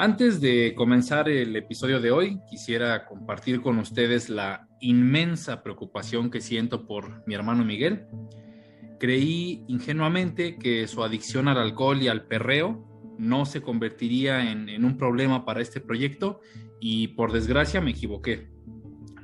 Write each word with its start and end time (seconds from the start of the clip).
Antes 0.00 0.40
de 0.40 0.74
comenzar 0.74 1.28
el 1.28 1.54
episodio 1.56 2.00
de 2.00 2.10
hoy, 2.10 2.40
quisiera 2.48 3.04
compartir 3.04 3.60
con 3.60 3.78
ustedes 3.78 4.30
la 4.30 4.66
inmensa 4.80 5.62
preocupación 5.62 6.30
que 6.30 6.40
siento 6.40 6.86
por 6.86 7.22
mi 7.26 7.34
hermano 7.34 7.66
Miguel. 7.66 8.06
Creí 8.98 9.62
ingenuamente 9.68 10.56
que 10.56 10.86
su 10.86 11.04
adicción 11.04 11.48
al 11.48 11.58
alcohol 11.58 12.00
y 12.00 12.08
al 12.08 12.24
perreo 12.24 12.82
no 13.18 13.44
se 13.44 13.60
convertiría 13.60 14.50
en, 14.50 14.82
un 14.82 14.96
problema 14.96 15.44
para 15.44 15.60
este 15.60 15.82
proyecto 15.82 16.40
y 16.80 17.08
por 17.08 17.30
desgracia 17.30 17.82
me 17.82 17.90
equivoqué. 17.90 18.48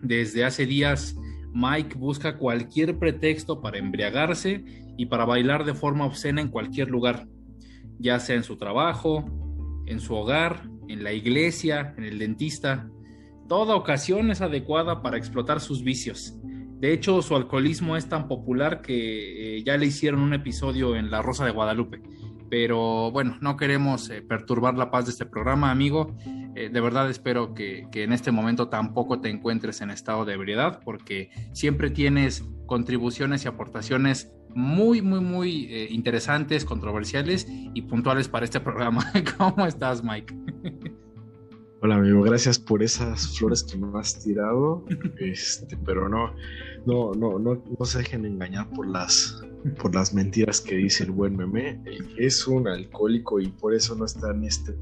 Desde 0.02 0.45
hace 0.45 0.66
días 0.66 1.16
Mike 1.54 1.96
busca 1.96 2.36
cualquier 2.36 2.98
pretexto 2.98 3.62
para 3.62 3.79
embriagarse 3.79 4.62
y 4.98 5.06
para 5.06 5.24
bailar 5.24 5.64
de 5.64 5.72
forma 5.72 6.04
obscena 6.04 6.43
en 6.43 6.48
cualquier 6.48 6.90
lugar, 6.90 7.27
ya 7.98 8.20
sea 8.20 8.36
en 8.36 8.42
su 8.42 8.58
trabajo, 8.58 9.24
en 9.86 10.00
su 10.00 10.14
hogar, 10.14 10.68
en 10.88 11.04
la 11.04 11.12
iglesia, 11.12 11.95
en 11.96 12.04
el 12.04 12.18
dentista. 12.18 12.88
Toda 13.48 13.77
ocasión 13.77 14.30
es 14.30 14.40
adecuada 14.40 15.02
para 15.02 15.16
explotar 15.16 15.60
sus 15.60 15.82
vicios. 15.82 16.34
De 16.80 16.92
hecho, 16.92 17.22
su 17.22 17.34
alcoholismo 17.34 17.96
es 17.96 18.08
tan 18.08 18.28
popular 18.28 18.82
que 18.82 19.56
eh, 19.56 19.62
ya 19.64 19.77
le 19.77 19.86
hicieron 19.86 20.20
un 20.20 20.34
episodio 20.34 20.94
en 20.96 21.10
La 21.10 21.22
Rosa 21.22 21.44
de 21.44 21.52
Guadalupe. 21.52 22.02
Pero 22.50 23.10
bueno, 23.10 23.38
no 23.41 23.56
queremos 23.56 24.10
eh, 24.10 24.20
perturbar 24.20 24.77
la 24.77 24.91
paz 24.91 25.06
de 25.06 25.12
este 25.12 25.27
programa, 25.27 25.70
amigo. 25.70 26.14
Eh, 26.54 26.68
de 26.68 26.80
verdad 26.80 27.08
espero 27.08 27.55
que, 27.55 27.86
que, 27.91 28.02
en 28.02 28.12
este 28.12 28.30
momento 28.30 28.68
tampoco 28.68 29.20
te 29.20 29.30
encuentres 29.30 29.80
en 29.80 29.91
estado 29.91 30.24
de 30.24 30.34
ebriedad, 30.34 30.80
porque 30.84 31.30
siempre 31.52 31.91
tienes 31.91 32.44
contribuciones 32.66 33.44
y 33.44 33.48
aportaciones 33.48 34.30
muy, 34.56 35.02
muy, 35.02 35.20
muy 35.20 35.66
eh, 35.66 35.88
interesantes, 35.91 36.64
controversiales 36.64 37.47
y 37.48 37.83
puntuales 37.83 38.27
para 38.27 38.47
este 38.47 38.59
programa. 38.59 39.05
¿Cómo 39.38 39.67
estás, 39.67 40.03
Mike? 40.03 40.34
Hola, 41.83 41.97
amigo, 41.97 42.22
gracias 42.22 42.58
por 42.58 42.83
esas 42.83 43.36
flores 43.36 43.62
que 43.62 43.77
me 43.77 43.86
has 43.98 44.25
tirado. 44.25 44.83
Este, 45.20 45.77
pero 45.84 46.08
no, 46.08 46.33
no, 46.86 47.12
no, 47.12 47.39
no, 47.39 47.62
no 47.78 47.84
se 47.84 47.98
dejen 47.98 48.25
engañar 48.25 48.70
por 48.70 48.86
las, 48.86 49.42
por 49.80 49.95
las 49.95 50.14
mentiras 50.14 50.62
que 50.62 50.77
dice 50.77 51.05
el 51.05 51.11
buen 51.11 51.36
meme. 51.36 51.78
Es 52.17 52.47
un 52.47 52.67
alcohólico 52.67 53.39
y 53.39 53.48
por 53.48 53.75
eso 53.75 53.95
no 53.95 54.06
está 54.06 54.30
en 54.30 54.45
este 54.45 54.75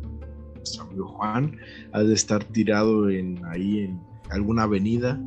nuestro 0.54 0.84
amigo 0.84 1.08
Juan. 1.08 1.58
Ha 1.92 2.04
de 2.04 2.14
estar 2.14 2.44
tirado 2.44 3.10
en 3.10 3.44
ahí 3.46 3.80
en 3.80 4.00
alguna 4.30 4.62
avenida 4.62 5.20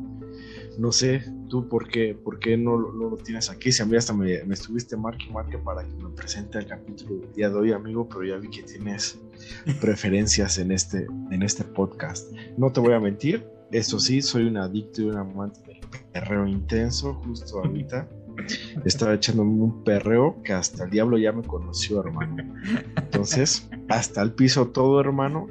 no 0.78 0.92
sé, 0.92 1.24
tú 1.48 1.68
por 1.68 1.88
qué, 1.88 2.14
por 2.14 2.38
qué 2.38 2.56
no, 2.56 2.76
lo 2.76 3.16
tienes 3.16 3.50
aquí. 3.50 3.72
Si 3.72 3.82
a 3.82 3.86
mí 3.86 3.96
hasta 3.96 4.12
me, 4.12 4.34
estuviste 4.34 4.96
marque 4.96 5.26
y 5.28 5.32
marque 5.32 5.58
para 5.58 5.82
que 5.82 5.94
me 5.94 6.10
presente 6.10 6.58
el 6.58 6.66
capítulo 6.66 7.20
del 7.20 7.32
día 7.32 7.48
de 7.48 7.56
hoy, 7.56 7.72
amigo, 7.72 8.08
pero 8.08 8.24
ya 8.24 8.36
vi 8.36 8.48
que 8.50 8.62
tienes 8.62 9.18
preferencias 9.80 10.58
en 10.58 10.72
este, 10.72 11.06
en 11.30 11.42
este 11.42 11.64
podcast. 11.64 12.32
No 12.56 12.72
te 12.72 12.80
voy 12.80 12.94
a 12.94 13.00
mentir, 13.00 13.44
eso 13.72 13.98
sí, 13.98 14.22
soy 14.22 14.44
un 14.44 14.56
adicto 14.56 15.02
y 15.02 15.06
un 15.06 15.16
amante 15.16 15.60
del 15.66 15.80
perreo 16.12 16.46
intenso, 16.46 17.14
justo 17.14 17.58
ahorita. 17.58 18.08
Estaba 18.84 19.14
echándome 19.14 19.50
un 19.50 19.82
perreo 19.84 20.42
que 20.42 20.52
hasta 20.52 20.84
el 20.84 20.90
diablo 20.90 21.18
ya 21.18 21.32
me 21.32 21.42
conoció, 21.42 22.00
hermano. 22.00 22.54
Entonces, 22.96 23.68
hasta 23.88 24.22
el 24.22 24.32
piso 24.32 24.68
todo, 24.68 25.00
hermano. 25.00 25.48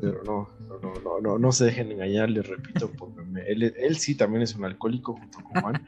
Pero 0.00 0.22
no, 0.24 0.57
no, 0.82 0.94
no, 1.02 1.20
no, 1.20 1.38
no 1.38 1.52
se 1.52 1.66
dejen 1.66 1.92
engañar, 1.92 2.30
les 2.30 2.46
repito, 2.46 2.90
porque 2.92 3.22
él, 3.46 3.96
sí 3.96 4.14
también 4.14 4.42
es 4.42 4.54
un 4.54 4.64
alcohólico 4.64 5.14
junto 5.14 5.38
con 5.42 5.62
Juan. 5.62 5.86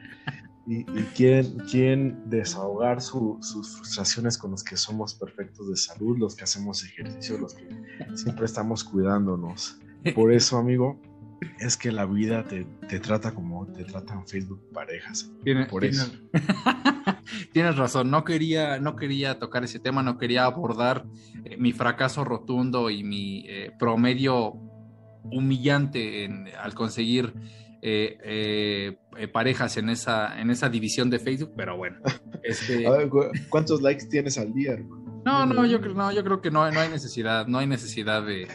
y, 0.66 0.84
quieren, 1.14 2.22
desahogar 2.26 3.00
sus 3.00 3.40
frustraciones 3.76 4.38
con 4.38 4.52
los 4.52 4.62
que 4.62 4.76
somos 4.76 5.14
perfectos 5.14 5.68
de 5.68 5.76
salud, 5.76 6.18
los 6.18 6.34
que 6.36 6.44
hacemos 6.44 6.84
ejercicio, 6.84 7.38
los 7.38 7.54
que 7.54 7.68
siempre 8.14 8.44
estamos 8.44 8.84
cuidándonos. 8.84 9.78
Por 10.14 10.32
eso, 10.32 10.58
amigo, 10.58 11.00
es 11.58 11.76
que 11.76 11.92
la 11.92 12.06
vida 12.06 12.44
te, 12.44 12.64
trata 13.00 13.32
como 13.34 13.66
te 13.66 13.84
tratan 13.84 14.26
Facebook 14.26 14.62
parejas. 14.72 15.32
Por 15.70 15.84
eso. 15.84 16.10
Tienes 17.52 17.76
razón, 17.76 18.10
no 18.10 18.24
quería, 18.24 18.78
no 18.78 18.96
quería 18.96 19.38
tocar 19.38 19.64
ese 19.64 19.78
tema, 19.78 20.02
no 20.02 20.18
quería 20.18 20.44
abordar 20.44 21.06
eh, 21.44 21.56
mi 21.56 21.72
fracaso 21.72 22.24
rotundo 22.24 22.90
y 22.90 23.02
mi 23.04 23.44
eh, 23.48 23.72
promedio 23.78 24.54
humillante 25.24 26.28
al 26.58 26.74
conseguir 26.74 27.34
eh, 27.82 28.98
eh, 29.16 29.28
parejas 29.28 29.78
en 29.78 29.88
esa, 29.88 30.38
en 30.38 30.50
esa 30.50 30.68
división 30.68 31.08
de 31.08 31.18
Facebook, 31.18 31.52
pero 31.56 31.76
bueno. 31.76 31.98
Este... 32.42 32.86
¿Cuántos 33.50 33.82
likes 33.82 34.06
tienes 34.06 34.38
al 34.38 34.52
día, 34.54 34.78
No, 35.26 35.44
no, 35.44 35.66
yo 35.66 35.80
creo, 35.80 35.92
no, 35.92 36.10
yo 36.10 36.24
creo 36.24 36.40
que 36.40 36.50
no, 36.50 36.70
no 36.70 36.80
hay 36.80 36.88
necesidad, 36.88 37.46
no 37.46 37.58
hay 37.58 37.66
necesidad 37.66 38.24
de, 38.24 38.48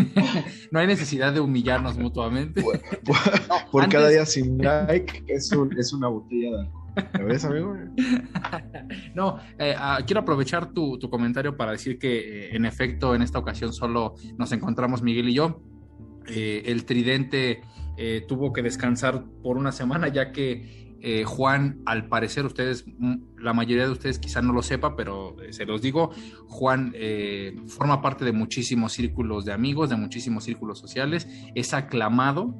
no 0.70 0.80
hay 0.80 0.86
necesidad 0.86 1.32
de 1.32 1.40
humillarnos 1.40 1.96
mutuamente. 1.96 2.62
Por, 3.72 3.88
cada 3.88 4.08
día 4.08 4.26
sin 4.26 4.58
like 4.58 5.24
es, 5.28 5.50
es 5.78 5.92
una 5.94 6.08
botella 6.08 6.50
de 6.50 6.60
alcohol. 6.60 6.82
¿Lo 7.20 7.24
ves, 7.24 7.44
amigo? 7.46 7.74
no, 9.14 9.38
eh, 9.58 9.74
ah, 9.78 10.00
quiero 10.06 10.20
aprovechar 10.20 10.72
tu, 10.74 10.98
tu, 10.98 11.08
comentario 11.08 11.56
para 11.56 11.72
decir 11.72 11.98
que 11.98 12.50
en 12.54 12.66
efecto 12.66 13.14
en 13.14 13.22
esta 13.22 13.38
ocasión 13.38 13.72
solo 13.72 14.14
nos 14.36 14.52
encontramos 14.52 15.02
Miguel 15.02 15.30
y 15.30 15.34
yo. 15.34 15.62
Eh, 16.28 16.62
el 16.66 16.84
tridente 16.84 17.62
eh, 17.96 18.24
tuvo 18.26 18.52
que 18.52 18.62
descansar 18.62 19.24
por 19.42 19.56
una 19.56 19.72
semana 19.72 20.08
ya 20.08 20.32
que 20.32 20.96
eh, 21.00 21.24
Juan, 21.24 21.82
al 21.84 22.08
parecer 22.08 22.46
ustedes, 22.46 22.84
mm, 22.86 23.31
la 23.42 23.52
mayoría 23.52 23.84
de 23.84 23.92
ustedes 23.92 24.18
quizá 24.18 24.40
no 24.42 24.52
lo 24.52 24.62
sepa, 24.62 24.96
pero 24.96 25.36
se 25.50 25.66
los 25.66 25.82
digo, 25.82 26.10
Juan 26.48 26.94
forma 27.66 28.00
parte 28.00 28.24
de 28.24 28.32
muchísimos 28.32 28.92
círculos 28.92 29.44
de 29.44 29.52
amigos, 29.52 29.90
de 29.90 29.96
muchísimos 29.96 30.44
círculos 30.44 30.78
sociales, 30.78 31.28
es 31.54 31.74
aclamado 31.74 32.54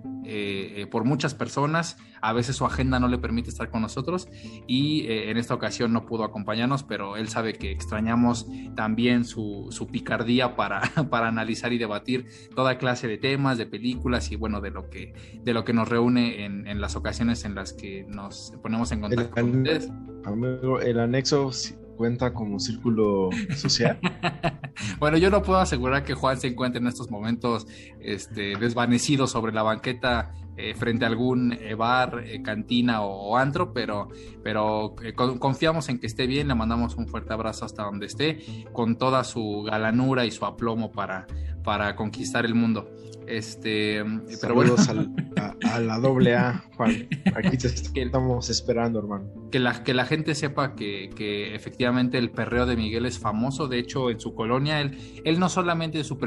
por 0.90 1.04
muchas 1.04 1.34
personas, 1.34 1.96
a 2.22 2.32
veces 2.32 2.56
su 2.56 2.64
agenda 2.64 3.00
no 3.00 3.08
le 3.08 3.18
permite 3.18 3.50
estar 3.50 3.68
con 3.68 3.82
nosotros 3.82 4.28
y 4.66 5.06
eh, 5.08 5.30
en 5.30 5.36
esta 5.36 5.54
ocasión 5.54 5.92
no 5.92 6.06
pudo 6.06 6.24
acompañarnos, 6.24 6.84
pero 6.84 7.16
él 7.16 7.28
sabe 7.28 7.52
que 7.54 7.72
extrañamos 7.72 8.46
también 8.76 9.24
su, 9.24 9.68
picardía 9.90 10.56
para, 10.56 10.80
para 11.10 11.28
analizar 11.28 11.72
y 11.72 11.78
debatir 11.78 12.26
toda 12.54 12.78
clase 12.78 13.08
de 13.08 13.18
temas, 13.18 13.58
de 13.58 13.66
películas 13.66 14.30
y 14.30 14.36
bueno, 14.36 14.60
de 14.60 14.70
lo 14.70 14.88
que, 14.88 15.12
de 15.42 15.52
lo 15.52 15.64
que 15.64 15.72
nos 15.72 15.88
reúne 15.88 16.44
en, 16.44 16.66
en 16.68 16.80
las 16.80 16.94
ocasiones 16.94 17.44
en 17.44 17.56
las 17.56 17.72
que 17.72 18.06
nos 18.08 18.52
ponemos 18.62 18.92
en 18.92 19.00
contacto 19.00 19.42
con 19.42 19.56
ustedes. 19.58 19.90
Amigo, 20.24 20.80
el 20.80 21.00
anexo 21.00 21.50
cuenta 21.96 22.32
como 22.32 22.58
círculo 22.58 23.30
social. 23.54 23.98
bueno, 24.98 25.18
yo 25.18 25.30
no 25.30 25.42
puedo 25.42 25.60
asegurar 25.60 26.04
que 26.04 26.14
Juan 26.14 26.40
se 26.40 26.48
encuentre 26.48 26.80
en 26.80 26.86
estos 26.86 27.10
momentos 27.10 27.66
este, 28.00 28.56
desvanecido 28.56 29.26
sobre 29.26 29.52
la 29.52 29.62
banqueta 29.62 30.32
eh, 30.56 30.74
frente 30.74 31.04
a 31.04 31.08
algún 31.08 31.52
eh, 31.52 31.74
bar, 31.74 32.24
eh, 32.26 32.42
cantina 32.42 33.02
o, 33.02 33.36
antro, 33.36 33.72
pero, 33.72 34.08
pero 34.42 34.94
confiamos 35.38 35.88
en 35.88 35.98
que 35.98 36.06
esté 36.06 36.26
bien, 36.26 36.48
le 36.48 36.54
mandamos 36.54 36.96
un 36.96 37.08
fuerte 37.08 37.32
abrazo 37.32 37.64
hasta 37.64 37.84
donde 37.84 38.06
esté, 38.06 38.66
con 38.72 38.96
toda 38.96 39.24
su 39.24 39.62
galanura 39.62 40.26
y 40.26 40.30
su 40.30 40.44
aplomo 40.44 40.92
para, 40.92 41.26
para 41.62 41.96
conquistar 41.96 42.44
el 42.44 42.54
mundo. 42.54 42.90
Este, 43.32 44.04
pero 44.42 44.54
bueno. 44.54 44.76
a, 44.76 45.80
la 45.80 45.98
doble 45.98 46.36
A, 46.36 46.64
Juan. 46.76 47.08
Aquí 47.34 47.56
te 47.56 47.68
estamos 47.94 48.50
esperando, 48.50 48.98
hermano. 48.98 49.48
Que 49.50 49.58
la, 49.58 49.82
que 49.82 49.94
la 49.94 50.04
gente 50.04 50.34
sepa 50.34 50.74
que, 50.74 51.08
que, 51.16 51.54
efectivamente 51.54 52.18
el 52.18 52.30
perreo 52.30 52.66
de 52.66 52.76
Miguel 52.76 53.06
es 53.06 53.18
famoso. 53.18 53.68
De 53.68 53.78
hecho, 53.78 54.10
en 54.10 54.20
su 54.20 54.34
colonia, 54.34 54.82
él, 54.82 54.98
él 55.24 55.40
no 55.40 55.48
solamente 55.48 56.04
su 56.04 56.18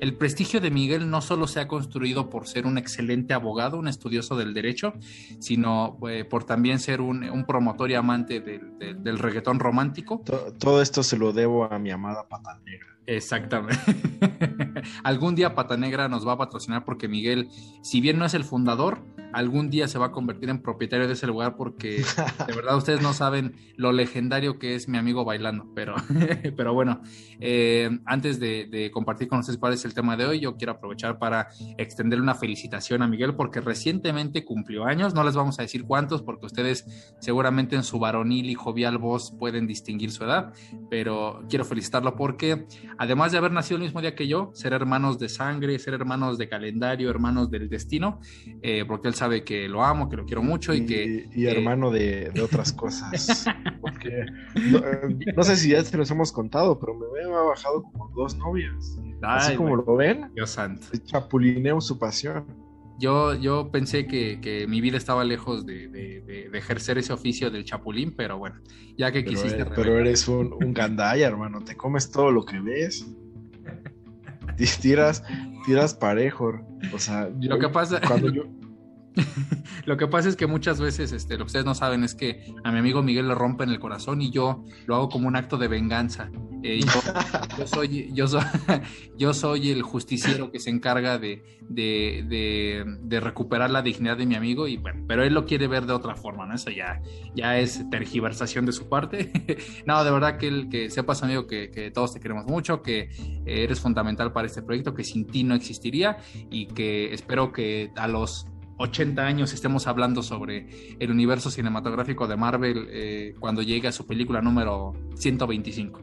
el 0.00 0.16
prestigio 0.16 0.60
de 0.60 0.70
Miguel 0.70 1.10
no 1.10 1.20
solo 1.20 1.48
se 1.48 1.58
ha 1.58 1.66
construido 1.66 2.30
por 2.30 2.46
ser 2.46 2.64
un 2.64 2.78
excelente 2.78 3.34
abogado, 3.34 3.76
un 3.76 3.88
estudioso 3.88 4.36
del 4.36 4.54
derecho, 4.54 4.94
sino 5.40 5.98
eh, 6.08 6.24
por 6.24 6.44
también 6.44 6.78
ser 6.78 7.00
un, 7.00 7.28
un, 7.28 7.44
promotor 7.44 7.90
y 7.90 7.94
amante 7.94 8.40
del, 8.40 8.78
del, 8.78 9.18
reggaetón 9.18 9.58
romántico. 9.58 10.22
Todo, 10.58 10.80
esto 10.80 11.02
se 11.02 11.16
lo 11.16 11.32
debo 11.32 11.64
a 11.64 11.78
mi 11.80 11.90
amada 11.90 12.28
pata 12.28 12.60
negra. 12.64 12.92
Exactamente. 13.06 13.80
Algún 15.02 15.34
día 15.34 15.54
Pata 15.54 15.76
Negra 15.76 16.08
nos 16.08 16.26
va 16.26 16.32
a 16.32 16.38
porque 16.84 17.08
Miguel, 17.08 17.48
si 17.82 18.00
bien 18.00 18.18
no 18.18 18.24
es 18.24 18.34
el 18.34 18.44
fundador, 18.44 19.00
algún 19.32 19.70
día 19.70 19.88
se 19.88 19.98
va 19.98 20.06
a 20.06 20.12
convertir 20.12 20.48
en 20.50 20.62
propietario 20.62 21.06
de 21.06 21.14
ese 21.14 21.26
lugar 21.26 21.56
porque 21.56 22.02
de 22.46 22.54
verdad 22.54 22.76
ustedes 22.76 23.02
no 23.02 23.12
saben 23.12 23.56
lo 23.76 23.92
legendario 23.92 24.58
que 24.58 24.74
es 24.74 24.88
mi 24.88 24.98
amigo 24.98 25.24
bailando. 25.24 25.66
Pero, 25.74 25.94
pero 26.56 26.74
bueno, 26.74 27.02
eh, 27.40 27.90
antes 28.04 28.38
de, 28.40 28.90
compartir 28.92 29.28
con 29.28 29.40
ustedes 29.40 29.58
cuál 29.58 29.72
es 29.72 29.84
el 29.84 29.94
tema 29.94 30.16
de 30.16 30.26
hoy, 30.26 30.40
yo 30.40 30.56
quiero 30.56 30.72
aprovechar 30.72 31.18
para 31.18 31.48
extenderle 31.78 32.22
una 32.22 32.34
felicitación 32.34 33.02
a 33.02 33.08
Miguel 33.08 33.34
porque 33.34 33.60
recientemente 33.60 34.44
cumplió 34.44 34.84
años. 34.84 35.14
No 35.14 35.24
les 35.24 35.34
vamos 35.34 35.58
a 35.58 35.62
decir 35.62 35.84
cuántos 35.84 36.22
porque 36.22 36.46
ustedes 36.46 37.14
seguramente 37.20 37.76
en 37.76 37.82
su 37.82 37.98
varonil 37.98 38.50
y 38.50 38.54
jovial 38.54 38.98
voz 38.98 39.32
pueden 39.38 39.66
distinguir 39.66 40.10
su 40.10 40.24
edad, 40.24 40.52
pero 40.90 41.44
quiero 41.48 41.64
felicitarlo 41.64 42.16
porque 42.16 42.66
además 42.98 43.32
de 43.32 43.38
haber 43.38 43.52
nacido 43.52 43.76
el 43.76 43.84
mismo 43.84 44.00
día 44.00 44.14
que 44.14 44.28
yo, 44.28 44.50
ser 44.54 44.72
hermanos 44.72 45.18
de 45.18 45.28
sangre, 45.28 45.78
ser 45.78 45.94
hermanos 45.94 46.38
de 46.38 46.48
calendario, 46.48 47.10
hermanos 47.10 47.50
del 47.50 47.68
destino, 47.68 48.20
eh, 48.62 48.84
porque 48.86 49.08
él 49.08 49.14
sabe 49.22 49.44
que 49.44 49.68
lo 49.68 49.84
amo, 49.84 50.08
que 50.08 50.16
lo 50.16 50.26
quiero 50.26 50.42
mucho 50.42 50.74
y, 50.74 50.84
que... 50.84 51.28
Y 51.32 51.46
hermano 51.46 51.92
de, 51.92 52.32
otras 52.42 52.72
cosas. 52.82 53.44
porque 53.80 54.26
no, 55.36 55.42
sé 55.44 55.56
si 55.56 55.70
ya 55.70 55.82
te 55.84 55.96
los 55.96 56.10
hemos 56.10 56.32
contado, 56.32 56.80
pero 56.80 56.98
me 56.98 57.22
ha 57.22 57.42
bajado 57.42 57.84
como 57.84 58.08
dos 58.16 58.36
novias. 58.36 58.98
Así 59.22 59.54
como 59.54 59.76
lo 59.76 59.94
ven, 59.94 60.28
Dios 60.34 60.50
santo. 60.50 60.88
chapulineo 61.04 61.80
su 61.80 62.00
pasión. 62.00 62.46
Yo, 62.98 63.34
yo 63.34 63.70
pensé 63.70 64.08
que, 64.08 64.66
mi 64.68 64.80
vida 64.80 64.96
estaba 64.96 65.22
lejos 65.22 65.64
de, 65.64 66.48
ejercer 66.52 66.98
ese 66.98 67.12
oficio 67.12 67.48
del 67.52 67.64
chapulín, 67.64 68.16
pero 68.16 68.38
bueno, 68.38 68.56
ya 68.98 69.12
que 69.12 69.24
quisiste. 69.24 69.64
pero 69.66 70.00
eres 70.00 70.26
un, 70.26 70.52
un 70.52 70.74
gandaya, 70.74 71.28
hermano. 71.28 71.60
Te 71.60 71.76
comes 71.76 72.10
todo 72.10 72.32
lo 72.32 72.44
que 72.44 72.58
ves. 72.58 73.06
tiras, 74.82 75.22
tiras 75.64 75.94
parejo. 75.94 76.60
O 76.92 76.98
sea, 76.98 77.30
lo 77.40 77.60
que 77.60 77.68
pasa. 77.68 78.00
Cuando 78.00 78.28
yo, 78.28 78.42
lo 79.84 79.96
que 79.96 80.06
pasa 80.06 80.28
es 80.28 80.36
que 80.36 80.46
muchas 80.46 80.80
veces, 80.80 81.12
este, 81.12 81.34
lo 81.34 81.44
que 81.44 81.48
ustedes 81.48 81.64
no 81.64 81.74
saben 81.74 82.04
es 82.04 82.14
que 82.14 82.54
a 82.64 82.72
mi 82.72 82.78
amigo 82.78 83.02
Miguel 83.02 83.28
le 83.28 83.34
rompen 83.34 83.68
el 83.68 83.78
corazón 83.78 84.22
y 84.22 84.30
yo 84.30 84.64
lo 84.86 84.96
hago 84.96 85.08
como 85.08 85.28
un 85.28 85.36
acto 85.36 85.58
de 85.58 85.68
venganza. 85.68 86.30
Eh, 86.62 86.80
yo, 87.58 87.66
soy, 87.66 88.12
yo, 88.14 88.28
soy, 88.28 88.44
yo 89.18 89.34
soy 89.34 89.70
el 89.70 89.82
justiciero 89.82 90.50
que 90.50 90.60
se 90.60 90.70
encarga 90.70 91.18
de, 91.18 91.42
de, 91.68 93.20
recuperar 93.20 93.70
la 93.70 93.82
dignidad 93.82 94.16
de 94.16 94.26
mi 94.26 94.34
amigo 94.34 94.66
y 94.66 94.76
bueno, 94.76 95.04
pero 95.06 95.22
él 95.22 95.34
lo 95.34 95.44
quiere 95.44 95.66
ver 95.66 95.86
de 95.86 95.92
otra 95.92 96.14
forma, 96.16 96.46
¿no? 96.46 96.54
Eso 96.54 96.70
ya, 96.70 97.00
ya 97.34 97.58
es 97.58 97.88
tergiversación 97.90 98.66
de 98.66 98.72
su 98.72 98.88
parte. 98.88 99.30
no, 99.86 100.02
de 100.04 100.10
verdad 100.10 100.38
que, 100.38 100.48
el, 100.48 100.68
que 100.68 100.90
sepas, 100.90 101.22
amigo, 101.22 101.46
que, 101.46 101.70
que 101.70 101.90
todos 101.90 102.14
te 102.14 102.20
queremos 102.20 102.46
mucho, 102.46 102.82
que 102.82 103.10
eres 103.44 103.80
fundamental 103.80 104.32
para 104.32 104.46
este 104.46 104.62
proyecto, 104.62 104.94
que 104.94 105.04
sin 105.04 105.26
ti 105.26 105.44
no 105.44 105.54
existiría 105.54 106.18
y 106.50 106.66
que 106.66 107.12
espero 107.12 107.52
que 107.52 107.90
a 107.96 108.08
los 108.08 108.46
80 108.82 109.24
años 109.24 109.52
estemos 109.52 109.86
hablando 109.86 110.22
sobre 110.22 110.96
el 110.98 111.10
universo 111.10 111.50
cinematográfico 111.50 112.26
de 112.26 112.36
Marvel 112.36 112.88
eh, 112.90 113.34
cuando 113.38 113.62
llegue 113.62 113.86
a 113.86 113.92
su 113.92 114.06
película 114.06 114.42
número 114.42 114.92
125. 115.14 116.00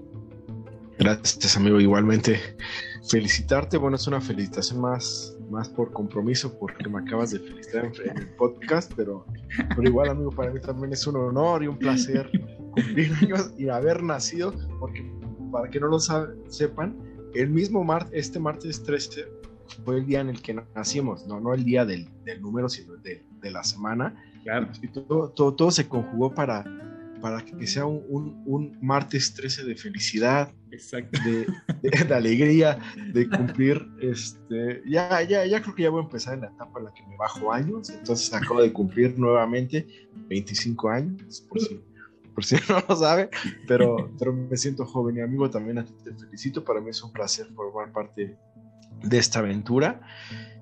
Gracias, 0.97 1.57
amigo. 1.57 1.79
Igualmente, 1.79 2.39
felicitarte. 3.09 3.77
Bueno, 3.77 3.97
es 3.97 4.07
una 4.07 4.21
felicitación 4.21 4.79
más, 4.79 5.37
más 5.49 5.67
por 5.69 5.91
compromiso, 5.91 6.57
porque 6.57 6.87
me 6.89 6.99
acabas 6.99 7.31
de 7.31 7.39
felicitar 7.39 7.91
en, 8.05 8.17
el 8.17 8.27
podcast, 8.35 8.91
pero, 8.95 9.25
pero 9.75 9.83
igual, 9.83 10.09
amigo, 10.09 10.31
para 10.31 10.51
mí 10.51 10.59
también 10.61 10.93
es 10.93 11.05
un 11.05 11.17
honor 11.17 11.63
y 11.63 11.67
un 11.67 11.77
placer 11.77 12.29
cumplir 12.71 13.13
años 13.21 13.51
y 13.57 13.67
haber 13.67 14.03
nacido, 14.03 14.53
porque 14.79 15.09
para 15.51 15.69
que 15.69 15.79
no 15.79 15.87
lo 15.87 15.99
sepan, 15.99 16.97
el 17.33 17.49
mismo 17.49 17.83
martes, 17.83 18.11
este 18.13 18.39
martes 18.39 18.83
13 18.83 19.38
fue 19.85 19.97
el 19.97 20.05
día 20.05 20.21
en 20.21 20.29
el 20.29 20.41
que 20.41 20.53
nacimos, 20.75 21.27
no, 21.27 21.39
no 21.39 21.53
el 21.53 21.63
día 21.63 21.85
del, 21.85 22.07
número, 22.41 22.69
sino 22.69 22.95
de, 22.97 23.23
de 23.41 23.51
la 23.51 23.63
semana. 23.63 24.15
Claro. 24.43 24.69
Y 24.81 24.87
todo, 24.87 25.29
todo, 25.31 25.71
se 25.71 25.87
conjugó 25.87 26.33
para, 26.33 26.63
para 27.21 27.43
que 27.43 27.67
sea 27.67 27.85
un, 27.85 28.41
un, 28.45 28.77
martes 28.81 29.33
13 29.33 29.65
de 29.65 29.75
felicidad, 29.75 30.51
de, 30.69 31.47
de, 31.81 32.13
alegría, 32.13 32.79
de 33.13 33.29
cumplir. 33.29 33.85
Este, 34.01 34.81
ya, 34.87 35.21
ya, 35.23 35.45
ya 35.45 35.61
creo 35.61 35.75
que 35.75 35.83
ya 35.83 35.89
voy 35.89 36.01
a 36.01 36.05
empezar 36.05 36.35
en 36.35 36.41
la 36.41 36.47
etapa 36.47 36.79
en 36.79 36.85
la 36.85 36.93
que 36.93 37.05
me 37.07 37.17
bajo 37.17 37.51
años, 37.51 37.89
entonces 37.89 38.33
acabo 38.33 38.61
de 38.61 38.71
cumplir 38.71 39.17
nuevamente 39.17 39.87
25 40.29 40.89
años, 40.89 41.41
por 41.49 41.59
si, 41.59 41.81
por 42.33 42.45
si 42.45 42.55
no 42.69 42.83
lo 42.87 42.95
sabe, 42.95 43.29
pero, 43.67 44.11
pero 44.17 44.33
me 44.33 44.55
siento 44.55 44.85
joven 44.85 45.17
y 45.17 45.21
amigo 45.21 45.49
también 45.49 45.79
a 45.79 45.85
ti 45.85 45.93
te 46.03 46.13
felicito, 46.13 46.63
para 46.63 46.79
mí 46.79 46.89
es 46.89 47.03
un 47.03 47.11
placer 47.11 47.47
formar 47.47 47.91
parte 47.91 48.37
de 49.03 49.17
esta 49.17 49.39
aventura. 49.39 50.01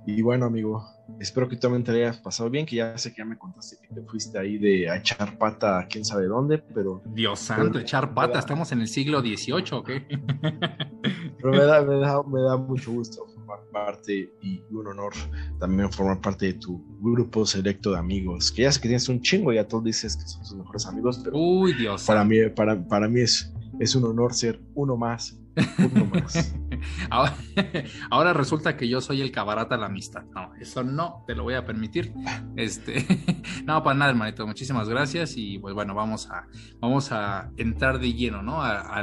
Y 0.06 0.22
bueno, 0.22 0.46
amigo, 0.46 0.86
espero 1.20 1.50
que 1.50 1.56
tú 1.56 1.62
también 1.62 1.84
te 1.84 1.92
hayas 1.92 2.18
pasado 2.18 2.50
bien, 2.50 2.66
que 2.66 2.78
ya 2.78 2.98
sé 2.98 3.12
que 3.12 3.18
ya 3.18 3.26
me 3.26 3.38
contaste 3.38 3.78
que 3.82 3.94
te 3.94 4.02
fuiste 4.04 4.38
ahí 4.40 4.58
de 4.58 4.90
a 4.90 4.96
echar 4.96 5.38
pata 5.38 5.80
a 5.80 5.88
quién 5.88 6.06
sabe 6.06 6.28
dónde, 6.28 6.60
pero... 6.60 7.02
Dios 7.08 7.40
santo, 7.40 7.78
echar 7.80 8.14
pata, 8.14 8.40
estamos 8.40 8.72
en 8.72 8.82
el 8.82 8.88
siglo 8.88 9.20
XVIII, 9.20 9.72
¿ok? 9.74 9.90
Pero 11.40 11.52
me 11.52 11.66
da, 11.66 11.84
me, 11.84 12.00
da, 12.00 12.24
me 12.24 12.42
da 12.42 12.58
mucho 12.58 12.92
gusto 12.92 13.24
formar 13.28 13.60
parte 13.72 14.34
y 14.42 14.64
un 14.72 14.88
honor 14.88 15.14
también 15.60 15.92
formar 15.92 16.20
parte 16.20 16.48
de 16.48 16.54
tu 16.54 16.84
grupo 17.00 17.46
selecto 17.46 17.92
de 17.92 18.00
amigos, 18.00 18.52
que 18.52 18.64
ya 18.64 18.72
sé 18.72 18.82
que 18.82 18.88
tienes 18.88 19.08
un 19.08 19.22
chingo, 19.22 19.54
ya 19.54 19.68
todos 19.68 19.84
dices 19.84 20.18
que 20.18 20.28
son 20.28 20.42
tus 20.42 20.56
mejores 20.56 20.86
amigos, 20.88 21.22
pero... 21.24 21.38
Uy, 21.38 21.74
Dios 21.74 22.06
para 22.06 22.24
mí, 22.24 22.38
para, 22.56 22.82
para 22.88 23.08
mí 23.08 23.22
es, 23.22 23.54
es 23.80 23.94
un 23.94 24.06
honor 24.06 24.34
ser 24.34 24.60
uno 24.74 24.98
más 24.98 25.38
ahora, 28.10 28.34
resulta 28.34 28.78
que 28.78 28.88
yo 28.88 29.02
soy 29.02 29.22
el 29.22 29.32
cabarata 29.32 29.76
de 29.76 29.82
la 29.82 29.88
amistad. 29.88 30.24
No, 30.34 30.54
eso 30.60 30.84
no 30.84 31.24
te 31.28 31.36
lo 31.36 31.44
voy 31.44 31.56
a 31.56 31.66
permitir. 31.66 32.14
Este, 32.56 33.06
no, 33.66 33.84
para 33.84 33.98
nada, 33.98 34.12
hermanito. 34.12 34.46
Muchísimas 34.46 34.90
gracias. 34.90 35.34
Y 35.38 35.60
pues 35.60 35.74
bueno, 35.74 35.94
vamos 35.94 36.30
a, 36.30 36.48
vamos 36.80 37.12
a 37.12 37.50
entrar 37.58 38.00
de 38.00 38.14
lleno, 38.14 38.42
¿no? 38.42 38.62
A, 38.62 39.02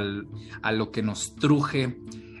lo 0.71 0.91
que 0.91 1.01
nos 1.01 1.35
truje. 1.35 1.97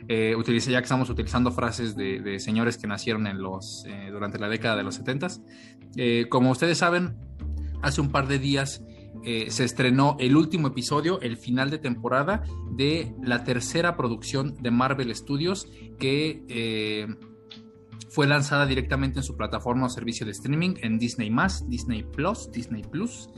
Eh, 0.07 0.35
ya 0.45 0.79
que 0.79 0.83
estamos 0.83 1.09
utilizando 1.09 1.51
frases 1.51 1.95
de, 1.95 2.39
señores 2.39 2.77
que 2.77 2.85
nacieron 2.85 3.25
en 3.25 3.41
los, 3.41 3.85
eh, 3.87 4.09
durante 4.11 4.37
la 4.37 4.47
década 4.49 4.75
de 4.75 4.83
los 4.83 4.95
70 4.95 5.27
eh, 5.95 6.27
como 6.29 6.51
ustedes 6.51 6.77
saben, 6.77 7.15
hace 7.81 8.01
un 8.01 8.11
par 8.11 8.27
de 8.27 8.37
días 8.37 8.83
eh, 9.25 9.47
se 9.49 9.63
estrenó 9.63 10.15
el 10.19 10.35
último 10.35 10.67
episodio, 10.67 11.19
el 11.21 11.37
final 11.37 11.71
de 11.71 11.79
temporada 11.79 12.43
de 12.71 13.11
la 13.23 13.43
tercera 13.43 13.97
producción 13.97 14.53
de 14.61 14.69
Marvel 14.69 15.13
Studios 15.15 15.67
que 15.97 16.43
eh, 16.47 17.07
fue 18.09 18.27
lanzada 18.27 18.67
directamente 18.67 19.19
en 19.19 19.23
su 19.23 19.35
plataforma 19.35 19.87
o 19.87 19.89
servicio 19.89 20.27
de 20.27 20.31
streaming 20.31 20.75
en 20.83 20.99
Disney 20.99 21.31
Disney 21.67 22.03
Plus, 22.03 22.51
Disney 22.51 22.83
Plus. 22.83 23.29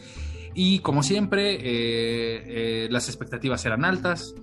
Y 0.54 0.80
como 0.80 1.04
siempre, 1.04 1.58
eh, 1.62 2.90
las 2.92 3.08
expectativas 3.08 3.66
eran 3.66 3.86
altas. 3.86 4.36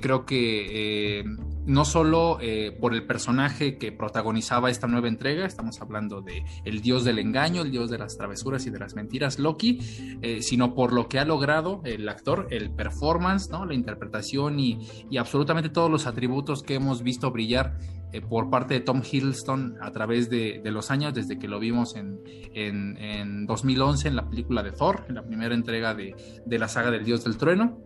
creo 0.00 0.24
que 0.24 1.24
no 1.68 1.84
solo 1.84 2.38
eh, 2.40 2.76
por 2.80 2.94
el 2.94 3.06
personaje 3.06 3.76
que 3.76 3.92
protagonizaba 3.92 4.70
esta 4.70 4.86
nueva 4.86 5.06
entrega, 5.06 5.44
estamos 5.44 5.80
hablando 5.82 6.22
de 6.22 6.42
el 6.64 6.80
dios 6.80 7.04
del 7.04 7.18
engaño, 7.18 7.60
el 7.60 7.70
dios 7.70 7.90
de 7.90 7.98
las 7.98 8.16
travesuras 8.16 8.66
y 8.66 8.70
de 8.70 8.78
las 8.78 8.94
mentiras, 8.94 9.38
Loki, 9.38 9.78
eh, 10.22 10.40
sino 10.40 10.74
por 10.74 10.94
lo 10.94 11.08
que 11.08 11.18
ha 11.18 11.26
logrado 11.26 11.82
el 11.84 12.08
actor, 12.08 12.48
el 12.50 12.70
performance, 12.70 13.50
¿no? 13.50 13.66
la 13.66 13.74
interpretación 13.74 14.58
y, 14.58 14.88
absolutamente 15.18 15.68
todos 15.68 15.90
los 15.90 16.06
atributos 16.06 16.62
que 16.62 16.74
hemos 16.76 17.02
visto 17.02 17.30
brillar 17.30 17.76
eh, 18.12 18.22
por 18.22 18.48
parte 18.48 18.74
de 18.74 18.80
Tom 18.80 19.02
Hiddleston 19.02 19.76
a 19.82 19.90
través 19.90 20.30
de, 20.30 20.62
los 20.64 20.90
años, 20.90 21.12
desde 21.12 21.38
que 21.38 21.48
lo 21.48 21.58
vimos 21.58 21.96
en, 21.96 22.20
en, 22.54 23.44
2011 23.44 24.08
en 24.08 24.16
la 24.16 24.30
película 24.30 24.62
de 24.62 24.72
Thor, 24.72 25.04
en 25.08 25.16
la 25.16 25.22
primera 25.22 25.54
entrega 25.54 25.94
de, 25.94 26.14
de 26.46 26.58
la 26.58 26.68
saga 26.68 26.90
del 26.90 27.04
dios 27.04 27.24
del 27.24 27.36
trueno. 27.36 27.78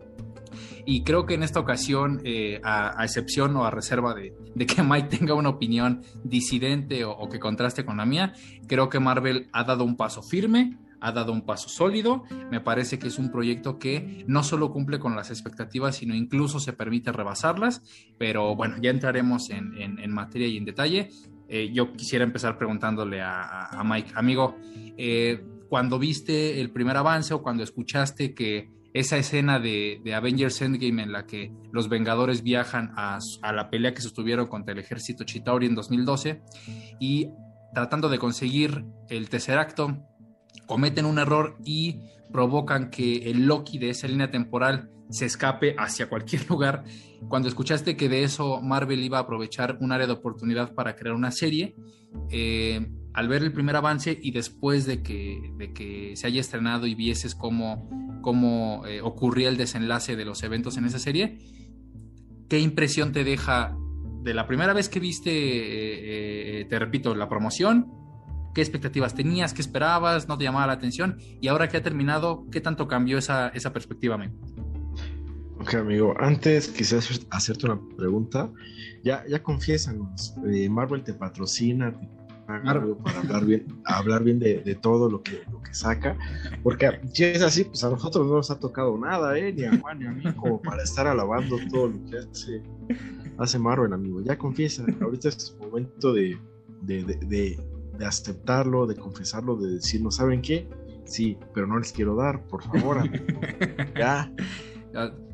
Y 0.87 1.02
creo 1.02 1.26
que 1.26 1.34
en 1.34 1.43
esta 1.43 1.60
ocasión, 1.60 2.20
eh, 2.25 2.60
a, 2.64 3.02
excepción 3.04 3.56
o 3.56 3.64
a 3.64 3.71
reserva 3.71 4.14
de, 4.14 4.35
que 4.66 4.82
Mike 4.82 5.16
tenga 5.16 5.35
una 5.35 5.50
opinión 5.50 6.02
disidente 6.25 7.04
o, 7.04 7.28
que 7.28 7.38
contraste 7.38 7.85
con 7.85 7.97
la 7.97 8.06
mía, 8.06 8.32
creo 8.66 8.88
que 8.88 9.00
Marvel 9.00 9.49
ha 9.52 9.64
dado 9.64 9.85
un 9.85 9.97
paso 9.97 10.23
firme, 10.23 10.78
ha 11.00 11.12
dado 11.12 11.32
un 11.32 11.42
paso 11.42 11.68
sólido. 11.68 12.25
Me 12.50 12.61
parece 12.61 12.99
que 12.99 13.09
es 13.09 13.18
un 13.18 13.30
proyecto 13.30 13.78
que 13.78 14.25
no 14.28 14.42
solo 14.44 14.71
cumple 14.71 14.99
con 14.99 15.16
las 15.16 15.30
expectativas, 15.30 15.97
sino 15.97 16.14
incluso 16.14 16.61
se 16.61 16.73
permite 16.73 17.12
rebasarlas. 17.12 17.82
Pero 18.18 18.54
bueno, 18.54 18.76
ya 18.80 18.90
entraremos 18.90 19.50
en, 19.50 20.12
materia 20.12 20.47
y 20.47 20.56
en 20.56 20.64
detalle. 20.64 21.11
Eh, 21.49 21.71
yo 21.73 21.92
quisiera 21.92 22.25
empezar 22.25 22.56
preguntándole 22.56 23.21
a, 23.21 23.82
Mike, 23.85 24.12
amigo, 24.14 24.56
eh, 24.97 25.44
cuando 25.68 25.99
viste 25.99 26.61
el 26.61 26.71
primer 26.71 26.97
avance 26.97 27.35
o 27.35 27.42
cuando 27.42 27.62
escuchaste 27.62 28.35
que 28.35 28.71
esa 28.94 29.16
escena 29.16 29.58
de, 29.58 30.00
Avengers 30.14 30.61
Endgame 30.61 31.02
en 31.02 31.12
la 31.12 31.26
que 31.26 31.52
los 31.72 31.88
Vengadores 31.88 32.42
viajan 32.42 32.92
a, 32.96 33.18
la 33.52 33.70
pelea 33.70 33.94
que 33.94 34.02
sostuvieron 34.02 34.46
contra 34.46 34.72
el 34.72 34.78
ejército 34.78 35.25
Chitauri 35.25 35.66
en 35.66 35.75
2012 35.75 36.42
y 37.00 37.28
tratando 37.75 38.08
de 38.08 38.18
conseguir 38.18 38.84
el 39.08 39.30
tercer 39.30 39.58
acto, 39.58 40.06
cometen 40.66 41.04
un 41.04 41.19
error 41.19 41.57
y 41.64 42.00
provocan 42.33 42.90
que 42.90 43.31
el 43.31 43.47
Loki 43.47 43.78
de 43.78 43.90
esa 43.90 44.09
línea 44.09 44.31
temporal 44.31 44.90
se 45.11 45.26
escape 45.26 45.76
hacia 45.78 46.09
cualquier 46.09 46.47
lugar. 46.50 46.85
Cuando 47.28 47.49
escuchaste 47.49 47.97
que 47.97 48.09
de 48.09 48.25
eso 48.25 48.61
Marvel 48.61 49.04
iba 49.04 49.19
a 49.19 49.23
aprovechar 49.23 49.78
un 49.81 49.92
área 49.92 50.07
de 50.07 50.14
oportunidad 50.14 50.75
para 50.75 50.97
crear 50.97 51.14
una 51.14 51.31
serie, 51.31 51.76
eh, 52.31 52.90
al 53.14 53.28
ver 53.28 53.42
el 53.42 53.52
primer 53.52 53.76
avance 53.76 54.19
y 54.21 54.33
después 54.33 54.87
de 54.87 55.02
que, 55.02 55.52
de 55.57 55.73
que 55.73 56.16
se 56.16 56.26
haya 56.26 56.40
estrenado 56.40 56.87
y 56.87 56.95
vieses 56.95 57.35
cómo, 57.35 57.88
cómo 58.23 58.87
eh, 58.87 59.02
ocurría 59.02 59.49
el 59.49 59.57
desenlace 59.57 60.16
de 60.16 60.25
los 60.25 60.42
eventos 60.42 60.78
en 60.78 60.87
esa 60.87 60.99
serie, 60.99 61.38
¿qué 62.49 62.59
impresión 62.59 63.12
te 63.12 63.25
deja 63.25 63.76
de 64.23 64.35
la 64.35 64.47
primera 64.47 64.73
vez 64.73 64.88
que 64.88 65.00
viste, 65.00 65.31
eh, 65.33 66.64
te 66.64 66.78
repito, 66.78 67.14
la 67.14 67.28
promoción? 67.28 68.01
¿Qué 68.54 68.61
expectativas 68.61 69.14
tenías? 69.14 69.54
¿Qué 69.54 69.62
esperabas? 69.62 70.28
¿No 70.28 70.37
te 70.38 70.44
llamaba 70.44 70.66
la 70.66 70.75
atención? 70.75 71.18
Y 71.40 71.49
ahora 71.49 71.68
que 71.68 71.76
ha 71.76 71.82
terminado, 71.82 72.47
¿qué 72.50 72.61
tanto 72.61 72.87
cambió 72.87 73.18
esa, 73.18 73.49
esa 73.49 73.73
perspectiva, 73.73 74.16
amigo? 74.16 74.35
Ok, 75.61 75.75
amigo. 75.75 76.14
Antes 76.18 76.68
quizás 76.68 77.26
hacerte 77.30 77.66
una 77.66 77.80
pregunta. 77.97 78.50
Ya, 79.04 79.25
ya 79.28 79.42
confiésanos, 79.42 80.35
Marvel 80.71 81.02
te 81.02 81.14
patrocina, 81.14 81.94
para 82.47 82.82
hablar 83.21 83.44
bien, 83.44 83.66
hablar 83.85 84.25
bien 84.25 84.38
de, 84.38 84.78
todo 84.80 85.11
lo 85.11 85.23
que, 85.23 85.42
lo 85.50 85.62
que 85.62 85.75
saca, 85.75 86.16
porque 86.62 87.00
si 87.12 87.25
es 87.25 87.42
así, 87.42 87.64
pues 87.64 87.82
a 87.85 87.90
nosotros 87.90 88.26
no 88.26 88.35
nos 88.35 88.50
ha 88.50 88.59
tocado 88.59 88.99
nada, 88.99 89.38
¿eh? 89.38 89.52
ni 89.52 89.64
a 89.64 89.78
Juan 89.78 89.99
ni 89.99 90.06
a 90.06 90.12
mí, 90.12 90.25
como 90.35 90.61
para 90.61 90.82
estar 90.82 91.06
alabando 91.06 91.56
todo 91.71 91.88
lo 91.88 92.04
que 92.04 92.18
hace, 92.18 92.62
hace 93.38 93.59
Marvel, 93.59 93.92
amigo. 93.92 94.21
Ya 94.23 94.37
confiesa, 94.37 94.85
ahorita 95.00 95.28
es 95.28 95.56
momento 95.61 96.12
de, 96.12 96.38
de, 96.82 97.04
de, 97.04 97.61
de, 98.02 98.09
aceptarlo, 98.09 98.87
de 98.87 98.97
confesarlo, 98.97 99.56
de 99.56 99.75
decir, 99.75 100.02
¿no 100.02 100.11
saben 100.11 100.42
qué? 100.42 100.68
Sí, 101.04 101.38
pero 101.54 101.66
no 101.66 101.78
les 101.78 101.92
quiero 101.92 102.16
dar, 102.16 102.42
por 102.47 102.62
favor. 102.62 103.02
ya. 103.99 104.32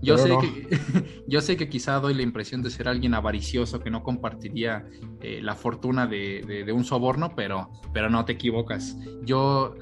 Yo 0.02 0.16
sé, 0.16 0.30
que, 0.40 1.25
yo 1.26 1.40
sé 1.40 1.56
que 1.56 1.68
quizá 1.68 1.98
doy 1.98 2.14
la 2.14 2.22
impresión 2.22 2.62
de 2.62 2.70
ser 2.70 2.87
alguien 2.87 3.14
avaricioso 3.14 3.80
que 3.80 3.90
no 3.90 4.04
compartiría 4.04 4.87
eh, 5.20 5.40
la 5.42 5.56
fortuna 5.56 6.06
de, 6.06 6.64
de, 6.64 6.72
un 6.72 6.84
soborno, 6.84 7.34
pero, 7.34 7.70
pero 7.92 8.08
no 8.08 8.25
te 8.25 8.34
equivocas. 8.34 8.96
Yo 9.25 9.75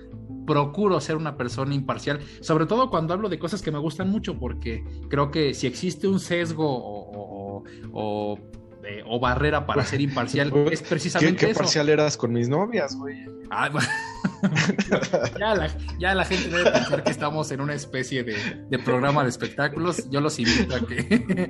procuro 0.47 0.99
ser 1.01 1.17
una 1.17 1.37
persona 1.37 1.75
imparcial, 1.75 2.21
sobre 2.41 2.65
todo 2.65 2.89
cuando 2.89 3.13
hablo 3.13 3.29
de 3.29 3.39
cosas 3.39 3.61
que 3.61 3.71
me 3.71 3.79
gustan 3.79 4.09
mucho, 4.09 4.39
porque 4.39 4.83
creo 5.11 5.31
que 5.31 5.53
si 5.53 5.67
existe 5.67 6.09
un 6.09 6.21
sesgo 6.21 6.65
o, 6.67 7.65
o, 7.93 8.39
eh, 8.87 9.03
barrera 9.21 9.67
para 9.67 9.85
ser 9.85 10.01
imparcial, 10.01 10.53
es 10.71 10.83
precisamente 10.83 11.37
¿Qué, 11.37 11.47
qué 11.49 11.55
parcial 11.55 11.89
eras 11.89 12.17
con 12.17 12.33
mis 12.33 12.49
novias, 12.49 12.97
güey? 12.97 13.25
Ah, 13.51 13.71
ya, 15.39 15.55
la, 15.55 15.77
ya, 15.99 16.15
la, 16.15 16.25
gente 16.25 16.49
debe 16.49 16.71
pensar 16.71 17.05
que 17.05 17.11
estamos 17.11 17.51
en 17.53 17.61
una 17.61 17.75
especie 17.75 18.25
de, 18.25 18.37
de 18.69 18.79
programa 18.79 19.23
de 19.23 19.29
espectáculos. 19.29 20.09
Yo 20.11 20.21
los 20.21 20.39
invito 20.39 20.75
a 20.75 20.81
que, 20.81 21.49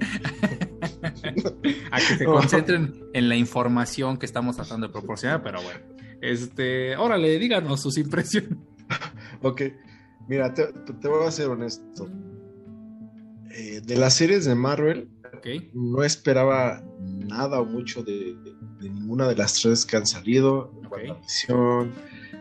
a 1.91 1.97
que 1.97 2.17
se 2.19 2.25
concentren 2.25 2.95
en 3.13 3.29
la 3.29 3.37
información 3.37 4.19
que 4.19 4.27
estamos 4.27 4.57
tratando 4.57 4.87
de 4.89 4.93
proporcionar, 4.93 5.43
pero 5.43 5.63
bueno. 5.63 5.81
Este, 6.21 6.97
órale, 6.97 7.39
díganos 7.39 7.81
sus 7.81 7.99
impresiones. 7.99 8.59
ok, 9.43 9.63
mira, 10.29 10.53
te, 10.53 10.73
voy 11.09 11.27
a 11.27 11.31
ser 11.31 11.49
honesto. 11.49 12.09
Eh, 13.51 13.81
de 13.83 13.97
las 13.97 14.15
series 14.15 14.45
de 14.45 14.55
Marvel, 14.55 15.09
no 15.73 16.03
esperaba 16.03 16.83
nada 17.01 17.61
o 17.61 17.65
mucho 17.65 18.03
de, 18.03 18.37
ninguna 18.81 19.29
de 19.29 19.37
las 19.37 19.55
tres 19.55 19.85
que 19.87 19.97
han 19.97 20.07
salido. 20.07 20.73
Okay. 20.87 21.13
Misión, 21.13 21.93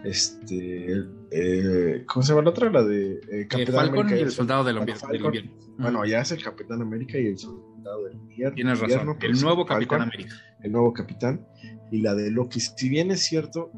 este, 0.04 1.04
eh, 1.32 2.04
¿cómo 2.08 2.24
se 2.24 2.30
llama 2.32 2.44
la 2.44 2.50
otra? 2.50 2.70
La 2.70 2.84
de 2.84 3.20
eh, 3.32 3.48
Capitán 3.48 3.90
América 3.90 4.16
y 4.16 4.22
el 4.22 4.32
Soldado 4.32 4.64
del, 4.64 4.78
Invierno. 4.78 5.52
Bueno, 5.78 6.06
ya 6.06 6.22
es 6.22 6.32
el 6.32 6.44
Capitán 6.44 6.82
América 6.82 7.18
y 7.18 7.28
el 7.28 7.38
Soldado 7.38 8.04
del 8.06 8.16
Invierno. 8.16 8.56
Tienes 8.56 8.80
razón, 8.80 9.18
el 9.22 9.42
nuevo 9.42 9.66
Capitán 9.66 10.02
América. 10.02 10.36
El 10.62 10.72
nuevo 10.72 10.94
Capitán. 10.94 11.46
Y 11.92 12.02
la 12.02 12.16
de 12.16 12.32
Loki, 12.32 12.60
si 12.60 12.90
bien 12.90 13.12
es 13.12 13.22
cierto, 13.24 13.72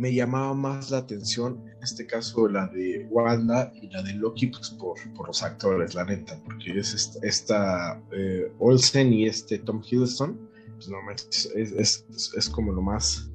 me 0.00 0.14
llamaba 0.14 0.54
más 0.54 0.90
la 0.90 0.96
atención, 0.96 1.62
en 1.76 1.82
este 1.82 2.06
caso 2.06 2.48
la 2.48 2.68
de 2.68 3.06
Wanda 3.10 3.70
y 3.82 3.90
la 3.90 4.02
de 4.02 4.14
Loki, 4.14 4.46
pues 4.46 4.70
por, 4.70 4.96
por 5.12 5.26
los 5.26 5.42
actores, 5.42 5.94
la 5.94 6.06
neta, 6.06 6.40
porque 6.42 6.78
es 6.78 7.18
esta, 7.22 8.02
eh, 8.10 8.50
Olsen 8.58 9.12
y 9.12 9.26
este 9.26 9.58
Tom 9.58 9.82
Hiddleston, 9.84 10.40
pues 10.72 10.88
no, 10.88 10.96
es, 11.10 11.52
es, 11.54 12.06
es, 12.34 12.48
como 12.48 12.72
lo 12.72 12.80
más 12.80 13.30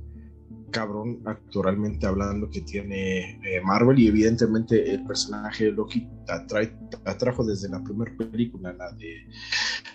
cabrón 0.71 1.21
actualmente 1.25 2.07
hablando 2.07 2.49
que 2.49 2.61
tiene 2.61 3.39
eh, 3.43 3.61
Marvel 3.63 3.99
y 3.99 4.07
evidentemente 4.07 4.91
el 4.91 5.05
personaje 5.05 5.65
de 5.65 5.71
Loki 5.71 6.09
atrae, 6.27 6.75
atrajo 7.05 7.45
desde 7.45 7.69
la 7.69 7.83
primera 7.83 8.11
película, 8.17 8.73
la 8.73 8.91
de 8.93 9.27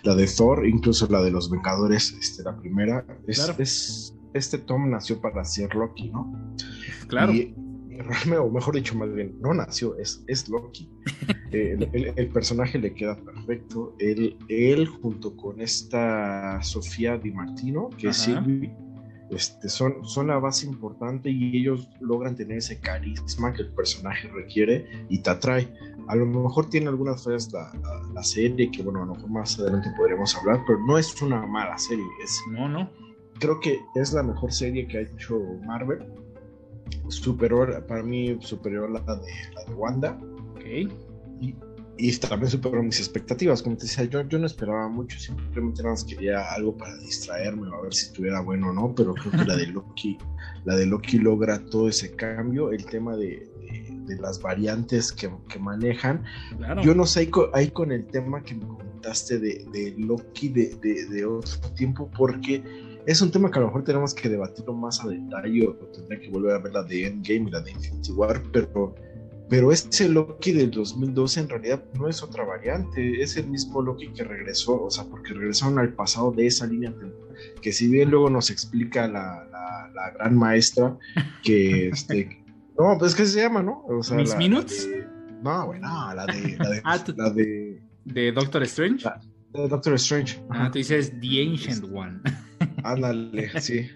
la 0.03 0.15
de 0.15 0.25
Thor, 0.25 0.65
incluso 0.65 1.05
la 1.09 1.21
de 1.21 1.31
los 1.31 1.51
Vengadores, 1.51 2.13
este, 2.13 2.43
la 2.43 2.57
primera, 2.57 3.05
es 3.27 4.15
este 4.33 4.57
Tom 4.57 4.89
nació 4.89 5.19
para 5.19 5.43
ser 5.43 5.73
Loki, 5.75 6.09
¿no? 6.09 6.55
Claro. 7.07 7.33
Y, 7.33 7.55
o 8.37 8.49
mejor 8.49 8.75
dicho, 8.75 8.95
más 8.97 9.13
bien, 9.13 9.35
no 9.41 9.53
nació, 9.53 9.95
es, 9.97 10.23
es 10.27 10.49
Loki. 10.49 10.89
el, 11.51 12.29
personaje 12.33 12.79
le 12.79 12.93
queda 12.93 13.15
perfecto. 13.15 13.95
Él, 13.99 14.37
él 14.47 14.87
junto 14.87 15.35
con 15.35 15.61
esta 15.61 16.61
Sofía 16.61 17.17
Di 17.17 17.31
Martino, 17.31 17.89
que 17.97 18.09
es 18.09 18.17
Sylvie, 18.17 18.73
este, 19.29 19.69
son, 19.69 20.05
son 20.05 20.27
la 20.27 20.39
base 20.39 20.65
importante 20.65 21.29
y 21.29 21.57
ellos 21.57 21.89
logran 22.01 22.35
tener 22.35 22.57
ese 22.57 22.79
carisma 22.79 23.53
que 23.53 23.61
el 23.61 23.69
personaje 23.73 24.27
requiere 24.29 25.05
y 25.09 25.19
te 25.19 25.29
atrae. 25.29 25.73
A 26.07 26.15
lo 26.15 26.25
mejor 26.25 26.69
tiene 26.69 26.87
algunas 26.87 27.23
fallas 27.23 27.51
la, 27.53 27.71
la, 28.13 28.23
serie, 28.23 28.69
que 28.71 28.81
bueno, 28.81 29.03
a 29.03 29.05
lo 29.05 29.13
mejor 29.13 29.29
más 29.29 29.57
adelante 29.59 29.89
podremos 29.95 30.35
hablar, 30.35 30.61
pero 30.67 30.79
no 30.85 30.97
es 30.97 31.21
una 31.21 31.45
mala 31.45 31.77
serie. 31.77 32.03
Es, 32.21 32.41
no, 32.51 32.67
no 32.67 32.89
creo 33.41 33.59
que 33.59 33.81
es 33.95 34.13
la 34.13 34.23
mejor 34.23 34.53
serie 34.53 34.87
que 34.87 34.99
ha 34.99 35.01
hecho 35.01 35.37
Marvel. 35.65 36.05
Superior, 37.09 37.85
para 37.87 38.03
mí, 38.03 38.37
superior 38.39 38.85
a 38.85 38.93
la 38.93 39.15
de, 39.15 39.31
la 39.55 39.63
de 39.65 39.73
Wanda. 39.73 40.17
Ok. 40.51 40.65
Y, 41.41 41.55
y 41.97 42.17
también 42.17 42.49
superó 42.49 42.81
mis 42.81 42.99
expectativas. 42.99 43.61
Como 43.61 43.75
te 43.75 43.83
decía, 43.83 44.05
yo, 44.05 44.21
yo 44.27 44.39
no 44.39 44.45
esperaba 44.45 44.87
mucho, 44.87 45.19
simplemente 45.19 45.81
nada 45.81 45.95
más 45.95 46.05
quería 46.05 46.53
algo 46.53 46.77
para 46.77 46.95
distraerme 46.97 47.67
o 47.67 47.75
a 47.75 47.81
ver 47.81 47.93
si 47.93 48.05
estuviera 48.05 48.39
bueno 48.41 48.69
o 48.69 48.73
no, 48.73 48.93
pero 48.95 49.13
creo 49.13 49.31
que 49.31 49.45
la 49.45 49.57
de 49.57 49.67
Loki, 49.67 50.17
la 50.63 50.75
de 50.75 50.85
Loki 50.85 51.17
logra 51.17 51.59
todo 51.65 51.89
ese 51.89 52.15
cambio. 52.15 52.71
El 52.71 52.85
tema 52.85 53.17
de, 53.17 53.49
de, 54.05 54.15
las 54.17 54.41
variantes 54.41 55.11
que, 55.11 55.29
que 55.49 55.59
manejan. 55.59 56.23
Yo 56.83 56.93
no 56.93 57.05
sé 57.05 57.29
ahí 57.53 57.71
con, 57.71 57.91
el 57.91 58.05
tema 58.05 58.43
que 58.43 58.55
me 58.55 58.67
comentaste 58.67 59.39
de, 59.39 59.65
de 59.73 59.95
Loki 59.97 60.49
de, 60.49 60.75
de 60.75 61.25
otro 61.25 61.59
tiempo, 61.73 62.09
porque 62.15 62.90
es 63.05 63.21
un 63.21 63.31
tema 63.31 63.49
que 63.49 63.57
a 63.57 63.61
lo 63.61 63.67
mejor 63.67 63.83
tenemos 63.83 64.13
que 64.13 64.29
debatirlo 64.29 64.73
más 64.73 65.03
a 65.03 65.07
detalle 65.07 65.67
o 65.67 65.73
tendría 65.73 66.19
que 66.19 66.29
volver 66.29 66.55
a 66.55 66.59
ver 66.59 66.73
la 66.73 66.83
de 66.83 67.07
Endgame 67.07 67.47
y 67.47 67.51
la 67.51 67.61
de 67.61 67.71
Infinity 67.71 68.11
War, 68.11 68.41
pero, 68.51 68.95
pero 69.49 69.71
ese 69.71 70.07
Loki 70.07 70.51
del 70.51 70.71
2012 70.71 71.39
en 71.39 71.49
realidad 71.49 71.83
no 71.97 72.07
es 72.07 72.21
otra 72.21 72.43
variante, 72.45 73.21
es 73.21 73.37
el 73.37 73.47
mismo 73.47 73.81
Loki 73.81 74.09
que 74.09 74.23
regresó, 74.23 74.83
o 74.83 74.91
sea, 74.91 75.05
porque 75.05 75.33
regresaron 75.33 75.79
al 75.79 75.93
pasado 75.93 76.31
de 76.31 76.47
esa 76.47 76.67
línea 76.67 76.93
que 77.61 77.71
si 77.71 77.87
bien 77.87 78.11
luego 78.11 78.29
nos 78.29 78.49
explica 78.49 79.07
la, 79.07 79.47
la, 79.93 80.11
gran 80.11 80.35
maestra 80.35 80.97
que 81.43 81.89
este 81.89 82.43
no, 82.77 82.97
pues 82.97 83.11
es 83.11 83.17
que 83.17 83.25
se 83.25 83.41
llama, 83.41 83.61
¿no? 83.61 83.83
O 83.87 84.01
sea, 84.03 84.17
¿Mis 84.17 84.35
Minutes? 84.35 84.89
no, 85.43 85.67
bueno, 85.67 85.87
la 86.15 86.25
de 86.25 86.57
la 86.57 86.69
de, 86.69 86.81
ah, 86.83 87.03
la 87.15 87.29
de, 87.29 87.81
de 88.05 88.31
Doctor 88.31 88.63
Strange. 88.63 89.07
de 89.53 89.67
Doctor 89.67 89.93
Strange. 89.95 90.43
Ah, 90.49 90.69
tú 90.71 90.79
dices 90.79 91.11
The 91.19 91.41
Ancient 91.43 91.83
One. 91.93 92.21
Ándale, 92.83 93.49
sí. 93.61 93.87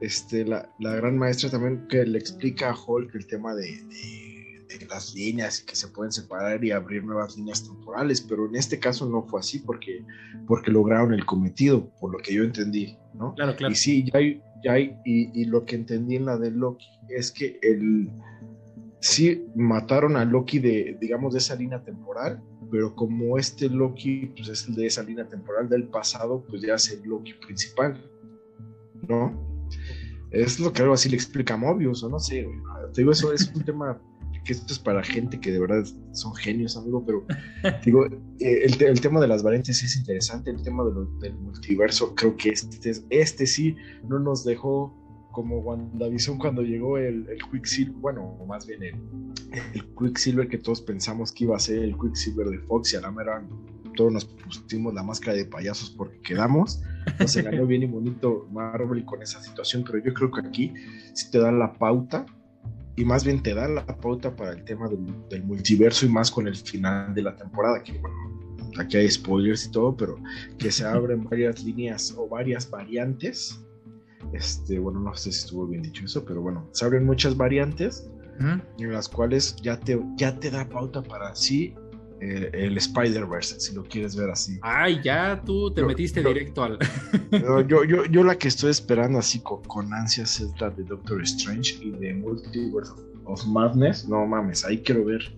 Este, 0.00 0.44
la, 0.44 0.68
la, 0.80 0.96
gran 0.96 1.16
maestra 1.16 1.48
también 1.48 1.86
que 1.88 2.04
le 2.04 2.18
explica 2.18 2.70
a 2.70 2.76
Hulk 2.76 3.14
el 3.14 3.26
tema 3.26 3.54
de, 3.54 3.66
de, 3.66 4.86
las 4.88 5.14
líneas 5.14 5.60
y 5.62 5.66
que 5.66 5.76
se 5.76 5.88
pueden 5.88 6.10
separar 6.10 6.64
y 6.64 6.72
abrir 6.72 7.04
nuevas 7.04 7.36
líneas 7.36 7.62
temporales, 7.62 8.20
pero 8.20 8.46
en 8.46 8.56
este 8.56 8.80
caso 8.80 9.08
no 9.08 9.22
fue 9.22 9.38
así 9.40 9.60
porque, 9.60 10.04
porque 10.46 10.72
lograron 10.72 11.14
el 11.14 11.24
cometido, 11.24 11.88
por 12.00 12.10
lo 12.12 12.18
que 12.18 12.34
yo 12.34 12.42
entendí, 12.42 12.96
¿no? 13.14 13.34
Claro, 13.34 13.54
claro. 13.54 13.72
Y 13.72 13.76
sí, 13.76 14.04
ya 14.12 14.18
hay, 14.18 14.42
ya 14.64 14.72
hay, 14.72 14.96
y, 15.04 15.40
y 15.40 15.44
lo 15.44 15.64
que 15.64 15.76
entendí 15.76 16.16
en 16.16 16.26
la 16.26 16.36
de 16.36 16.50
Loki 16.50 16.88
es 17.08 17.30
que 17.30 17.58
el 17.62 18.10
sí 19.02 19.46
mataron 19.54 20.16
a 20.16 20.24
Loki 20.24 20.58
de, 20.58 20.96
digamos, 21.00 21.32
de 21.32 21.40
esa 21.40 21.56
línea 21.56 21.82
temporal, 21.82 22.42
pero 22.72 22.96
como 22.96 23.36
este 23.36 23.68
Loki 23.68 24.32
pues, 24.34 24.48
es 24.48 24.66
el 24.66 24.74
de 24.74 24.86
esa 24.86 25.02
línea 25.02 25.28
temporal 25.28 25.68
del 25.68 25.84
pasado, 25.88 26.42
pues 26.48 26.62
ya 26.62 26.74
es 26.74 26.90
el 26.90 27.02
Loki 27.02 27.34
principal, 27.34 28.02
¿no? 29.06 29.38
Es 30.30 30.58
lo 30.58 30.72
que 30.72 30.80
algo 30.80 30.94
así 30.94 31.10
le 31.10 31.16
explica 31.16 31.52
a 31.52 31.58
Mobius, 31.58 32.02
o 32.02 32.08
no 32.08 32.18
sé, 32.18 32.48
Te 32.94 33.02
digo, 33.02 33.12
eso 33.12 33.30
es 33.34 33.52
un 33.54 33.62
tema 33.66 34.00
que 34.44 34.54
esto 34.54 34.72
es 34.72 34.78
para 34.78 35.04
gente 35.04 35.38
que 35.38 35.52
de 35.52 35.60
verdad 35.60 35.84
son 36.12 36.34
genios, 36.34 36.76
amigo, 36.76 37.04
pero 37.04 37.26
digo, 37.84 38.06
eh, 38.40 38.64
el, 38.64 39.00
tema 39.00 39.20
de 39.20 39.28
las 39.28 39.42
variantes 39.42 39.82
es 39.84 39.94
interesante, 39.94 40.50
el 40.50 40.62
tema 40.62 40.82
del 41.20 41.34
multiverso, 41.34 42.14
creo 42.14 42.34
que 42.36 42.48
este, 42.48 42.92
este 43.10 43.46
sí 43.46 43.76
no 44.08 44.18
nos 44.18 44.44
dejó 44.44 44.96
como 45.32 45.58
WandaVision 45.58 46.38
cuando 46.38 46.62
llegó 46.62 46.98
el, 46.98 47.26
el 47.28 47.38
Quicksilver, 47.50 47.94
bueno, 47.94 48.38
más 48.46 48.66
bien 48.66 48.82
el, 48.82 48.94
el, 49.74 49.84
Quicksilver 49.98 50.48
que 50.48 50.58
todos 50.58 50.80
pensamos 50.80 51.32
que 51.32 51.44
iba 51.44 51.56
a 51.56 51.58
ser 51.58 51.78
el 51.78 51.96
Quicksilver 51.98 52.48
de 52.48 52.58
Fox 52.60 52.92
y 52.92 52.96
a 52.96 53.00
la 53.00 53.10
mera 53.10 53.42
todos 53.96 54.12
nos 54.12 54.24
pusimos 54.24 54.94
la 54.94 55.02
máscara 55.02 55.36
de 55.36 55.44
payasos 55.44 55.90
porque 55.90 56.20
quedamos. 56.20 56.80
No 57.18 57.28
se 57.28 57.42
ganó 57.42 57.66
bien 57.66 57.82
y 57.82 57.86
bonito 57.86 58.48
Marvel 58.50 59.04
con 59.04 59.22
esa 59.22 59.42
situación, 59.42 59.84
pero 59.84 59.98
yo 59.98 60.14
creo 60.14 60.30
que 60.30 60.40
aquí 60.40 60.72
sí 61.14 61.30
te 61.30 61.38
dan 61.38 61.58
la 61.58 61.72
pauta 61.74 62.26
y 62.96 63.04
más 63.04 63.24
bien 63.24 63.42
te 63.42 63.54
dan 63.54 63.74
la 63.74 63.86
pauta 63.86 64.34
para 64.34 64.52
el 64.52 64.64
tema 64.64 64.88
del, 64.88 65.06
del 65.28 65.44
multiverso 65.44 66.06
y 66.06 66.08
más 66.08 66.30
con 66.30 66.46
el 66.46 66.56
final 66.56 67.14
de 67.14 67.22
la 67.22 67.36
temporada, 67.36 67.82
que 67.82 67.98
bueno, 67.98 68.16
aquí 68.78 68.96
hay 68.98 69.10
spoilers 69.10 69.66
y 69.66 69.70
todo, 69.70 69.96
pero 69.96 70.16
que 70.58 70.70
se 70.70 70.84
abren 70.84 71.24
varias 71.24 71.62
líneas 71.64 72.14
o 72.16 72.28
varias 72.28 72.68
variantes 72.70 73.58
este, 74.32 74.78
bueno, 74.78 75.00
no 75.00 75.14
sé 75.14 75.32
si 75.32 75.40
estuvo 75.40 75.66
bien 75.66 75.82
dicho 75.82 76.04
eso, 76.04 76.24
pero 76.24 76.40
bueno, 76.40 76.68
se 76.72 76.84
abren 76.84 77.04
muchas 77.04 77.36
variantes 77.36 78.08
en 78.78 78.92
las 78.92 79.08
cuales 79.08 79.54
ya 79.62 79.78
te, 79.78 80.00
ya 80.16 80.36
te 80.38 80.50
da 80.50 80.68
pauta 80.68 81.02
para 81.02 81.34
sí 81.34 81.74
eh, 82.20 82.50
el 82.52 82.76
Spider-Verse, 82.76 83.60
si 83.60 83.74
lo 83.74 83.82
quieres 83.84 84.16
ver 84.16 84.30
así. 84.30 84.58
Ay, 84.62 85.00
ya 85.02 85.40
tú 85.44 85.72
te 85.72 85.84
metiste 85.84 86.22
directo 86.22 86.64
al. 86.64 86.78
yo, 87.68 87.84
yo, 87.84 88.04
yo 88.06 88.24
la 88.24 88.36
que 88.36 88.48
estoy 88.48 88.70
esperando 88.70 89.18
así 89.18 89.40
con, 89.40 89.62
con, 89.64 89.92
ansias 89.92 90.40
es 90.40 90.60
la 90.60 90.70
de 90.70 90.84
Doctor 90.84 91.20
Strange 91.22 91.78
y 91.82 91.90
de 91.90 92.14
Multiverse 92.14 92.92
of 93.24 93.44
Madness. 93.46 94.08
No 94.08 94.24
mames, 94.26 94.64
ahí 94.64 94.78
quiero 94.78 95.04
ver. 95.04 95.36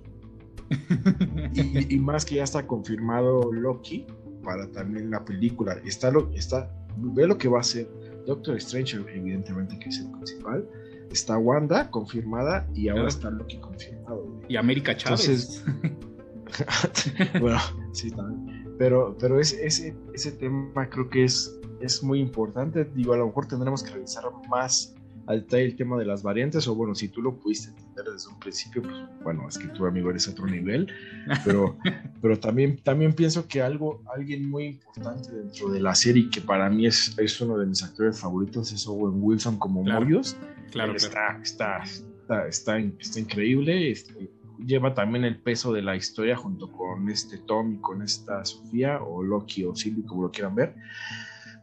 y, 1.55 1.95
y, 1.95 1.99
más 1.99 2.25
que 2.25 2.37
ya 2.37 2.45
está 2.45 2.67
confirmado 2.67 3.51
Loki, 3.53 4.07
para 4.43 4.71
también 4.71 5.11
la 5.11 5.25
película. 5.25 5.79
Está 5.85 6.11
lo, 6.11 6.31
está, 6.33 6.71
ve 6.97 7.27
lo 7.27 7.39
que 7.39 7.49
va 7.49 7.59
a 7.59 7.61
hacer 7.61 7.89
Doctor 8.27 8.57
Strange, 8.57 8.97
evidentemente 8.97 9.79
que 9.79 9.89
es 9.89 9.99
el 10.01 10.11
principal. 10.11 10.69
Está 11.11 11.39
Wanda 11.39 11.91
confirmada 11.91 12.67
y 12.75 12.89
ahora 12.89 13.09
está 13.09 13.31
Loki 13.31 13.59
confirmado. 13.59 14.41
Y 14.49 14.57
América 14.57 14.97
Chávez. 14.97 15.65
bueno, 17.41 17.59
sí, 17.93 18.11
también. 18.11 18.75
Pero, 18.79 19.17
pero 19.19 19.39
ese, 19.39 19.65
ese 19.67 20.33
tema 20.33 20.89
creo 20.91 21.09
que 21.09 21.25
es, 21.25 21.57
es 21.81 22.03
muy 22.03 22.21
importante. 22.21 22.85
Digo, 22.85 23.13
a 23.13 23.19
lo 23.19 23.27
mejor 23.27 23.47
tendremos 23.47 23.83
que 23.83 23.91
revisar 23.93 24.25
más 24.49 24.95
al 25.27 25.47
el 25.51 25.77
tema 25.77 25.99
de 25.99 26.05
las 26.05 26.23
variantes, 26.23 26.67
o 26.69 26.75
bueno, 26.75 26.95
si 26.95 27.09
tú 27.09 27.23
lo 27.23 27.37
pudiste 27.37 27.71
entender 27.71 28.13
desde 28.13 28.29
un 28.29 28.39
principio, 28.39 28.83
pues 28.83 28.95
bueno, 29.23 29.49
es 29.49 29.59
que 29.59 29.69
tu 29.69 29.87
amigo 29.87 30.11
eres 30.11 30.29
otro 30.29 30.47
nivel, 30.47 30.89
pero, 31.45 31.77
pero 32.23 32.39
también, 32.39 32.79
también 32.79 33.15
pienso 33.15 33.47
que 33.47 33.63
algo, 33.63 34.03
alguien 34.15 34.49
muy 34.49 34.67
importante 34.67 35.33
dentro 35.33 35.71
de 35.71 35.81
la 35.81 35.95
serie, 35.95 36.29
que 36.31 36.41
para 36.41 36.69
mí 36.71 36.87
es, 36.87 37.17
es 37.19 37.41
uno 37.41 37.59
de 37.59 37.67
mis 37.67 37.83
actores 37.83 38.19
favoritos, 38.21 38.73
es 38.73 38.87
Owen 38.87 39.23
Wilson 39.23 39.59
como 39.59 39.83
claro, 39.85 40.07
Claro, 40.71 40.97
Está, 40.97 41.39
está, 41.41 41.83
está, 41.85 42.49
está, 42.49 42.81
increíble. 43.21 43.93
Este, 43.93 44.31
lleva 44.59 44.95
también 44.95 45.25
el 45.25 45.39
peso 45.39 45.73
de 45.73 45.83
la 45.83 45.95
historia 45.95 46.37
junto 46.37 46.71
con 46.73 47.09
este 47.09 47.39
Tom 47.39 47.75
y 47.75 47.79
con 47.79 48.03
esta 48.03 48.45
Sofía, 48.45 49.01
o 49.03 49.23
Loki 49.23 49.65
o 49.65 49.75
Sylvie, 49.75 50.05
como 50.05 50.23
lo 50.23 50.31
quieran 50.31 50.55
ver. 50.55 50.75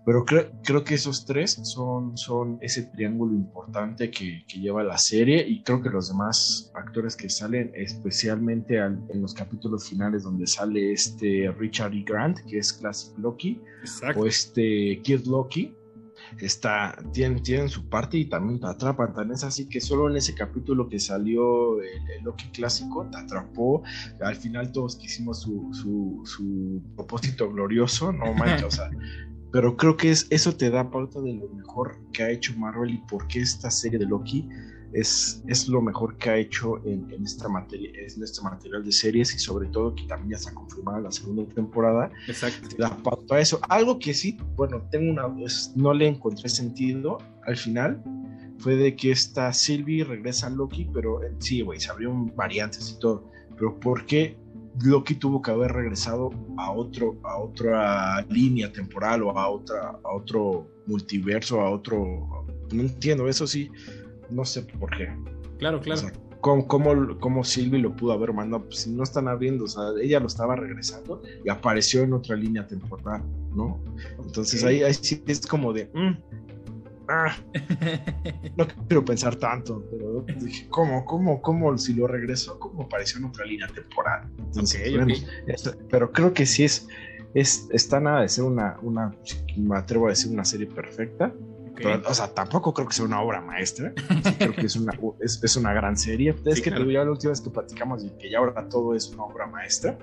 Pero 0.06 0.26
creo, 0.26 0.52
creo 0.64 0.84
que 0.84 0.96
esos 0.96 1.26
tres 1.26 1.60
son, 1.64 2.18
son 2.18 2.58
ese 2.62 2.84
triángulo 2.84 3.34
importante 3.34 4.10
que, 4.10 4.44
que, 4.48 4.60
lleva 4.60 4.84
la 4.84 4.98
serie 4.98 5.48
y 5.48 5.62
creo 5.62 5.82
que 5.82 5.90
los 5.90 6.10
demás 6.10 6.72
actores 6.74 7.16
que 7.16 7.30
salen, 7.30 7.72
especialmente 7.76 8.78
en 8.78 9.22
los 9.22 9.34
capítulos 9.34 9.88
finales 9.88 10.24
donde 10.24 10.48
sale 10.48 10.92
este 10.94 11.52
Richard 11.60 11.94
E. 11.94 12.04
Grant, 12.04 12.40
que 12.48 12.58
es 12.58 12.74
Classic 12.74 13.16
Loki, 13.20 13.62
o 14.16 14.26
este 14.26 15.00
Kid 15.04 15.26
Loki, 15.26 15.76
está, 16.40 16.98
tienen, 17.14 17.42
tienen 17.44 17.70
su 17.70 17.88
parte 17.88 18.18
y 18.18 18.26
también 18.26 18.60
te 18.60 18.68
atrapan. 18.68 19.14
Tan 19.14 19.32
es 19.32 19.44
así 19.44 19.68
que 19.68 19.82
solo 19.82 20.10
en 20.10 20.18
ese 20.18 20.34
capítulo 20.34 20.88
que 20.88 21.00
salió 21.00 21.82
el, 21.82 22.24
Loki 22.24 22.50
clásico 22.50 23.08
te 23.12 23.18
atrapó. 23.18 23.84
Al 24.22 24.36
final 24.36 24.72
todos 24.72 24.96
quisimos 24.96 25.42
su, 25.42 25.70
su, 25.74 26.22
su 26.26 26.82
propósito 26.96 27.52
glorioso, 27.52 28.12
no 28.12 28.34
manches, 28.34 28.64
o 28.64 28.72
sea, 28.72 28.90
pero 29.52 29.76
creo 29.76 29.98
que 29.98 30.12
es, 30.12 30.28
eso 30.30 30.56
te 30.56 30.70
da 30.70 30.90
pauta 30.90 31.20
de 31.20 31.34
lo 31.34 31.50
mejor 31.50 31.98
que 32.14 32.24
ha 32.24 32.30
hecho 32.30 32.54
Marvel 32.58 32.92
y 32.92 32.98
por 33.10 33.28
qué 33.28 33.40
esta 33.40 33.70
serie 33.70 34.00
de 34.00 34.06
Loki 34.06 34.48
es, 34.94 35.44
es 35.48 35.68
lo 35.68 35.82
mejor 35.82 36.18
que 36.18 36.30
ha 36.30 36.38
hecho 36.38 36.84
en, 36.86 37.12
esta 37.24 37.48
materia, 37.48 37.90
en 37.92 38.24
este 38.24 38.42
material 38.42 38.84
de 38.84 38.92
series 38.92 39.34
y 39.34 39.40
sobre 39.40 39.68
todo 39.70 39.96
que 39.96 40.04
también 40.04 40.32
ya 40.32 40.38
está 40.38 40.54
confirmada 40.54 41.02
la 41.02 41.12
segunda 41.12 41.46
temporada. 41.54 42.12
Exacto. 42.28 42.70
Te 42.70 42.78
da 42.78 42.96
pauta 42.98 43.36
a 43.36 43.40
eso. 43.40 43.60
Algo 43.70 44.00
que 44.00 44.14
sí, 44.14 44.38
bueno, 44.56 44.82
tengo 44.92 45.12
una, 45.12 45.34
no 45.76 45.94
le 45.94 46.08
encontré 46.08 46.50
sentido 46.50 47.20
al 47.46 47.58
final 47.58 48.04
fue 48.62 48.76
de 48.76 48.96
que 48.96 49.12
esta 49.12 49.52
Sylvie 49.52 50.04
regresa 50.04 50.48
a 50.48 50.50
Loki, 50.52 50.88
pero 50.94 51.20
sí, 51.40 51.62
güey, 51.62 51.80
se 51.80 51.90
abrieron 51.90 52.34
variantes 52.36 52.94
y 52.96 53.00
todo. 53.00 53.30
Pero 53.58 53.80
¿por 53.80 54.06
qué 54.06 54.38
Loki 54.84 55.16
tuvo 55.16 55.42
que 55.42 55.52
haber 55.52 55.72
regresado 55.72 56.30
a 56.58 56.72
otro 56.72 57.20
a 57.24 57.38
otra 57.38 58.22
línea 58.30 58.72
temporal 58.72 59.24
o 59.24 59.38
a 59.38 59.50
otra 59.50 60.00
a 60.04 60.16
otro 60.16 60.68
multiverso 60.86 61.62
a 61.62 61.70
otro 61.70 62.46
no 62.72 62.82
entiendo 62.82 63.28
eso 63.28 63.46
sí 63.48 63.70
no 64.30 64.46
sé 64.46 64.62
por 64.62 64.90
qué. 64.96 65.14
Claro 65.58 65.82
claro. 65.82 66.10
¿cómo, 66.40 66.68
cómo, 67.20 67.44
Sylvie 67.44 67.80
lo 67.80 67.96
pudo 67.96 68.14
haber 68.14 68.34
mandado 68.34 68.64
pues 68.66 68.80
si 68.80 68.92
no 68.92 69.04
están 69.04 69.28
abriendo 69.28 69.66
o 69.66 69.68
sea 69.68 69.84
ella 70.02 70.20
lo 70.20 70.28
estaba 70.28 70.56
regresando 70.56 71.22
y 71.46 71.50
apareció 71.50 72.02
en 72.02 72.14
otra 72.14 72.36
línea 72.36 72.66
temporal 72.66 73.24
no 73.54 73.80
entonces 74.24 74.64
ahí, 74.64 74.84
ahí, 74.84 74.94
sí 74.94 75.24
es 75.28 75.46
como 75.46 75.72
de 75.74 75.92
mm, 75.94 76.51
Ah, 77.14 77.36
no 78.56 78.66
quiero 78.88 79.04
pensar 79.04 79.36
tanto, 79.36 79.84
pero 79.92 80.24
dije, 80.40 80.66
¿cómo, 80.70 81.04
cómo, 81.04 81.42
cómo, 81.42 81.78
si 81.78 81.94
lo 81.94 82.08
regresó, 82.08 82.58
cómo 82.58 82.84
apareció 82.84 83.20
en 83.20 83.26
otra 83.26 83.46
línea 83.46 83.68
temporal? 83.68 84.30
pero 85.90 86.14
creo 86.14 86.34
que 86.34 86.46
sí 86.46 86.64
es, 86.64 86.88
es, 87.34 87.68
está 87.72 88.00
nada 88.00 88.22
de 88.22 88.30
ser 88.30 88.46
una, 88.46 88.78
una, 88.82 89.14
me 89.58 89.78
atrevo 89.78 90.08
a 90.08 90.12
decir 90.12 90.32
una 90.32 90.46
serie 90.46 90.68
perfecta. 90.68 91.34
o 92.08 92.14
sea, 92.14 92.34
tampoco 92.34 92.74
creo 92.74 92.88
que 92.88 92.94
sea 92.94 93.04
una 93.04 93.22
obra 93.22 93.42
maestra. 93.42 93.94
creo 94.38 94.54
que 94.54 94.68
es 94.68 94.78
una, 94.78 94.98
es, 95.20 95.56
una 95.58 95.74
gran 95.74 95.98
serie. 95.98 96.34
Es 96.46 96.62
que 96.62 96.70
ya 96.70 97.04
la 97.04 97.12
última 97.12 97.32
vez 97.32 97.42
que 97.42 97.50
platicamos 97.50 98.06
y 98.06 98.12
que 98.12 98.32
ya 98.32 98.38
ahora 98.38 98.70
todo 98.70 98.96
es 98.96 99.10
una 99.10 99.24
obra 99.24 99.48
maestra. 99.48 99.98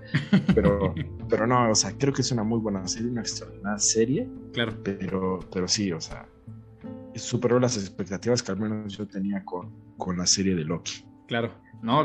Pero, 0.54 0.94
pero 1.30 1.46
no, 1.46 1.70
o 1.70 1.74
sea, 1.74 1.94
creo 1.96 2.12
que 2.12 2.20
es 2.20 2.30
una 2.32 2.42
muy 2.42 2.58
buena 2.58 2.86
serie, 2.86 3.10
una 3.10 3.22
extraordinaria 3.22 3.78
serie. 3.78 4.28
Claro. 4.52 4.74
Pero, 4.84 5.38
pero 5.50 5.66
sí, 5.66 5.90
o 5.90 6.00
sea, 6.02 6.26
superó 7.18 7.58
las 7.60 7.76
expectativas 7.76 8.42
que 8.42 8.52
al 8.52 8.58
menos 8.58 8.96
yo 8.96 9.06
tenía 9.06 9.44
con, 9.44 9.70
con 9.96 10.16
la 10.16 10.26
serie 10.26 10.54
de 10.54 10.64
Loki. 10.64 11.04
Claro, 11.26 11.52
no, 11.82 12.04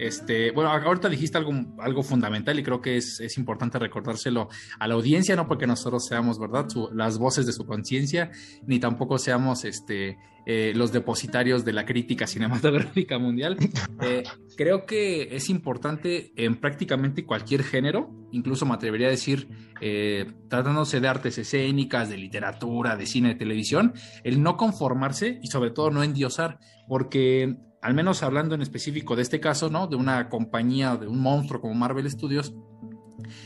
este, 0.00 0.50
bueno, 0.50 0.70
ahorita 0.70 1.08
dijiste 1.08 1.36
algo, 1.36 1.52
algo 1.78 2.02
fundamental 2.02 2.58
y 2.58 2.62
creo 2.62 2.80
que 2.80 2.96
es, 2.96 3.20
es 3.20 3.36
importante 3.36 3.78
recordárselo 3.78 4.48
a 4.78 4.88
la 4.88 4.94
audiencia, 4.94 5.36
no 5.36 5.46
porque 5.46 5.66
nosotros 5.66 6.06
seamos, 6.06 6.38
¿verdad?, 6.38 6.66
las 6.92 7.18
voces 7.18 7.46
de 7.46 7.52
su 7.52 7.66
conciencia, 7.66 8.30
ni 8.66 8.80
tampoco 8.80 9.18
seamos 9.18 9.64
este, 9.64 10.16
eh, 10.46 10.72
los 10.74 10.90
depositarios 10.90 11.64
de 11.64 11.74
la 11.74 11.84
crítica 11.84 12.26
cinematográfica 12.26 13.18
mundial. 13.18 13.58
Eh, 14.00 14.24
creo 14.56 14.86
que 14.86 15.36
es 15.36 15.50
importante 15.50 16.32
en 16.34 16.56
prácticamente 16.56 17.26
cualquier 17.26 17.62
género, 17.62 18.10
incluso 18.32 18.64
me 18.64 18.74
atrevería 18.74 19.08
a 19.08 19.10
decir, 19.10 19.48
eh, 19.82 20.32
tratándose 20.48 21.00
de 21.00 21.08
artes 21.08 21.36
escénicas, 21.36 22.08
de 22.08 22.16
literatura, 22.16 22.96
de 22.96 23.06
cine, 23.06 23.28
de 23.30 23.34
televisión, 23.34 23.92
el 24.24 24.42
no 24.42 24.56
conformarse 24.56 25.38
y 25.42 25.48
sobre 25.48 25.70
todo 25.70 25.90
no 25.90 26.02
endiosar, 26.02 26.58
porque 26.88 27.56
al 27.80 27.94
menos 27.94 28.22
hablando 28.22 28.54
en 28.54 28.62
específico 28.62 29.16
de 29.16 29.22
este 29.22 29.40
caso, 29.40 29.70
¿no? 29.70 29.86
De 29.86 29.96
una 29.96 30.28
compañía, 30.28 30.96
de 30.96 31.06
un 31.06 31.20
monstruo 31.20 31.60
como 31.60 31.74
Marvel 31.74 32.10
Studios, 32.10 32.54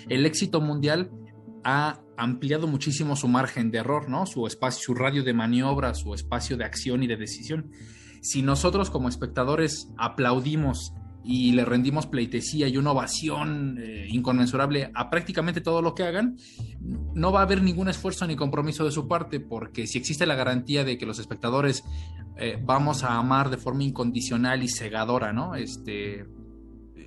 el 0.08 0.26
éxito 0.26 0.60
mundial 0.60 1.10
ha 1.64 2.00
ampliado 2.16 2.66
muchísimo 2.66 3.16
su 3.16 3.28
margen 3.28 3.70
de 3.70 3.78
error, 3.78 4.08
¿no? 4.08 4.26
Su 4.26 4.46
espacio, 4.46 4.82
su 4.82 4.94
radio 4.94 5.22
de 5.22 5.32
maniobra, 5.32 5.94
su 5.94 6.14
espacio 6.14 6.56
de 6.56 6.64
acción 6.64 7.02
y 7.02 7.06
de 7.06 7.16
decisión. 7.16 7.70
Si 8.22 8.42
nosotros 8.42 8.90
como 8.90 9.08
espectadores 9.08 9.88
aplaudimos 9.96 10.92
y 11.24 11.52
le 11.52 11.64
rendimos 11.64 12.06
pleitesía 12.06 12.68
y 12.68 12.76
una 12.76 12.92
ovación 12.92 13.78
eh, 13.80 14.06
inconmensurable 14.10 14.90
a 14.94 15.08
prácticamente 15.08 15.60
todo 15.60 15.80
lo 15.80 15.94
que 15.94 16.04
hagan, 16.04 16.36
no 17.14 17.32
va 17.32 17.40
a 17.40 17.42
haber 17.44 17.62
ningún 17.62 17.88
esfuerzo 17.88 18.26
ni 18.26 18.36
compromiso 18.36 18.84
de 18.84 18.90
su 18.90 19.08
parte, 19.08 19.40
porque 19.40 19.86
si 19.86 19.98
existe 19.98 20.26
la 20.26 20.34
garantía 20.34 20.84
de 20.84 20.98
que 20.98 21.06
los 21.06 21.18
espectadores 21.18 21.82
eh, 22.36 22.58
vamos 22.62 23.04
a 23.04 23.16
amar 23.16 23.48
de 23.48 23.56
forma 23.56 23.84
incondicional 23.84 24.62
y 24.62 24.68
cegadora, 24.68 25.32
¿no? 25.32 25.54
Este, 25.54 26.26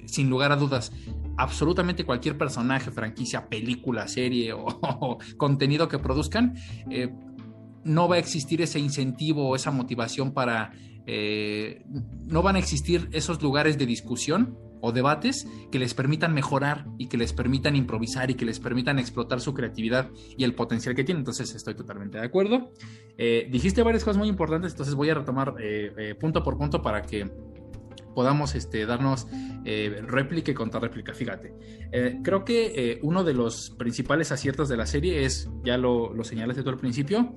sin 0.06 0.30
lugar 0.30 0.52
a 0.52 0.56
dudas, 0.56 0.92
absolutamente 1.38 2.06
cualquier 2.06 2.38
personaje, 2.38 2.92
franquicia, 2.92 3.48
película, 3.48 4.08
serie 4.08 4.54
o, 4.54 5.20
contenido 5.38 5.88
que 5.88 6.00
produzcan, 6.00 6.56
eh, 6.90 7.14
no 7.84 8.08
va 8.08 8.16
a 8.16 8.20
existir 8.20 8.62
ese 8.62 8.80
incentivo 8.80 9.48
o 9.48 9.56
esa 9.56 9.72
motivación 9.72 10.34
para 10.34 10.72
eh, 11.10 11.84
no 12.26 12.42
van 12.44 12.58
a 12.58 12.60
existir 12.60 13.08
esos 13.14 13.42
lugares 13.42 13.78
de 13.78 13.86
discusión 13.86 14.58
o 14.82 14.92
debates 14.92 15.48
que 15.72 15.80
les 15.80 15.94
permitan 15.94 16.34
mejorar 16.34 16.86
y 17.00 17.08
que 17.08 17.18
les 17.18 17.32
permitan 17.32 17.78
improvisar 17.78 18.30
y 18.30 18.36
que 18.36 18.46
les 18.46 18.60
permitan 18.60 19.00
explotar 19.00 19.40
su 19.40 19.54
creatividad 19.54 20.12
y 20.38 20.44
el 20.44 20.54
potencial 20.54 20.96
que 20.96 21.06
tienen. 21.06 21.22
Entonces 21.22 21.56
estoy 21.56 21.76
totalmente 21.76 22.20
de 22.20 22.26
acuerdo. 22.26 22.74
Eh, 23.18 23.48
dijiste 23.50 23.82
varias 23.84 24.04
cosas 24.04 24.18
muy 24.18 24.28
importantes, 24.28 24.74
entonces 24.74 24.96
voy 24.96 25.10
a 25.10 25.16
retomar 25.16 25.56
eh, 25.60 26.14
punto 26.20 26.44
por 26.44 26.58
punto 26.58 26.82
para 26.82 27.02
que 27.02 27.32
podamos 28.14 28.56
este, 28.56 28.86
darnos 28.86 29.28
réplica 29.64 30.52
y 30.52 30.56
contra 30.56 30.80
réplica. 30.80 31.14
Fíjate, 31.14 31.54
creo 32.24 32.44
que 32.44 33.00
uno 33.04 33.24
de 33.24 33.34
los 33.34 33.72
principales 33.78 34.32
aciertos 34.32 34.70
de 34.70 34.78
la 34.78 34.88
serie 34.88 35.24
es, 35.24 35.52
ya 35.64 35.78
lo, 35.78 36.14
lo 36.14 36.24
señalaste 36.24 36.64
tú 36.64 36.70
al 36.70 36.80
principio, 36.80 37.36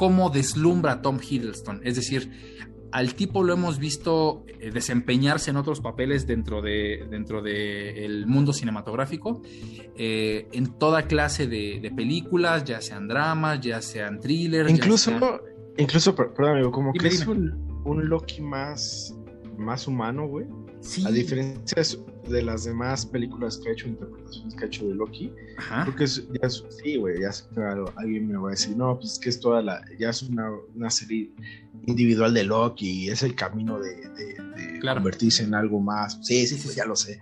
cómo 0.00 0.30
deslumbra 0.30 1.02
Tom 1.02 1.18
Hiddleston. 1.20 1.82
Es 1.84 1.94
decir, 1.94 2.30
al 2.90 3.14
tipo 3.14 3.44
lo 3.44 3.52
hemos 3.52 3.78
visto 3.78 4.46
eh, 4.58 4.70
desempeñarse 4.70 5.50
en 5.50 5.58
otros 5.58 5.82
papeles 5.82 6.26
dentro 6.26 6.62
de 6.62 7.06
dentro 7.10 7.42
del 7.42 8.26
mundo 8.26 8.54
cinematográfico 8.54 9.42
eh, 9.94 10.48
en 10.52 10.78
toda 10.78 11.02
clase 11.02 11.46
de, 11.48 11.92
películas 11.94 12.64
ya 12.64 12.80
sean 12.80 13.08
dramas 13.08 13.60
ya 13.60 13.82
sean 13.82 14.18
thrillers 14.18 14.70
incluso 14.70 15.12
incluso 15.76 16.14
perdón 16.16 16.54
amigo 16.54 16.72
como 16.72 16.94
que 16.94 17.06
es 17.06 17.26
un, 17.26 17.82
un, 17.84 18.08
Loki 18.08 18.40
más 18.40 19.14
más 19.58 19.86
humano 19.86 20.26
güey. 20.26 20.46
A 21.04 21.10
diferencia 21.10 21.74
de 21.76 21.84
las 22.42 22.64
demás 22.64 23.04
películas 23.06 23.58
que 23.58 23.68
ha 23.68 23.72
hecho, 23.72 23.88
interpretaciones 23.88 24.54
que 24.54 24.64
ha 24.64 24.66
hecho 24.66 24.86
de 24.86 24.94
Loki, 24.94 25.32
creo 25.82 25.96
que 25.96 26.04
es, 26.04 26.28
ya 26.40 26.48
sí, 26.48 26.96
güey, 26.96 27.20
ya 27.20 27.30
claro, 27.54 27.92
alguien 27.96 28.28
me 28.28 28.36
va 28.36 28.48
a 28.48 28.50
decir, 28.52 28.76
no, 28.76 28.96
pues 28.98 29.12
es 29.12 29.18
que 29.18 29.28
es 29.28 29.40
toda 29.40 29.62
la, 29.62 29.82
ya 29.98 30.10
es 30.10 30.22
una, 30.22 30.50
una 30.74 30.90
serie 30.90 31.32
individual 31.86 32.34
de 32.34 32.44
Loki, 32.44 33.08
es 33.08 33.22
el 33.22 33.34
camino 33.34 33.78
de, 33.78 33.94
de, 34.10 34.80
convertirse 34.80 35.44
en 35.44 35.54
algo 35.54 35.80
más. 35.80 36.18
Sí, 36.22 36.46
sí, 36.46 36.58
pues 36.62 36.74
ya 36.74 36.84
lo 36.84 36.96
sé. 36.96 37.20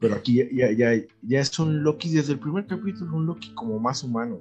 Pero, 0.00 0.14
aquí 0.14 0.44
ya, 0.52 0.70
ya, 0.72 0.92
ya 1.22 1.40
es 1.40 1.58
un 1.58 1.82
Loki 1.82 2.10
desde 2.10 2.32
el 2.32 2.38
primer 2.38 2.66
capítulo, 2.66 3.16
un 3.16 3.26
Loki 3.26 3.52
como 3.54 3.78
más 3.78 4.02
humano. 4.02 4.40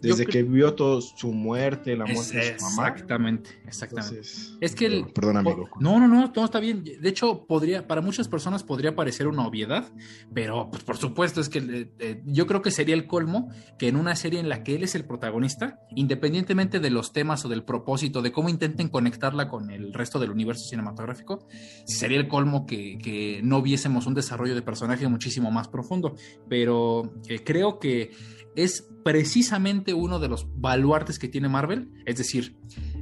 Desde 0.00 0.26
que 0.26 0.42
vio 0.42 0.74
todo 0.74 1.00
su 1.00 1.32
muerte, 1.32 1.96
la 1.96 2.06
muerte 2.06 2.36
de 2.36 2.58
su 2.58 2.64
mamá. 2.64 2.88
Exactamente, 2.88 3.50
exactamente. 3.66 4.20
es 4.60 4.74
que 4.74 4.86
el, 4.86 5.06
perdón, 5.06 5.38
amigo. 5.38 5.68
No, 5.80 5.98
no, 5.98 6.08
no, 6.08 6.32
todo 6.32 6.44
está 6.44 6.60
bien. 6.60 6.84
De 6.84 7.08
hecho, 7.08 7.46
podría, 7.46 7.86
para 7.86 8.00
muchas 8.00 8.28
personas 8.28 8.62
podría 8.62 8.94
parecer 8.94 9.26
una 9.26 9.46
obviedad, 9.46 9.90
pero 10.32 10.70
pues, 10.70 10.84
por 10.84 10.96
supuesto 10.96 11.40
es 11.40 11.48
que 11.48 11.58
eh, 11.58 11.90
eh, 11.98 12.22
yo 12.26 12.46
creo 12.46 12.62
que 12.62 12.70
sería 12.70 12.94
el 12.94 13.06
colmo 13.06 13.50
que 13.78 13.88
en 13.88 13.96
una 13.96 14.16
serie 14.16 14.40
en 14.40 14.48
la 14.48 14.62
que 14.62 14.76
él 14.76 14.84
es 14.84 14.94
el 14.94 15.04
protagonista, 15.04 15.80
independientemente 15.94 16.80
de 16.80 16.90
los 16.90 17.12
temas 17.12 17.44
o 17.44 17.48
del 17.48 17.64
propósito, 17.64 18.22
de 18.22 18.32
cómo 18.32 18.48
intenten 18.48 18.88
conectarla 18.88 19.48
con 19.48 19.70
el 19.70 19.92
resto 19.92 20.18
del 20.18 20.30
universo 20.30 20.64
cinematográfico, 20.68 21.46
sería 21.86 22.18
el 22.18 22.28
colmo 22.28 22.66
que, 22.66 22.98
que 22.98 23.40
no 23.42 23.62
viésemos 23.62 24.06
un 24.06 24.14
desarrollo 24.14 24.54
de 24.54 24.62
personaje 24.62 25.08
muchísimo 25.08 25.50
más 25.50 25.68
profundo. 25.68 26.14
Pero 26.48 27.12
eh, 27.28 27.42
creo 27.44 27.78
que 27.78 28.10
es 28.58 28.88
precisamente 29.04 29.94
uno 29.94 30.18
de 30.18 30.26
los 30.26 30.48
baluartes 30.56 31.20
que 31.20 31.28
tiene 31.28 31.48
Marvel. 31.48 31.92
Es 32.06 32.16
decir, 32.16 32.56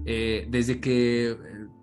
eh, 0.05 0.47
desde 0.51 0.81
que 0.81 1.31
eh, 1.31 1.37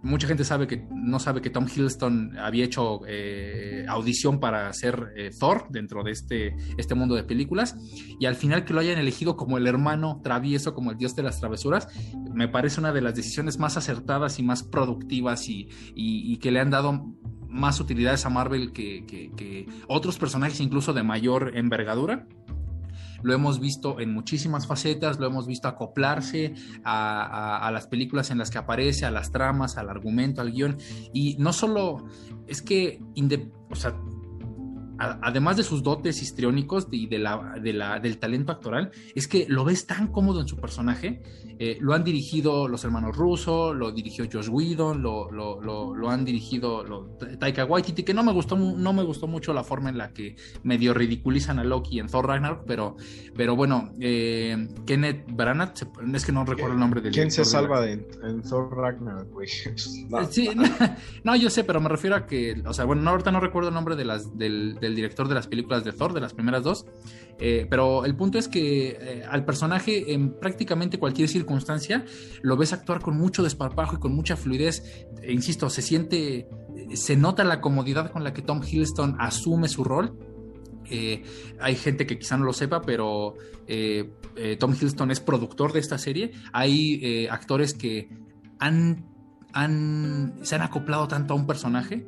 mucha 0.03 0.27
gente 0.27 0.43
sabe 0.43 0.67
que 0.67 0.85
no 0.93 1.17
sabe 1.19 1.41
que 1.41 1.49
Tom 1.49 1.65
Hiddleston 1.65 2.37
había 2.37 2.65
hecho 2.65 3.01
eh, 3.07 3.83
audición 3.89 4.39
para 4.39 4.71
ser 4.73 5.13
Thor 5.39 5.65
dentro 5.71 6.03
de 6.03 6.11
este, 6.11 6.55
este 6.77 6.93
mundo 6.93 7.15
de 7.15 7.23
películas 7.23 7.75
y 8.19 8.27
al 8.27 8.35
final 8.35 8.63
que 8.63 8.73
lo 8.73 8.79
hayan 8.79 8.99
elegido 8.99 9.35
como 9.35 9.57
el 9.57 9.65
hermano 9.65 10.21
travieso, 10.23 10.75
como 10.75 10.91
el 10.91 10.97
dios 10.97 11.15
de 11.15 11.23
las 11.23 11.39
travesuras, 11.39 11.87
me 12.31 12.47
parece 12.47 12.79
una 12.79 12.93
de 12.93 13.01
las 13.01 13.15
decisiones 13.15 13.57
más 13.57 13.75
acertadas 13.75 14.37
y 14.37 14.43
más 14.43 14.61
productivas 14.61 15.49
y, 15.49 16.37
que 16.37 16.51
le 16.51 16.59
han 16.59 16.69
dado 16.69 17.07
más 17.49 17.79
utilidades 17.79 18.25
a 18.25 18.29
Marvel 18.29 18.71
que 18.71 19.65
otros 19.87 20.19
personajes 20.19 20.59
incluso 20.59 20.93
de 20.93 21.01
mayor 21.01 21.53
envergadura 21.55 22.27
lo 23.23 23.33
hemos 23.33 23.59
visto 23.59 23.99
en 23.99 24.13
muchísimas 24.13 24.67
facetas, 24.67 25.19
lo 25.19 25.27
hemos 25.27 25.47
visto 25.47 25.67
acoplarse 25.67 26.53
a, 26.83 27.69
las 27.73 27.87
películas 27.87 28.29
en 28.29 28.37
las 28.37 28.51
que 28.51 28.59
aparece, 28.59 29.05
a 29.05 29.11
las 29.11 29.31
tramas, 29.31 29.77
al 29.77 29.89
argumento, 29.89 30.41
al 30.41 30.51
guion, 30.51 30.77
y 31.13 31.35
no 31.39 31.53
solo 31.53 32.05
es 32.47 32.61
que, 32.61 33.01
o 33.69 33.75
sea, 33.75 33.95
además 34.97 35.57
de 35.57 35.63
sus 35.63 35.83
dotes 35.83 36.21
histriónicos 36.21 36.87
y 36.91 37.07
de 37.07 37.19
la, 37.19 37.59
del 37.59 38.17
talento 38.17 38.51
actoral, 38.51 38.91
es 39.15 39.27
que 39.27 39.45
lo 39.49 39.65
ves 39.65 39.85
tan 39.85 40.07
cómodo 40.07 40.41
en 40.41 40.47
su 40.47 40.57
personaje. 40.57 41.21
Eh, 41.59 41.77
lo 41.79 41.93
han 41.93 42.03
dirigido 42.03 42.67
los 42.67 42.83
hermanos 42.83 43.15
Russo, 43.15 43.73
lo 43.73 43.91
dirigió 43.91 44.25
Josh 44.31 44.49
Whedon, 44.49 45.01
lo, 45.01 45.31
lo, 45.31 46.09
han 46.09 46.25
dirigido 46.25 46.83
Taika 47.39 47.65
Waititi, 47.65 48.03
que 48.03 48.13
no 48.13 48.23
me, 48.23 48.33
gustó, 48.33 48.57
no 48.57 48.93
me 48.93 49.03
gustó 49.03 49.27
mucho 49.27 49.53
la 49.53 49.63
forma 49.63 49.89
en 49.89 49.97
la 49.97 50.13
que 50.13 50.35
medio 50.63 50.93
ridiculizan 50.93 51.59
a 51.59 51.63
Loki 51.63 51.99
en 51.99 52.07
Thor 52.07 52.27
Ragnarok, 52.27 52.63
pero, 52.65 52.95
pero 53.35 53.55
bueno, 53.55 53.91
eh, 53.99 54.67
Kenneth 54.85 55.25
Branagh, 55.27 55.73
es 56.13 56.25
que 56.25 56.31
no 56.31 56.43
recuerdo 56.43 56.73
el 56.73 56.79
nombre 56.79 57.01
del 57.01 57.13
¿Quién 57.13 57.31
se 57.31 57.45
salva 57.45 57.87
en 57.87 58.41
Thor 58.41 58.75
Ragnarok, 58.75 59.31
güey? 59.31 59.47
sí, 60.29 60.49
no, 61.23 61.35
yo 61.35 61.49
sé, 61.49 61.63
pero 61.63 61.79
me 61.79 61.89
refiero 61.89 62.15
a 62.15 62.25
que, 62.25 62.61
o 62.65 62.73
sea, 62.73 62.85
bueno, 62.85 63.07
ahorita 63.09 63.31
no 63.31 63.39
recuerdo 63.39 63.69
el 63.69 63.75
nombre 63.75 63.95
de 63.95 64.05
las, 64.05 64.37
del 64.37 64.77
del 64.83 64.95
director 64.95 65.27
de 65.27 65.35
las 65.35 65.47
películas 65.47 65.83
de 65.83 65.93
Thor, 65.93 66.13
de 66.13 66.21
las 66.21 66.33
primeras 66.33 66.63
dos. 66.63 66.85
Eh, 67.39 67.65
pero 67.69 68.05
el 68.05 68.15
punto 68.15 68.37
es 68.37 68.47
que 68.47 68.89
eh, 68.89 69.23
al 69.27 69.43
personaje 69.45 70.13
en 70.13 70.39
prácticamente 70.39 70.99
cualquier 70.99 71.27
circunstancia 71.29 72.05
lo 72.41 72.57
ves 72.57 72.73
actuar 72.73 73.01
con 73.01 73.17
mucho 73.17 73.41
desparpajo 73.41 73.95
y 73.95 73.99
con 73.99 74.13
mucha 74.13 74.35
fluidez. 74.35 74.83
E 75.21 75.31
insisto, 75.31 75.69
se 75.69 75.81
siente, 75.81 76.47
se 76.93 77.15
nota 77.15 77.43
la 77.43 77.61
comodidad 77.61 78.11
con 78.11 78.23
la 78.23 78.33
que 78.33 78.41
Tom 78.41 78.61
Hiddleston 78.61 79.15
asume 79.19 79.67
su 79.67 79.83
rol. 79.83 80.17
Eh, 80.89 81.23
hay 81.59 81.75
gente 81.75 82.05
que 82.05 82.19
quizá 82.19 82.37
no 82.37 82.43
lo 82.43 82.53
sepa, 82.53 82.81
pero 82.81 83.35
Tom 84.59 84.73
Hiddleston 84.73 85.11
es 85.11 85.21
productor 85.21 85.71
de 85.71 85.79
esta 85.79 85.97
serie. 85.97 86.31
Hay 86.51 87.27
actores 87.27 87.73
que 87.73 88.09
han, 88.59 89.05
han, 89.53 90.35
se 90.43 90.55
han 90.55 90.61
acoplado 90.61 91.07
tanto 91.07 91.33
a 91.33 91.37
un 91.37 91.47
personaje 91.47 92.05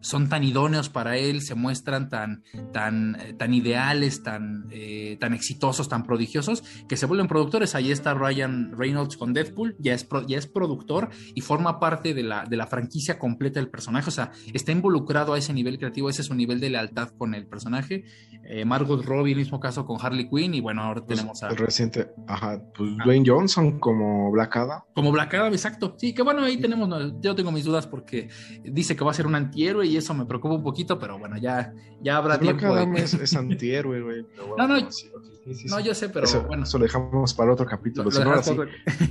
son 0.00 0.28
tan 0.28 0.44
idóneos 0.44 0.88
para 0.88 1.16
él, 1.16 1.42
se 1.42 1.54
muestran 1.54 2.08
tan, 2.08 2.42
tan, 2.72 3.16
eh, 3.20 3.34
tan 3.34 3.54
ideales, 3.54 4.22
tan, 4.22 4.66
eh, 4.70 5.16
tan 5.20 5.34
exitosos, 5.34 5.88
tan 5.88 6.04
prodigiosos, 6.04 6.62
que 6.88 6.96
se 6.96 7.06
vuelven 7.06 7.28
productores. 7.28 7.74
Ahí 7.74 7.90
está 7.90 8.14
Ryan 8.14 8.72
Reynolds 8.76 9.16
con 9.16 9.32
Deadpool, 9.32 9.76
ya 9.78 9.94
es, 9.94 10.08
ya 10.26 10.38
es 10.38 10.46
productor 10.46 11.10
y 11.34 11.40
forma 11.42 11.78
parte 11.78 12.14
de 12.14 12.22
la, 12.22 12.44
de 12.44 12.56
la 12.56 12.66
franquicia 12.66 13.18
completa 13.18 13.60
del 13.60 13.68
personaje. 13.68 14.08
O 14.08 14.12
sea, 14.12 14.32
está 14.52 14.72
involucrado 14.72 15.34
a 15.34 15.38
ese 15.38 15.52
nivel 15.52 15.78
creativo, 15.78 16.08
ese 16.08 16.22
es 16.22 16.28
su 16.28 16.34
nivel 16.34 16.60
de 16.60 16.70
lealtad 16.70 17.10
con 17.16 17.34
el 17.34 17.46
personaje. 17.46 18.04
Eh, 18.44 18.64
Margot 18.64 19.04
Robbie, 19.04 19.34
mismo 19.34 19.60
caso 19.60 19.84
con 19.84 19.98
Harley 20.00 20.28
Quinn, 20.28 20.54
y 20.54 20.60
bueno, 20.60 20.82
ahora 20.82 21.04
pues, 21.04 21.18
tenemos 21.18 21.42
a. 21.42 21.48
El 21.48 21.56
reciente, 21.56 22.10
ajá, 22.26 22.60
pues 22.74 22.90
ah. 22.98 23.04
Dwayne 23.04 23.28
Johnson 23.28 23.78
como 23.78 24.30
Black 24.30 24.56
Adam. 24.56 24.80
Como 24.94 25.12
Black 25.12 25.34
Adam, 25.34 25.52
exacto. 25.52 25.94
Sí, 25.98 26.14
que 26.14 26.22
bueno, 26.22 26.42
ahí 26.42 26.56
tenemos, 26.56 26.88
yo 27.20 27.34
tengo 27.34 27.52
mis 27.52 27.64
dudas 27.64 27.86
porque 27.86 28.28
dice 28.64 28.96
que 28.96 29.04
va 29.04 29.10
a 29.10 29.14
ser 29.14 29.26
un 29.26 29.34
antihéroe 29.34 29.89
y 29.90 29.96
eso 29.96 30.14
me 30.14 30.24
preocupa 30.24 30.54
un 30.54 30.62
poquito, 30.62 30.98
pero 30.98 31.18
bueno, 31.18 31.36
ya, 31.36 31.74
ya 32.00 32.16
habrá 32.16 32.38
tiempo. 32.38 32.76
es, 32.96 33.34
antihéroe, 33.34 34.00
güey. 34.00 34.26
no, 34.56 34.66
no, 34.66 34.76
no, 34.76 35.80
yo 35.80 35.94
sé, 35.94 36.08
pero 36.08 36.26
bueno. 36.46 36.64
Eso 36.64 36.78
lo 36.78 36.84
dejamos 36.84 37.34
para 37.34 37.52
otro 37.52 37.66
capítulo. 37.66 38.10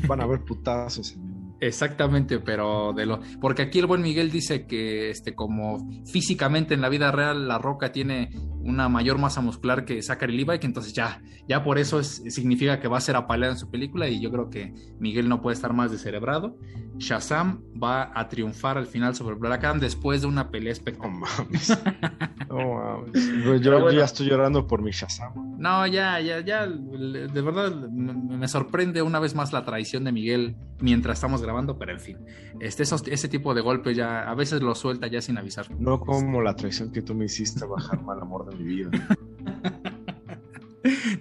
van 0.07 0.21
a 0.21 0.23
haber 0.23 0.41
putazos. 0.41 1.15
Exactamente, 1.61 2.39
pero 2.39 2.93
de 2.93 3.05
lo. 3.05 3.19
Porque 3.41 3.63
aquí 3.63 3.79
el 3.79 3.85
buen 3.85 4.01
Miguel 4.01 4.31
dice 4.31 4.65
que, 4.65 5.09
este, 5.09 5.35
como 5.35 5.77
físicamente 6.05 6.73
en 6.73 6.81
la 6.81 6.89
vida 6.89 7.11
real 7.11 7.47
la 7.47 7.57
roca 7.57 7.91
tiene 7.91 8.29
una 8.61 8.89
mayor 8.89 9.17
masa 9.17 9.41
muscular 9.41 9.85
que 9.85 10.01
Zachary 10.01 10.37
Levi, 10.37 10.59
que 10.59 10.67
entonces 10.67 10.93
ya, 10.93 11.21
ya 11.47 11.63
por 11.63 11.77
eso 11.77 12.03
significa 12.03 12.79
que 12.79 12.87
va 12.87 12.97
a 12.97 13.01
ser 13.01 13.15
apaleado 13.15 13.53
en 13.53 13.59
su 13.59 13.69
película 13.69 14.07
y 14.07 14.21
yo 14.21 14.31
creo 14.31 14.49
que 14.49 14.73
Miguel 14.99 15.29
no 15.29 15.41
puede 15.41 15.55
estar 15.55 15.73
más 15.73 15.91
descerebrado. 15.91 16.57
Shazam 16.97 17.61
va 17.81 18.11
a 18.13 18.27
triunfar 18.27 18.77
al 18.77 18.85
final 18.85 19.15
sobre 19.15 19.35
Black 19.35 19.63
Adam 19.63 19.79
después 19.79 20.21
de 20.21 20.27
una 20.27 20.51
pelea 20.51 20.73
espectacular. 20.73 21.29
Yo, 22.49 23.91
ya 23.91 24.05
estoy 24.05 24.27
llorando 24.27 24.65
por 24.67 24.81
mi 24.81 24.91
Shazam. 24.91 25.57
No, 25.59 25.85
ya, 25.87 26.19
ya, 26.19 26.41
ya, 26.41 26.65
de 26.67 27.41
verdad 27.41 27.71
me, 27.91 28.47
sorprende 28.47 29.01
una 29.01 29.19
vez 29.19 29.35
más 29.35 29.53
la 29.53 29.63
traición 29.63 30.03
de 30.03 30.11
Miguel 30.11 30.55
mientras 30.79 31.17
estamos 31.17 31.41
grabando, 31.41 31.48
pero 31.77 31.91
en 31.91 31.99
fin, 31.99 32.17
este, 32.59 32.83
ese 32.83 33.27
tipo 33.27 33.53
de 33.53 33.61
golpes 33.61 33.95
ya 33.95 34.29
a 34.29 34.35
veces 34.35 34.61
lo 34.61 34.75
suelta 34.75 35.07
ya 35.07 35.21
sin 35.21 35.37
avisar. 35.37 35.69
No 35.79 35.99
como 35.99 36.41
la 36.41 36.55
traición 36.55 36.91
que 36.91 37.01
tú 37.01 37.15
me 37.15 37.25
hiciste 37.25 37.65
bajar 37.65 38.01
mal 38.01 38.19
amor 38.21 38.49
de 38.49 38.55
mi 38.55 38.63
vida. 38.63 38.89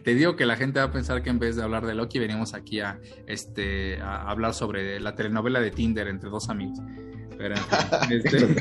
Te 0.05 0.15
digo 0.15 0.37
que 0.37 0.47
la 0.47 0.57
gente 0.57 0.79
va 0.79 0.87
a 0.87 0.93
pensar 0.93 1.23
que 1.23 1.31
en 1.31 1.39
vez 1.39 1.57
de 1.57 1.63
hablar 1.63 1.85
de 1.85 1.95
Loki 1.95 2.19
venimos 2.19 2.55
aquí 2.55 2.81
a, 2.81 3.01
este, 3.27 4.01
a 4.01 4.31
hablar 4.31 4.55
sobre 4.55 5.01
la 5.01 5.15
telenovela 5.15 5.61
de 5.61 5.71
Tinder 5.71 6.09
entre 6.09 6.31
dos 6.31 6.49
amigos. 6.49 6.79
Este, 8.11 8.57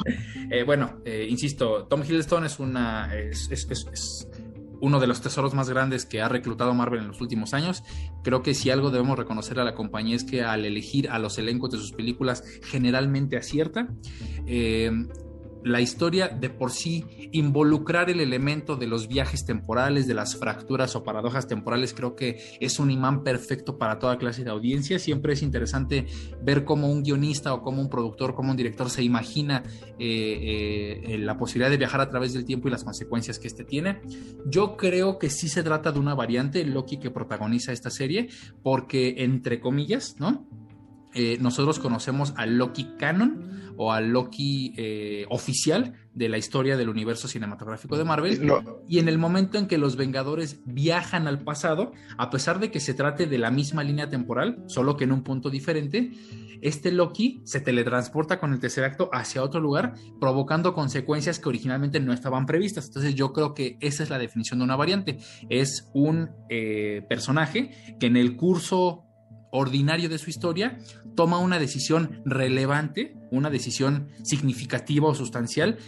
eh, 0.50 0.62
bueno, 0.64 1.02
eh, 1.04 1.26
insisto, 1.28 1.84
Tom 1.84 2.02
Hiddleston 2.02 2.46
es 2.46 2.58
una 2.60 3.14
es, 3.14 3.66
uno 4.82 4.98
de 4.98 5.06
los 5.06 5.20
tesoros 5.20 5.54
más 5.54 5.70
grandes 5.70 6.04
que 6.04 6.20
ha 6.20 6.28
reclutado 6.28 6.74
Marvel 6.74 7.00
en 7.00 7.08
los 7.08 7.20
últimos 7.20 7.54
años. 7.54 7.84
Creo 8.24 8.42
que 8.42 8.52
si 8.52 8.68
algo 8.68 8.90
debemos 8.90 9.16
reconocer 9.16 9.60
a 9.60 9.64
la 9.64 9.76
compañía 9.76 10.16
es 10.16 10.24
que 10.24 10.42
al 10.42 10.64
elegir 10.64 11.08
a 11.08 11.20
los 11.20 11.38
elencos 11.38 11.70
de 11.70 11.78
sus 11.78 11.92
películas 11.92 12.42
generalmente 12.64 13.36
acierta. 13.36 13.86
Eh, 14.44 14.90
la 15.64 15.80
historia 15.80 16.28
de 16.28 16.50
por 16.50 16.70
sí, 16.70 17.04
involucrar 17.32 18.10
el 18.10 18.20
elemento 18.20 18.76
de 18.76 18.86
los 18.86 19.08
viajes 19.08 19.44
temporales, 19.44 20.06
de 20.06 20.14
las 20.14 20.36
fracturas 20.36 20.96
o 20.96 21.04
paradojas 21.04 21.46
temporales, 21.46 21.94
creo 21.94 22.16
que 22.16 22.38
es 22.60 22.78
un 22.78 22.90
imán 22.90 23.22
perfecto 23.22 23.78
para 23.78 23.98
toda 23.98 24.18
clase 24.18 24.44
de 24.44 24.50
audiencia. 24.50 24.98
Siempre 24.98 25.34
es 25.34 25.42
interesante 25.42 26.06
ver 26.42 26.64
cómo 26.64 26.90
un 26.90 27.02
guionista 27.02 27.54
o 27.54 27.62
cómo 27.62 27.80
un 27.80 27.88
productor, 27.88 28.34
cómo 28.34 28.50
un 28.50 28.56
director 28.56 28.90
se 28.90 29.02
imagina 29.02 29.62
eh, 29.98 31.00
eh, 31.04 31.18
la 31.18 31.36
posibilidad 31.36 31.70
de 31.70 31.76
viajar 31.76 32.00
a 32.00 32.08
través 32.08 32.32
del 32.32 32.44
tiempo 32.44 32.68
y 32.68 32.70
las 32.70 32.84
consecuencias 32.84 33.38
que 33.38 33.48
este 33.48 33.64
tiene. 33.64 34.00
Yo 34.46 34.76
creo 34.76 35.18
que 35.18 35.30
sí 35.30 35.48
se 35.48 35.62
trata 35.62 35.92
de 35.92 35.98
una 35.98 36.14
variante, 36.14 36.64
Loki 36.64 36.98
que 36.98 37.10
protagoniza 37.10 37.72
esta 37.72 37.90
serie, 37.90 38.28
porque 38.62 39.16
entre 39.18 39.60
comillas, 39.60 40.16
¿no? 40.18 40.46
Eh, 41.14 41.38
nosotros 41.40 41.78
conocemos 41.78 42.32
al 42.36 42.56
Loki 42.56 42.88
canon 42.98 43.74
o 43.76 43.92
al 43.92 44.10
Loki 44.10 44.74
eh, 44.76 45.26
oficial 45.28 45.94
de 46.14 46.28
la 46.28 46.38
historia 46.38 46.76
del 46.76 46.88
universo 46.88 47.28
cinematográfico 47.28 47.96
de 47.96 48.04
Marvel. 48.04 48.52
Y 48.88 48.98
en 48.98 49.08
el 49.08 49.18
momento 49.18 49.58
en 49.58 49.66
que 49.66 49.78
los 49.78 49.96
Vengadores 49.96 50.60
viajan 50.66 51.26
al 51.26 51.42
pasado, 51.42 51.92
a 52.18 52.30
pesar 52.30 52.60
de 52.60 52.70
que 52.70 52.80
se 52.80 52.94
trate 52.94 53.26
de 53.26 53.38
la 53.38 53.50
misma 53.50 53.82
línea 53.82 54.08
temporal, 54.08 54.62
solo 54.66 54.96
que 54.96 55.04
en 55.04 55.12
un 55.12 55.22
punto 55.22 55.50
diferente, 55.50 56.12
este 56.60 56.92
Loki 56.92 57.40
se 57.44 57.60
teletransporta 57.60 58.38
con 58.38 58.52
el 58.52 58.60
tercer 58.60 58.84
acto 58.84 59.10
hacia 59.12 59.42
otro 59.42 59.60
lugar, 59.60 59.94
provocando 60.20 60.74
consecuencias 60.74 61.38
que 61.38 61.48
originalmente 61.48 61.98
no 61.98 62.12
estaban 62.12 62.46
previstas. 62.46 62.86
Entonces 62.86 63.14
yo 63.14 63.32
creo 63.32 63.52
que 63.54 63.78
esa 63.80 64.02
es 64.02 64.10
la 64.10 64.18
definición 64.18 64.60
de 64.60 64.64
una 64.64 64.76
variante. 64.76 65.18
Es 65.48 65.90
un 65.92 66.30
eh, 66.48 67.04
personaje 67.08 67.96
que 67.98 68.06
en 68.06 68.16
el 68.16 68.36
curso 68.36 69.04
ordinario 69.52 70.08
de 70.08 70.18
su 70.18 70.30
historia, 70.30 70.78
toma 71.14 71.38
una 71.38 71.58
decisión 71.58 72.22
relevante, 72.24 73.14
una 73.30 73.50
decisión 73.50 74.08
significativa 74.24 75.08
o 75.08 75.14
sustancial 75.14 75.78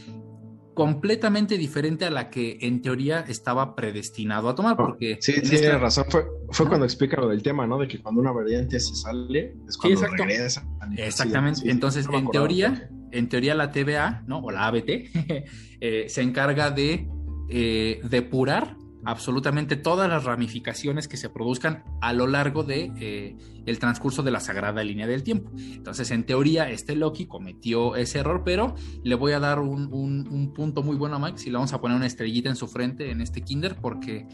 completamente 0.75 1.57
diferente 1.57 2.05
a 2.05 2.11
la 2.11 2.29
que 2.31 2.59
en 2.61 2.83
teoría 2.83 3.21
estaba 3.21 3.75
predestinado 3.75 4.49
a 4.49 4.55
tomar. 4.55 4.77
Porque 4.77 5.17
sí, 5.21 5.41
tiene 5.41 5.79
razón. 5.79 6.05
Fue, 6.11 6.25
fue 6.51 6.69
cuando 6.69 6.85
explica 6.85 7.21
lo 7.21 7.29
del 7.29 7.43
tema, 7.43 7.67
¿no? 7.67 7.79
De 7.79 7.89
que 7.89 8.03
cuando 8.03 8.21
una 8.21 8.33
variante 8.33 8.79
se 8.79 8.95
sale, 8.95 9.57
es 9.67 9.79
cuando 9.79 10.07
regresa. 10.09 10.67
Exactamente. 10.97 11.71
Entonces, 11.71 12.07
en 12.13 12.29
teoría, 12.29 12.91
en 13.13 13.29
teoría 13.29 13.55
la 13.55 13.71
TVA, 13.71 14.25
¿no? 14.27 14.41
O 14.41 14.51
la 14.51 14.67
ABT, 14.67 14.89
eh, 15.81 16.07
se 16.09 16.23
encarga 16.23 16.71
de 16.71 17.09
eh, 17.49 18.01
depurar 18.05 18.77
absolutamente 19.05 19.77
todas 19.77 20.09
las 20.09 20.25
ramificaciones 20.25 21.09
que 21.09 21.17
se 21.17 21.29
produzcan 21.29 21.85
a 22.01 22.13
lo 22.13 22.27
largo 22.27 22.63
de 22.63 22.93
eh, 22.99 23.37
el 23.67 23.79
transcurso 23.79 24.23
de 24.23 24.31
la 24.31 24.41
sagrada 24.41 24.83
línea 24.83 25.07
del 25.07 25.23
tiempo. 25.23 25.51
Entonces, 25.57 26.11
en 26.11 26.25
teoría, 26.25 26.71
este 26.71 26.97
Loki 26.97 27.27
cometió 27.27 27.97
ese 27.97 28.21
error, 28.21 28.43
pero 28.45 28.75
le 29.03 29.15
voy 29.15 29.33
a 29.33 29.41
dar 29.41 29.59
un, 29.61 30.53
punto 30.55 30.83
muy 30.83 30.97
bueno 30.97 31.17
a 31.17 31.19
Mike 31.19 31.39
si 31.39 31.51
le 31.51 31.57
vamos 31.57 31.73
a 31.73 31.81
poner 31.81 31.97
una 31.97 32.07
estrellita 32.07 32.49
en 32.49 32.57
su 32.57 32.67
frente 32.67 33.11
en 33.11 33.21
este 33.21 33.43
Kinder, 33.43 33.77
porque 33.77 34.27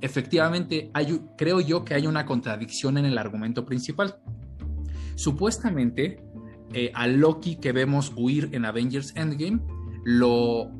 efectivamente 0.00 0.90
hay, 0.94 1.20
creo 1.36 1.60
yo 1.60 1.84
que 1.84 1.94
hay 1.94 2.06
una 2.06 2.26
contradicción 2.26 2.98
en 2.98 3.04
el 3.04 3.18
argumento 3.18 3.64
principal. 3.64 4.18
Supuestamente, 5.14 6.22
eh, 6.72 6.90
al 6.94 7.16
Loki 7.16 7.56
que 7.56 7.72
vemos 7.72 8.12
huir 8.16 8.50
en 8.52 8.64
Avengers 8.64 9.14
Endgame, 9.16 9.60
lo 10.04 10.70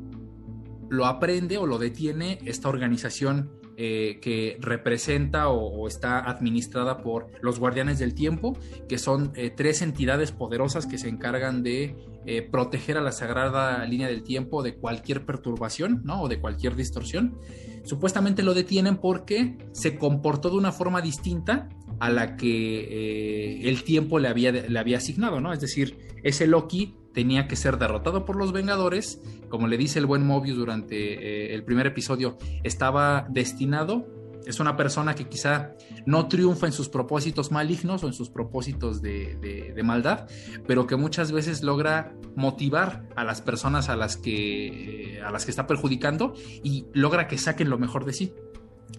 lo 0.89 1.05
aprende 1.05 1.57
o 1.57 1.65
lo 1.65 1.77
detiene 1.77 2.39
esta 2.45 2.69
organización 2.69 3.49
eh, 3.79 4.19
que 4.21 4.57
representa 4.59 5.49
o, 5.49 5.87
está 5.87 6.19
administrada 6.19 7.03
por 7.03 7.27
los 7.41 7.59
guardianes 7.59 7.99
del 7.99 8.15
tiempo, 8.15 8.57
que 8.89 8.97
son 8.97 9.31
eh, 9.35 9.51
tres 9.55 9.83
entidades 9.83 10.31
poderosas 10.31 10.87
que 10.87 10.97
se 10.97 11.09
encargan 11.09 11.61
de 11.61 11.95
eh, 12.27 12.41
proteger 12.43 12.97
a 12.97 13.01
la 13.01 13.11
sagrada 13.11 13.83
línea 13.85 14.07
del 14.07 14.21
tiempo 14.21 14.61
de 14.61 14.75
cualquier 14.75 15.25
perturbación 15.25 16.01
¿no? 16.03 16.21
o 16.21 16.27
de 16.27 16.39
cualquier 16.39 16.75
distorsión. 16.75 17.39
Supuestamente 17.83 18.43
lo 18.43 18.53
detienen 18.53 18.97
porque 18.97 19.57
se 19.71 19.97
comportó 19.97 20.49
de 20.49 20.57
una 20.57 20.71
forma 20.71 21.01
distinta 21.01 21.69
a 21.99 22.09
la 22.09 22.35
que 22.35 23.61
el 23.67 23.83
tiempo 23.83 24.19
le 24.19 24.27
había, 24.27 24.51
le 24.51 24.77
había 24.77 24.97
asignado, 24.97 25.41
¿no? 25.41 25.51
Es 25.51 25.61
decir, 25.61 25.97
ese 26.21 26.45
Loki 26.45 26.93
tenía 27.17 27.47
que 27.47 27.55
ser 27.55 27.79
derrotado 27.79 28.25
por 28.25 28.35
los 28.35 28.51
Vengadores, 28.51 29.19
como 29.49 29.67
le 29.67 29.77
dice 29.77 29.97
el 29.97 30.05
buen 30.05 30.23
Mobius 30.23 30.55
durante 30.55 30.95
eh, 30.95 31.55
el 31.55 31.63
primer 31.63 31.87
episodio, 31.87 32.37
estaba 32.63 33.25
destinado, 33.31 34.05
es 34.47 34.59
una 34.61 34.77
persona 34.77 35.13
que 35.13 35.27
quizá 35.27 35.73
no 36.05 36.27
triunfa 36.27 36.67
en 36.67 36.71
sus 36.71 36.87
propósitos 36.87 37.51
malignos 37.51 38.03
o 38.03 38.07
en 38.07 38.13
sus 38.13 38.29
propósitos 38.29 39.01
de, 39.01 39.81
maldad, 39.83 40.27
pero 40.65 40.87
que 40.87 40.95
muchas 40.95 41.31
veces 41.31 41.63
logra 41.63 42.13
motivar 42.35 43.07
a 43.15 43.23
las 43.23 43.41
personas 43.41 43.89
a 43.89 43.95
las 43.95 44.17
que, 44.17 45.21
a 45.23 45.31
las 45.31 45.45
que 45.45 45.51
está 45.51 45.67
perjudicando 45.67 46.33
y 46.63 46.85
logra 46.93 47.27
que 47.27 47.37
saquen 47.37 47.69
lo 47.69 47.77
mejor 47.77 48.05
de 48.05 48.13
sí. 48.13 48.33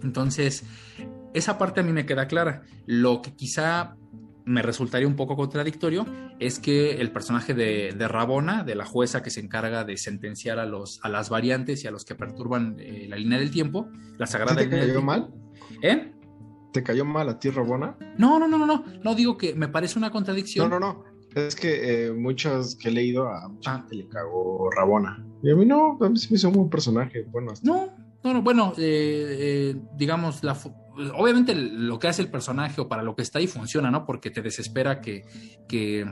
Entonces, 0.02 0.64
esa 1.32 1.56
parte 1.56 1.80
a 1.80 1.82
mí 1.82 1.92
me 1.92 2.06
queda 2.06 2.28
clara. 2.28 2.62
Lo 2.86 3.22
que 3.22 3.34
quizá 3.34 3.96
me 4.48 4.62
resultaría 4.62 5.06
un 5.06 5.14
poco 5.14 5.36
contradictorio 5.36 6.06
es 6.38 6.58
que 6.58 7.00
el 7.00 7.12
personaje 7.12 7.52
de, 7.52 8.08
Rabona, 8.08 8.64
de 8.64 8.74
la 8.74 8.86
jueza 8.86 9.22
que 9.22 9.30
se 9.30 9.40
encarga 9.40 9.84
de 9.84 9.96
sentenciar 9.96 10.58
a, 10.58 10.64
los, 10.64 11.00
a 11.02 11.08
las 11.10 11.28
variantes 11.28 11.84
y 11.84 11.86
a 11.86 11.90
los 11.90 12.04
que 12.04 12.14
perturban 12.14 12.76
eh, 12.78 13.06
la 13.08 13.16
línea 13.16 13.38
del 13.38 13.50
tiempo, 13.50 13.88
la 14.16 14.26
sagrada 14.26 14.56
¿Te 14.56 14.70
cayó 14.70 15.02
mal? 15.02 15.30
¿Eh? 15.82 16.12
¿Te 16.72 16.82
cayó 16.82 17.04
mal 17.04 17.28
a 17.28 17.38
ti, 17.38 17.50
Rabona? 17.50 17.96
No, 18.16 18.38
no, 18.38 18.48
no, 18.48 18.58
no, 18.58 18.66
no. 18.66 18.84
No 19.02 19.14
digo 19.14 19.36
que 19.36 19.54
me 19.54 19.68
parece 19.68 19.98
una 19.98 20.10
contradicción. 20.10 20.70
No, 20.70 20.80
no, 20.80 20.94
no. 20.94 21.04
Es 21.34 21.54
que 21.54 22.06
eh, 22.06 22.12
muchos 22.12 22.74
que 22.76 22.88
he 22.88 22.92
leído 22.92 23.28
a 23.28 23.48
mucha 23.48 23.74
ah. 23.74 23.78
gente 23.80 23.96
le 23.96 24.08
cagó 24.08 24.70
Rabona. 24.70 25.24
Y 25.42 25.50
a 25.50 25.56
mí 25.56 25.66
no, 25.66 25.98
a 26.00 26.08
mí 26.08 26.18
se 26.18 26.30
me 26.30 26.36
hizo 26.36 26.48
un 26.48 26.54
buen 26.54 26.70
personaje. 26.70 27.26
Bueno, 27.30 27.52
no, 27.62 27.94
no, 28.24 28.34
no, 28.34 28.42
bueno, 28.42 28.72
eh, 28.78 29.76
digamos, 29.96 30.42
la, 30.42 30.56
obviamente 31.14 31.54
lo 31.54 31.98
que 31.98 32.08
hace 32.08 32.22
el 32.22 32.30
personaje 32.30 32.80
o 32.80 32.88
para 32.88 33.02
lo 33.02 33.14
que 33.14 33.22
está 33.22 33.38
ahí 33.38 33.46
funciona, 33.46 33.90
¿no? 33.90 34.04
Porque 34.04 34.30
te 34.30 34.42
desespera 34.42 35.00
que, 35.00 35.24
que 35.68 36.04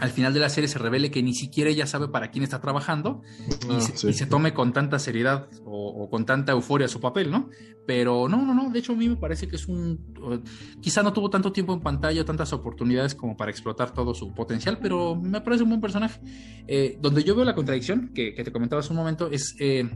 al 0.00 0.10
final 0.10 0.32
de 0.32 0.40
la 0.40 0.48
serie 0.48 0.68
se 0.68 0.78
revele 0.78 1.10
que 1.10 1.22
ni 1.22 1.34
siquiera 1.34 1.70
ella 1.70 1.86
sabe 1.86 2.08
para 2.08 2.30
quién 2.30 2.44
está 2.44 2.60
trabajando 2.60 3.22
y, 3.68 3.74
ah, 3.74 3.80
se, 3.80 4.26
tome 4.26 4.54
con 4.54 4.72
tanta 4.72 4.98
seriedad 4.98 5.48
o, 5.64 6.08
con 6.10 6.24
tanta 6.24 6.52
euforia 6.52 6.88
su 6.88 7.00
papel, 7.00 7.30
¿no? 7.30 7.50
Pero 7.86 8.28
no, 8.28 8.44
no, 8.44 8.54
no, 8.54 8.70
de 8.70 8.78
hecho 8.78 8.92
a 8.92 8.96
mí 8.96 9.08
me 9.08 9.16
parece 9.16 9.48
que 9.48 9.56
es 9.56 9.66
un... 9.66 10.14
Quizá 10.80 11.02
no 11.02 11.12
tuvo 11.12 11.30
tanto 11.30 11.52
tiempo 11.52 11.74
en 11.74 11.80
pantalla, 11.80 12.24
tantas 12.24 12.52
oportunidades 12.52 13.14
como 13.14 13.36
para 13.36 13.50
explotar 13.50 13.92
todo 13.92 14.14
su 14.14 14.32
potencial, 14.34 14.78
pero 14.80 15.16
me 15.16 15.40
parece 15.40 15.64
un 15.64 15.70
buen 15.70 15.80
personaje. 15.80 16.20
Eh, 16.66 16.98
donde 17.00 17.24
yo 17.24 17.34
veo 17.34 17.44
la 17.44 17.54
contradicción 17.54 18.12
que, 18.14 18.32
te 18.32 18.52
comentaba 18.52 18.80
hace 18.80 18.90
un 18.90 18.96
momento 18.96 19.30
es... 19.30 19.54
Eh, 19.58 19.88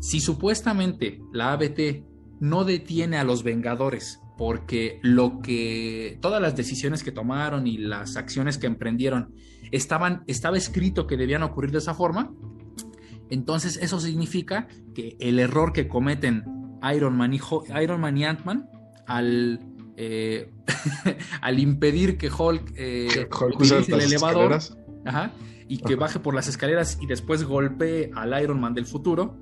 si 0.00 0.18
supuestamente 0.18 1.20
la 1.32 1.52
ABT 1.52 2.11
no 2.42 2.64
detiene 2.64 3.18
a 3.18 3.24
los 3.24 3.44
Vengadores, 3.44 4.20
porque 4.36 4.98
lo 5.00 5.40
que 5.42 6.18
todas 6.20 6.42
las 6.42 6.56
decisiones 6.56 7.04
que 7.04 7.12
tomaron 7.12 7.68
y 7.68 7.78
las 7.78 8.16
acciones 8.16 8.58
que 8.58 8.66
emprendieron 8.66 9.32
estaban 9.70 10.24
estaba 10.26 10.56
escrito 10.56 11.06
que 11.06 11.16
debían 11.16 11.44
ocurrir 11.44 11.70
de 11.70 11.78
esa 11.78 11.94
forma. 11.94 12.34
Entonces 13.30 13.78
eso 13.80 14.00
significa 14.00 14.66
que 14.92 15.16
el 15.20 15.38
error 15.38 15.72
que 15.72 15.86
cometen 15.86 16.42
Iron 16.92 17.16
Man 17.16 17.32
y, 17.32 17.40
Iron 17.80 18.00
Man 18.00 18.18
y 18.18 18.24
Ant-Man 18.24 18.68
al 19.06 19.60
eh, 19.96 20.50
al 21.42 21.60
impedir 21.60 22.18
que 22.18 22.28
Hulk, 22.28 22.72
eh, 22.74 23.28
utilice 23.54 23.94
el 23.94 24.00
elevador 24.00 24.58
y 25.68 25.78
que 25.78 25.94
baje 25.94 26.18
por 26.18 26.34
las 26.34 26.48
escaleras 26.48 26.98
y 27.00 27.06
después 27.06 27.44
golpee 27.44 28.10
al 28.16 28.42
Iron 28.42 28.58
Man 28.58 28.74
del 28.74 28.86
futuro, 28.86 29.38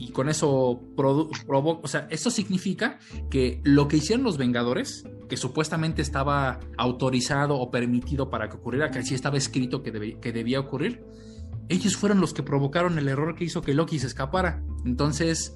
y 0.00 0.12
con 0.12 0.30
eso 0.30 0.80
o 0.96 1.88
sea, 1.88 2.08
esto 2.10 2.30
significa 2.30 2.98
que 3.28 3.60
lo 3.64 3.86
que 3.86 3.98
hicieron 3.98 4.24
los 4.24 4.38
Vengadores, 4.38 5.04
que 5.28 5.36
supuestamente 5.36 6.00
estaba 6.00 6.58
autorizado 6.78 7.56
o 7.56 7.70
permitido 7.70 8.30
para 8.30 8.48
que 8.48 8.56
ocurriera, 8.56 8.90
que 8.90 9.00
así 9.00 9.14
estaba 9.14 9.36
escrito 9.36 9.82
que, 9.82 10.18
que 10.18 10.32
debía 10.32 10.58
ocurrir, 10.58 11.04
ellos 11.68 11.98
fueron 11.98 12.18
los 12.18 12.32
que 12.32 12.42
provocaron 12.42 12.98
el 12.98 13.08
error 13.08 13.34
que 13.34 13.44
hizo 13.44 13.60
que 13.60 13.74
Loki 13.74 13.98
se 13.98 14.06
escapara. 14.06 14.64
Entonces, 14.86 15.52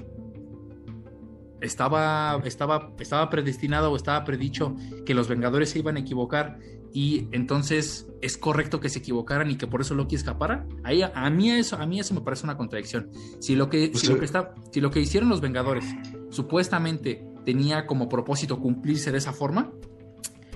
estaba, 1.62 2.38
estaba, 2.44 2.92
estaba 2.98 3.30
predestinado 3.30 3.92
o 3.92 3.96
estaba 3.96 4.24
predicho 4.24 4.76
que 5.06 5.14
los 5.14 5.26
Vengadores 5.26 5.70
se 5.70 5.78
iban 5.78 5.96
a 5.96 6.00
equivocar 6.00 6.58
y 6.94 7.26
entonces 7.32 8.06
es 8.22 8.38
correcto 8.38 8.78
que 8.78 8.88
se 8.88 9.00
equivocaran 9.00 9.50
y 9.50 9.56
que 9.56 9.66
por 9.66 9.80
eso 9.80 9.96
Loki 9.96 10.14
escapara. 10.14 10.64
Ahí, 10.84 11.02
a, 11.02 11.28
mí 11.28 11.50
eso, 11.50 11.74
a 11.76 11.84
mí 11.86 11.98
eso 11.98 12.14
me 12.14 12.20
parece 12.20 12.44
una 12.44 12.56
contradicción. 12.56 13.10
Si 13.40 13.56
lo 13.56 13.68
que, 13.68 13.90
si 13.94 14.06
lo 14.06 14.16
que, 14.16 14.24
está, 14.24 14.54
si 14.70 14.80
lo 14.80 14.92
que 14.92 15.00
hicieron 15.00 15.28
los 15.28 15.40
Vengadores 15.40 15.84
supuestamente 16.30 17.26
tenía 17.44 17.88
como 17.88 18.08
propósito 18.08 18.60
cumplirse 18.60 19.10
de 19.10 19.18
esa 19.18 19.32
forma, 19.32 19.72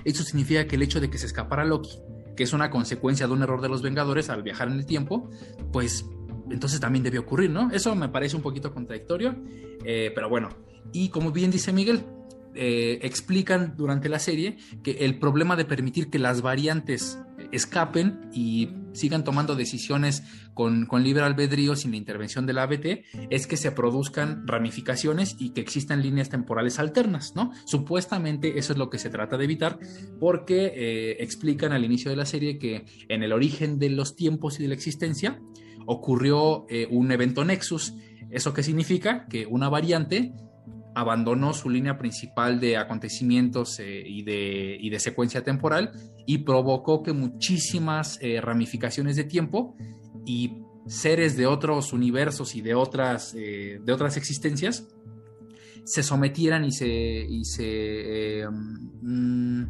eso 0.05 0.23
significa 0.23 0.65
que 0.65 0.77
el 0.77 0.81
hecho 0.81 1.01
de 1.01 1.09
que 1.09 1.17
se 1.17 1.25
escapara 1.25 1.65
Loki, 1.65 1.99
que 2.37 2.43
es 2.43 2.53
una 2.53 2.69
consecuencia 2.69 3.27
de 3.27 3.33
un 3.33 3.43
error 3.43 3.59
de 3.59 3.67
los 3.67 3.81
Vengadores 3.81 4.29
al 4.29 4.41
viajar 4.41 4.69
en 4.69 4.75
el 4.75 4.85
tiempo, 4.85 5.29
pues 5.73 6.05
entonces 6.49 6.79
también 6.79 7.03
debió 7.03 7.19
ocurrir, 7.19 7.49
¿no? 7.49 7.69
Eso 7.69 7.93
me 7.95 8.07
parece 8.07 8.37
un 8.37 8.41
poquito 8.41 8.73
contradictorio, 8.73 9.35
eh, 9.83 10.13
pero 10.15 10.29
bueno. 10.29 10.47
Y 10.93 11.09
como 11.09 11.33
bien 11.33 11.51
dice 11.51 11.73
Miguel, 11.73 12.05
eh, 12.61 12.99
explican 13.03 13.75
durante 13.77 14.09
la 14.09 14.19
serie 14.19 14.57
que 14.83 14.91
el 15.05 15.17
problema 15.17 15.55
de 15.55 15.63
permitir 15.63 16.09
que 16.09 16.19
las 16.19 16.41
variantes 16.41 17.17
escapen 17.53 18.29
y 18.33 18.69
sigan 18.91 19.23
tomando 19.23 19.55
decisiones 19.55 20.23
con, 20.53 20.87
libre 21.01 21.23
albedrío 21.23 21.77
sin 21.77 21.91
la 21.91 21.97
intervención 21.97 22.45
de 22.45 22.51
la 22.51 22.63
ABT 22.63 23.05
es 23.29 23.47
que 23.47 23.55
se 23.55 23.71
produzcan 23.71 24.45
ramificaciones 24.45 25.37
y 25.39 25.51
que 25.51 25.61
existan 25.61 26.01
líneas 26.01 26.27
temporales 26.27 26.79
alternas, 26.79 27.33
¿no? 27.33 27.53
Supuestamente 27.65 28.59
eso 28.59 28.73
es 28.73 28.79
lo 28.79 28.89
que 28.89 28.99
se 28.99 29.09
trata 29.09 29.37
de 29.37 29.45
evitar 29.45 29.79
porque 30.19 30.73
eh, 30.75 31.23
explican 31.23 31.71
al 31.71 31.85
inicio 31.85 32.11
de 32.11 32.17
la 32.17 32.25
serie 32.25 32.59
que 32.59 32.83
en 33.07 33.23
el 33.23 33.31
origen 33.31 33.79
de 33.79 33.89
los 33.89 34.17
tiempos 34.17 34.59
y 34.59 34.63
de 34.63 34.67
la 34.67 34.75
existencia 34.75 35.39
ocurrió 35.85 36.65
eh, 36.67 36.87
un 36.91 37.09
evento 37.13 37.45
nexus. 37.45 37.93
¿Eso 38.29 38.53
qué 38.53 38.63
significa? 38.63 39.27
Que 39.27 39.45
una 39.45 39.69
variante 39.69 40.33
abandonó 40.95 41.53
su 41.53 41.69
línea 41.69 41.97
principal 41.97 42.59
de 42.59 42.77
acontecimientos 42.77 43.79
eh, 43.79 44.03
y, 44.05 44.23
de, 44.23 44.79
de, 44.81 44.99
secuencia 44.99 45.43
temporal 45.43 45.91
y 46.25 46.39
provocó 46.39 47.03
que 47.03 47.13
muchísimas 47.13 48.17
eh, 48.21 48.41
ramificaciones 48.41 49.15
de 49.15 49.23
tiempo 49.23 49.75
y 50.25 50.63
seres 50.87 51.37
de 51.37 51.45
otros 51.45 51.93
universos 51.93 52.55
y 52.55 52.61
de 52.61 52.73
otras, 52.73 53.35
eh, 53.37 53.79
de 53.83 53.93
otras 53.93 54.17
existencias 54.17 54.87
se 55.85 56.03
sometieran 56.03 56.65
y 56.65 56.71
se, 56.71 56.87
y 56.87 57.45
se, 57.45 58.43
mm, 59.01 59.63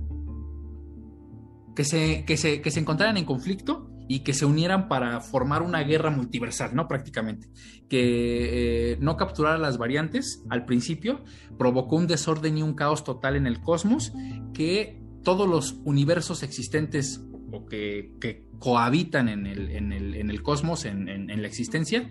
que, 1.75 1.83
se, 1.83 2.25
que, 2.25 2.37
se, 2.37 2.61
que 2.61 2.71
se 2.71 2.79
encontraran 2.79 3.17
en 3.17 3.25
conflicto 3.25 3.89
y 4.09 4.21
que 4.21 4.33
se 4.33 4.45
unieran 4.45 4.89
para 4.89 5.21
formar 5.21 5.61
una 5.61 5.83
guerra 5.83 6.09
multiversal, 6.09 6.75
¿no? 6.75 6.87
Prácticamente. 6.87 7.47
Que 7.87 8.93
eh, 8.93 8.97
no 8.99 9.15
capturar 9.15 9.59
las 9.59 9.77
variantes 9.77 10.43
al 10.49 10.65
principio 10.65 11.23
provocó 11.59 11.95
un 11.95 12.07
desorden 12.07 12.57
y 12.57 12.63
un 12.63 12.73
caos 12.73 13.03
total 13.03 13.35
en 13.35 13.45
el 13.45 13.61
cosmos 13.61 14.11
que 14.53 14.99
todos 15.23 15.47
los 15.47 15.79
universos 15.85 16.41
existentes 16.41 17.23
o 17.51 17.65
que, 17.65 18.43
cohabitan 18.59 19.29
en 19.29 19.45
el, 19.47 20.43
cosmos, 20.43 20.85
en, 20.85 21.07
en, 21.07 21.41
la 21.41 21.47
existencia, 21.47 22.09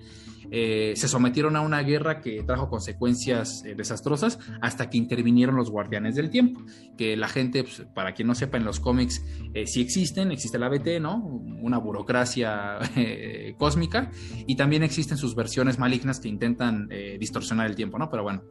eh, 0.51 0.95
se 0.97 1.09
sometieron 1.09 1.57
a 1.57 1.61
una 1.61 1.83
guerra 1.83 2.21
que 2.23 2.43
trajo 2.43 2.71
consecuencias 2.71 3.63
eh, 3.67 3.75
desastrosas 3.75 4.39
hasta 4.63 4.89
que 4.89 4.97
intervinieron 4.97 5.57
los 5.57 5.71
guardianes 5.71 6.15
del 6.15 6.31
tiempo, 6.31 6.63
que 6.97 7.17
la 7.17 7.29
gente, 7.29 7.65
pues, 7.65 7.87
para 7.95 8.15
quien 8.15 8.29
no 8.29 8.35
sepa, 8.35 8.57
en 8.57 8.65
los 8.65 8.81
cómics 8.81 9.23
eh, 9.53 9.67
sí 9.67 9.83
existen, 9.83 10.33
existe 10.33 10.59
la 10.59 10.71
BT, 10.71 11.01
¿no? 11.01 11.17
Una 11.17 11.79
burocracia 11.79 12.79
cósmica, 13.59 14.11
y 14.47 14.57
también 14.57 14.83
existen 14.83 15.19
sus 15.19 15.35
versiones 15.35 15.79
malignas 15.79 16.21
que 16.21 16.29
intentan 16.29 16.89
distorsionar 17.19 17.67
el 17.67 17.77
tiempo, 17.77 17.99
¿no? 17.99 18.11
Pero 18.11 18.23
bueno. 18.23 18.43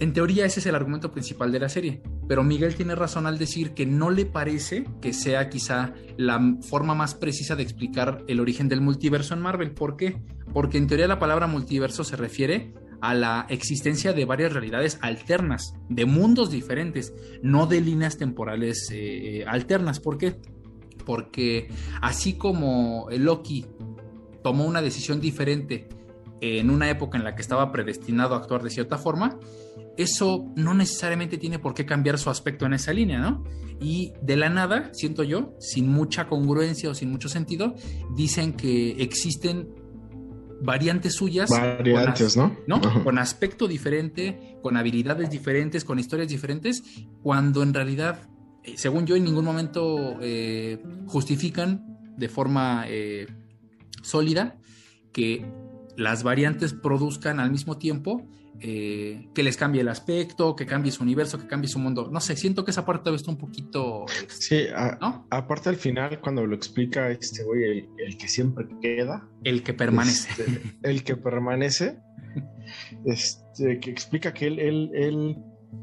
En 0.00 0.14
teoría 0.14 0.46
ese 0.46 0.60
es 0.60 0.66
el 0.66 0.74
argumento 0.74 1.12
principal 1.12 1.52
de 1.52 1.60
la 1.60 1.68
serie, 1.68 2.00
pero 2.26 2.42
Miguel 2.42 2.74
tiene 2.74 2.94
razón 2.94 3.26
al 3.26 3.36
decir 3.36 3.74
que 3.74 3.84
no 3.84 4.08
le 4.08 4.24
parece 4.24 4.86
que 5.02 5.12
sea 5.12 5.50
quizá 5.50 5.92
la 6.16 6.56
forma 6.62 6.94
más 6.94 7.14
precisa 7.14 7.54
de 7.54 7.62
explicar 7.62 8.24
el 8.26 8.40
origen 8.40 8.66
del 8.66 8.80
multiverso 8.80 9.34
en 9.34 9.42
Marvel. 9.42 9.72
¿Por 9.72 9.98
qué? 9.98 10.22
Porque 10.54 10.78
en 10.78 10.86
teoría 10.86 11.06
la 11.06 11.18
palabra 11.18 11.46
multiverso 11.46 12.02
se 12.02 12.16
refiere 12.16 12.72
a 13.02 13.12
la 13.12 13.44
existencia 13.50 14.14
de 14.14 14.24
varias 14.24 14.54
realidades 14.54 14.98
alternas, 15.02 15.74
de 15.90 16.06
mundos 16.06 16.50
diferentes, 16.50 17.12
no 17.42 17.66
de 17.66 17.82
líneas 17.82 18.16
temporales 18.16 18.88
eh, 18.90 19.44
alternas. 19.46 20.00
¿Por 20.00 20.16
qué? 20.16 20.36
Porque 21.04 21.68
así 22.00 22.38
como 22.38 23.06
Loki 23.10 23.66
tomó 24.42 24.64
una 24.64 24.80
decisión 24.80 25.20
diferente 25.20 25.88
en 26.40 26.70
una 26.70 26.88
época 26.88 27.18
en 27.18 27.24
la 27.24 27.34
que 27.34 27.42
estaba 27.42 27.70
predestinado 27.70 28.34
a 28.34 28.38
actuar 28.38 28.62
de 28.62 28.70
cierta 28.70 28.96
forma, 28.96 29.38
eso 30.02 30.52
no 30.56 30.74
necesariamente 30.74 31.38
tiene 31.38 31.58
por 31.58 31.74
qué 31.74 31.84
cambiar 31.84 32.18
su 32.18 32.30
aspecto 32.30 32.66
en 32.66 32.74
esa 32.74 32.92
línea, 32.92 33.18
¿no? 33.18 33.44
Y 33.80 34.12
de 34.22 34.36
la 34.36 34.48
nada, 34.50 34.90
siento 34.92 35.22
yo, 35.24 35.54
sin 35.58 35.88
mucha 35.88 36.28
congruencia 36.28 36.90
o 36.90 36.94
sin 36.94 37.10
mucho 37.10 37.28
sentido, 37.28 37.74
dicen 38.14 38.52
que 38.52 39.02
existen 39.02 39.68
variantes 40.62 41.14
suyas. 41.14 41.50
Variantes, 41.50 42.36
¿no? 42.36 42.56
¿no? 42.66 42.80
Con 43.02 43.18
aspecto 43.18 43.66
diferente, 43.66 44.58
con 44.62 44.76
habilidades 44.76 45.30
diferentes, 45.30 45.84
con 45.84 45.98
historias 45.98 46.28
diferentes, 46.28 46.82
cuando 47.22 47.62
en 47.62 47.74
realidad, 47.74 48.28
eh, 48.64 48.74
según 48.76 49.06
yo, 49.06 49.16
en 49.16 49.24
ningún 49.24 49.44
momento 49.44 50.18
eh, 50.20 50.82
justifican 51.06 51.86
de 52.16 52.28
forma 52.28 52.84
eh, 52.88 53.26
sólida 54.02 54.58
que 55.12 55.50
las 55.96 56.22
variantes 56.22 56.74
produzcan 56.74 57.40
al 57.40 57.50
mismo 57.50 57.78
tiempo 57.78 58.26
eh, 58.62 59.30
que 59.34 59.42
les 59.42 59.56
cambie 59.56 59.80
el 59.80 59.88
aspecto, 59.88 60.54
que 60.54 60.66
cambie 60.66 60.92
su 60.92 61.02
universo, 61.02 61.38
que 61.38 61.46
cambie 61.46 61.68
su 61.68 61.78
mundo. 61.78 62.10
No 62.12 62.20
sé, 62.20 62.36
siento 62.36 62.62
que 62.62 62.72
esa 62.72 62.84
parte 62.84 63.14
está 63.14 63.30
un 63.30 63.38
poquito. 63.38 64.04
Sí, 64.28 64.66
aparte 65.30 65.70
al 65.70 65.76
final, 65.76 66.20
cuando 66.20 66.46
lo 66.46 66.54
explica 66.54 67.10
este 67.10 67.42
güey, 67.42 67.88
el, 67.96 68.18
que 68.18 68.28
siempre 68.28 68.66
queda. 68.82 69.26
El 69.44 69.62
que 69.62 69.72
permanece. 69.72 70.28
Este, 70.30 70.76
el 70.82 71.04
que 71.04 71.16
permanece. 71.16 71.98
Este, 73.04 73.80
que 73.80 73.90
explica 73.90 74.34
que 74.34 74.46
él, 74.46 74.58
él, 74.58 74.90
él, 74.94 75.36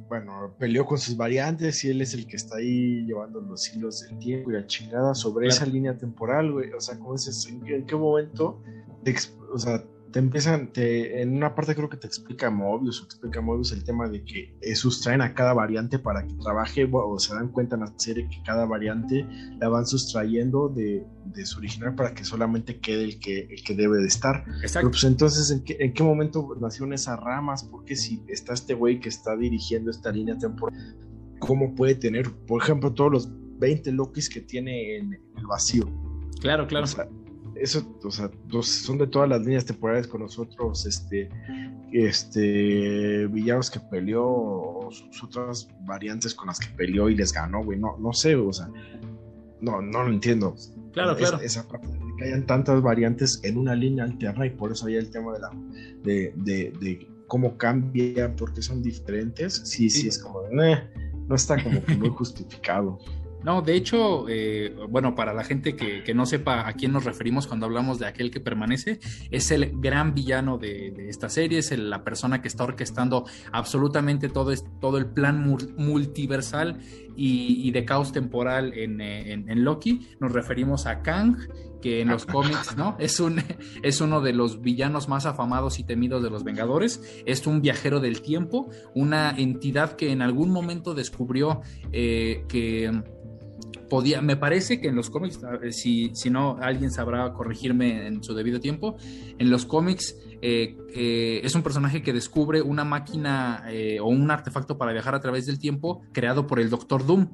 bueno, 0.08 0.56
peleó 0.60 0.86
con 0.86 1.00
sus 1.00 1.18
variantes 1.18 1.84
y 1.84 1.90
él 1.90 2.02
es 2.02 2.14
el 2.14 2.28
que 2.28 2.36
está 2.36 2.58
ahí 2.58 3.06
llevando 3.06 3.42
los 3.42 3.74
hilos 3.74 4.02
del 4.02 4.20
tiempo 4.20 4.52
y 4.52 4.54
la 4.54 4.68
chingada 4.68 5.16
sobre 5.16 5.48
esa 5.48 5.66
línea 5.66 5.98
temporal, 5.98 6.52
güey. 6.52 6.72
O 6.74 6.80
sea, 6.80 6.98
¿cómo 7.00 7.16
es 7.16 7.48
¿En, 7.50 7.66
¿En 7.68 7.86
qué 7.88 7.96
momento? 7.96 8.62
O 9.52 9.58
sea, 9.58 9.84
te 10.12 10.20
empiezan, 10.20 10.72
te, 10.72 11.22
en 11.22 11.36
una 11.36 11.54
parte 11.54 11.76
creo 11.76 11.90
que 11.90 11.98
te 11.98 12.08
explica 12.08 12.50
Mobius, 12.50 13.02
o 13.02 13.06
explica 13.06 13.42
Mobius 13.42 13.72
el 13.72 13.84
tema 13.84 14.08
de 14.08 14.24
que 14.24 14.58
sustraen 14.76 15.22
a 15.22 15.34
cada 15.34 15.54
variante 15.54 16.00
para 16.00 16.26
que 16.26 16.34
trabaje, 16.36 16.90
o 16.92 17.20
se 17.20 17.34
dan 17.34 17.50
cuenta 17.50 17.76
en 17.76 17.82
la 17.82 17.94
serie 17.98 18.28
que 18.30 18.42
cada 18.44 18.66
variante 18.66 19.26
la 19.60 19.70
van 19.70 19.86
sustrayendo 19.86 20.70
de, 20.70 21.06
de 21.26 21.46
su 21.46 21.60
original 21.60 21.96
para 21.96 22.14
que 22.14 22.24
solamente 22.24 22.80
quede 22.80 23.04
el 23.04 23.20
que, 23.20 23.48
el 23.50 23.64
que 23.64 23.76
debe 23.76 23.98
de 23.98 24.08
estar. 24.08 24.46
Exacto. 24.62 24.92
pues 24.92 25.04
entonces, 25.04 25.52
¿en 25.52 25.64
qué, 25.64 25.78
¿en 25.80 25.94
qué 25.94 26.04
momento 26.04 26.56
nacieron 26.60 26.94
esas 26.94 27.20
ramas? 27.20 27.64
Porque 27.64 27.96
si 27.96 28.24
está 28.28 28.54
este 28.54 28.74
güey 28.74 29.00
que 29.00 29.10
está 29.10 29.36
dirigiendo 29.36 29.92
esta 29.92 30.12
línea 30.12 30.38
temporal, 30.38 30.96
¿cómo 31.40 31.76
puede 31.76 31.96
tener, 31.96 32.32
por 32.46 32.62
ejemplo, 32.62 32.94
todos 32.94 33.12
los 33.12 33.30
20 33.60 33.92
Lokis 33.92 34.30
que 34.30 34.42
tiene 34.42 34.98
en 34.98 35.14
el 35.14 35.48
vacío? 35.48 35.90
Claro, 36.40 36.68
claro 36.68 36.86
eso, 37.62 38.00
o 38.04 38.12
sea, 38.12 38.30
son 38.62 38.98
de 38.98 39.08
todas 39.08 39.30
las 39.30 39.42
líneas 39.42 39.66
temporales 39.66 40.08
con 40.08 40.22
nosotros, 40.22 40.86
este, 40.86 41.30
este, 41.92 43.28
villanos 43.28 43.72
que 43.72 43.80
peleó, 43.80 44.26
o 44.26 44.90
sus 44.92 45.24
otras 45.24 45.68
variantes 45.86 46.34
con 46.34 46.48
las 46.48 46.60
que 46.60 46.68
peleó 46.76 47.10
y 47.10 47.16
les 47.16 47.34
ganó, 47.34 47.64
güey, 47.64 47.80
no, 47.80 47.98
no 47.98 48.14
sé, 48.14 48.36
o 48.36 48.52
sea, 48.52 48.70
no, 49.62 49.82
no 49.82 50.04
lo 50.04 50.10
entiendo. 50.12 50.56
Claro, 50.94 51.16
claro. 51.16 51.40
Esa 51.42 51.68
parte 51.68 51.88
de 51.88 52.00
que 52.18 52.26
hayan 52.26 52.46
tantas 52.46 52.82
variantes 52.82 53.40
en 53.44 53.58
una 53.58 53.76
línea 53.76 54.04
alterna 54.04 54.46
y 54.46 54.50
por 54.52 54.72
eso 54.72 54.88
hay 54.88 54.96
el 54.96 55.10
tema 55.10 55.34
de 55.34 55.40
la, 55.40 55.52
de, 56.04 56.34
de, 56.80 57.08
cómo 57.28 57.58
cambia, 57.58 58.36
porque 58.36 58.62
son 58.62 58.82
diferentes, 58.82 59.62
sí, 59.66 59.90
sí, 59.90 60.08
es 60.08 60.18
como, 60.18 60.42
no 60.50 61.36
está 61.36 61.62
como 61.62 61.84
que 61.84 61.96
muy 61.96 62.10
justificado. 62.18 63.00
No, 63.44 63.62
de 63.62 63.76
hecho, 63.76 64.26
eh, 64.28 64.76
bueno, 64.90 65.16
para 65.16 65.34
la 65.34 65.44
gente 65.44 65.76
que, 65.76 66.14
no 66.14 66.26
sepa 66.26 66.68
a 66.68 66.74
quién 66.74 66.92
nos 66.92 67.06
referimos 67.06 67.48
cuando 67.48 67.66
hablamos 67.66 68.00
de 68.00 68.08
aquel 68.08 68.32
que 68.32 68.40
permanece, 68.40 69.00
es 69.30 69.52
el 69.52 69.80
gran 69.80 70.14
villano 70.14 70.58
de, 70.58 71.08
esta 71.08 71.30
serie, 71.30 71.60
es 71.60 71.78
la 71.78 72.04
persona 72.04 72.42
que 72.42 72.48
está 72.48 72.64
orquestando 72.64 73.26
absolutamente 73.52 74.30
todo, 74.30 74.54
todo 74.82 74.98
el 74.98 75.06
plan 75.06 75.46
multiversal 75.78 76.80
y, 77.18 77.72
de 77.72 77.86
caos 77.86 78.12
temporal 78.12 78.74
eh, 78.74 78.84
en, 78.84 79.64
Loki. 79.64 80.08
Nos 80.20 80.32
referimos 80.32 80.86
a 80.86 81.02
Kang, 81.02 81.38
que 81.82 82.02
en 82.02 82.10
los 82.10 82.26
cómics, 82.28 82.78
¿no? 82.78 82.96
Es, 83.00 83.20
un, 83.20 83.42
es 83.82 84.02
uno 84.02 84.22
de 84.22 84.34
los 84.34 84.62
villanos 84.62 85.08
más 85.08 85.26
afamados 85.26 85.80
y 85.80 85.84
temidos 85.84 86.22
de 86.22 86.30
los 86.30 86.44
Vengadores. 86.44 87.02
Es 87.26 87.48
un 87.48 87.62
viajero 87.62 88.00
del 88.00 88.22
tiempo, 88.22 88.70
una 88.94 89.32
entidad 89.32 89.96
que 89.96 90.12
en 90.12 90.22
algún 90.22 90.52
momento 90.52 90.94
descubrió 90.94 91.62
eh, 91.92 92.46
que 92.48 93.04
podía, 93.90 94.22
me 94.22 94.38
parece 94.38 94.80
que 94.80 94.88
en 94.88 94.96
los 94.96 95.10
cómics, 95.10 95.40
si, 95.72 96.12
si 96.14 96.30
no 96.30 96.58
alguien 96.62 96.92
sabrá 96.92 97.34
corregirme 97.34 98.08
en 98.08 98.24
su 98.24 98.34
debido 98.34 98.60
tiempo, 98.60 98.98
en 99.38 99.50
los 99.50 99.66
cómics 99.66 100.16
eh, 100.42 100.78
eh, 100.94 101.42
es 101.44 101.56
un 101.56 101.64
personaje 101.64 102.04
que 102.04 102.14
descubre 102.14 102.62
una 102.62 102.84
máquina 102.84 103.64
eh, 103.70 104.00
o 104.00 104.08
un 104.08 104.30
artefacto 104.30 104.78
para 104.78 104.94
viajar 104.94 105.16
a 105.16 105.20
través 105.20 105.46
del 105.46 105.58
tiempo 105.58 106.02
creado 106.14 106.46
por 106.46 106.60
el 106.60 106.70
Doctor 106.70 107.06
Doom 107.06 107.30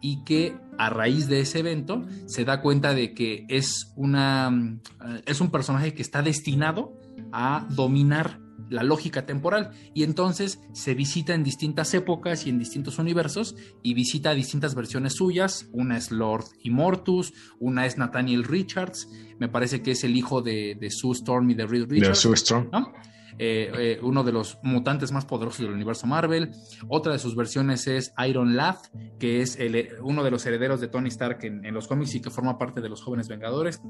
y 0.00 0.24
que 0.24 0.56
a 0.78 0.90
raíz 0.90 1.28
de 1.28 1.40
ese 1.40 1.58
evento 1.58 2.06
se 2.26 2.44
da 2.44 2.60
cuenta 2.60 2.94
de 2.94 3.14
que 3.14 3.46
es 3.48 3.92
una 3.96 4.78
es 5.24 5.40
un 5.40 5.50
personaje 5.50 5.94
que 5.94 6.02
está 6.02 6.22
destinado 6.22 6.98
a 7.32 7.66
dominar 7.70 8.40
la 8.68 8.82
lógica 8.82 9.26
temporal 9.26 9.70
y 9.94 10.02
entonces 10.02 10.60
se 10.72 10.94
visita 10.94 11.34
en 11.34 11.44
distintas 11.44 11.94
épocas 11.94 12.46
y 12.46 12.50
en 12.50 12.58
distintos 12.58 12.98
universos 12.98 13.56
y 13.82 13.94
visita 13.94 14.34
distintas 14.34 14.74
versiones 14.74 15.14
suyas, 15.14 15.68
una 15.72 15.96
es 15.96 16.10
Lord 16.10 16.44
Immortus, 16.62 17.32
una 17.58 17.86
es 17.86 17.98
Nathaniel 17.98 18.44
Richards, 18.44 19.08
me 19.38 19.48
parece 19.48 19.82
que 19.82 19.92
es 19.92 20.04
el 20.04 20.16
hijo 20.16 20.42
de, 20.42 20.76
Sue 20.90 21.12
Storm 21.12 21.50
y 21.50 21.54
de 21.54 21.66
Reed 21.66 21.86
Richards. 21.88 22.08
De 22.08 22.14
Sue 22.14 22.34
Storm. 22.34 22.70
Eh, 23.38 23.70
eh, 23.78 23.98
uno 24.02 24.24
de 24.24 24.32
los 24.32 24.58
mutantes 24.62 25.12
más 25.12 25.26
poderosos 25.26 25.60
del 25.60 25.72
universo 25.72 26.06
Marvel. 26.06 26.52
Otra 26.88 27.12
de 27.12 27.18
sus 27.18 27.36
versiones 27.36 27.86
es 27.86 28.12
Iron 28.26 28.56
Lad, 28.56 28.76
que 29.18 29.42
es 29.42 29.58
el, 29.58 29.88
uno 30.02 30.24
de 30.24 30.30
los 30.30 30.46
herederos 30.46 30.80
de 30.80 30.88
Tony 30.88 31.08
Stark 31.08 31.40
en, 31.42 31.74
los 31.74 31.86
cómics 31.86 32.14
y 32.14 32.22
que 32.22 32.30
forma 32.30 32.58
parte 32.58 32.80
de 32.80 32.88
los 32.88 33.02
jóvenes 33.02 33.28
Vengadores. 33.28 33.80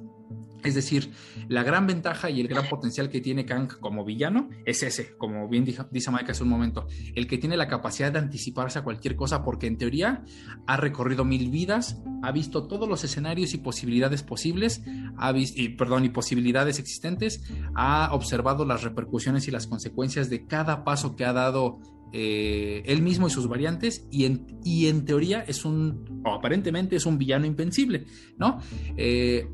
Es 0.65 0.75
decir, 0.75 1.13
la 1.49 1.63
gran 1.63 1.87
ventaja 1.87 2.29
y 2.29 2.41
el 2.41 2.49
gran 2.49 2.69
potencial 2.69 3.09
que 3.09 3.21
tiene 3.21 3.45
Kang 3.45 3.69
como 3.79 4.05
villano 4.05 4.49
es 4.65 4.83
ese, 4.83 5.17
como 5.17 5.49
bien 5.49 5.65
dice 5.65 6.11
Mike 6.11 6.33
hace 6.33 6.43
un 6.43 6.49
momento, 6.49 6.89
el 7.15 7.29
que 7.29 7.39
tiene 7.39 7.57
la 7.57 7.69
capacidad 7.69 8.11
de 8.11 8.19
anticiparse 8.19 8.81
a 8.81 8.83
cualquier 8.83 9.15
cosa 9.15 9.45
porque 9.45 9.69
en 9.69 9.79
teoría 9.79 10.25
ha 10.67 10.77
recorrido 10.77 11.25
mil 11.25 11.51
vidas, 11.51 12.03
ha 12.23 12.33
visto 12.33 12.67
todos 12.67 12.89
los 12.89 13.05
escenarios 13.05 13.55
y 13.55 13.59
posibilidades 13.59 14.25
posibles, 14.25 14.83
ha 15.19 15.31
visto, 15.31 15.61
y, 15.61 15.69
perdón, 15.69 16.05
y 16.05 16.09
posibilidades 16.09 16.81
existentes, 16.81 17.45
ha 17.77 18.11
observado 18.13 18.65
las 18.65 18.83
repercusiones 18.83 19.36
y 19.49 19.51
las 19.51 19.67
consecuencias 19.67 20.31
de 20.31 20.47
cada 20.47 20.85
paso 20.85 21.17
que 21.17 21.25
ha 21.25 21.33
dado 21.33 21.81
eh, 22.13 22.83
él 22.87 23.03
mismo 23.03 23.27
y 23.27 23.31
sus 23.31 23.49
variantes, 23.49 24.07
y 24.11 24.25
en, 24.25 24.47
y 24.65 24.87
en 24.87 25.05
teoría 25.05 25.41
es 25.41 25.65
un, 25.65 26.23
o 26.25 26.35
aparentemente 26.35 26.97
es 26.97 27.05
un 27.05 27.19
villano 27.19 27.47
invencible, 27.47 28.07
¿no? 28.39 28.61
Eh, 28.97 29.49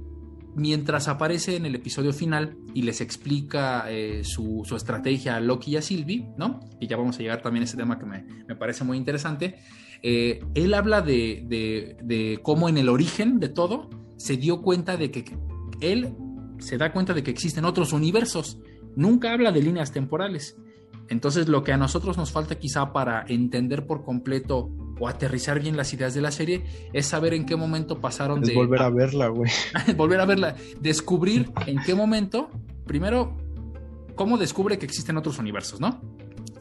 mientras 0.54 1.08
aparece 1.08 1.56
en 1.56 1.64
el 1.64 1.74
episodio 1.74 2.12
final 2.12 2.56
y 2.74 2.82
les 2.82 3.00
explica 3.00 3.86
eh, 3.90 4.22
su, 4.22 4.64
estrategia 4.76 5.36
a 5.36 5.40
Loki 5.40 5.72
y 5.72 5.76
a 5.76 5.82
Sylvie, 5.82 6.28
¿no? 6.36 6.60
Y 6.78 6.86
ya 6.86 6.96
vamos 6.96 7.16
a 7.16 7.22
llegar 7.22 7.40
también 7.42 7.62
a 7.62 7.64
ese 7.64 7.76
tema 7.76 7.98
que 7.98 8.04
me, 8.04 8.54
parece 8.54 8.84
muy 8.84 8.98
interesante. 8.98 9.56
Él 10.02 10.74
habla 10.74 11.00
de, 11.00 11.96
de, 12.02 12.38
cómo 12.42 12.68
en 12.68 12.76
el 12.76 12.88
origen 12.88 13.40
de 13.40 13.48
todo 13.48 13.88
se 14.18 14.36
dio 14.36 14.60
cuenta 14.60 14.96
de 14.96 15.10
que 15.10 15.24
él 15.80 16.14
se 16.58 16.76
da 16.76 16.92
cuenta 16.92 17.14
de 17.14 17.22
que 17.22 17.30
existen 17.30 17.64
otros 17.64 17.92
universos. 17.92 18.58
Nunca 18.96 19.32
habla 19.32 19.52
de 19.52 19.62
líneas 19.62 19.92
temporales. 19.92 20.56
Entonces 21.08 21.48
lo 21.48 21.62
que 21.62 21.72
a 21.72 21.76
nosotros 21.76 22.16
nos 22.16 22.32
falta 22.32 22.58
quizá 22.58 22.92
para 22.92 23.24
entender 23.28 23.86
por 23.86 24.04
completo 24.04 24.70
o 24.98 25.08
aterrizar 25.08 25.60
bien 25.60 25.76
las 25.76 25.92
ideas 25.92 26.14
de 26.14 26.20
la 26.20 26.30
serie 26.30 26.64
es 26.92 27.06
saber 27.06 27.34
en 27.34 27.44
qué 27.44 27.56
momento 27.56 28.00
pasaron 28.00 28.42
es 28.42 28.54
volver 28.54 28.82
a 28.82 28.88
verla, 28.88 29.28
güey. 29.28 29.50
volver 29.96 30.20
a 30.20 30.26
verla, 30.26 30.56
descubrir 30.80 31.50
en 31.66 31.78
qué 31.82 31.94
momento, 31.94 32.50
primero, 32.86 33.36
cómo 34.14 34.38
descubre 34.38 34.78
que 34.78 34.86
existen 34.86 35.16
otros 35.16 35.38
universos, 35.38 35.80
¿no? 35.80 36.00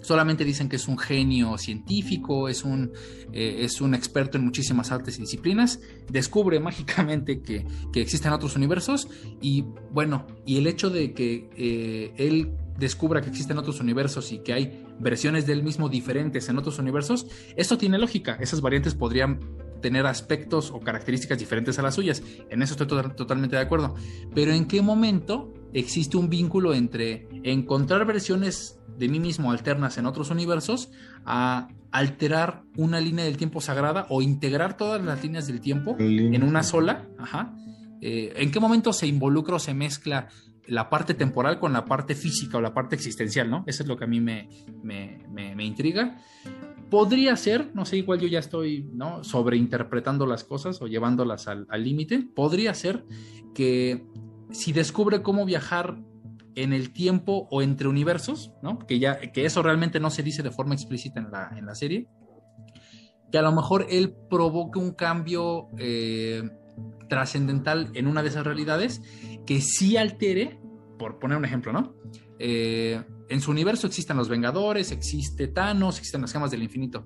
Solamente 0.01 0.43
dicen 0.43 0.69
que 0.69 0.75
es 0.75 0.87
un 0.87 0.97
genio 0.97 1.57
científico, 1.57 2.47
es 2.49 2.63
un, 2.63 2.91
eh, 3.31 3.57
es 3.59 3.81
un 3.81 3.95
experto 3.95 4.37
en 4.37 4.45
muchísimas 4.45 4.91
artes 4.91 5.17
y 5.17 5.21
disciplinas, 5.21 5.79
descubre 6.09 6.59
mágicamente 6.61 7.41
que, 7.41 7.65
existen 7.95 8.33
otros 8.33 8.55
universos 8.55 9.07
y 9.41 9.63
bueno, 9.91 10.27
y 10.45 10.57
el 10.57 10.67
hecho 10.67 10.89
de 10.89 11.13
que 11.13 11.49
eh, 11.55 12.13
él 12.17 12.51
descubra 12.77 13.21
que 13.21 13.29
existen 13.29 13.57
otros 13.57 13.79
universos 13.79 14.31
y 14.31 14.39
que 14.39 14.53
hay 14.53 14.85
versiones 14.99 15.45
de 15.45 15.53
él 15.53 15.63
mismo 15.63 15.87
diferentes 15.87 16.49
en 16.49 16.57
otros 16.57 16.79
universos, 16.79 17.27
esto 17.55 17.77
tiene 17.77 17.99
lógica, 17.99 18.37
esas 18.41 18.61
variantes 18.61 18.95
podrían 18.95 19.39
tener 19.81 20.05
aspectos 20.05 20.71
o 20.71 20.79
características 20.79 21.39
diferentes 21.39 21.77
a 21.79 21.81
las 21.81 21.95
suyas, 21.95 22.23
en 22.49 22.61
eso 22.61 22.73
estoy 22.73 22.87
totalmente 22.87 23.55
de 23.55 23.61
acuerdo, 23.61 23.95
pero 24.33 24.51
¿en 24.51 24.65
qué 24.65 24.81
momento 24.81 25.53
existe 25.73 26.17
un 26.17 26.29
vínculo 26.29 26.73
entre 26.73 27.27
encontrar 27.43 28.05
versiones 28.05 28.80
de 28.97 29.09
mí 29.09 29.19
mismo 29.19 29.51
alternas 29.51 29.97
en 29.97 30.05
otros 30.05 30.29
universos 30.29 30.91
a 31.25 31.69
alterar 31.91 32.63
una 32.77 32.99
línea 32.99 33.25
del 33.25 33.37
tiempo 33.37 33.61
sagrada 33.61 34.05
o 34.09 34.21
integrar 34.21 34.77
todas 34.77 35.03
las 35.03 35.21
líneas 35.21 35.47
del 35.47 35.59
tiempo 35.59 35.95
en 35.99 36.43
una 36.43 36.63
sola. 36.63 37.07
Ajá. 37.17 37.53
Eh, 38.01 38.33
¿En 38.37 38.51
qué 38.51 38.59
momento 38.59 38.93
se 38.93 39.07
involucra 39.07 39.55
o 39.55 39.59
se 39.59 39.73
mezcla 39.73 40.27
la 40.67 40.89
parte 40.89 41.13
temporal 41.13 41.59
con 41.59 41.73
la 41.73 41.85
parte 41.85 42.15
física 42.15 42.57
o 42.57 42.61
la 42.61 42.73
parte 42.73 42.95
existencial? 42.95 43.49
¿no? 43.49 43.63
Eso 43.67 43.83
es 43.83 43.89
lo 43.89 43.97
que 43.97 44.05
a 44.05 44.07
mí 44.07 44.21
me, 44.21 44.47
me, 44.83 45.65
intriga. 45.65 46.17
Podría 46.89 47.35
ser, 47.35 47.71
no 47.73 47.85
sé, 47.85 47.97
igual 47.97 48.19
yo 48.19 48.27
ya 48.27 48.39
estoy 48.39 48.89
¿no? 48.93 49.23
sobreinterpretando 49.23 50.25
las 50.25 50.43
cosas 50.43 50.81
o 50.81 50.87
llevándolas 50.87 51.47
al 51.47 51.83
límite. 51.83 52.25
Podría 52.33 52.73
ser 52.73 53.05
que 53.53 54.05
si 54.51 54.71
descubre 54.73 55.21
cómo 55.21 55.45
viajar 55.45 55.97
en 56.55 56.73
el 56.73 56.91
tiempo 56.91 57.47
o 57.51 57.61
entre 57.61 57.87
universos, 57.87 58.53
¿no? 58.61 58.79
Que 58.79 58.99
ya, 58.99 59.19
que 59.19 59.45
eso 59.45 59.63
realmente 59.63 59.99
no 59.99 60.09
se 60.09 60.23
dice 60.23 60.43
de 60.43 60.51
forma 60.51 60.73
explícita 60.73 61.19
en 61.19 61.31
la, 61.31 61.53
en 61.57 61.65
la 61.65 61.75
serie, 61.75 62.07
que 63.31 63.37
a 63.37 63.41
lo 63.41 63.51
mejor 63.51 63.87
él 63.89 64.13
provoque 64.29 64.79
un 64.79 64.91
cambio 64.91 65.69
eh, 65.77 66.43
trascendental 67.07 67.89
en 67.93 68.07
una 68.07 68.21
de 68.21 68.29
esas 68.29 68.45
realidades 68.45 69.01
que 69.45 69.61
sí 69.61 69.97
altere, 69.97 70.59
por 70.99 71.19
poner 71.19 71.37
un 71.37 71.45
ejemplo, 71.45 71.71
¿no? 71.71 71.95
Eh, 72.39 73.01
en 73.29 73.41
su 73.41 73.51
universo 73.51 73.87
existen 73.87 74.17
los 74.17 74.29
Vengadores, 74.29 74.91
existe 74.91 75.47
Thanos, 75.47 75.97
existen 75.97 76.21
las 76.21 76.33
gemas 76.33 76.51
del 76.51 76.63
infinito. 76.63 77.05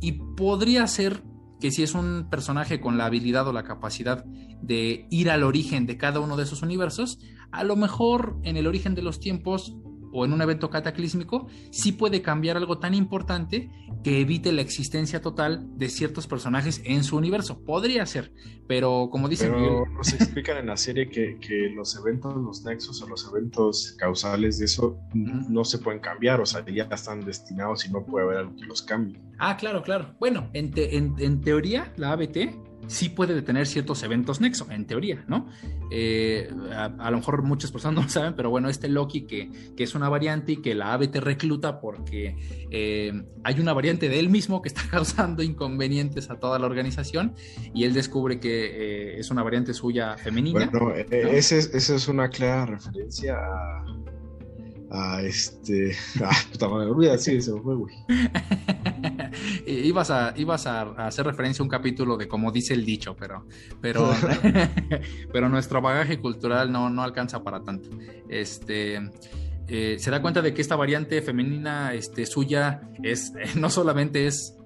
Y 0.00 0.12
podría 0.12 0.86
ser 0.86 1.22
que 1.60 1.70
si 1.70 1.82
es 1.82 1.94
un 1.94 2.28
personaje 2.30 2.80
con 2.80 2.96
la 2.96 3.06
habilidad 3.06 3.46
o 3.46 3.52
la 3.52 3.64
capacidad 3.64 4.24
de 4.24 5.06
ir 5.10 5.30
al 5.30 5.42
origen 5.42 5.86
de 5.86 5.96
cada 5.96 6.20
uno 6.20 6.36
de 6.36 6.44
esos 6.44 6.62
universos, 6.62 7.18
a 7.52 7.64
lo 7.64 7.76
mejor 7.76 8.36
en 8.42 8.56
el 8.56 8.66
origen 8.66 8.94
de 8.94 9.02
los 9.02 9.20
tiempos 9.20 9.76
o 10.12 10.24
en 10.24 10.32
un 10.32 10.42
evento 10.42 10.70
cataclísmico, 10.70 11.46
sí 11.70 11.92
puede 11.92 12.22
cambiar 12.22 12.56
algo 12.56 12.78
tan 12.78 12.94
importante 12.94 13.70
que 14.02 14.20
evite 14.20 14.52
la 14.52 14.62
existencia 14.62 15.20
total 15.20 15.66
de 15.76 15.88
ciertos 15.88 16.26
personajes 16.26 16.80
en 16.84 17.04
su 17.04 17.16
universo. 17.16 17.62
Podría 17.64 18.06
ser, 18.06 18.32
pero 18.66 19.08
como 19.10 19.28
dicen... 19.28 19.52
Pero 19.52 19.84
nos 19.86 20.12
explican 20.12 20.56
en 20.56 20.66
la 20.66 20.76
serie 20.76 21.08
que, 21.08 21.72
los 21.74 21.96
eventos, 21.96 22.34
los 22.36 22.64
nexos 22.64 23.02
o 23.02 23.08
los 23.08 23.28
eventos 23.28 23.94
causales 23.98 24.58
de 24.58 24.64
eso 24.64 24.98
no 25.14 25.64
se 25.64 25.78
pueden 25.78 26.00
cambiar, 26.00 26.40
o 26.40 26.46
sea, 26.46 26.64
ya 26.66 26.88
están 26.90 27.24
destinados 27.24 27.86
y 27.86 27.92
no 27.92 28.04
puede 28.04 28.26
haber 28.26 28.38
algo 28.38 28.56
que 28.56 28.66
los 28.66 28.82
cambie. 28.82 29.20
Ah, 29.38 29.56
claro, 29.56 29.82
claro. 29.82 30.14
Bueno, 30.18 30.50
en, 30.54 30.72
en 30.76 31.40
teoría, 31.40 31.92
la 31.96 32.12
ABT 32.12 32.69
sí 32.86 33.08
puede 33.08 33.34
detener 33.34 33.66
ciertos 33.66 34.02
eventos 34.02 34.40
nexo, 34.40 34.66
en 34.70 34.86
teoría, 34.86 35.24
¿no? 35.28 35.48
Eh, 35.90 36.50
a, 36.72 37.10
lo 37.10 37.18
mejor 37.18 37.42
muchas 37.42 37.70
personas 37.70 37.94
no 37.96 38.02
lo 38.02 38.08
saben, 38.08 38.34
pero 38.34 38.50
bueno, 38.50 38.68
este 38.68 38.88
Loki 38.88 39.22
que, 39.22 39.50
es 39.76 39.94
una 39.94 40.08
variante 40.08 40.52
y 40.52 40.56
que 40.58 40.74
la 40.74 40.92
ABT 40.92 41.16
recluta 41.16 41.80
porque 41.80 42.36
eh, 42.70 43.12
hay 43.44 43.60
una 43.60 43.72
variante 43.72 44.08
de 44.08 44.18
él 44.18 44.28
mismo 44.28 44.62
que 44.62 44.68
está 44.68 44.82
causando 44.90 45.42
inconvenientes 45.42 46.30
a 46.30 46.38
toda 46.38 46.58
la 46.58 46.66
organización 46.66 47.34
y 47.74 47.84
él 47.84 47.94
descubre 47.94 48.40
que 48.40 49.14
eh, 49.14 49.20
es 49.20 49.30
una 49.30 49.42
variante 49.42 49.74
suya 49.74 50.16
femenina. 50.16 50.70
Bueno, 50.72 50.94
esa 50.94 51.56
es 51.56 52.08
una 52.08 52.28
clara 52.28 52.66
referencia 52.66 53.36
a 53.36 53.84
a 54.90 55.22
este. 55.22 55.96
Ah, 56.22 56.36
puta 56.50 56.68
madre, 56.68 56.90
olvida, 56.90 57.16
sí, 57.16 57.40
se 57.40 57.52
me 57.52 57.60
fue, 57.60 57.76
güey. 57.76 57.94
ibas 59.66 60.10
a, 60.10 60.34
ibas 60.36 60.66
a, 60.66 61.06
hacer 61.06 61.24
referencia 61.24 61.62
a 61.62 61.64
un 61.64 61.70
capítulo 61.70 62.16
de 62.16 62.28
como 62.28 62.50
dice 62.52 62.74
el 62.74 62.84
dicho, 62.84 63.16
pero, 63.16 63.46
pero, 63.80 64.12
pero 65.32 65.48
nuestro 65.48 65.80
bagaje 65.80 66.18
cultural 66.20 66.70
no, 66.70 66.90
no 66.90 67.02
alcanza 67.02 67.42
para 67.42 67.62
tanto. 67.62 67.88
Este. 68.28 69.00
Eh, 69.72 69.98
se 70.00 70.10
da 70.10 70.20
cuenta 70.20 70.42
de 70.42 70.52
que 70.52 70.60
esta 70.62 70.74
variante 70.74 71.22
femenina 71.22 71.94
este, 71.94 72.26
suya 72.26 72.90
es 73.04 73.32
no 73.54 73.70
solamente 73.70 74.26
es 74.26 74.56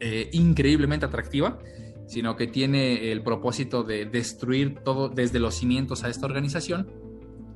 eh, 0.00 0.28
increíblemente 0.32 1.06
atractiva, 1.06 1.58
sino 2.06 2.36
que 2.36 2.46
tiene 2.46 3.10
el 3.10 3.22
propósito 3.22 3.84
de 3.84 4.04
destruir 4.04 4.80
todo 4.84 5.08
desde 5.08 5.38
los 5.38 5.54
cimientos 5.54 6.04
a 6.04 6.10
esta 6.10 6.26
organización 6.26 7.03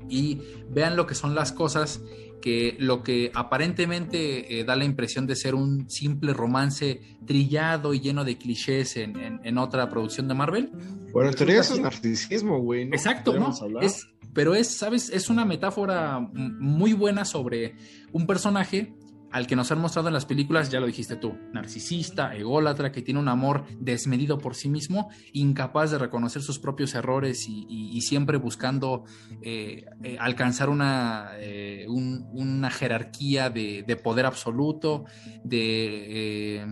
y 0.09 0.41
vean 0.71 0.97
lo 0.97 1.07
que 1.07 1.15
son 1.15 1.35
las 1.35 1.53
cosas 1.53 2.01
que 2.41 2.77
lo 2.79 3.03
que 3.03 3.31
aparentemente 3.35 4.61
eh, 4.61 4.65
da 4.65 4.77
la 4.77 4.85
impresión 4.85 5.27
de 5.27 5.37
ser 5.37 5.55
un 5.55 5.91
simple 5.91 6.33
romance 6.33 7.01
trillado 7.27 7.95
y 7.95 8.01
lleno 8.01 8.25
de 8.25 8.39
clichés 8.39 8.97
en, 8.97 9.59
otra 9.59 9.89
producción 9.89 10.29
de 10.29 10.35
Marvel. 10.35 10.71
Bueno, 11.13 11.31
en 11.31 11.37
teoría 11.37 11.61
eso 11.61 11.75
es 11.75 11.81
narcisismo, 11.81 12.61
güey. 12.61 12.83
Exacto, 12.83 13.39
¿no? 13.39 13.53
Es, 13.81 14.09
pero 14.33 14.55
es, 14.55 14.69
¿sabes? 14.69 15.11
Es 15.11 15.31
una 15.31 15.45
metáfora 15.45 16.21
muy 16.21 16.93
buena 16.93 17.25
sobre 17.25 17.75
un 18.13 18.27
personaje 18.27 18.95
al 19.31 19.47
que 19.47 19.57
nos 19.57 19.71
han 19.71 19.81
mostrado 19.81 20.09
en 20.09 20.15
las 20.15 20.27
películas, 20.27 20.71
ya 20.71 20.81
lo 20.81 20.87
dijiste 20.87 21.17
tú, 21.17 21.35
narcisista, 21.53 22.35
ególatra, 22.35 22.93
que 22.93 23.03
tiene 23.03 23.21
un 23.21 23.29
amor 23.29 23.65
desmedido 23.79 24.39
por 24.39 24.55
sí 24.55 24.69
mismo, 24.69 25.11
incapaz 25.33 25.91
de 25.91 25.99
reconocer 25.99 26.43
sus 26.43 26.59
propios 26.59 26.95
errores 26.95 27.47
y, 27.49 27.99
siempre 28.01 28.39
buscando 28.39 29.05
eh, 29.43 29.85
eh, 30.03 30.17
alcanzar 30.19 30.71
una, 30.71 31.31
eh, 31.39 31.87
una 31.89 32.71
jerarquía 32.71 33.51
de, 33.51 34.01
poder 34.03 34.25
absoluto, 34.25 35.05
de 35.45 36.65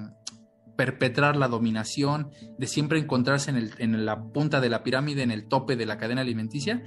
perpetrar 0.77 1.37
la 1.37 1.49
dominación, 1.49 2.31
de 2.59 2.67
siempre 2.67 2.99
encontrarse 2.99 3.51
en, 3.51 3.71
en, 3.79 4.07
la 4.07 4.23
punta 4.23 4.61
de 4.61 4.69
la 4.69 4.83
pirámide, 4.83 5.23
en 5.23 5.31
el 5.31 5.49
tope 5.49 5.77
de 5.77 5.87
la 5.87 5.99
cadena 5.99 6.21
alimenticia, 6.21 6.83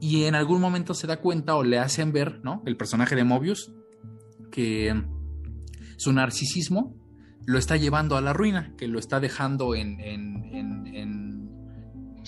y 0.00 0.24
en 0.24 0.34
algún 0.34 0.60
momento 0.60 0.94
se 0.94 1.06
da 1.06 1.18
cuenta 1.18 1.54
o 1.54 1.62
le 1.62 1.78
hacen 1.78 2.12
ver, 2.12 2.40
¿no? 2.42 2.62
El 2.66 2.76
personaje 2.76 3.14
de 3.14 3.24
Mobius, 3.24 3.72
que 4.56 5.04
su 5.98 6.14
narcisismo 6.14 6.96
lo 7.44 7.58
está 7.58 7.76
llevando 7.76 8.16
a 8.16 8.22
la 8.22 8.32
ruina, 8.32 8.72
que 8.78 8.88
lo 8.88 8.98
está 8.98 9.20
dejando 9.20 9.74
en, 9.74 10.00
en, 10.00 11.50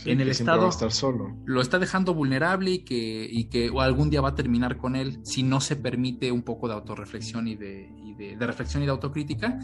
el 0.04 0.28
estado. 0.28 0.68
estar 0.68 0.92
solo. 0.92 1.38
Lo 1.46 1.62
está 1.62 1.78
dejando 1.78 2.12
vulnerable 2.12 2.70
y 2.70 2.78
que, 2.80 3.26
y 3.30 3.44
que 3.44 3.70
algún 3.80 4.10
día 4.10 4.20
va 4.20 4.28
a 4.28 4.34
terminar 4.34 4.76
con 4.76 4.94
él 4.94 5.20
si 5.22 5.42
no 5.42 5.62
se 5.62 5.74
permite 5.74 6.30
un 6.30 6.42
poco 6.42 6.68
de 6.68 6.74
autorreflexión 6.74 7.48
y 7.48 7.56
de, 7.56 7.88
de, 8.18 8.46
reflexión 8.46 8.82
y 8.82 8.86
de 8.86 8.92
autocrítica. 8.92 9.58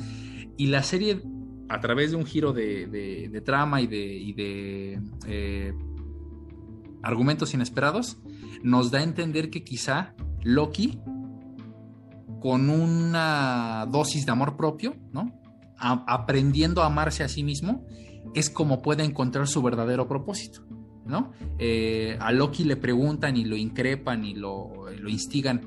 Y 0.56 0.68
la 0.68 0.82
serie, 0.82 1.20
a 1.68 1.80
través 1.80 2.12
de 2.12 2.16
un 2.16 2.24
giro 2.24 2.54
de, 2.54 3.42
trama 3.44 3.82
y 3.82 3.86
de, 3.86 5.02
eh, 5.26 5.74
argumentos 7.02 7.52
inesperados, 7.52 8.16
nos 8.62 8.90
da 8.90 9.00
a 9.00 9.02
entender 9.02 9.50
que 9.50 9.62
quizá 9.64 10.14
Loki 10.42 10.98
con 12.44 12.68
una 12.68 13.88
dosis 13.90 14.26
de 14.26 14.32
amor 14.32 14.54
propio, 14.54 14.94
¿no? 15.12 15.32
aprendiendo 15.78 16.82
a 16.82 16.86
amarse 16.86 17.24
a 17.24 17.28
sí 17.30 17.42
mismo, 17.42 17.86
es 18.34 18.50
como 18.50 18.82
puede 18.82 19.02
encontrar 19.02 19.48
su 19.48 19.62
verdadero 19.62 20.06
propósito, 20.06 20.60
¿no? 21.06 21.32
Eh, 21.58 22.18
a 22.20 22.32
Loki 22.32 22.64
le 22.64 22.76
preguntan 22.76 23.38
y 23.38 23.46
lo 23.46 23.56
increpan 23.56 24.26
y 24.26 24.34
lo, 24.34 24.90
lo 24.90 25.08
instigan 25.08 25.62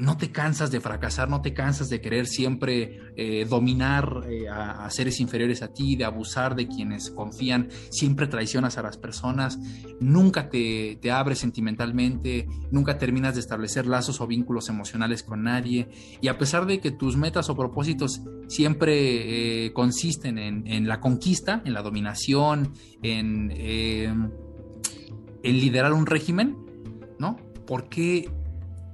no 0.00 0.16
te 0.16 0.32
cansas 0.32 0.70
de 0.70 0.80
fracasar, 0.80 1.28
no 1.28 1.42
te 1.42 1.52
cansas 1.52 1.90
de 1.90 2.00
querer 2.00 2.26
siempre 2.26 3.12
eh, 3.16 3.44
dominar 3.46 4.22
eh, 4.30 4.48
a, 4.48 4.88
seres 4.88 5.20
inferiores 5.20 5.60
a 5.60 5.74
ti, 5.74 5.94
de 5.94 6.06
abusar 6.06 6.54
de 6.56 6.66
quienes 6.66 7.10
confían, 7.10 7.68
siempre 7.90 8.26
traicionas 8.26 8.78
a 8.78 8.82
las 8.82 8.96
personas, 8.96 9.58
nunca 10.00 10.48
te, 10.48 10.98
abres 11.12 11.40
sentimentalmente, 11.40 12.48
nunca 12.70 12.96
terminas 12.96 13.34
de 13.34 13.40
establecer 13.40 13.86
lazos 13.86 14.22
o 14.22 14.26
vínculos 14.26 14.70
emocionales 14.70 15.22
con 15.22 15.42
nadie, 15.42 15.90
y 16.22 16.28
a 16.28 16.38
pesar 16.38 16.64
de 16.64 16.80
que 16.80 16.92
tus 16.92 17.18
metas 17.18 17.50
o 17.50 17.56
propósitos 17.56 18.22
siempre 18.48 19.66
eh, 19.66 19.72
consisten 19.74 20.38
en, 20.38 20.66
en, 20.66 20.88
la 20.88 21.00
conquista, 21.00 21.60
en 21.66 21.74
la 21.74 21.82
dominación, 21.82 22.72
en, 23.02 23.50
en 23.50 24.30
liderar 25.42 25.92
un 25.92 26.06
régimen, 26.06 26.56
¿no? 27.18 27.36
¿Por 27.66 27.90
qué 27.90 28.39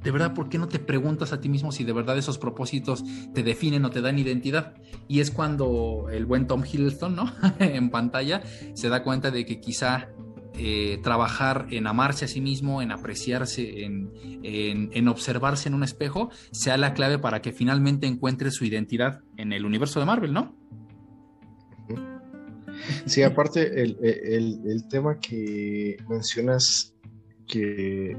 de 0.07 0.13
verdad, 0.13 0.35
¿por 0.35 0.49
qué 0.49 0.57
no 0.57 0.69
te 0.69 0.79
preguntas 0.79 1.33
a 1.33 1.41
ti 1.41 1.49
mismo 1.49 1.73
si 1.73 1.83
de 1.83 1.93
verdad 1.93 2.17
esos 2.17 2.39
propósitos 2.39 3.03
te 3.35 3.43
definen 3.43 3.85
o 3.85 3.91
te 3.91 4.01
dan 4.01 4.21
identidad? 4.21 4.75
Y 5.09 5.19
es 5.19 5.33
cuando 5.33 6.07
el 6.13 6.27
buen 6.27 6.47
Tom 6.47 6.63
Hiddleston, 6.65 7.17
¿no? 7.17 7.33
en 7.59 7.91
pantalla, 7.91 8.41
se 8.75 8.89
da 8.89 9.03
cuenta 9.03 9.33
de 9.33 9.45
que 9.45 9.59
quizá 9.59 10.11
eh, 10.55 11.01
trabajar 11.03 11.67
en 11.73 11.89
amarse 11.89 12.27
a 12.27 12.29
sí 12.29 12.41
mismo, 12.41 12.83
en 12.83 12.93
apreciarse, 12.93 13.83
en, 13.83 15.09
observarse 15.09 15.69
en 15.69 15.75
un 15.75 15.83
espejo, 15.83 16.31
sea 16.53 16.77
la 16.77 16.95
clave 16.95 17.19
para 17.19 17.43
que 17.43 17.51
finalmente 17.51 18.07
encuentre 18.07 18.53
su 18.53 18.65
identidad 18.65 19.23
en 19.37 19.53
el 19.53 19.67
universo 19.67 19.99
de 19.99 20.07
Marvel, 20.07 20.33
¿no? 20.33 20.57
Sí, 23.07 23.25
aparte 23.25 23.83
el 23.83 24.85
tema 24.89 25.19
que 25.19 25.97
mencionas 26.09 26.95
que 27.47 28.17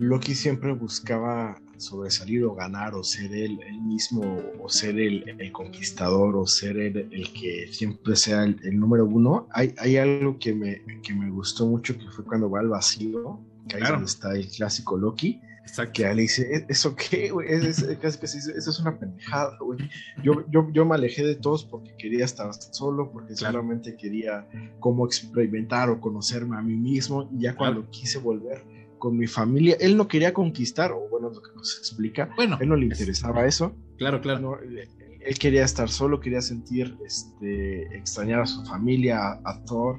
Loki 0.00 0.34
siempre 0.34 0.72
buscaba 0.72 1.60
sobresalir 1.76 2.44
o 2.44 2.54
ganar 2.54 2.94
o 2.94 3.04
ser 3.04 3.34
él, 3.34 3.60
mismo 3.82 4.42
o 4.58 4.66
ser 4.70 4.98
el, 4.98 5.52
conquistador 5.52 6.36
o 6.36 6.46
ser 6.46 6.78
el, 6.78 6.96
el 7.12 7.30
que 7.34 7.68
siempre 7.70 8.16
sea 8.16 8.44
el, 8.44 8.80
número 8.80 9.04
uno. 9.04 9.46
Hay, 9.52 9.74
hay 9.76 9.98
algo 9.98 10.38
que 10.38 10.54
me, 10.54 10.82
que 11.02 11.12
me 11.12 11.30
gustó 11.30 11.66
mucho 11.66 11.98
que 11.98 12.10
fue 12.10 12.24
cuando 12.24 12.48
va 12.48 12.60
al 12.60 12.68
vacío, 12.68 13.40
que 13.68 13.76
ahí 13.76 13.82
donde 13.82 14.06
está 14.06 14.34
el 14.34 14.48
clásico 14.48 14.96
Loki. 14.96 15.38
Exacto. 15.64 15.92
Que 15.92 16.14
le 16.14 16.22
dice, 16.22 16.48
¿E-, 16.50 16.66
¿eso 16.70 16.96
qué, 16.96 17.30
güey? 17.30 17.48
Es, 17.50 17.82
eso 17.82 18.70
es 18.70 18.80
una 18.80 18.98
pendejada, 18.98 19.58
güey. 19.60 19.80
Yo, 20.24 20.44
yo, 20.50 20.66
yo 20.72 20.86
me 20.86 20.94
alejé 20.94 21.24
de 21.24 21.34
todos 21.34 21.64
porque 21.66 21.94
quería 21.98 22.24
estar 22.24 22.50
solo, 22.54 23.12
porque 23.12 23.36
solamente 23.36 23.96
quería 23.96 24.48
como 24.80 25.04
experimentar 25.04 25.90
o 25.90 26.00
conocerme 26.00 26.56
a 26.56 26.62
mí 26.62 26.74
mismo. 26.74 27.28
Y 27.30 27.42
ya 27.42 27.54
cuando 27.54 27.88
quise 27.90 28.18
volver, 28.18 28.64
con 29.00 29.16
mi 29.16 29.26
familia. 29.26 29.76
Él 29.80 29.96
no 29.96 30.06
quería 30.06 30.32
conquistar, 30.32 30.92
o 30.92 31.08
bueno, 31.10 31.30
lo 31.30 31.42
que 31.42 31.50
nos 31.56 31.76
explica. 31.78 32.30
Bueno, 32.36 32.56
él 32.60 32.68
no 32.68 32.76
le 32.76 32.86
interesaba 32.86 33.44
eso. 33.46 33.74
Claro, 33.98 34.20
claro. 34.20 34.60
él 34.60 35.38
quería 35.38 35.64
estar 35.64 35.88
solo, 35.88 36.20
quería 36.20 36.40
sentir, 36.40 36.96
este, 37.04 37.96
extrañar 37.96 38.40
a 38.40 38.46
su 38.46 38.64
familia, 38.64 39.40
a, 39.44 39.64
Thor, 39.64 39.98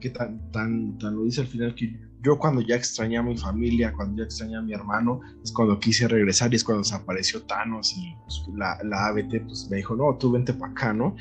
que 0.00 0.10
tan, 0.10 0.50
tan, 0.52 0.98
tan 0.98 1.16
lo 1.16 1.24
dice 1.24 1.40
al 1.40 1.46
final 1.46 1.74
que 1.74 1.98
yo 2.22 2.38
cuando 2.38 2.60
ya 2.60 2.76
extrañé 2.76 3.16
a 3.16 3.22
mi 3.22 3.36
familia, 3.36 3.94
cuando 3.94 4.18
ya 4.18 4.24
extrañé 4.24 4.56
a 4.56 4.60
mi 4.60 4.74
hermano, 4.74 5.20
es 5.42 5.52
cuando 5.52 5.78
quise 5.80 6.06
regresar 6.06 6.52
y 6.52 6.56
es 6.56 6.64
cuando 6.64 6.82
desapareció 6.82 7.42
Thanos 7.42 7.96
y 7.96 8.14
pues, 8.24 8.42
la, 8.56 8.78
la 8.84 9.06
ABT 9.06 9.46
pues 9.46 9.68
me 9.70 9.78
dijo, 9.78 9.96
no, 9.96 10.16
tú 10.18 10.30
vente 10.30 10.52
para 10.52 10.72
acá, 10.72 10.92
¿no? 10.92 11.16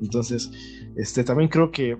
Entonces, 0.00 0.50
este, 0.96 1.24
también 1.24 1.48
creo 1.48 1.72
que 1.72 1.98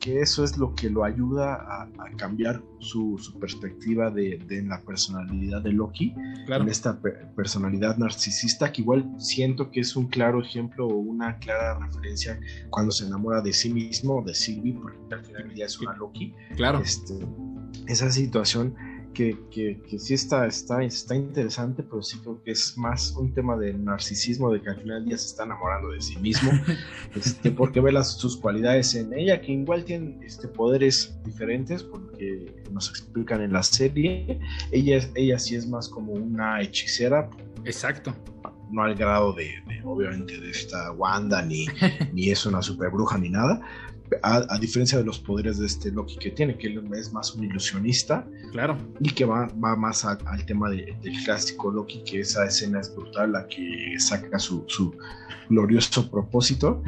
que 0.00 0.20
eso 0.20 0.42
es 0.42 0.56
lo 0.56 0.74
que 0.74 0.88
lo 0.88 1.04
ayuda 1.04 1.54
a, 1.54 1.88
cambiar 2.16 2.62
su, 2.78 3.20
perspectiva 3.38 4.10
de, 4.10 4.38
la 4.66 4.80
personalidad 4.80 5.62
de 5.62 5.72
Loki, 5.72 6.14
en 6.48 6.68
esta 6.68 6.98
personalidad 7.36 7.98
narcisista, 7.98 8.72
que 8.72 8.82
igual 8.82 9.08
siento 9.18 9.70
que 9.70 9.80
es 9.80 9.94
un 9.96 10.08
claro 10.08 10.40
ejemplo 10.40 10.86
o 10.86 10.96
una 10.96 11.38
clara 11.38 11.78
referencia 11.78 12.40
cuando 12.70 12.90
se 12.90 13.06
enamora 13.06 13.42
de 13.42 13.52
sí 13.52 13.72
mismo, 13.72 14.22
de 14.22 14.34
Sylvie, 14.34 14.74
porque 14.74 15.14
al 15.14 15.24
final 15.24 15.54
ya 15.54 15.66
es 15.66 15.78
una 15.78 15.94
Loki. 15.94 16.32
Claro. 16.56 16.80
Este, 16.80 17.14
esa 17.86 18.10
situación 18.10 18.74
que, 19.14 19.36
que, 19.50 19.98
sí 19.98 20.14
está, 20.14 20.46
está, 20.46 20.82
está 20.82 21.14
interesante, 21.14 21.82
pero 21.82 22.02
sí 22.02 22.18
creo 22.18 22.42
que 22.42 22.52
es 22.52 22.76
más 22.78 23.12
un 23.16 23.32
tema 23.34 23.56
de 23.56 23.74
narcisismo, 23.74 24.50
de 24.52 24.60
que 24.60 24.70
al 24.70 24.80
final 24.80 25.04
ya 25.06 25.18
se 25.18 25.26
está 25.26 25.44
enamorando 25.44 25.90
de 25.90 26.00
sí 26.00 26.16
mismo, 26.18 26.50
este, 27.14 27.50
porque 27.50 27.80
ve 27.80 27.92
las, 27.92 28.12
sus 28.16 28.36
cualidades 28.36 28.94
en 28.94 29.12
ella, 29.12 29.40
que 29.40 29.52
igual 29.52 29.84
tienen 29.84 30.20
este, 30.22 30.48
poderes 30.48 31.14
diferentes, 31.24 31.82
porque 31.82 32.62
nos 32.70 32.88
explican 32.90 33.42
en 33.42 33.52
la 33.52 33.62
serie. 33.62 34.40
Ella, 34.70 34.98
ella 35.14 35.38
sí 35.38 35.56
es 35.56 35.68
más 35.68 35.88
como 35.88 36.12
una 36.12 36.60
hechicera. 36.60 37.28
Exacto. 37.64 38.14
No 38.70 38.82
al 38.82 38.94
grado 38.94 39.32
de, 39.32 39.50
obviamente, 39.84 40.40
de 40.40 40.50
esta 40.50 40.92
Wanda, 40.92 41.42
ni, 41.42 41.66
ni 42.12 42.30
es 42.30 42.46
una 42.46 42.62
super 42.62 42.90
bruja, 42.90 43.18
ni 43.18 43.28
nada, 43.28 43.60
a, 44.22 44.58
diferencia 44.58 44.98
de 44.98 45.04
los 45.04 45.18
poderes 45.18 45.58
de 45.58 45.66
este 45.66 45.90
Loki 45.90 46.16
que 46.16 46.30
tiene, 46.30 46.56
que 46.56 46.68
él 46.68 46.82
es 46.94 47.12
más 47.12 47.34
un 47.34 47.44
ilusionista. 47.44 48.26
Claro. 48.52 48.76
Y 49.00 49.10
que 49.10 49.24
va, 49.24 49.46
va 49.62 49.76
más 49.76 50.04
al 50.04 50.46
tema 50.46 50.70
del 50.70 50.96
clásico 51.24 51.70
Loki, 51.70 52.02
que 52.04 52.20
esa 52.20 52.44
escena 52.44 52.80
es 52.80 52.94
brutal, 52.94 53.32
la 53.32 53.46
que 53.46 53.94
saca 53.98 54.38
su, 54.38 54.64
su 54.68 54.94
glorioso 55.48 56.10
propósito. 56.10 56.82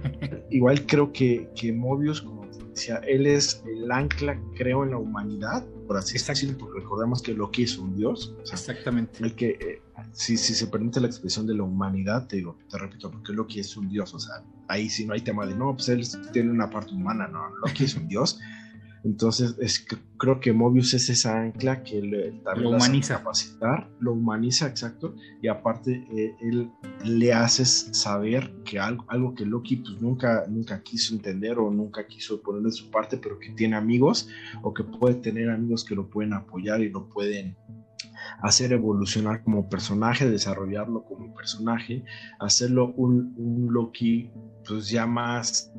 Igual 0.50 0.86
creo 0.86 1.12
que, 1.12 1.48
que 1.54 1.72
Mobius, 1.72 2.22
como 2.22 2.46
te 2.48 2.64
decía, 2.64 2.96
él 3.06 3.26
es 3.26 3.62
el 3.66 3.90
ancla, 3.90 4.40
creo, 4.56 4.84
en 4.84 4.90
la 4.90 4.98
humanidad, 4.98 5.64
por 5.86 5.96
así 5.96 6.14
decirlo, 6.14 6.58
porque 6.58 6.80
recordemos 6.80 7.22
que 7.22 7.34
Loki 7.34 7.62
es 7.62 7.78
un 7.78 7.96
dios. 7.96 8.34
Exactamente. 8.40 9.24
El 9.24 9.34
que, 9.34 9.50
eh, 9.50 9.82
si, 10.12 10.36
si 10.36 10.54
se 10.54 10.66
permite 10.66 11.00
la 11.00 11.06
expresión 11.06 11.46
de 11.46 11.54
la 11.54 11.62
humanidad, 11.62 12.26
te 12.26 12.36
digo, 12.36 12.58
te 12.70 12.78
repito, 12.78 13.10
porque 13.10 13.32
Loki 13.32 13.60
es 13.60 13.76
un 13.76 13.88
dios, 13.88 14.14
o 14.14 14.18
sea, 14.18 14.42
ahí 14.68 14.88
sí 14.88 15.06
no 15.06 15.14
hay 15.14 15.20
tema 15.20 15.46
de 15.46 15.54
no, 15.54 15.74
pues 15.74 15.88
él 15.88 16.06
tiene 16.32 16.50
una 16.50 16.70
parte 16.70 16.94
humana, 16.94 17.28
no, 17.28 17.40
Loki 17.64 17.84
es 17.84 17.96
un 17.96 18.08
dios. 18.08 18.38
Entonces, 19.04 19.56
es, 19.60 19.86
creo 20.16 20.40
que 20.40 20.52
Mobius 20.52 20.92
es 20.92 21.08
esa 21.08 21.40
ancla 21.40 21.82
que 21.82 22.02
le, 22.02 22.32
también 22.42 22.64
lo 22.64 22.76
humaniza. 22.76 23.18
capacitar, 23.18 23.88
lo 24.00 24.12
humaniza, 24.12 24.66
exacto, 24.66 25.14
y 25.40 25.48
aparte 25.48 26.04
eh, 26.12 26.34
él 26.40 26.70
le 27.04 27.32
hace 27.32 27.64
saber 27.64 28.62
que 28.64 28.78
algo, 28.78 29.04
algo 29.08 29.34
que 29.34 29.46
Loki 29.46 29.76
pues, 29.76 30.00
nunca, 30.00 30.46
nunca 30.48 30.82
quiso 30.82 31.14
entender 31.14 31.58
o 31.58 31.70
nunca 31.70 32.06
quiso 32.06 32.42
poner 32.42 32.62
de 32.62 32.72
su 32.72 32.90
parte, 32.90 33.18
pero 33.18 33.38
que 33.38 33.50
tiene 33.50 33.76
amigos 33.76 34.28
o 34.62 34.74
que 34.74 34.84
puede 34.84 35.14
tener 35.14 35.48
amigos 35.50 35.84
que 35.84 35.94
lo 35.94 36.10
pueden 36.10 36.32
apoyar 36.32 36.80
y 36.80 36.90
lo 36.90 37.08
pueden 37.08 37.56
hacer 38.42 38.72
evolucionar 38.72 39.42
como 39.42 39.68
personaje, 39.68 40.28
desarrollarlo 40.28 41.04
como 41.04 41.34
personaje, 41.34 42.04
hacerlo 42.38 42.92
un, 42.96 43.34
un 43.36 43.72
Loki 43.72 44.30
pues 44.68 44.88
ya 44.88 45.06
más, 45.06 45.72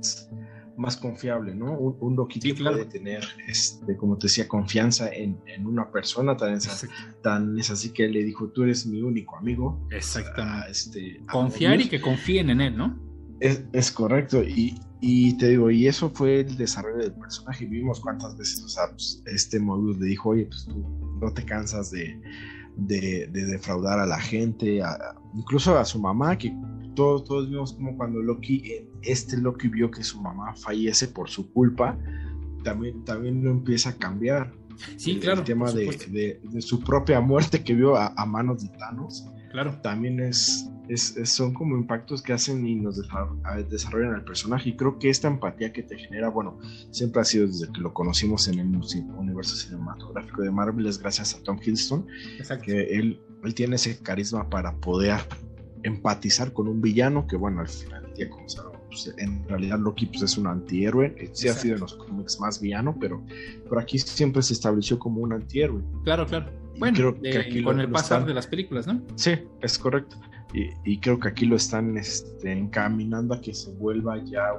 más 0.77 0.97
confiable, 0.97 1.53
¿no? 1.53 1.77
Un, 1.77 2.15
Loki 2.15 2.39
que 2.39 2.55
puede 2.55 2.85
tener, 2.85 3.23
este, 3.47 3.97
como 3.97 4.17
te 4.17 4.27
decía, 4.27 4.47
confianza 4.47 5.09
en, 5.13 5.37
una 5.65 5.91
persona, 5.91 6.35
tan 6.37 6.53
es, 6.53 6.87
tan 7.21 7.59
es 7.59 7.69
así 7.69 7.91
que 7.91 8.05
él 8.05 8.13
le 8.13 8.23
dijo, 8.23 8.47
tú 8.49 8.63
eres 8.63 8.85
mi 8.85 9.01
único 9.01 9.37
amigo. 9.37 9.85
Exactamente. 9.91 10.71
este, 10.71 11.21
Confiar 11.29 11.81
y 11.81 11.89
que 11.89 12.01
confíen 12.01 12.49
en 12.49 12.61
él, 12.61 12.77
¿no? 12.77 12.97
Es, 13.39 13.91
correcto, 13.91 14.43
y, 14.43 14.77
y, 14.99 15.37
te 15.37 15.49
digo, 15.49 15.71
y 15.71 15.87
eso 15.87 16.09
fue 16.09 16.41
el 16.41 16.57
desarrollo 16.57 16.97
del 16.97 17.13
personaje. 17.13 17.65
Vimos 17.65 18.01
cuántas 18.01 18.37
veces, 18.37 18.61
o 18.63 18.67
sea, 18.67 18.89
pues, 18.91 19.23
este 19.27 19.59
módulo 19.59 19.97
le 19.97 20.07
dijo, 20.07 20.29
oye, 20.29 20.45
pues 20.45 20.65
tú 20.65 21.17
no 21.21 21.33
te 21.33 21.45
cansas 21.45 21.89
de, 21.91 22.19
de, 22.75 23.27
defraudar 23.27 23.99
a 23.99 24.05
la 24.05 24.19
gente, 24.19 24.81
incluso 25.35 25.77
a 25.77 25.85
su 25.85 25.99
mamá, 25.99 26.37
que 26.37 26.53
todos, 26.99 27.23
todos 27.23 27.49
vimos 27.49 27.71
como 27.71 27.95
cuando 27.95 28.21
Loki, 28.21 28.61
este 29.01 29.37
Loki 29.37 29.69
vio 29.69 29.89
que 29.89 30.03
su 30.03 30.21
mamá 30.21 30.53
fallece 30.53 31.07
por 31.07 31.29
su 31.29 31.49
culpa, 31.53 31.97
también, 32.61 33.05
también 33.05 33.41
lo 33.41 33.51
empieza 33.51 33.91
a 33.91 33.93
cambiar. 33.93 34.51
Sí, 34.97 35.17
claro. 35.17 35.39
El 35.39 35.45
tema 35.45 35.71
de, 35.71 36.41
su 36.59 36.81
propia 36.81 37.21
muerte 37.21 37.63
que 37.63 37.73
vio 37.73 37.95
a, 37.95 38.25
manos 38.25 38.63
de 38.63 38.77
Thanos. 38.77 39.25
Claro. 39.49 39.79
También 39.81 40.19
es, 40.19 40.69
son 41.23 41.53
como 41.53 41.77
impactos 41.77 42.21
que 42.21 42.33
hacen 42.33 42.67
y 42.67 42.75
nos 42.75 43.01
desarrollan 43.69 44.15
al 44.15 44.25
personaje. 44.25 44.71
Y 44.71 44.75
creo 44.75 44.99
que 44.99 45.09
esta 45.09 45.29
empatía 45.29 45.71
que 45.71 45.83
te 45.83 45.97
genera, 45.97 46.27
bueno, 46.27 46.59
siempre 46.91 47.21
ha 47.21 47.25
sido 47.25 47.47
desde 47.47 47.71
que 47.71 47.79
lo 47.79 47.93
conocimos 47.93 48.49
en 48.49 48.59
el 48.59 48.67
universo 48.67 49.55
cinematográfico 49.55 50.41
de 50.41 50.51
Marvel, 50.51 50.85
es 50.85 50.99
gracias 50.99 51.33
a 51.33 51.41
Tom 51.43 51.59
Hiddleston, 51.61 52.05
que 52.61 52.81
él, 52.97 53.21
él 53.41 53.53
tiene 53.53 53.77
ese 53.77 53.99
carisma 54.03 54.49
para 54.49 54.75
poder 54.81 55.21
empatizar 55.83 56.53
con 56.53 56.67
un 56.67 56.81
villano 56.81 57.27
que, 57.27 57.35
bueno, 57.35 57.61
al 57.61 57.67
final 57.67 58.03
del 58.03 58.13
día, 58.13 58.29
como 58.29 58.45
pues, 58.89 59.13
en 59.17 59.47
realidad 59.47 59.79
Loki 59.79 60.07
pues, 60.07 60.23
es 60.23 60.37
un 60.37 60.47
antihéroe. 60.47 61.29
Sí 61.33 61.47
ha 61.47 61.53
sido 61.53 61.75
en 61.75 61.81
los 61.81 61.93
cómics 61.93 62.39
más 62.39 62.59
villano, 62.59 62.95
pero, 62.99 63.23
pero 63.67 63.79
aquí 63.79 63.99
siempre 63.99 64.41
se 64.41 64.53
estableció 64.53 64.97
como 64.97 65.21
un 65.21 65.33
antihéroe. 65.33 65.81
Claro, 66.03 66.25
claro. 66.25 66.51
bueno, 66.77 66.97
creo 66.97 67.21
que 67.21 67.37
aquí 67.37 67.63
con 67.63 67.79
el 67.79 67.89
pasar 67.89 68.25
de 68.25 68.33
las 68.33 68.47
películas, 68.47 68.87
¿no? 68.87 69.01
Sí, 69.15 69.31
es 69.61 69.77
correcto. 69.77 70.17
Y, 70.51 70.97
creo 70.97 71.19
que 71.19 71.27
aquí 71.27 71.45
lo 71.45 71.55
están 71.55 71.95
este, 71.95 72.51
encaminando 72.51 73.35
a 73.35 73.41
que 73.41 73.53
se 73.53 73.71
vuelva 73.73 74.17
ya 74.23 74.51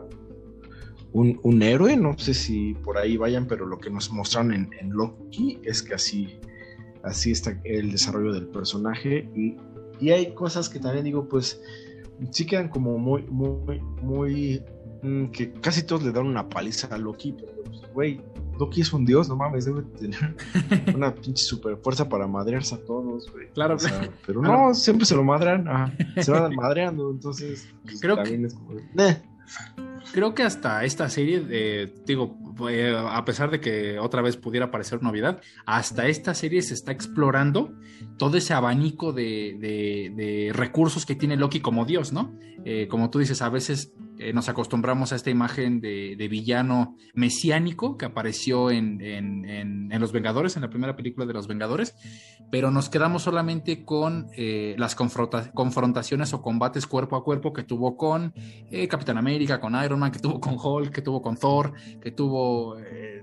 un, 1.13 1.41
un, 1.43 1.63
héroe. 1.63 1.97
No 1.97 2.17
sé 2.17 2.33
si 2.33 2.75
por 2.75 2.97
ahí 2.97 3.17
vayan, 3.17 3.47
pero 3.49 3.67
lo 3.67 3.79
que 3.79 3.91
nos 3.91 4.13
mostraron 4.13 4.53
en, 4.53 4.71
en 4.79 4.91
Loki 4.91 5.59
es 5.65 5.83
que 5.83 5.95
así, 5.95 6.39
así 7.03 7.33
está 7.33 7.61
el 7.65 7.91
desarrollo 7.91 8.33
del 8.33 8.47
personaje. 8.47 9.29
Y, 9.35 9.57
y 10.01 10.11
hay 10.11 10.35
cosas 10.35 10.69
que 10.69 10.79
también 10.79 11.05
digo, 11.05 11.29
pues 11.29 11.61
sí 12.31 12.47
quedan 12.47 12.69
como 12.69 12.99
muy, 12.99 13.23
muy, 13.25 13.81
muy. 14.03 14.63
Mm, 15.03 15.27
que 15.27 15.53
casi 15.53 15.83
todos 15.83 16.03
le 16.03 16.13
dan 16.13 16.27
una 16.27 16.49
paliza 16.49 16.87
a 16.95 16.99
Loki, 16.99 17.33
pero 17.33 17.53
pues, 17.65 17.81
güey, 17.95 18.21
Loki 18.59 18.83
es 18.83 18.93
un 18.93 19.07
dios, 19.07 19.29
no 19.31 19.37
mames, 19.37 19.65
debe 19.65 19.83
tener 19.83 20.37
una 20.95 21.15
pinche 21.15 21.43
super 21.43 21.79
fuerza 21.79 22.07
para 22.09 22.27
madrearse 22.27 22.75
a 22.75 22.85
todos, 22.85 23.31
güey. 23.33 23.49
Claro, 23.55 23.79
Pero 24.27 24.43
no, 24.43 24.75
siempre 24.75 25.07
se 25.07 25.17
lo 25.17 25.25
madran, 25.25 25.97
se 26.19 26.31
van 26.31 26.55
madreando, 26.55 27.11
entonces 27.11 27.69
pues, 27.83 28.01
creo 28.01 28.17
también 28.17 28.43
que, 28.43 28.47
es 28.49 28.55
como. 28.55 28.75
Creo 30.13 30.35
que 30.35 30.43
hasta 30.43 30.85
esta 30.85 31.09
serie, 31.09 31.45
eh, 31.51 31.95
digo, 32.07 32.39
eh, 32.69 32.95
a 32.97 33.25
pesar 33.25 33.51
de 33.51 33.61
que 33.61 33.99
otra 33.99 34.23
vez 34.23 34.37
pudiera 34.37 34.71
parecer 34.71 35.03
novedad, 35.03 35.41
hasta 35.67 36.09
esta 36.09 36.35
serie 36.35 36.63
se 36.63 36.75
está 36.75 36.93
explorando 36.93 37.73
todo 38.19 38.37
ese 38.37 38.55
abanico 38.55 39.13
de, 39.13 40.53
recursos 40.55 41.07
que 41.07 41.15
tiene 41.15 41.37
Loki 41.37 41.61
como 41.61 41.85
Dios, 41.85 42.13
¿no? 42.13 42.37
Eh, 42.65 42.89
como 42.89 43.11
tú 43.11 43.19
dices, 43.19 43.43
a 43.43 43.49
veces 43.49 43.93
nos 44.35 44.49
acostumbramos 44.49 45.13
a 45.13 45.17
esta 45.17 45.31
imagen 45.31 45.81
de, 45.81 46.29
villano 46.31 46.97
mesiánico 47.15 47.97
que 47.97 48.07
apareció 48.07 48.71
en, 48.71 49.89
Los 49.99 50.13
Vengadores, 50.13 50.57
en 50.57 50.63
la 50.63 50.71
primera 50.71 50.97
película 50.97 51.27
de 51.27 51.33
Los 51.33 51.47
Vengadores, 51.47 51.95
pero 52.51 52.71
nos 52.71 52.89
quedamos 52.89 53.23
solamente 53.23 53.85
con 53.85 54.29
las 54.77 54.95
confrontaciones 54.95 56.33
o 56.33 56.43
combates 56.43 56.87
cuerpo 56.87 57.17
a 57.17 57.25
cuerpo 57.25 57.53
que 57.53 57.63
tuvo 57.63 57.97
con 57.97 58.35
Capitán 58.89 59.19
América, 59.19 59.61
con 59.61 59.75
Iron 59.83 59.99
Man, 59.99 60.13
que 60.13 60.19
tuvo 60.19 60.41
con 60.41 60.57
Hulk, 60.63 60.93
que 60.93 61.03
tuvo 61.03 61.23
con 61.23 61.37
Thor, 61.37 61.73
que 62.01 62.11
tuvo 62.11 62.79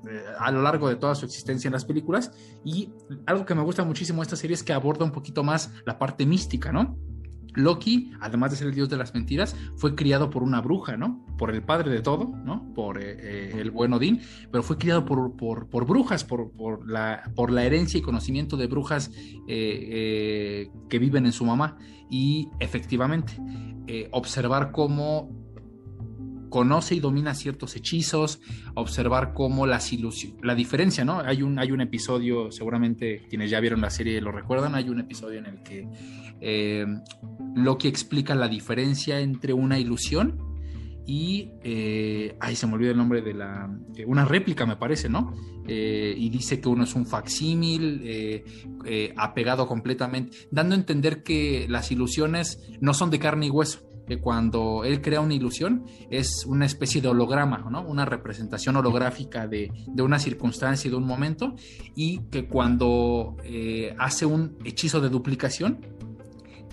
eh, 0.08 0.24
a 0.40 0.52
lo 0.52 0.62
largo 0.62 0.90
de 0.90 0.96
toda 0.96 1.16
su 1.16 1.26
existencia 1.26 1.68
en 1.68 1.74
las 1.74 1.86
películas. 1.86 2.32
Y 2.64 2.90
algo 3.26 3.46
que 3.46 3.56
me 3.56 3.62
gusta 3.62 3.84
muchísimo 3.84 4.22
de 4.22 4.24
esta 4.24 4.36
serie 4.36 4.54
es 4.56 4.64
que 4.64 4.74
aborda 4.74 5.06
un 5.06 5.12
poquito 5.12 5.44
más 5.44 5.72
la 5.86 5.98
parte 6.00 6.26
mística, 6.26 6.72
¿no? 6.72 6.98
Loki, 7.58 8.12
además 8.22 8.52
de 8.52 8.58
ser 8.58 8.68
el 8.68 8.76
dios 8.76 8.90
de 8.90 8.98
las 8.98 9.14
mentiras, 9.14 9.56
fue 9.76 9.96
criado 9.96 10.30
por 10.30 10.44
una 10.44 10.62
bruja, 10.62 10.96
¿no? 10.96 11.26
Por 11.38 11.52
el 11.52 11.64
padre 11.64 11.92
de 11.92 12.02
todo, 12.02 12.34
¿no? 12.46 12.74
Por 12.74 13.02
eh, 13.02 13.18
eh, 13.20 13.52
el 13.60 13.72
buen 13.72 13.94
Odín, 13.94 14.22
pero 14.52 14.64
fue 14.64 14.78
criado 14.78 15.06
por, 15.06 15.36
por, 15.36 15.86
brujas, 15.86 16.24
por, 16.24 16.52
por, 16.52 16.90
la, 16.90 17.32
por 17.36 17.52
la 17.52 17.64
herencia 17.64 17.98
y 17.98 18.02
conocimiento 18.02 18.58
de 18.58 18.68
brujas 18.68 19.12
que 19.48 21.00
viven 21.00 21.26
en 21.26 21.32
su 21.32 21.46
mamá. 21.46 21.78
Y 22.10 22.50
efectivamente, 22.60 23.34
observar 24.12 24.72
cómo 24.72 25.30
conoce 26.50 26.96
y 26.96 27.00
domina 27.00 27.34
ciertos 27.34 27.76
hechizos, 27.76 28.40
observar 28.76 29.34
cómo 29.34 29.68
las 29.68 29.92
ilusiones, 29.94 30.40
la 30.44 30.56
diferencia, 30.56 31.06
¿no? 31.06 31.20
Hay 31.20 31.42
un, 31.42 31.60
hay 31.60 31.72
un 31.72 31.82
episodio, 31.82 32.52
seguramente 32.52 33.26
quienes 33.30 33.50
ya 33.50 33.60
vieron 33.60 33.82
la 33.82 33.90
serie 33.90 34.20
lo 34.22 34.32
recuerdan, 34.32 34.76
hay 34.76 34.90
un 34.90 35.00
episodio 35.00 35.40
en 35.40 35.46
el 35.46 35.64
que 35.64 35.88
eh, 36.42 36.86
Loki 37.56 37.88
explica 37.88 38.36
la 38.36 38.48
diferencia 38.48 39.20
entre 39.20 39.54
una 39.54 39.80
ilusión 39.80 40.40
y, 41.06 41.52
eh, 41.64 42.36
ay, 42.40 42.56
se 42.56 42.68
me 42.68 42.74
olvidó 42.74 42.92
el 42.92 42.98
nombre 42.98 43.22
de 43.22 43.34
la, 43.34 43.70
una 44.06 44.26
réplica 44.26 44.66
me 44.66 44.76
parece, 44.76 45.08
¿no? 45.08 45.34
Eh, 45.66 46.14
y 46.18 46.30
dice 46.30 46.60
que 46.60 46.68
uno 46.68 46.84
es 46.84 46.96
un 46.96 47.06
facsímil, 47.06 48.44
apegado 49.16 49.68
completamente, 49.68 50.38
dando 50.52 50.76
a 50.76 50.78
entender 50.78 51.24
que 51.24 51.66
las 51.70 51.92
ilusiones 51.92 52.62
no 52.82 52.94
son 52.94 53.10
de 53.10 53.20
carne 53.20 53.48
y 53.48 53.50
hueso, 53.50 53.88
que 54.08 54.20
cuando 54.20 54.84
él 54.86 55.02
crea 55.02 55.22
una 55.22 55.34
ilusión 55.34 55.86
es 56.10 56.46
una 56.46 56.66
especie 56.66 57.02
de 57.02 57.10
holograma, 57.10 57.68
¿no? 57.70 57.82
una 57.82 58.06
representación 58.06 58.78
holográfica 58.78 59.48
de, 59.48 59.70
una 60.00 60.18
circunstancia 60.18 60.88
y 60.88 60.92
de 60.92 60.98
un 60.98 61.06
momento, 61.06 61.56
y 61.96 62.22
que 62.30 62.48
cuando 62.48 63.36
eh, 63.44 63.94
hace 64.00 64.26
un 64.26 64.58
hechizo 64.64 65.02
de 65.02 65.10
duplicación, 65.10 65.86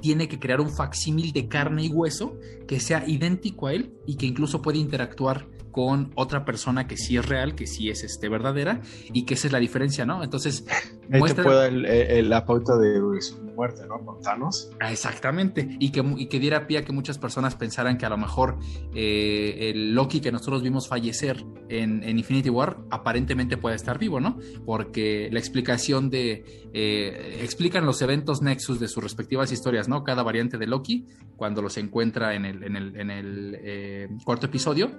tiene 0.05 0.28
que 0.28 0.38
crear 0.38 0.61
un 0.61 0.68
facsímil 0.68 1.32
de 1.32 1.48
carne 1.48 1.86
y 1.86 1.88
hueso 1.88 2.38
que 2.68 2.78
sea 2.78 3.05
idéntico 3.07 3.68
a 3.68 3.72
él 3.72 3.94
y 4.05 4.16
que 4.16 4.26
incluso 4.26 4.61
puede 4.61 4.76
interactuar 4.76 5.46
con 5.70 6.12
otra 6.14 6.44
persona 6.44 6.86
que 6.86 6.98
sí 6.98 7.16
es 7.16 7.26
real, 7.26 7.55
que 7.55 7.66
sí 7.66 7.88
es 7.88 8.05
este, 8.05 8.28
verdadera, 8.28 8.82
y 9.14 9.24
que 9.24 9.32
esa 9.32 9.46
es 9.46 9.55
la 9.55 9.61
diferencia, 9.61 10.05
¿no? 10.05 10.22
Entonces, 10.22 10.66
Ahí 11.11 11.20
muestra... 11.20 11.42
te 11.42 11.48
puede 11.48 12.22
la 12.22 12.44
pauta 12.44 12.76
de 12.76 13.00
su 13.22 13.43
muerte, 13.55 13.82
¿no? 13.86 14.05
Con 14.05 14.20
Thanos. 14.20 14.70
Ah, 14.80 14.92
exactamente, 14.92 15.76
y 15.78 15.90
que, 15.90 16.05
y 16.16 16.26
que 16.26 16.38
diera 16.38 16.66
pie 16.66 16.78
a 16.78 16.84
que 16.84 16.92
muchas 16.92 17.18
personas 17.18 17.55
pensaran 17.55 17.98
que 17.98 18.07
a 18.07 18.09
lo 18.09 18.16
mejor 18.16 18.59
eh, 18.94 19.70
el 19.70 19.94
Loki 19.94 20.20
que 20.20 20.32
nosotros 20.32 20.62
vimos 20.62 20.88
fallecer 20.88 21.44
en, 21.68 22.05
Infinity 22.05 22.50
War 22.50 22.78
aparentemente 22.90 23.57
puede 23.57 23.76
estar 23.76 23.98
vivo, 23.98 24.20
¿no? 24.20 24.38
Porque 24.64 25.28
la 25.32 25.38
explicación 25.38 26.11
de... 26.11 26.44
Eh, 26.72 27.38
explican 27.42 27.86
los 27.86 28.02
eventos 28.02 28.42
Nexus 28.42 28.80
de 28.80 28.88
sus 28.88 29.02
respectivas 29.02 29.52
historias, 29.52 29.88
¿no? 29.88 30.05
Cada 30.05 30.22
variante 30.22 30.59
de 30.59 30.66
Loki, 30.66 31.07
cuando 31.36 31.62
los 31.62 31.76
encuentra 31.76 32.34
en 32.34 32.44
el, 32.44 32.62
en 32.64 32.76
el, 32.76 32.96
en 32.96 33.11
el 33.11 33.59
eh, 33.62 34.09
cuarto 34.24 34.46
episodio 34.46 34.90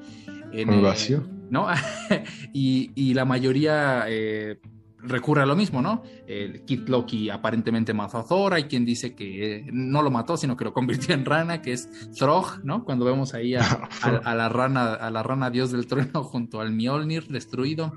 ¿no? 1.49 1.67
y, 2.53 3.13
la 3.13 3.25
mayoría 3.25 4.05
eh, 4.07 4.59
recurre 5.07 5.41
a 5.41 5.45
lo 5.45 5.55
mismo, 5.55 5.81
¿no? 5.81 6.03
El 6.27 6.63
Kid 6.65 6.87
Loki 6.87 7.29
aparentemente 7.29 7.93
mató 7.93 8.17
a 8.17 8.25
Thor, 8.25 8.53
hay 8.53 8.65
quien 8.65 8.85
dice 8.85 9.15
que 9.15 9.57
eh, 9.57 9.65
no 9.71 10.01
lo 10.01 10.11
mató, 10.11 10.37
sino 10.37 10.55
que 10.57 10.65
lo 10.65 10.73
convirtió 10.73 11.13
en 11.13 11.25
rana, 11.25 11.61
que 11.61 11.73
es 11.73 11.89
Throg, 12.17 12.63
¿no? 12.63 12.83
Cuando 12.83 13.05
vemos 13.05 13.33
ahí 13.33 13.55
a, 13.55 13.61
la 14.35 14.49
rana, 14.49 14.93
a 14.93 15.09
la 15.09 15.23
rana 15.23 15.49
dios 15.49 15.71
del 15.71 15.87
trueno 15.87 16.23
junto 16.23 16.61
al 16.61 16.71
Mjolnir 16.71 17.27
destruido. 17.27 17.93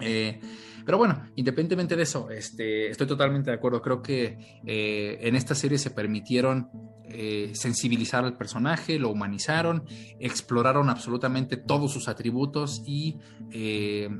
Eh, 0.00 0.40
pero 0.84 0.98
bueno, 0.98 1.22
independientemente 1.34 1.96
de 1.96 2.04
eso, 2.04 2.30
este, 2.30 2.90
estoy 2.90 3.08
totalmente 3.08 3.50
de 3.50 3.56
acuerdo. 3.56 3.82
Creo 3.82 4.02
que 4.02 4.38
en 4.64 5.34
esta 5.34 5.56
serie 5.56 5.78
se 5.78 5.90
permitieron 5.90 6.70
eh, 7.08 7.52
sensibilizar 7.54 8.24
al 8.24 8.36
personaje, 8.36 8.98
lo 8.98 9.10
humanizaron, 9.10 9.84
exploraron 10.18 10.90
absolutamente 10.90 11.56
todos 11.56 11.92
sus 11.92 12.08
atributos 12.08 12.82
y 12.84 13.16
eh, 13.52 14.10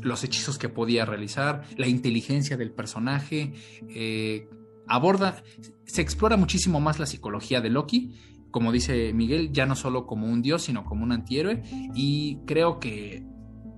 los 0.00 0.24
hechizos 0.24 0.58
que 0.58 0.68
podía 0.68 1.04
realizar, 1.04 1.64
la 1.76 1.86
inteligencia 1.86 2.56
del 2.56 2.72
personaje, 2.72 3.52
eh, 3.88 4.48
aborda, 4.86 5.42
se 5.84 6.02
explora 6.02 6.36
muchísimo 6.36 6.80
más 6.80 6.98
la 6.98 7.06
psicología 7.06 7.60
de 7.60 7.70
Loki, 7.70 8.14
como 8.50 8.72
dice 8.72 9.12
Miguel, 9.12 9.52
ya 9.52 9.66
no 9.66 9.76
solo 9.76 10.06
como 10.06 10.26
un 10.26 10.42
dios, 10.42 10.62
sino 10.62 10.84
como 10.84 11.04
un 11.04 11.12
antihéroe, 11.12 11.62
y 11.94 12.38
creo 12.46 12.80
que 12.80 13.24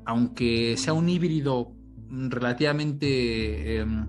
aunque 0.05 0.77
sea 0.77 0.93
un 0.93 1.09
híbrido 1.09 1.73
relativamente 2.09 3.77
em, 3.77 4.07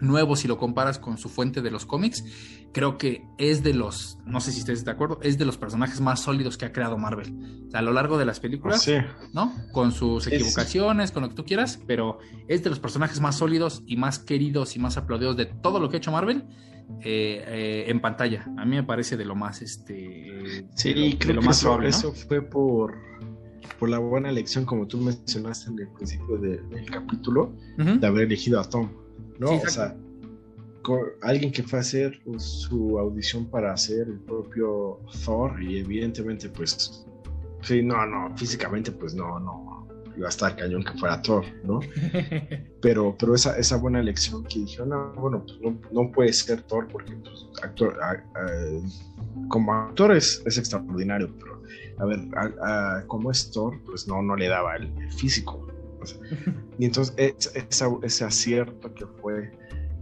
nuevo 0.00 0.36
si 0.36 0.48
lo 0.48 0.58
comparas 0.58 0.98
con 0.98 1.18
su 1.18 1.28
fuente 1.28 1.62
de 1.62 1.70
los 1.70 1.86
cómics, 1.86 2.24
creo 2.72 2.98
que 2.98 3.26
es 3.38 3.62
de 3.62 3.74
los, 3.74 4.18
no 4.26 4.40
sé 4.40 4.52
si 4.52 4.60
ustedes 4.60 4.84
de 4.84 4.90
acuerdo, 4.90 5.18
es 5.22 5.38
de 5.38 5.44
los 5.44 5.56
personajes 5.56 6.00
más 6.00 6.20
sólidos 6.20 6.56
que 6.56 6.66
ha 6.66 6.72
creado 6.72 6.98
Marvel. 6.98 7.64
O 7.66 7.70
sea, 7.70 7.80
a 7.80 7.82
lo 7.82 7.92
largo 7.92 8.18
de 8.18 8.24
las 8.24 8.40
películas, 8.40 8.88
¿no? 9.32 9.54
Con 9.72 9.92
sus 9.92 10.26
equivocaciones, 10.26 11.12
con 11.12 11.22
lo 11.22 11.28
que 11.28 11.34
tú 11.34 11.44
quieras, 11.44 11.80
pero 11.86 12.18
es 12.48 12.62
de 12.62 12.70
los 12.70 12.78
personajes 12.78 13.20
más 13.20 13.36
sólidos 13.36 13.82
y 13.86 13.96
más 13.96 14.18
queridos 14.18 14.76
y 14.76 14.78
más 14.78 14.96
aplaudidos 14.96 15.36
de 15.36 15.46
todo 15.46 15.80
lo 15.80 15.88
que 15.88 15.96
ha 15.96 15.98
hecho 15.98 16.12
Marvel. 16.12 16.44
Eh, 17.02 17.44
eh, 17.46 17.84
en 17.86 18.00
pantalla, 18.00 18.44
a 18.58 18.64
mí 18.64 18.74
me 18.74 18.82
parece 18.82 19.16
de 19.16 19.24
lo 19.24 19.36
más 19.36 19.62
este 19.62 20.66
sí, 20.74 21.16
creo 21.20 21.38
que 21.38 21.46
más 21.46 21.64
eso, 21.84 22.12
fue 22.12 22.42
por 22.42 22.98
por 23.78 23.88
la 23.88 23.98
buena 24.00 24.28
elección 24.28 24.64
como 24.64 24.88
tú 24.88 24.98
mencionaste 24.98 25.70
en 25.70 25.78
el 25.78 25.88
principio 25.90 26.36
del 26.36 26.90
capítulo 26.90 27.54
de 27.76 28.04
haber 28.04 28.24
elegido 28.24 28.58
a 28.58 28.68
Tom 28.68 28.90
no 29.38 29.52
o 29.52 29.68
sea 29.68 29.96
alguien 31.22 31.52
que 31.52 31.62
fue 31.62 31.78
a 31.78 31.82
hacer 31.82 32.20
pues, 32.24 32.42
su 32.42 32.98
audición 32.98 33.46
para 33.46 33.72
hacer 33.72 34.08
el 34.08 34.18
propio 34.20 35.00
Thor 35.24 35.62
y 35.62 35.78
evidentemente 35.78 36.48
pues 36.48 37.06
sí, 37.62 37.82
no, 37.82 38.06
no, 38.06 38.36
físicamente 38.36 38.90
pues 38.92 39.14
no, 39.14 39.38
no, 39.38 39.86
iba 40.16 40.26
a 40.26 40.30
estar 40.30 40.56
cañón 40.56 40.84
que 40.84 40.92
fuera 40.98 41.20
Thor, 41.22 41.44
¿no? 41.64 41.80
Pero, 42.82 43.14
pero 43.18 43.34
esa, 43.34 43.58
esa 43.58 43.76
buena 43.76 44.00
elección 44.00 44.42
que 44.44 44.60
dijeron, 44.60 44.88
no, 44.88 45.12
bueno, 45.12 45.44
pues 45.44 45.60
no, 45.60 45.78
no 45.92 46.10
puede 46.10 46.32
ser 46.32 46.62
Thor 46.62 46.88
porque 46.90 47.12
pues, 47.12 47.46
actor, 47.62 47.94
como 49.48 49.74
actor 49.74 50.16
es, 50.16 50.42
es, 50.46 50.56
extraordinario, 50.56 51.30
pero 51.38 51.62
a 51.98 52.06
ver, 52.06 53.06
como 53.06 53.30
es 53.30 53.50
Thor, 53.50 53.78
pues 53.84 54.08
no, 54.08 54.22
no 54.22 54.34
le 54.34 54.48
daba 54.48 54.76
el, 54.76 54.90
físico. 55.12 55.66
y 56.78 56.86
entonces 56.86 57.14
esa, 57.68 57.90
ese 58.02 58.24
acierto 58.24 58.94
que 58.94 59.04
fue 59.20 59.52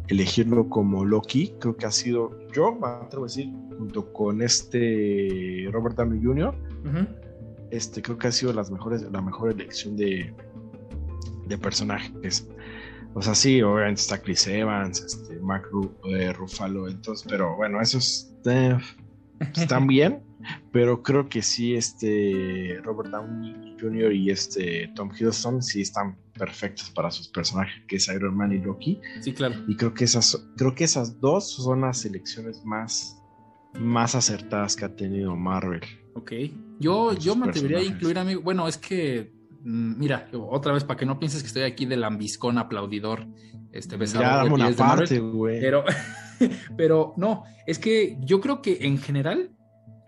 elegirlo 0.08 0.68
como 0.68 1.04
Loki, 1.04 1.54
creo 1.60 1.76
que 1.76 1.86
ha 1.86 1.90
sido, 1.90 2.30
yo 2.52 2.74
me 2.74 2.88
atrevo 2.88 3.24
a 3.24 3.28
decir, 3.28 3.50
junto 3.76 4.12
con 4.12 4.42
este 4.42 5.68
Robert 5.70 5.96
Downey 5.96 6.22
Jr., 6.22 6.54
este, 7.70 8.00
creo 8.00 8.18
que 8.18 8.28
ha 8.28 8.32
sido 8.32 8.52
las 8.52 8.70
mejores, 8.70 9.02
la 9.02 9.20
mejor 9.20 9.50
elección 9.50 9.96
de, 9.96 10.34
de 11.46 11.58
personajes. 11.58 12.48
O 13.14 13.22
sea, 13.22 13.34
sí, 13.34 13.60
obviamente 13.62 14.00
está 14.00 14.20
Chris 14.20 14.46
Evans, 14.46 15.00
este, 15.00 15.38
Mark 15.40 15.66
eh, 16.04 16.32
Ruffalo, 16.32 16.88
entonces, 16.88 17.26
pero 17.28 17.56
bueno, 17.56 17.80
esos 17.80 18.32
eh, 18.46 18.78
están 19.56 19.86
bien, 19.88 20.22
pero 20.72 21.02
creo 21.02 21.28
que 21.28 21.42
sí, 21.42 21.74
este 21.74 22.78
Robert 22.82 23.10
Downey 23.10 23.76
Jr. 23.80 24.12
y 24.12 24.30
este 24.30 24.90
Tom 24.94 25.10
Hiddleston 25.12 25.62
sí 25.62 25.82
están 25.82 26.16
perfectos 26.38 26.90
para 26.90 27.10
sus 27.10 27.28
personajes, 27.28 27.82
que 27.86 27.96
es 27.96 28.08
Iron 28.08 28.36
Man 28.36 28.52
y 28.52 28.58
Loki. 28.58 29.00
Sí, 29.20 29.32
claro. 29.32 29.54
Y 29.66 29.76
creo 29.76 29.94
que 29.94 30.04
esas, 30.04 30.48
creo 30.56 30.74
que 30.74 30.84
esas 30.84 31.20
dos 31.20 31.50
son 31.50 31.82
las 31.82 31.98
selecciones 32.00 32.64
más, 32.64 33.20
más 33.74 34.14
acertadas 34.14 34.76
que 34.76 34.84
ha 34.84 34.94
tenido 34.94 35.36
Marvel. 35.36 35.82
Ok. 36.14 36.32
Yo, 36.78 37.12
yo 37.14 37.36
me 37.36 37.48
atrevería 37.48 37.78
a 37.78 37.82
incluir 37.82 38.18
a 38.18 38.24
mí. 38.24 38.34
Bueno, 38.34 38.68
es 38.68 38.78
que. 38.78 39.32
Mm, 39.64 39.98
mira, 39.98 40.28
otra 40.32 40.72
vez, 40.72 40.84
para 40.84 40.98
que 40.98 41.06
no 41.06 41.18
pienses 41.18 41.42
que 41.42 41.48
estoy 41.48 41.62
aquí 41.62 41.86
de 41.86 41.96
lambiscón 41.96 42.58
aplaudidor, 42.58 43.26
este 43.72 43.96
besador 43.96 44.52
una 44.52 44.70
parte, 44.70 45.18
güey. 45.18 45.60
Pero, 45.60 45.84
pero 46.76 47.14
no, 47.16 47.44
es 47.66 47.78
que 47.78 48.16
yo 48.20 48.40
creo 48.40 48.62
que 48.62 48.78
en 48.82 48.98
general 48.98 49.50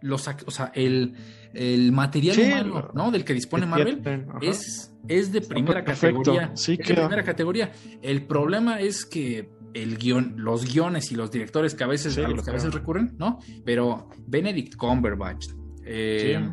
los, 0.02 0.28
o 0.46 0.50
sea, 0.50 0.72
el, 0.74 1.14
el 1.54 1.92
material 1.92 2.38
humano, 2.38 2.90
¿no? 2.94 3.10
Del 3.10 3.24
que 3.24 3.34
dispone 3.34 3.66
Marvel 3.66 4.02
es, 4.40 4.92
es 5.08 5.32
de 5.32 5.40
primera 5.40 5.84
categoría. 5.84 6.52
Sí, 6.54 6.76
de 6.76 6.84
primera 6.84 7.22
categoría. 7.22 7.72
El 8.02 8.26
problema 8.26 8.80
es 8.80 9.04
que 9.04 9.50
el 9.74 9.98
guion, 9.98 10.34
los 10.38 10.72
guiones 10.72 11.12
y 11.12 11.14
los 11.14 11.30
directores 11.30 11.74
que 11.74 11.84
a 11.84 11.86
veces, 11.86 12.16
a 12.18 12.28
los 12.28 12.44
que 12.44 12.50
a 12.50 12.54
veces 12.54 12.72
recurren, 12.72 13.14
¿no? 13.18 13.38
Pero 13.64 14.08
Benedict 14.26 14.76
Cumberbatch, 14.76 15.48
eh, 15.84 16.50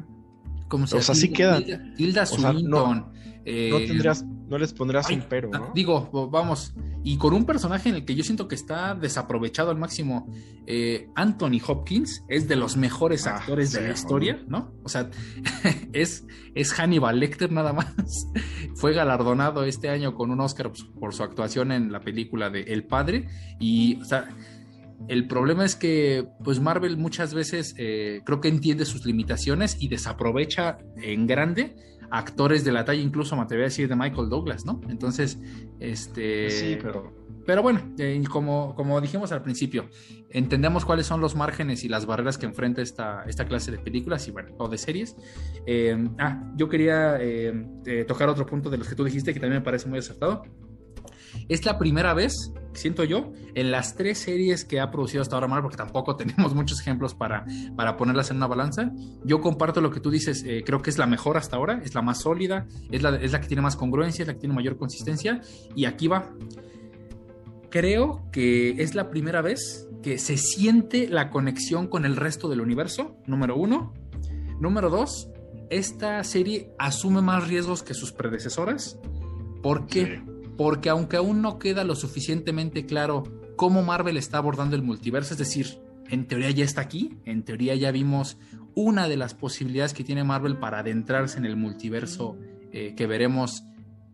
¿cómo 0.67 0.85
se 0.87 0.91
llama? 0.91 1.01
O 1.01 1.03
sea, 1.03 1.15
sí 1.15 1.29
quedan. 1.29 1.93
Hilda, 1.97 2.25
Swinton. 2.25 3.16
Eh, 3.49 3.69
no 3.71 3.77
tendrías 3.77 4.25
no 4.49 4.57
les 4.57 4.73
pondrás 4.73 5.09
un 5.09 5.23
pero, 5.29 5.49
¿no? 5.49 5.71
Digo, 5.73 6.09
vamos, 6.31 6.73
y 7.03 7.17
con 7.17 7.33
un 7.33 7.45
personaje 7.45 7.89
en 7.89 7.95
el 7.95 8.05
que 8.05 8.15
yo 8.15 8.23
siento 8.23 8.47
que 8.47 8.55
está 8.55 8.95
desaprovechado 8.95 9.71
al 9.71 9.77
máximo, 9.77 10.29
eh, 10.65 11.09
Anthony 11.15 11.59
Hopkins 11.65 12.23
es 12.27 12.47
de 12.47 12.55
los 12.55 12.77
mejores 12.77 13.27
ah, 13.27 13.37
actores 13.37 13.71
de 13.73 13.81
la 13.87 13.93
historia, 13.93 14.41
¿no? 14.47 14.73
O 14.83 14.89
sea, 14.89 15.09
es, 15.93 16.25
es 16.55 16.73
Hannibal 16.73 17.19
Lecter 17.19 17.51
nada 17.51 17.73
más. 17.73 18.27
Fue 18.75 18.93
galardonado 18.93 19.63
este 19.63 19.89
año 19.89 20.13
con 20.13 20.31
un 20.31 20.39
Oscar 20.39 20.71
por 20.99 21.13
su 21.13 21.23
actuación 21.23 21.71
en 21.71 21.91
la 21.91 21.99
película 22.01 22.49
de 22.49 22.61
El 22.63 22.85
Padre, 22.85 23.27
y, 23.59 24.01
o 24.01 24.05
sea, 24.05 24.29
el 25.07 25.27
problema 25.27 25.63
es 25.63 25.75
que, 25.75 26.27
pues 26.43 26.59
Marvel 26.59 26.97
muchas 26.97 27.33
veces 27.33 27.75
eh, 27.77 28.21
creo 28.25 28.41
que 28.41 28.47
entiende 28.47 28.83
sus 28.85 29.05
limitaciones 29.05 29.77
y 29.79 29.87
desaprovecha 29.87 30.79
en 31.01 31.27
grande 31.27 31.75
actores 32.11 32.63
de 32.63 32.71
la 32.71 32.85
talla, 32.85 33.01
incluso 33.01 33.35
me 33.35 33.43
atrevería 33.43 33.67
a 33.67 33.69
decir 33.69 33.87
de 33.87 33.95
Michael 33.95 34.29
Douglas, 34.29 34.65
¿no? 34.65 34.81
Entonces, 34.89 35.39
este... 35.79 36.49
Sí, 36.49 36.77
pero... 36.81 37.27
Pero 37.47 37.63
bueno, 37.63 37.79
eh, 37.97 38.21
como, 38.29 38.75
como 38.75 38.99
dijimos 38.99 39.31
al 39.31 39.41
principio, 39.41 39.87
entendemos 40.29 40.83
cuáles 40.83 41.05
son 41.05 41.21
los 41.21 41.33
márgenes 41.33 41.85
y 41.85 41.87
las 41.87 42.05
barreras 42.05 42.37
que 42.37 42.45
enfrenta 42.45 42.81
esta, 42.81 43.23
esta 43.23 43.45
clase 43.45 43.71
de 43.71 43.77
películas 43.77 44.27
y 44.27 44.31
bueno, 44.31 44.53
o 44.57 44.67
de 44.67 44.77
series. 44.77 45.15
Eh, 45.65 46.09
ah, 46.19 46.43
yo 46.57 46.67
quería 46.67 47.15
eh, 47.21 48.03
tocar 48.05 48.27
otro 48.27 48.45
punto 48.45 48.69
de 48.69 48.77
los 48.77 48.89
que 48.89 48.95
tú 48.95 49.05
dijiste 49.05 49.33
que 49.33 49.39
también 49.39 49.61
me 49.61 49.63
parece 49.63 49.87
muy 49.87 49.99
acertado. 49.99 50.43
Es 51.49 51.65
la 51.65 51.77
primera 51.77 52.13
vez, 52.13 52.53
siento 52.73 53.03
yo, 53.03 53.31
en 53.55 53.71
las 53.71 53.95
tres 53.95 54.19
series 54.19 54.65
que 54.65 54.79
ha 54.79 54.91
producido 54.91 55.21
hasta 55.21 55.35
ahora 55.35 55.47
Marvel, 55.47 55.63
porque 55.63 55.77
tampoco 55.77 56.15
tenemos 56.17 56.53
muchos 56.53 56.79
ejemplos 56.79 57.13
para, 57.15 57.45
para 57.75 57.97
ponerlas 57.97 58.31
en 58.31 58.37
una 58.37 58.47
balanza. 58.47 58.91
Yo 59.23 59.41
comparto 59.41 59.81
lo 59.81 59.91
que 59.91 59.99
tú 59.99 60.09
dices, 60.09 60.43
eh, 60.45 60.63
creo 60.65 60.81
que 60.81 60.89
es 60.89 60.97
la 60.97 61.07
mejor 61.07 61.37
hasta 61.37 61.57
ahora, 61.57 61.81
es 61.83 61.95
la 61.95 62.01
más 62.01 62.21
sólida, 62.21 62.67
es 62.91 63.01
la, 63.01 63.15
es 63.15 63.31
la 63.31 63.41
que 63.41 63.47
tiene 63.47 63.61
más 63.61 63.75
congruencia, 63.75 64.23
es 64.23 64.27
la 64.27 64.33
que 64.33 64.41
tiene 64.41 64.55
mayor 64.55 64.77
consistencia. 64.77 65.41
Y 65.75 65.85
aquí 65.85 66.07
va. 66.07 66.31
Creo 67.69 68.29
que 68.31 68.81
es 68.81 68.95
la 68.95 69.09
primera 69.09 69.41
vez 69.41 69.87
que 70.01 70.17
se 70.17 70.37
siente 70.37 71.07
la 71.09 71.29
conexión 71.29 71.87
con 71.87 72.05
el 72.05 72.15
resto 72.15 72.47
del 72.47 72.61
universo, 72.61 73.17
número 73.25 73.57
uno. 73.57 73.93
Número 74.59 74.89
dos, 74.89 75.29
esta 75.69 76.23
serie 76.23 76.71
asume 76.79 77.21
más 77.21 77.47
riesgos 77.47 77.83
que 77.83 77.93
sus 77.93 78.11
predecesoras. 78.11 78.97
¿Por 79.61 79.85
qué? 79.85 80.21
Porque 80.57 80.89
aunque 80.89 81.17
aún 81.17 81.41
no 81.41 81.59
queda 81.59 81.83
lo 81.83 81.95
suficientemente 81.95 82.85
claro 82.85 83.23
cómo 83.55 83.83
Marvel 83.83 84.17
está 84.17 84.39
abordando 84.39 84.75
el 84.75 84.81
multiverso, 84.81 85.33
es 85.33 85.37
decir, 85.37 85.79
en 86.09 86.25
teoría 86.25 86.51
ya 86.51 86.63
está 86.63 86.81
aquí, 86.81 87.17
en 87.25 87.43
teoría 87.43 87.75
ya 87.75 87.91
vimos 87.91 88.37
una 88.75 89.07
de 89.07 89.17
las 89.17 89.33
posibilidades 89.33 89.93
que 89.93 90.03
tiene 90.03 90.23
Marvel 90.23 90.57
para 90.57 90.79
adentrarse 90.79 91.37
en 91.37 91.45
el 91.45 91.55
multiverso 91.55 92.37
eh, 92.71 92.93
que 92.95 93.07
veremos 93.07 93.63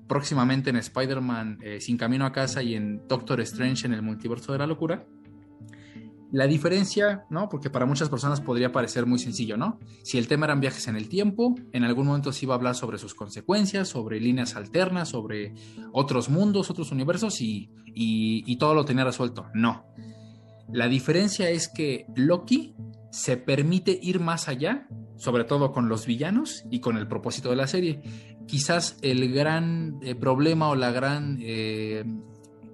próximamente 0.07 0.69
en 0.69 0.77
Spider-Man 0.77 1.59
eh, 1.61 1.81
Sin 1.81 1.97
Camino 1.97 2.25
a 2.25 2.31
Casa 2.31 2.61
y 2.61 2.75
en 2.75 3.07
Doctor 3.07 3.41
Strange 3.41 3.87
en 3.87 3.93
el 3.93 4.01
multiverso 4.01 4.51
de 4.51 4.59
la 4.59 4.67
locura. 4.67 5.05
La 6.33 6.47
diferencia, 6.47 7.25
¿no? 7.29 7.47
Porque 7.47 7.69
para 7.69 7.85
muchas 7.85 8.09
personas 8.09 8.41
podría 8.41 8.71
parecer 8.71 9.05
muy 9.05 9.19
sencillo, 9.19 9.55
¿no? 9.55 9.77
Si 10.01 10.17
el 10.17 10.27
tema 10.27 10.47
eran 10.47 10.59
viajes 10.59 10.87
en 10.87 10.95
el 10.95 11.07
tiempo, 11.07 11.53
en 11.71 11.83
algún 11.83 12.07
momento 12.07 12.33
se 12.33 12.45
iba 12.45 12.55
a 12.55 12.57
hablar 12.57 12.73
sobre 12.73 12.97
sus 12.97 13.13
consecuencias, 13.13 13.87
sobre 13.87 14.19
líneas 14.19 14.55
alternas, 14.55 15.09
sobre 15.09 15.53
otros 15.91 16.29
mundos, 16.29 16.71
otros 16.71 16.91
universos 16.91 17.39
y, 17.39 17.69
y 17.93 18.55
todo 18.57 18.73
lo 18.73 18.83
tenía 18.83 19.03
resuelto. 19.03 19.45
No. 19.53 19.85
La 20.71 20.87
diferencia 20.87 21.51
es 21.51 21.67
que 21.67 22.07
Loki 22.15 22.73
se 23.11 23.37
permite 23.37 23.99
ir 24.01 24.19
más 24.19 24.47
allá, 24.47 24.87
sobre 25.17 25.43
todo 25.43 25.71
con 25.71 25.87
los 25.87 26.07
villanos 26.07 26.65
y 26.71 26.79
con 26.79 26.97
el 26.97 27.07
propósito 27.07 27.51
de 27.51 27.55
la 27.57 27.67
serie. 27.67 28.01
Quizás 28.47 28.97
el 29.03 29.31
gran 29.31 29.99
eh, 30.01 30.15
problema 30.15 30.69
o 30.69 30.75
la 30.75 30.91
gran 30.91 31.37
eh, 31.41 32.03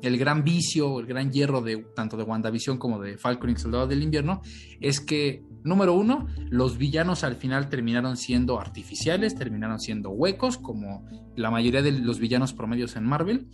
el 0.01 0.17
gran 0.17 0.43
vicio, 0.43 0.99
el 0.99 1.05
gran 1.05 1.31
hierro 1.31 1.61
de 1.61 1.77
tanto 1.95 2.17
de 2.17 2.23
WandaVision 2.23 2.77
como 2.77 2.99
de 2.99 3.17
Falcon 3.17 3.49
y 3.49 3.55
Soldado 3.55 3.87
del 3.87 4.03
Invierno 4.03 4.41
es 4.79 4.99
que, 4.99 5.43
número 5.63 5.93
uno, 5.93 6.27
los 6.49 6.77
villanos 6.77 7.23
al 7.23 7.35
final 7.35 7.69
terminaron 7.69 8.17
siendo 8.17 8.59
artificiales, 8.59 9.35
terminaron 9.35 9.79
siendo 9.79 10.09
huecos, 10.09 10.57
como 10.57 11.05
la 11.35 11.51
mayoría 11.51 11.81
de 11.81 11.91
los 11.91 12.19
villanos 12.19 12.53
promedios 12.53 12.95
en 12.95 13.05
Marvel. 13.05 13.47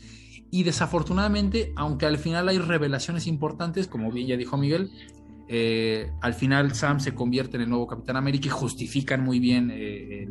Y 0.51 0.63
desafortunadamente, 0.63 1.73
aunque 1.75 2.05
al 2.05 2.17
final 2.17 2.47
hay 2.47 2.59
revelaciones 2.59 3.27
importantes, 3.27 3.87
como 3.87 4.11
bien 4.11 4.27
ya 4.27 4.37
dijo 4.37 4.57
Miguel, 4.57 4.91
eh, 5.47 6.11
al 6.21 6.33
final 6.33 6.73
Sam 6.73 6.99
se 6.99 7.13
convierte 7.13 7.57
en 7.57 7.63
el 7.63 7.69
nuevo 7.69 7.85
Capitán 7.85 8.17
América 8.17 8.47
y 8.47 8.49
justifican 8.49 9.23
muy 9.23 9.39
bien 9.39 9.69
eh, 9.71 10.27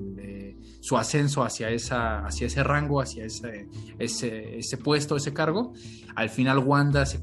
su 0.85 0.99
ascenso 0.99 1.43
hacia, 1.43 1.71
esa, 1.71 2.27
hacia 2.27 2.47
ese 2.47 2.63
rango, 2.63 3.01
hacia 3.01 3.25
ese, 3.25 3.71
ese, 3.99 4.77
puesto, 4.77 5.17
ese 5.17 5.33
cargo. 5.33 5.73
Al 6.15 6.29
final 6.29 6.59
Wanda 6.59 7.07
se... 7.07 7.23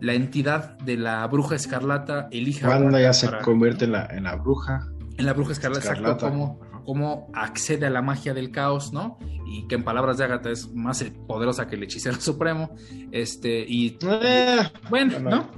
la 0.00 0.14
entidad 0.14 0.78
de 0.78 0.96
la 0.96 1.26
bruja 1.26 1.54
escarlata 1.54 2.28
elige 2.30 2.66
Wanda 2.66 2.98
ya 2.98 3.12
se 3.12 3.28
convierte 3.44 3.84
en 3.84 3.92
la, 3.92 4.06
en 4.06 4.24
la 4.24 4.36
bruja. 4.36 4.88
En 5.18 5.26
la 5.26 5.34
bruja 5.34 5.52
escarlata, 5.52 5.90
exacto, 5.90 6.16
como, 6.30 6.60
como 6.86 7.30
accede 7.34 7.84
a 7.84 7.90
la 7.90 8.00
magia 8.00 8.32
del 8.32 8.52
caos, 8.52 8.94
¿no? 8.94 9.18
Y 9.46 9.66
que 9.68 9.74
en 9.74 9.84
palabras 9.84 10.16
de 10.16 10.24
Agatha 10.24 10.48
es 10.48 10.72
más 10.72 11.04
poderosa 11.28 11.66
que 11.66 11.76
el 11.76 11.82
hechicero 11.82 12.16
supremo. 12.22 12.74
Este, 13.10 13.66
y 13.68 13.98
bueno, 14.88 15.18
¿no? 15.20 15.50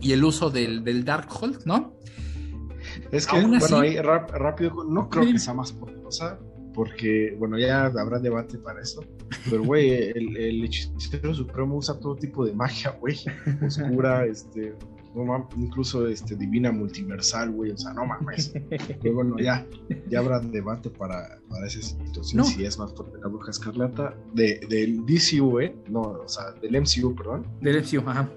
y 0.00 0.12
el 0.12 0.24
uso 0.24 0.48
del, 0.48 0.82
del 0.84 1.04
Darkhold, 1.04 1.66
¿no? 1.66 1.98
Es 3.10 3.26
que, 3.26 3.40
bueno, 3.40 3.78
ahí 3.78 3.96
rápido, 3.98 4.84
no 4.84 5.08
creo 5.08 5.24
que 5.32 5.38
sea 5.38 5.54
más 5.54 5.72
poderosa, 5.72 6.38
porque, 6.74 7.34
bueno, 7.38 7.58
ya 7.58 7.86
habrá 7.86 8.18
debate 8.18 8.58
para 8.58 8.82
eso, 8.82 9.02
pero, 9.48 9.64
güey, 9.64 9.90
el, 9.90 10.36
el, 10.36 10.64
hechicero 10.64 11.34
supremo 11.34 11.76
usa 11.76 11.98
todo 11.98 12.16
tipo 12.16 12.44
de 12.44 12.52
magia, 12.52 12.90
güey, 13.00 13.16
oscura, 13.64 14.26
este, 14.26 14.74
incluso 15.56 16.06
este, 16.06 16.36
divina 16.36 16.70
multiversal, 16.70 17.50
güey, 17.50 17.70
o 17.70 17.78
sea, 17.78 17.94
no 17.94 18.04
mames. 18.04 18.52
Pero 19.02 19.14
bueno, 19.14 19.36
ya, 19.38 19.66
ya 20.08 20.18
habrá 20.18 20.40
debate 20.40 20.90
para, 20.90 21.38
para 21.48 21.66
esa 21.66 21.80
situación, 21.80 22.44
si 22.44 22.64
es 22.64 22.78
más 22.78 22.92
fuerte 22.94 23.18
la 23.22 23.28
bruja 23.28 23.50
escarlata, 23.50 24.14
de, 24.34 24.60
del 24.68 25.06
DCU, 25.06 25.60
¿eh? 25.60 25.74
No, 25.88 26.02
o 26.02 26.28
sea, 26.28 26.52
del 26.60 26.80
MCU, 26.80 27.14
perdón. 27.14 27.46
Del 27.62 27.82
MCU, 27.82 28.08
ajá 28.08 28.28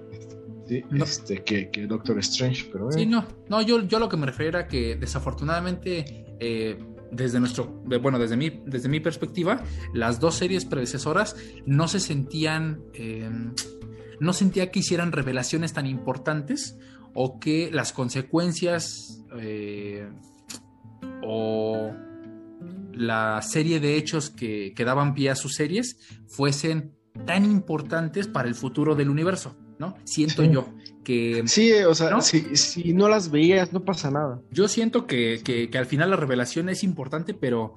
este, 0.70 1.42
que, 1.42 1.70
que, 1.70 1.86
Doctor 1.86 2.18
Strange, 2.18 2.68
pero... 2.72 2.90
Sí, 2.90 3.06
no, 3.06 3.26
no 3.48 3.62
yo, 3.62 3.82
yo 3.82 3.98
lo 3.98 4.08
que 4.08 4.16
me 4.16 4.26
refiero 4.26 4.58
era 4.58 4.68
que 4.68 4.96
desafortunadamente, 4.96 6.24
eh, 6.38 6.78
desde 7.10 7.40
nuestro, 7.40 7.66
bueno, 8.00 8.18
desde 8.18 8.36
mi, 8.36 8.50
desde 8.66 8.88
mi 8.88 9.00
perspectiva, 9.00 9.62
las 9.92 10.20
dos 10.20 10.36
series 10.36 10.64
predecesoras 10.64 11.36
no 11.66 11.88
se 11.88 12.00
sentían, 12.00 12.82
em, 12.94 13.52
no 14.20 14.32
sentía 14.32 14.70
que 14.70 14.80
hicieran 14.80 15.12
revelaciones 15.12 15.72
tan 15.72 15.86
importantes 15.86 16.78
o 17.14 17.40
que 17.40 17.70
las 17.72 17.92
consecuencias 17.92 19.24
eh, 19.38 20.08
o 21.22 21.92
la 22.92 23.40
serie 23.42 23.80
de 23.80 23.96
hechos 23.96 24.30
que, 24.30 24.72
que 24.74 24.84
daban 24.84 25.14
pie 25.14 25.30
a 25.30 25.34
sus 25.34 25.54
series 25.54 25.96
fuesen 26.28 26.94
tan 27.26 27.44
importantes 27.44 28.28
para 28.28 28.48
el 28.48 28.54
futuro 28.54 28.94
del 28.94 29.10
universo. 29.10 29.56
¿No? 29.80 29.96
Siento 30.04 30.44
yo 30.44 30.68
que... 31.02 31.42
Sí, 31.46 31.72
o 31.72 31.94
sea, 31.94 32.20
Si, 32.20 32.92
no 32.92 33.08
las 33.08 33.30
veías, 33.30 33.72
no 33.72 33.82
pasa 33.82 34.10
nada. 34.10 34.40
Yo 34.50 34.68
siento 34.68 35.06
que, 35.06 35.70
al 35.76 35.86
final 35.86 36.10
la 36.10 36.16
revelación 36.16 36.68
es 36.68 36.84
importante, 36.84 37.34
pero 37.34 37.74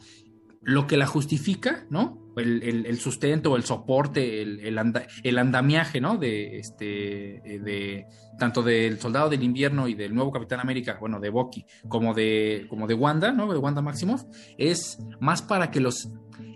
lo 0.61 0.85
que 0.85 0.97
la 0.97 1.07
justifica, 1.07 1.87
¿no? 1.89 2.19
El, 2.35 2.97
sustento, 2.99 3.55
el 3.55 3.63
soporte, 3.63 4.41
el, 4.41 4.59
el, 4.59 5.37
andamiaje, 5.37 6.01
¿no? 6.01 6.17
De 6.17 6.57
este, 6.57 6.85
de 6.85 8.05
tanto 8.37 8.63
del 8.63 8.99
Soldado 8.99 9.29
del 9.29 9.43
Invierno 9.43 9.87
y 9.87 9.93
del 9.93 10.13
nuevo 10.13 10.31
Capitán 10.31 10.59
América, 10.59 10.97
bueno, 10.99 11.19
de 11.19 11.29
Bucky, 11.29 11.65
como 11.87 12.13
de, 12.13 12.65
como 12.69 12.87
de 12.87 12.95
Wanda, 12.95 13.31
¿no? 13.31 13.51
De 13.51 13.59
Wanda 13.59 13.81
Maximoff, 13.81 14.23
es 14.57 14.99
más 15.19 15.41
para 15.41 15.69
que 15.71 15.79
los, 15.79 16.09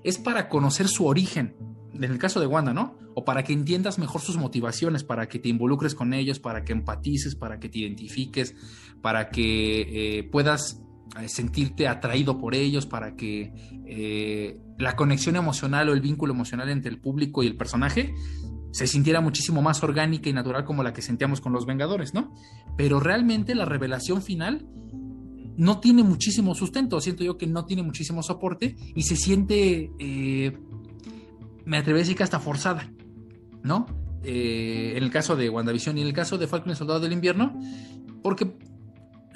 es 0.03 0.17
para 0.17 0.49
conocer 0.49 0.87
su 0.87 1.05
origen, 1.05 1.55
en 1.97 2.11
el 2.11 2.17
caso 2.17 2.39
de 2.39 2.47
Wanda, 2.47 2.73
¿no? 2.73 2.97
O 3.15 3.25
para 3.25 3.43
que 3.43 3.53
entiendas 3.53 3.99
mejor 3.99 4.21
sus 4.21 4.37
motivaciones, 4.37 5.03
para 5.03 5.27
que 5.27 5.39
te 5.39 5.49
involucres 5.49 5.95
con 5.95 6.13
ellos, 6.13 6.39
para 6.39 6.63
que 6.63 6.73
empatices, 6.73 7.35
para 7.35 7.59
que 7.59 7.69
te 7.69 7.79
identifiques, 7.79 8.55
para 9.01 9.29
que 9.29 10.19
eh, 10.19 10.23
puedas 10.23 10.81
eh, 11.19 11.27
sentirte 11.29 11.87
atraído 11.87 12.37
por 12.37 12.53
ellos, 12.53 12.85
para 12.85 13.15
que 13.15 13.53
eh, 13.85 14.59
la 14.77 14.95
conexión 14.95 15.35
emocional 15.35 15.89
o 15.89 15.93
el 15.93 16.01
vínculo 16.01 16.33
emocional 16.33 16.69
entre 16.69 16.91
el 16.91 16.99
público 16.99 17.43
y 17.43 17.47
el 17.47 17.57
personaje 17.57 18.13
se 18.71 18.85
sintiera 18.85 19.21
muchísimo 19.21 19.61
más 19.61 19.81
orgánica 19.81 20.29
y 20.29 20.33
natural 20.33 20.65
como 20.65 20.83
la 20.83 20.93
que 20.93 21.01
sentíamos 21.01 21.41
con 21.41 21.53
los 21.53 21.65
Vengadores, 21.65 22.13
¿no? 22.13 22.33
Pero 22.75 22.99
realmente 22.99 23.55
la 23.55 23.65
revelación 23.65 24.21
final 24.21 24.67
no 25.57 25.79
tiene 25.79 26.03
muchísimo 26.03 26.53
sustento, 26.53 27.01
siento 27.01 27.23
yo 27.23 27.37
que 27.37 27.47
no 27.47 27.65
tiene 27.65 27.81
muchísimo 27.81 28.21
soporte 28.21 28.75
y 28.93 29.01
se 29.01 29.15
siente, 29.15 29.91
me 31.68 31.78
atrevo 31.78 31.97
a 31.97 31.99
decir 31.99 32.15
que 32.15 32.24
hasta 32.24 32.39
forzada, 32.39 32.89
¿no? 33.61 33.86
Eh, 34.24 34.93
en 34.95 35.03
el 35.03 35.11
caso 35.11 35.36
de 35.36 35.49
WandaVision 35.49 35.97
y 35.97 36.01
en 36.01 36.07
el 36.07 36.13
caso 36.13 36.38
de 36.38 36.47
Falcon 36.47 36.70
y 36.70 36.72
el 36.72 36.78
Soldado 36.78 37.01
del 37.01 37.11
Invierno, 37.11 37.59
porque 38.24 38.57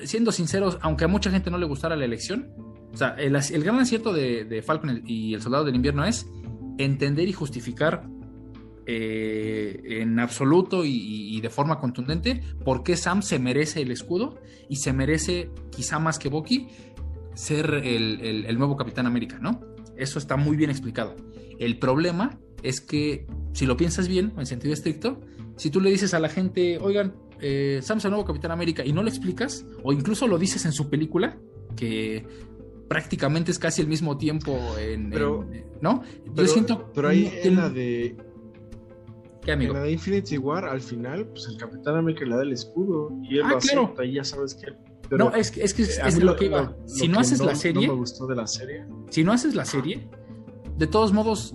siendo 0.03 0.31
sinceros, 0.31 0.77
aunque 0.81 1.03
a 1.03 1.07
mucha 1.07 1.29
gente 1.29 1.51
no 1.51 1.57
le 1.57 1.65
gustara 1.65 1.95
la 1.95 2.05
elección, 2.05 2.49
o 2.93 2.97
sea, 2.97 3.09
el, 3.17 3.33
gran 3.63 3.79
acierto 3.79 4.13
de, 4.13 4.63
Falcon 4.65 5.03
y 5.05 5.33
el 5.33 5.41
Soldado 5.41 5.65
del 5.65 5.75
Invierno 5.75 6.05
es 6.05 6.25
entender 6.77 7.27
y 7.27 7.33
justificar 7.33 8.07
eh, 8.87 9.81
en 10.01 10.17
absoluto 10.19 10.83
y, 10.85 11.39
de 11.41 11.49
forma 11.49 11.79
contundente 11.79 12.41
por 12.63 12.83
qué 12.83 12.95
Sam 12.95 13.21
se 13.21 13.39
merece 13.39 13.81
el 13.81 13.91
escudo 13.91 14.39
y 14.69 14.77
se 14.77 14.93
merece, 14.93 15.51
quizá 15.69 15.99
más 15.99 16.17
que 16.17 16.29
Bucky, 16.29 16.67
ser 17.33 17.73
el, 17.73 18.57
nuevo 18.57 18.77
Capitán 18.77 19.05
América, 19.05 19.37
¿no? 19.39 19.61
Eso 20.01 20.17
está 20.17 20.35
muy 20.35 20.57
bien 20.57 20.71
explicado. 20.71 21.15
El 21.59 21.77
problema 21.77 22.39
es 22.63 22.81
que, 22.81 23.27
si 23.53 23.67
lo 23.67 23.77
piensas 23.77 24.07
bien, 24.07 24.33
en 24.35 24.47
sentido 24.47 24.73
estricto, 24.73 25.21
si 25.57 25.69
tú 25.69 25.79
le 25.79 25.91
dices 25.91 26.15
a 26.15 26.19
la 26.19 26.27
gente, 26.27 26.79
oigan, 26.79 27.13
eh, 27.39 27.81
Sam 27.83 27.99
es 27.99 28.05
el 28.05 28.11
nuevo 28.11 28.25
Capitán 28.25 28.49
América 28.49 28.83
y 28.83 28.93
no 28.93 29.03
lo 29.03 29.09
explicas, 29.09 29.63
o 29.83 29.93
incluso 29.93 30.27
lo 30.27 30.39
dices 30.39 30.65
en 30.65 30.71
su 30.71 30.89
película, 30.89 31.37
que 31.75 32.25
prácticamente 32.87 33.51
es 33.51 33.59
casi 33.59 33.81
el 33.83 33.87
mismo 33.87 34.17
tiempo 34.17 34.59
en, 34.79 35.11
¿no? 35.81 36.01
Yo 36.33 36.47
siento 36.47 36.91
pero 36.95 37.09
ahí 37.09 37.31
en 37.43 37.55
la 37.55 37.69
de 37.69 38.17
¿Qué, 39.43 39.51
amigo? 39.51 39.73
En 39.73 39.79
la 39.79 39.85
de 39.85 39.91
Infinity 39.91 40.37
War, 40.37 40.65
al 40.65 40.81
final, 40.81 41.27
pues 41.27 41.47
el 41.47 41.57
Capitán 41.57 41.95
América 41.95 42.25
le 42.25 42.35
da 42.35 42.41
el 42.41 42.53
escudo 42.53 43.11
y 43.23 43.37
él 43.37 43.43
ah, 43.45 43.51
lo 43.51 43.57
acepta 43.57 44.03
y 44.03 44.13
ya 44.13 44.23
sabes 44.23 44.55
que. 44.55 44.71
No, 45.17 45.35
es 45.35 45.51
que 45.51 45.63
es, 45.63 45.73
que 45.73 45.83
es, 45.83 46.19
lo, 46.19 46.35
que 46.35 46.45
iba. 46.45 46.75
si 46.85 47.07
no 47.07 47.19
haces 47.19 47.39
la 47.39 47.55
serie. 47.55 47.87
No 47.87 47.93
me 47.93 47.99
gustó 47.99 48.27
de 48.27 48.35
la 48.35 48.47
serie. 48.47 48.85
Si 49.09 49.23
no 49.23 49.33
haces 49.33 49.55
la 49.55 49.65
serie, 49.65 50.09
de 50.77 50.87
todos 50.87 51.11
modos, 51.11 51.53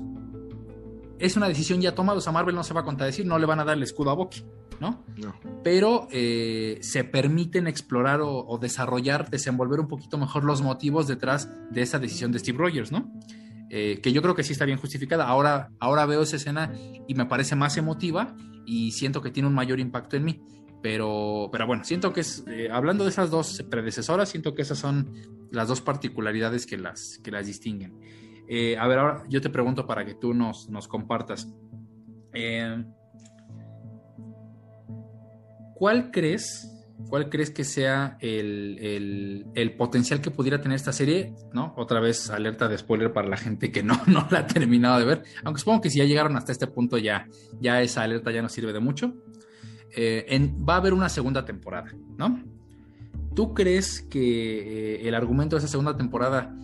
es 1.18 1.36
una 1.36 1.48
decisión 1.48 1.80
ya 1.80 1.94
tomada. 1.94 2.18
O 2.18 2.20
sea, 2.20 2.32
Marvel 2.32 2.54
no 2.54 2.64
se 2.64 2.74
va 2.74 2.80
a 2.80 2.84
contradecir, 2.84 3.26
no 3.26 3.38
le 3.38 3.46
van 3.46 3.61
a 3.61 3.64
dar 3.64 3.76
el 3.76 3.82
escudo 3.82 4.11
a 4.11 4.14
Bucky, 4.14 4.44
¿no? 4.80 5.04
No. 5.16 5.34
Pero 5.62 6.09
eh, 6.11 6.78
se 6.82 7.04
permiten 7.04 7.66
explorar 7.66 8.20
o, 8.22 8.59
desarrollar, 8.61 9.30
desenvolver 9.30 9.80
un 9.80 9.88
poquito 9.88 10.18
mejor 10.18 10.44
los 10.44 10.62
motivos 10.62 11.07
detrás 11.07 11.48
de 11.70 11.82
esa 11.82 11.98
decisión 11.98 12.32
de 12.32 12.38
Steve 12.38 12.59
Rogers, 12.59 12.92
¿no? 12.92 13.11
Eh, 13.70 14.00
que 14.02 14.12
yo 14.12 14.22
creo 14.22 14.34
que 14.34 14.42
sí 14.42 14.52
está 14.52 14.64
bien 14.64 14.78
justificada. 14.78 15.26
Ahora, 15.26 15.70
ahora 15.80 16.07
veo 16.07 16.22
esa 16.22 16.36
escena 16.36 16.72
y 17.09 17.14
me 17.14 17.26
parece 17.26 17.57
más 17.57 17.76
emotiva 17.76 18.36
y 18.64 18.92
siento 18.92 19.22
que 19.22 19.30
tiene 19.30 19.48
un 19.48 19.54
mayor 19.54 19.80
impacto 19.80 20.16
en 20.16 20.24
mí. 20.24 20.42
Pero, 20.83 21.49
pero 21.51 21.66
bueno, 21.66 21.85
siento 21.85 22.12
que 22.12 22.20
es, 22.20 22.45
eh, 22.49 22.68
hablando 22.70 23.05
de 23.05 23.11
esas 23.11 23.31
dos 23.31 23.64
predecesoras, 23.70 24.29
siento 24.29 24.55
que 24.55 24.62
esas 24.62 24.79
son 24.79 25.12
las 25.51 25.68
dos 25.68 25.81
particularidades 25.81 26.66
que 26.66 26.77
las, 26.77 27.18
que 27.24 27.31
las 27.31 27.47
distinguen. 27.47 27.99
Eh, 28.49 28.77
a 28.79 28.87
ver, 28.87 28.99
ahora 28.99 29.24
yo 29.29 29.41
te 29.41 29.51
pregunto 29.51 29.87
para 29.87 30.05
que 30.05 30.14
tú 30.14 30.35
nos, 30.35 30.68
nos 30.68 30.87
compartas. 30.87 31.53
¿Cuál 35.74 36.11
crees 36.11 36.77
¿Cuál 37.09 37.29
crees 37.29 37.51
que 37.51 37.62
sea 37.62 38.16
el, 38.20 39.74
potencial 39.77 40.20
que 40.20 40.31
pudiera 40.31 40.61
tener 40.61 40.77
esta 40.77 40.93
serie? 40.93 41.35
¿No? 41.53 41.74
Otra 41.77 42.01
vez 42.01 42.31
alerta 42.31 42.68
de 42.68 42.79
spoiler 42.79 43.12
para 43.12 43.29
la 43.29 43.37
gente 43.37 43.70
que 43.70 43.83
no, 43.83 44.01
no 44.07 44.27
la 44.31 44.41
ha 44.41 44.47
terminado 44.47 44.99
de 44.99 45.05
ver. 45.05 45.22
Aunque 45.45 45.61
supongo 45.61 45.83
que 45.83 45.91
si 45.91 45.99
ya 45.99 46.05
llegaron 46.05 46.37
hasta 46.37 46.53
este 46.53 46.66
punto 46.66 46.99
ya, 46.99 47.29
ya 47.61 47.83
esa 47.83 48.03
alerta 48.03 48.31
ya 48.31 48.43
no 48.43 48.49
sirve 48.49 48.72
de 48.72 48.81
mucho. 48.81 49.14
Eh, 49.97 50.53
va 50.68 50.74
a 50.74 50.76
haber 50.76 50.92
una 50.92 51.09
segunda 51.09 51.44
temporada, 51.47 51.90
¿no? 52.18 52.42
¿Tú 53.34 53.55
crees 53.55 54.03
que 54.03 54.97
eh, 54.97 55.09
el 55.09 55.14
argumento 55.14 55.57
de 55.57 55.61
esa 55.61 55.68
segunda 55.68 55.97
temporada 55.97 56.55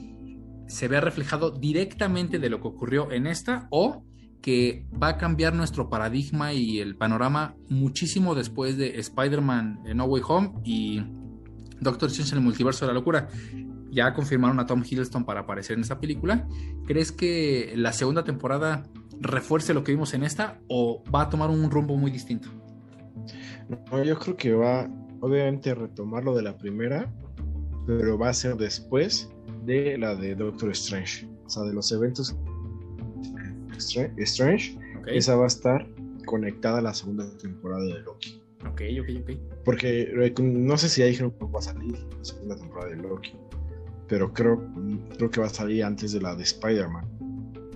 se 0.67 0.89
vea 0.89 1.01
reflejado 1.01 1.51
directamente 1.51 2.39
de 2.39 2.51
lo 2.51 2.61
que 2.61 2.69
ocurrió 2.69 3.11
en 3.11 3.27
esta 3.27 3.69
o 3.71 4.05
que 4.43 4.87
va 5.01 5.09
a 5.09 5.19
cambiar 5.19 5.55
nuestro 5.55 5.89
paradigma 5.89 6.53
y 6.53 6.81
el 6.81 6.97
panorama 6.97 7.55
muchísimo 7.69 8.35
después 8.35 8.77
de 8.77 8.99
Spider-Man 8.99 9.81
No 9.95 10.05
Way 10.05 10.23
Home 10.27 10.53
y 10.65 11.03
Doctor 11.81 12.11
Strange 12.11 12.33
en 12.33 12.39
el 12.39 12.45
multiverso 12.45 12.85
de 12.85 12.93
la 12.93 12.95
locura. 12.95 13.29
Ya 13.91 14.13
confirmaron 14.15 14.59
a 14.61 14.67
Tom 14.67 14.83
Hiddleston 14.83 15.25
para 15.25 15.41
aparecer 15.41 15.77
en 15.77 15.83
esta 15.83 16.01
película. 16.01 16.47
¿Crees 16.87 17.13
que 17.13 17.73
la 17.77 17.93
segunda 17.93 18.25
temporada 18.25 18.85
refuerce 19.21 19.75
lo 19.75 19.85
que 19.85 19.93
vimos 19.93 20.13
en 20.15 20.25
esta 20.25 20.59
o 20.69 21.03
va 21.15 21.23
a 21.23 21.29
tomar 21.29 21.51
un 21.51 21.71
rumbo 21.71 21.97
muy 21.97 22.11
distinto? 22.11 22.62
No, 23.91 24.03
yo 24.03 24.19
creo 24.19 24.37
que 24.37 24.53
va, 24.53 24.89
obviamente, 25.21 25.75
retomar 25.75 26.25
lo 26.25 26.35
de 26.35 26.43
la 26.43 26.57
primera, 26.57 27.13
pero 27.87 28.19
va 28.19 28.29
a 28.29 28.35
ser 28.35 28.57
después 28.57 29.31
de 29.65 29.99
la 29.99 30.15
de 30.15 30.35
Doctor 30.35 30.71
Strange. 30.71 31.29
O 31.47 31.51
sea, 31.51 31.65
de 31.65 31.73
los 31.73 31.91
eventos 31.93 32.37
Strange, 34.17 34.79
esa 35.07 35.37
va 35.37 35.45
a 35.45 35.49
estar 35.49 35.87
conectada 36.25 36.79
a 36.79 36.83
la 36.83 36.95
segunda 36.95 37.29
temporada 37.39 37.85
de 37.85 38.01
Loki. 38.01 38.41
Ok, 38.71 38.83
ok, 39.01 39.09
ok. 39.23 39.31
Porque 39.65 40.35
no 40.41 40.77
sé 40.77 40.89
si 40.89 41.01
ya 41.01 41.07
dijeron 41.07 41.33
que 41.33 41.45
va 41.47 41.59
a 41.59 41.63
salir 41.63 41.99
la 41.99 42.25
segunda 42.25 42.57
temporada 42.57 42.91
de 42.91 42.97
Loki, 42.97 43.35
pero 44.09 44.33
creo, 44.33 44.63
creo 45.17 45.31
que 45.31 45.41
va 45.41 45.47
a 45.47 45.51
salir 45.51 45.85
antes 45.85 46.13
de 46.13 46.21
la 46.21 46.35
de 46.37 46.45
Spider-Man. 46.45 47.05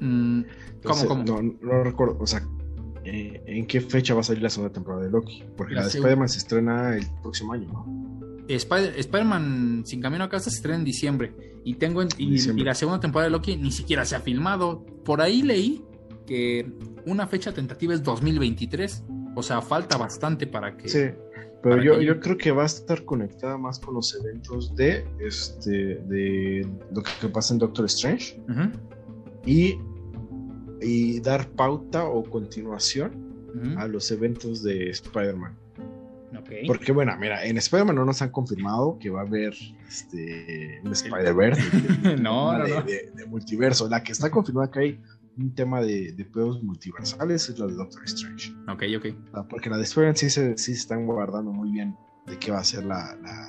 Mm, 0.01 0.45
¿Cómo, 0.85 1.07
cómo? 1.07 1.25
No, 1.25 1.43
no 1.43 1.83
recuerdo, 1.83 2.17
o 2.21 2.27
sea, 2.27 2.47
eh, 3.07 3.43
¿en 3.47 3.67
qué 3.67 3.81
fecha 3.81 4.15
va 4.15 4.21
a 4.21 4.25
salir 4.25 4.43
la 4.43 4.51
segunda 4.51 4.73
temporada 4.73 5.05
de 5.05 5.11
Loki? 5.11 5.45
Porque 5.57 5.75
la, 5.75 5.83
de 5.83 5.89
Spider-Man 5.89 6.29
se 6.29 6.39
estrena 6.39 6.97
el 6.97 7.07
próximo 7.23 7.53
año, 7.53 7.69
¿no? 7.69 8.07
Spider-Man 8.49 9.83
sin 9.85 10.01
camino 10.01 10.25
a 10.25 10.29
casa 10.29 10.51
se 10.51 10.57
estrena 10.57 10.79
en 10.79 10.85
diciembre 10.85 11.33
y 11.65 11.75
tengo 11.75 12.03
y, 12.17 12.39
la 12.63 12.75
segunda 12.75 13.01
temporada 13.01 13.29
de 13.29 13.33
Loki 13.33 13.57
ni 13.57 13.73
siquiera 13.73 14.05
se 14.05 14.15
ha 14.15 14.21
filmado. 14.21 14.85
Por 15.05 15.21
ahí 15.21 15.43
leí 15.43 15.85
que 16.27 16.71
una 17.07 17.27
fecha 17.27 17.53
tentativa 17.53 17.95
es 17.95 18.03
2023, 18.03 19.05
o 19.35 19.43
sea, 19.43 19.61
falta 19.61 19.97
bastante 19.97 20.47
para 20.47 20.77
que... 20.77 20.89
Sí, 20.89 21.05
pero 21.63 21.83
yo, 21.83 22.01
yo 22.01 22.21
creo 22.21 22.37
que 22.37 22.53
va 22.53 22.63
a 22.63 22.67
estar 22.67 23.05
conectada 23.05 23.59
más 23.59 23.81
con 23.81 23.95
los 23.95 24.15
eventos 24.15 24.75
de, 24.77 25.05
este, 25.19 25.97
de 26.07 26.67
lo 26.93 27.03
que 27.03 27.29
pasa 27.29 27.55
en 27.55 27.59
Doctor 27.59 27.87
Strange 27.87 28.41
y, 29.45 29.79
y 30.81 31.21
dar 31.21 31.49
pauta 31.51 32.05
o 32.05 32.23
continuación 32.25 33.25
a 33.79 33.87
los 33.87 34.11
eventos 34.11 34.63
de 34.63 34.91
Spider-Man. 34.91 35.57
Porque, 36.67 36.93
bueno, 36.93 37.17
mira, 37.19 37.45
en 37.45 37.57
Spider-Man 37.57 37.97
no 37.97 38.05
nos 38.05 38.21
han 38.23 38.31
confirmado 38.31 38.99
que 38.99 39.11
va 39.11 39.21
a 39.21 39.25
haber 39.25 39.55
este, 39.89 40.81
un 40.85 40.93
Spider-Verse 40.93 42.17
no, 42.21 42.53
de, 42.59 43.27
multiverso. 43.27 43.89
La 43.89 44.03
que 44.03 44.13
está 44.13 44.31
confirmada 44.31 44.71
que 44.71 44.79
hay 44.79 45.01
un 45.39 45.55
tema 45.55 45.81
de, 45.81 46.13
de 46.13 46.25
pedos 46.25 46.63
multiversales 46.63 47.49
es 47.49 47.59
la 47.59 47.67
de 47.67 47.75
Doctor 47.75 48.05
Strange. 48.05 48.53
Ok, 48.69 48.83
ok. 48.97 49.47
porque 49.49 49.71
la 49.71 49.77
de 49.79 49.85
Spider-Man 49.85 50.17
sí 50.17 50.31
se, 50.31 50.59
sí 50.59 50.75
se 50.75 50.81
están 50.81 51.07
guardando 51.07 51.53
muy 51.53 51.71
bien 51.71 51.97
de 52.27 52.39
qué 52.39 52.51
va 52.51 52.59
a 52.59 52.65
ser 52.65 52.85
la, 52.85 53.17
la, 53.23 53.46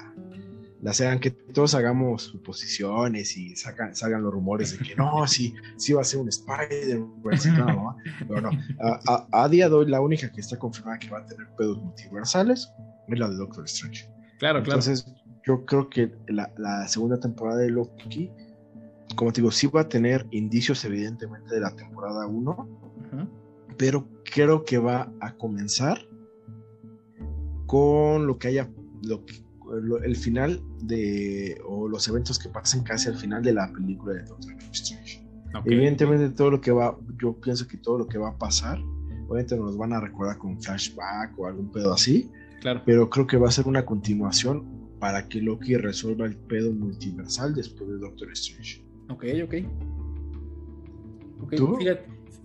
la 0.82 0.94
sean 0.94 1.20
que 1.20 1.32
todos 1.32 1.74
hagamos 1.76 2.24
suposiciones 2.24 3.36
y 3.38 3.56
sacan, 3.56 3.96
salgan 3.96 4.24
los 4.24 4.32
rumores 4.32 4.78
de 4.78 4.86
que 4.86 4.96
no, 4.96 5.26
sí, 5.28 5.56
sí 5.78 5.94
va 5.94 6.02
a 6.02 6.06
ser 6.06 6.20
un 6.20 6.30
Spider-Man, 6.30 7.40
no, 7.58 7.98
pero 8.28 8.42
no. 8.42 8.52
A, 8.80 9.28
a, 9.32 9.50
día 9.50 9.70
de 9.70 9.76
hoy, 9.76 9.90
la 9.90 10.02
única 10.02 10.32
que 10.32 10.42
está 10.42 10.58
confirmada 10.58 11.00
que 11.00 11.10
va 11.10 11.20
a 11.20 11.26
tener 11.26 11.48
pedos 11.58 11.82
multiversales 11.82 12.70
es 13.08 13.20
la 13.20 13.30
de 13.30 13.36
Doctor 13.36 13.66
Strange. 13.66 14.10
Claro, 14.40 14.62
claro. 14.62 14.80
Entonces, 14.80 15.08
yo 15.46 15.66
creo 15.66 15.90
que 15.90 16.12
la, 16.28 16.54
la 16.58 16.88
segunda 16.88 17.20
temporada 17.20 17.60
de 17.60 17.72
Loki 17.72 18.30
como 19.16 19.32
te 19.32 19.42
digo, 19.42 19.52
sí 19.52 19.68
va 19.68 19.82
a 19.82 19.90
tener 19.90 20.28
indicios 20.32 20.84
evidentemente 20.86 21.54
de 21.54 21.60
la 21.62 21.76
temporada 21.76 22.28
1, 22.28 22.70
pero 23.78 24.08
creo 24.24 24.64
que 24.64 24.78
va 24.78 25.12
a 25.20 25.34
comenzar 25.34 26.00
con 27.66 28.28
lo 28.28 28.38
que 28.38 28.50
haya, 28.50 28.70
lo 29.04 29.26
el 30.04 30.16
final 30.16 30.62
de, 30.82 31.60
o 31.66 31.88
los 31.88 32.08
eventos 32.08 32.40
que 32.40 32.50
pasen 32.50 32.84
casi 32.84 33.10
al 33.10 33.16
final 33.16 33.44
de 33.44 33.54
la 33.54 33.72
película 33.72 34.14
de 34.14 34.24
Doctor 34.24 34.54
Strange. 34.72 35.24
Evidentemente 35.66 36.30
todo 36.30 36.52
lo 36.52 36.62
que 36.62 36.72
va, 36.72 36.98
yo 37.22 37.40
pienso 37.40 37.68
que 37.68 37.78
todo 37.78 37.98
lo 37.98 38.08
que 38.08 38.18
va 38.18 38.30
a 38.30 38.38
pasar, 38.38 38.80
obviamente 39.28 39.58
nos 39.58 39.78
van 39.78 39.94
a 39.94 40.00
recordar 40.00 40.38
con 40.38 40.62
flashback 40.62 41.38
o 41.38 41.48
algún 41.48 41.72
pedo 41.72 41.94
así, 41.94 42.30
claro. 42.62 42.82
pero 42.86 43.10
creo 43.10 43.26
que 43.26 43.38
va 43.38 43.48
a 43.48 43.52
ser 43.52 43.68
una 43.68 43.86
continuación 43.86 44.78
para 45.00 45.28
que 45.28 45.42
Loki 45.42 45.76
resuelva 45.78 46.26
el 46.26 46.36
pedo 46.36 46.72
multiversal 46.74 47.54
después 47.54 47.90
de 47.90 47.98
Doctor 47.98 48.32
Strange. 48.32 48.84
Ok, 49.10 49.26
ok. 49.44 49.54
okay 51.44 51.60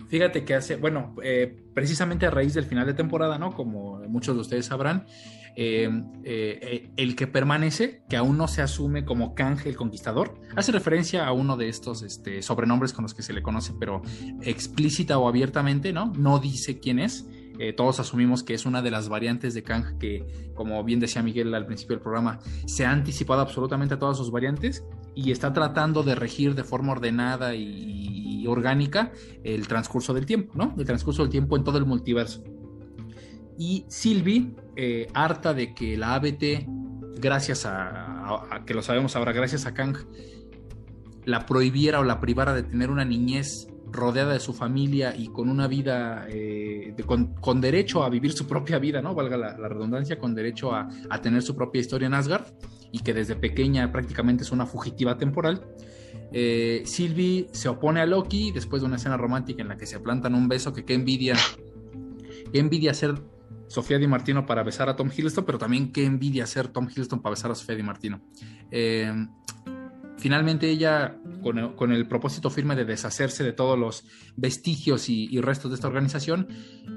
Fíjate, 0.07 0.45
que 0.45 0.53
hace, 0.53 0.75
bueno, 0.75 1.15
eh, 1.23 1.57
precisamente 1.73 2.27
a 2.27 2.29
raíz 2.29 2.53
del 2.53 2.65
final 2.65 2.85
de 2.85 2.93
temporada, 2.93 3.39
¿no? 3.39 3.51
Como 3.55 3.97
muchos 4.07 4.35
de 4.35 4.41
ustedes 4.41 4.67
sabrán, 4.67 5.07
eh, 5.55 5.89
eh, 6.23 6.89
el 6.97 7.15
que 7.15 7.27
permanece, 7.27 8.03
que 8.09 8.17
aún 8.17 8.37
no 8.37 8.47
se 8.47 8.61
asume 8.61 9.05
como 9.05 9.35
Kang 9.35 9.59
el 9.65 9.75
Conquistador, 9.75 10.39
hace 10.55 10.71
referencia 10.71 11.25
a 11.25 11.31
uno 11.33 11.57
de 11.57 11.69
estos 11.69 12.01
este, 12.01 12.41
sobrenombres 12.41 12.93
con 12.93 13.03
los 13.03 13.13
que 13.13 13.23
se 13.23 13.33
le 13.33 13.41
conoce, 13.41 13.73
pero 13.79 14.01
explícita 14.41 15.17
o 15.17 15.27
abiertamente, 15.27 15.93
¿no? 15.93 16.11
No 16.15 16.39
dice 16.39 16.79
quién 16.79 16.99
es 16.99 17.27
eh, 17.59 17.71
todos 17.71 17.99
asumimos 17.99 18.43
que 18.43 18.53
es 18.53 18.65
una 18.65 18.81
de 18.81 18.89
las 18.89 19.09
variantes 19.09 19.53
de 19.53 19.63
Kang 19.63 19.97
que, 19.99 20.51
como 20.55 20.83
bien 20.83 20.99
decía 20.99 21.21
Miguel 21.21 21.53
al 21.53 21.65
principio 21.65 21.95
del 21.95 22.01
programa, 22.01 22.39
se 22.65 22.85
ha 22.85 22.91
anticipado 22.91 23.41
absolutamente 23.41 23.93
a 23.93 23.99
todas 23.99 24.17
sus 24.17 24.31
variantes 24.31 24.83
y 25.13 25.31
está 25.31 25.53
tratando 25.53 26.01
de 26.01 26.15
regir 26.15 26.55
de 26.55 26.63
forma 26.63 26.93
ordenada 26.93 27.55
y, 27.55 28.11
orgánica 28.45 29.13
el 29.45 29.69
transcurso 29.69 30.13
del 30.13 30.25
tiempo, 30.25 30.51
¿no? 30.53 30.75
El 30.77 30.85
transcurso 30.85 31.21
del 31.21 31.31
tiempo 31.31 31.55
en 31.55 31.63
todo 31.63 31.77
el 31.77 31.85
multiverso. 31.85 32.43
Y 33.57 33.85
Sylvie, 33.87 34.55
eh, 34.75 35.07
harta 35.13 35.53
de 35.53 35.73
que 35.73 35.97
la 35.97 36.15
ABT, 36.15 36.67
gracias 37.19 37.65
a, 37.65 38.45
a, 38.55 38.65
que 38.65 38.73
lo 38.73 38.81
sabemos 38.81 39.15
ahora, 39.15 39.31
gracias 39.31 39.65
a 39.65 39.73
Kang, 39.73 39.97
la 41.25 41.45
prohibiera 41.45 41.99
o 41.99 42.03
la 42.03 42.19
privara 42.19 42.53
de 42.53 42.63
tener 42.63 42.89
una 42.89 43.05
niñez 43.05 43.67
rodeada 43.93 44.33
de 44.33 44.39
su 44.39 44.53
familia 44.53 45.15
y 45.15 45.27
con 45.27 45.49
una 45.49 45.67
vida, 45.67 46.25
eh, 46.29 46.95
con, 47.05 47.61
derecho 47.61 48.03
a 48.03 48.09
vivir 48.09 48.33
su 48.33 48.47
propia 48.47 48.79
vida, 48.79 49.01
¿no? 49.01 49.13
Valga 49.13 49.37
la, 49.37 49.69
redundancia, 49.69 50.17
con 50.17 50.35
derecho 50.35 50.73
a, 50.73 50.89
tener 51.21 51.43
su 51.43 51.55
propia 51.55 51.79
historia 51.79 52.07
en 52.07 52.15
Asgard 52.15 52.45
y 52.91 52.99
que 52.99 53.13
desde 53.13 53.35
pequeña 53.35 53.91
prácticamente 53.91 54.43
es 54.43 54.51
una 54.51 54.65
fugitiva 54.65 55.17
temporal. 55.17 55.65
Eh, 56.31 56.81
Sylvie 56.85 57.47
se 57.51 57.69
opone 57.69 58.01
a 58.01 58.05
Loki 58.05 58.51
después 58.51 58.81
de 58.81 58.87
una 58.87 58.97
escena 58.97 59.15
romántica 59.15 59.61
en 59.61 59.67
la 59.67 59.77
que 59.77 59.85
se 59.85 59.99
plantan 59.99 60.33
un 60.33 60.47
beso 60.47 60.73
que 60.73 60.83
qué 60.83 60.95
envidia, 60.95 61.35
qué 62.51 62.59
envidia 62.59 62.93
ser 62.93 63.21
Sofía 63.73 63.97
Di 63.97 64.05
Martino 64.05 64.45
para 64.45 64.61
besar 64.61 64.87
a 64.87 64.95
Tom 64.95 65.09
Hiddleston, 65.09 65.45
pero 65.45 65.57
también 65.57 65.91
qué 65.91 66.05
envidia 66.05 66.45
ser 66.45 66.67
Tom 66.67 66.87
Hiddleston 66.87 67.21
para 67.21 67.31
besar 67.31 67.49
a 67.49 67.55
Sofía 67.55 67.75
Di 67.75 67.81
Martino. 67.81 68.21
Eh, 68.69 69.11
Finalmente 70.17 70.69
ella, 70.69 71.17
con 71.43 71.91
el, 71.91 72.07
propósito 72.07 72.49
firme 72.49 72.75
de 72.75 72.85
deshacerse 72.85 73.43
de 73.43 73.53
todos 73.53 73.77
los 73.77 74.05
vestigios 74.35 75.09
y, 75.09 75.39
restos 75.41 75.71
de 75.71 75.75
esta 75.75 75.87
organización, 75.87 76.47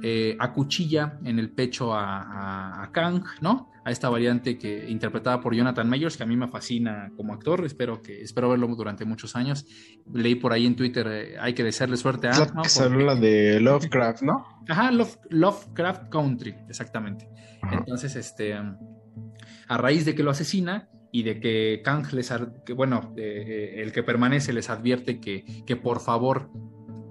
eh, 0.03 0.37
acuchilla 0.39 1.19
en 1.25 1.39
el 1.39 1.51
pecho 1.51 1.93
a, 1.95 2.89
Kang, 2.93 3.25
¿no? 3.41 3.71
A 3.85 3.91
esta 3.91 4.09
variante 4.09 4.59
que 4.59 4.89
interpretada 4.89 5.41
por 5.41 5.55
Jonathan 5.55 5.89
Mayers, 5.89 6.17
que 6.17 6.23
a 6.23 6.27
mí 6.27 6.37
me 6.37 6.49
fascina 6.49 7.11
como 7.17 7.35
actor, 7.35 7.65
espero 7.65 8.01
que 8.03 8.23
espero 8.23 8.49
verlo 8.49 8.67
durante 8.69 9.05
muchos 9.05 9.37
años. 9.37 9.67
Leí 10.13 10.37
por 10.37 10.53
ahí 10.53 10.67
en 10.67 10.77
Twitter, 10.77 11.07
eh, 11.09 11.37
hay 11.39 11.53
que 11.53 11.63
desearle 11.63 11.97
suerte 11.97 12.29
a 12.29 12.33
Ant. 12.33 12.53
¿no? 12.55 13.17
de 13.17 13.61
Lovecraft, 13.61 14.23
¿no? 14.23 14.47
Ajá, 14.69 14.91
Lovecraft 15.31 16.09
Country, 16.09 16.55
exactamente. 16.69 17.29
Entonces, 17.71 18.17
este, 18.17 18.55
a 18.55 19.77
raíz 19.77 20.05
de 20.05 20.15
que 20.15 20.23
lo 20.23 20.31
asesina, 20.31 20.89
y 21.17 21.23
de 21.23 21.41
que 21.41 21.81
Kang 21.83 22.13
les, 22.13 22.31
que, 22.67 22.75
bueno, 22.75 23.15
eh, 23.17 23.77
el 23.79 23.91
que 23.91 24.03
permanece 24.03 24.53
les 24.53 24.69
advierte 24.69 25.19
que, 25.19 25.47
que 25.65 25.75
por 25.75 26.01
favor 26.01 26.51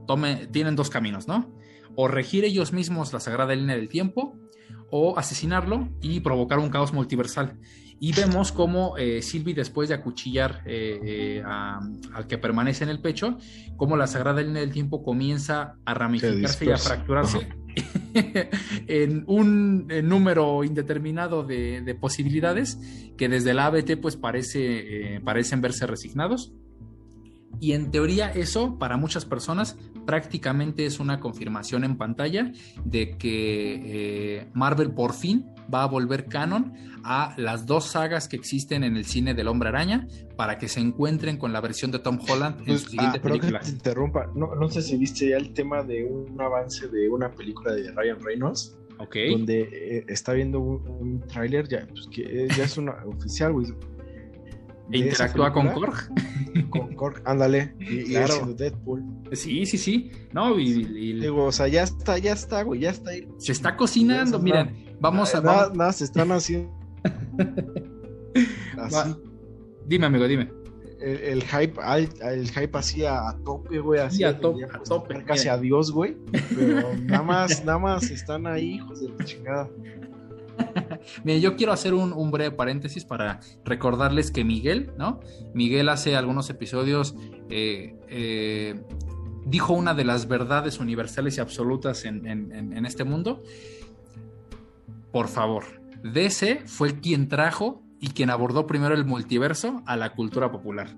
tome, 0.06 0.45
tienen 0.45 0.76
dos 0.76 0.91
caminos, 0.91 1.28
¿no? 1.28 1.58
O 1.95 2.08
regir 2.08 2.43
ellos 2.45 2.72
mismos 2.72 3.14
la 3.14 3.20
sagrada 3.20 3.56
línea 3.56 3.76
del 3.76 3.89
tiempo 3.89 4.38
o 4.91 5.18
asesinarlo 5.18 5.89
y 6.01 6.20
provocar 6.20 6.60
un 6.60 6.70
caos 6.70 6.93
multiversal. 6.93 7.58
Y 8.00 8.12
vemos 8.14 8.52
cómo 8.52 8.98
eh, 8.98 9.22
Sylvie, 9.22 9.54
después 9.54 9.89
de 9.89 9.96
acuchillar 9.96 10.62
eh, 10.66 11.41
al 11.46 12.28
que 12.28 12.38
permanece 12.38 12.84
en 12.84 12.89
el 12.89 13.00
pecho, 13.00 13.38
cómo 13.78 13.96
la 13.96 14.08
sagrada 14.08 14.41
línea 14.41 14.62
del 14.62 14.72
tiempo 14.72 15.02
comienza 15.04 15.78
a 15.86 15.93
ramificarse 15.93 16.66
y 16.66 16.72
a 16.72 16.78
fracturarse 16.78 17.48
en 18.88 19.24
un 19.28 19.88
número 20.04 20.64
indeterminado 20.64 21.43
de, 21.43 21.98
posibilidades 22.00 22.80
que 23.18 23.30
desde 23.30 23.54
la 23.54 23.68
ABT 23.68 23.98
pues 24.02 24.16
parece, 24.16 25.16
eh, 25.16 25.22
parecen 25.22 25.62
verse 25.62 25.88
resignados. 25.88 26.54
Y 27.62 27.72
en 27.72 27.89
teoría 27.89 28.30
eso 28.32 28.78
para 28.78 28.98
muchas 28.98 29.26
personas 29.26 29.78
prácticamente 30.06 30.86
es 30.86 31.00
una 31.00 31.20
confirmación 31.22 31.86
en 31.86 31.98
pantalla 31.98 32.52
de 32.84 33.18
que 33.18 34.39
eh, 34.39 34.48
Marvel 34.54 34.91
por 34.91 35.14
fin 35.14 35.46
va 35.74 35.84
a 35.84 35.88
volver 35.88 36.26
canon 36.26 36.74
a 37.03 37.36
las 37.38 37.66
dos 37.66 37.86
sagas 37.86 38.28
que 38.28 38.36
existen 38.36 38.84
en 38.84 38.97
el 38.97 39.05
cine 39.05 39.34
del 39.34 39.47
Hombre 39.47 39.70
Araña 39.70 40.07
para 40.36 40.57
que 40.57 40.68
se 40.68 40.80
encuentren 40.80 41.38
con 41.38 41.53
la 41.53 41.61
versión 41.61 41.91
de 41.91 41.99
Tom 41.99 42.20
Holland 42.28 42.59
en 42.61 42.66
pues, 42.66 42.82
su 42.82 42.89
siguiente 42.89 43.20
ah, 43.20 43.22
película. 43.22 43.59
Que 43.59 43.66
te 43.66 43.72
interrumpa, 43.72 44.32
no, 44.34 44.70
sé 44.70 44.82
si 44.82 44.97
viste 44.97 45.30
ya 45.30 45.38
el 45.38 45.53
tema 45.53 45.84
de 45.84 46.03
un 46.03 46.39
avance 46.41 46.88
de 46.88 47.07
una 47.07 47.32
película 47.32 47.74
de 47.74 47.91
Ryan 47.91 48.20
Reynolds. 48.22 48.78
Okay. 48.97 49.32
Donde 49.32 49.61
eh, 49.61 50.05
está 50.07 50.32
viendo 50.32 50.59
un, 50.59 51.22
tráiler 51.28 51.68
ya, 51.68 51.86
pues, 51.86 52.07
que 52.07 52.47
ya 52.55 52.63
es 52.63 52.78
una 52.78 52.93
oficial, 53.05 53.51
güey. 53.51 53.68
¿E 54.91 54.99
interactúa 54.99 55.51
con 55.51 55.68
Korg? 55.70 55.95
Con 56.70 56.95
Korg, 56.95 57.22
ándale. 57.26 57.76
Y, 57.80 58.05
claro. 58.05 58.53
Deadpool. 58.53 59.03
Sí, 59.34 59.66
sí, 59.66 59.78
sí. 59.78 60.11
No, 60.32 60.57
y, 60.57 61.13
Digo, 61.20 61.45
o 61.45 61.51
sea, 61.51 61.68
ya 61.68 61.84
está, 61.84 62.18
ya 62.18 62.32
está, 62.32 62.63
güey, 62.63 62.82
ya 62.82 62.91
está 62.91 63.09
ahí. 63.11 63.28
Se 63.38 63.51
está 63.51 63.76
cocinando, 63.76 64.39
miren. 64.39 64.85
Vamos 65.00 65.36
a. 65.36 65.41
Nada, 65.41 65.72
nada, 65.74 65.93
se 65.93 66.06
están 66.06 66.32
haciendo. 66.32 66.72
así. 68.78 69.16
Dime, 69.88 70.06
amigo, 70.08 70.28
dime. 70.28 70.52
El, 71.00 71.43
hype, 71.43 71.80
el, 72.22 72.50
hype 72.50 72.78
así 72.78 73.06
a, 73.06 73.36
tope, 73.43 73.80
güey. 73.80 74.00
Así 74.00 74.24
a, 74.24 74.39
tope, 74.39 74.64
a 74.64 74.80
tope. 74.80 75.24
Casi 75.24 75.48
a 75.48 75.58
Dios, 75.58 75.91
güey. 75.91 76.18
Pero 76.56 76.96
nada 77.04 77.22
más, 77.22 77.64
nada 77.64 77.78
más 77.78 78.10
están 78.10 78.48
ahí, 78.48 78.76
hijos 78.76 79.02
de 79.02 79.10
la 79.10 79.24
chingada. 79.24 79.70
Mire, 81.24 81.41
yo 81.41 81.56
quiero 81.58 81.74
hacer 81.74 81.93
un, 81.93 82.32
breve 82.32 82.56
paréntesis 82.56 83.06
para 83.06 83.39
recordarles 83.66 84.32
que 84.32 84.43
Miguel, 84.43 84.93
¿no? 84.98 85.20
Miguel 85.54 85.89
hace 85.89 86.16
algunos 86.16 86.50
episodios 86.50 87.16
eh, 87.50 87.96
eh, 88.08 88.82
dijo 89.46 89.74
una 89.74 89.93
de 89.93 90.06
las 90.06 90.28
verdades 90.28 90.80
universales 90.80 91.38
y 91.38 91.41
absolutas 91.41 92.06
en 92.06 92.86
este 92.86 93.04
mundo. 93.04 93.43
Por 95.16 95.30
favor, 95.30 95.63
DC 96.03 96.63
fue 96.66 96.99
quien 96.99 97.30
trajo 97.30 97.82
y 98.01 98.09
quien 98.09 98.30
abordó 98.30 98.68
primero 98.68 98.93
el 98.95 99.05
multiverso 99.05 99.82
a 99.86 99.95
la 99.95 100.13
cultura 100.13 100.51
popular. 100.51 100.89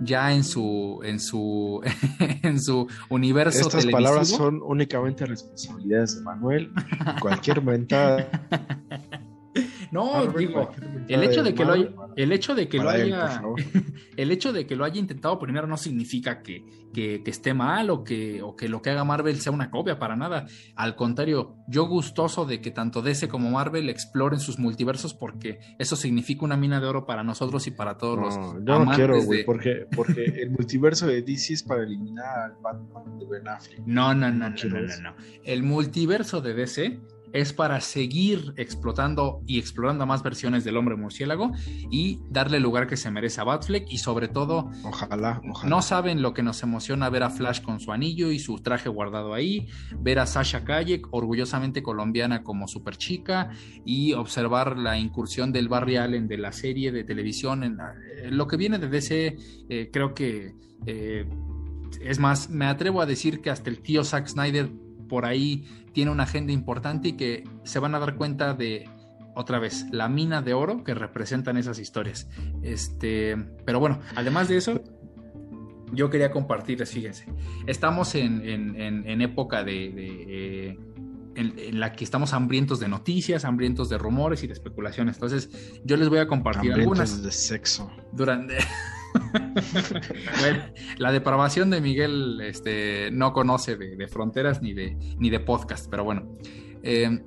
Ya 0.00 0.32
en 0.32 0.42
su 0.42 0.98
en 1.04 1.20
su 1.20 1.80
en 2.42 2.60
su 2.60 2.88
universo 3.10 3.60
Estas 3.60 3.86
palabras 3.86 4.26
son 4.26 4.60
únicamente 4.60 5.24
responsabilidades 5.24 6.16
de 6.16 6.22
Manuel. 6.22 6.72
Cualquier 7.20 7.62
mentada 7.62 8.28
no, 9.90 10.26
digo, 10.26 10.70
el 11.08 11.22
hecho 11.24 11.42
de 11.42 11.54
que 11.54 11.64
lo 11.64 11.72
haya, 11.72 11.88
el 12.16 12.32
hecho 12.32 12.54
de 12.54 12.68
que 12.68 12.78
lo 12.78 12.88
haya, 12.88 13.42
el 14.16 14.30
hecho 14.30 14.52
de 14.52 14.66
que 14.66 14.76
lo 14.76 14.84
haya 14.84 15.00
intentado 15.00 15.38
primero 15.38 15.66
no 15.66 15.76
significa 15.76 16.42
que, 16.42 16.64
que, 16.92 17.22
esté 17.26 17.54
mal 17.54 17.90
o 17.90 18.04
que, 18.04 18.40
o 18.42 18.54
que 18.54 18.68
lo 18.68 18.82
que 18.82 18.90
haga 18.90 19.04
Marvel 19.04 19.40
sea 19.40 19.52
una 19.52 19.70
copia 19.70 19.98
para 19.98 20.14
nada. 20.14 20.46
Al 20.76 20.94
contrario, 20.94 21.56
yo 21.68 21.86
gustoso 21.86 22.44
de 22.44 22.60
que 22.60 22.70
tanto 22.70 23.02
DC 23.02 23.28
como 23.28 23.50
Marvel 23.50 23.88
exploren 23.88 24.38
sus 24.38 24.58
multiversos 24.58 25.14
porque 25.14 25.58
eso 25.78 25.96
significa 25.96 26.44
una 26.44 26.56
mina 26.56 26.80
de 26.80 26.86
oro 26.86 27.04
para 27.04 27.24
nosotros 27.24 27.66
y 27.66 27.72
para 27.72 27.98
todos 27.98 28.18
los. 28.18 28.64
Yo 28.64 28.84
no 28.84 28.92
quiero, 28.92 29.22
güey, 29.22 29.44
porque, 29.44 29.86
porque 29.94 30.24
el 30.24 30.50
multiverso 30.50 31.06
de 31.06 31.22
DC 31.22 31.54
es 31.54 31.62
para 31.62 31.82
eliminar 31.82 32.26
al 32.38 32.56
Batman 32.62 33.18
de 33.18 33.26
Ben 33.26 33.48
Affleck. 33.48 33.80
No, 33.86 34.14
no, 34.14 34.30
no, 34.30 34.50
no, 34.50 34.56
no, 34.56 34.80
no, 34.80 35.00
no. 35.02 35.14
El 35.44 35.62
multiverso 35.64 36.40
de 36.40 36.54
DC 36.54 37.00
es 37.32 37.52
para 37.52 37.80
seguir 37.80 38.52
explotando 38.56 39.42
y 39.46 39.58
explorando 39.58 40.06
más 40.06 40.22
versiones 40.22 40.64
del 40.64 40.76
hombre 40.76 40.96
murciélago 40.96 41.52
y 41.90 42.20
darle 42.28 42.58
el 42.58 42.62
lugar 42.62 42.86
que 42.86 42.96
se 42.96 43.10
merece 43.10 43.40
a 43.40 43.44
Batfleck 43.44 43.90
y 43.90 43.98
sobre 43.98 44.28
todo 44.28 44.70
ojalá, 44.84 45.40
no 45.64 45.82
saben 45.82 46.22
lo 46.22 46.34
que 46.34 46.42
nos 46.42 46.62
emociona 46.62 47.10
ver 47.10 47.22
a 47.22 47.30
Flash 47.30 47.62
con 47.62 47.80
su 47.80 47.92
anillo 47.92 48.30
y 48.30 48.38
su 48.38 48.58
traje 48.58 48.88
guardado 48.88 49.34
ahí, 49.34 49.68
ver 49.98 50.18
a 50.18 50.26
Sasha 50.26 50.64
Kayek 50.64 51.08
orgullosamente 51.10 51.82
colombiana 51.82 52.42
como 52.42 52.68
super 52.68 52.96
chica 52.96 53.50
y 53.84 54.12
observar 54.14 54.76
la 54.76 54.98
incursión 54.98 55.52
del 55.52 55.68
Barry 55.68 55.96
Allen 55.96 56.28
de 56.28 56.38
la 56.38 56.52
serie 56.52 56.92
de 56.92 57.04
televisión 57.04 57.64
en 57.64 57.78
eh, 57.80 58.30
lo 58.30 58.46
que 58.46 58.56
viene 58.56 58.78
de 58.78 58.88
DC 58.88 59.36
eh, 59.68 59.90
creo 59.92 60.14
que 60.14 60.54
eh, 60.86 61.26
es 62.00 62.18
más 62.18 62.50
me 62.50 62.66
atrevo 62.66 63.00
a 63.00 63.06
decir 63.06 63.40
que 63.40 63.50
hasta 63.50 63.70
el 63.70 63.80
tío 63.80 64.04
Zack 64.04 64.28
Snyder 64.28 64.70
por 65.08 65.26
ahí 65.26 65.64
tiene 65.92 66.10
una 66.10 66.24
agenda 66.24 66.52
importante 66.52 67.08
y 67.08 67.12
que 67.12 67.44
se 67.64 67.78
van 67.78 67.94
a 67.94 67.98
dar 67.98 68.16
cuenta 68.16 68.54
de 68.54 68.88
otra 69.34 69.58
vez 69.58 69.86
la 69.90 70.08
mina 70.08 70.42
de 70.42 70.54
oro 70.54 70.84
que 70.84 70.94
representan 70.94 71.56
esas 71.56 71.78
historias. 71.78 72.28
Este, 72.62 73.36
pero 73.64 73.80
bueno, 73.80 74.00
además 74.16 74.48
de 74.48 74.56
eso, 74.56 74.82
yo 75.92 76.10
quería 76.10 76.30
compartirles, 76.30 76.90
fíjense, 76.90 77.26
estamos 77.66 78.14
en, 78.14 79.20
época 79.20 79.64
de, 79.64 79.92
eh, 79.96 80.78
en, 81.34 81.80
la 81.80 81.92
que 81.92 82.04
estamos 82.04 82.32
hambrientos 82.32 82.80
de 82.80 82.88
noticias, 82.88 83.44
hambrientos 83.44 83.88
de 83.88 83.98
rumores 83.98 84.42
y 84.42 84.46
de 84.46 84.52
especulaciones. 84.52 85.16
Entonces, 85.16 85.50
yo 85.84 85.96
les 85.96 86.08
voy 86.08 86.18
a 86.18 86.26
compartir 86.26 86.72
algunas. 86.72 87.22
de 87.22 87.32
sexo. 87.32 87.90
Durante. 88.12 88.58
bueno, 90.40 90.64
la 90.98 91.12
depravación 91.12 91.70
de 91.70 91.80
Miguel 91.80 92.40
este, 92.42 93.10
no 93.12 93.32
conoce 93.32 93.76
de, 93.76 94.08
fronteras 94.08 94.62
ni 94.62 94.72
de, 94.72 94.96
ni 95.18 95.30
de 95.30 95.40
podcast, 95.40 95.88
pero 95.90 96.04
bueno. 96.04 96.36
Eh, 96.82 97.20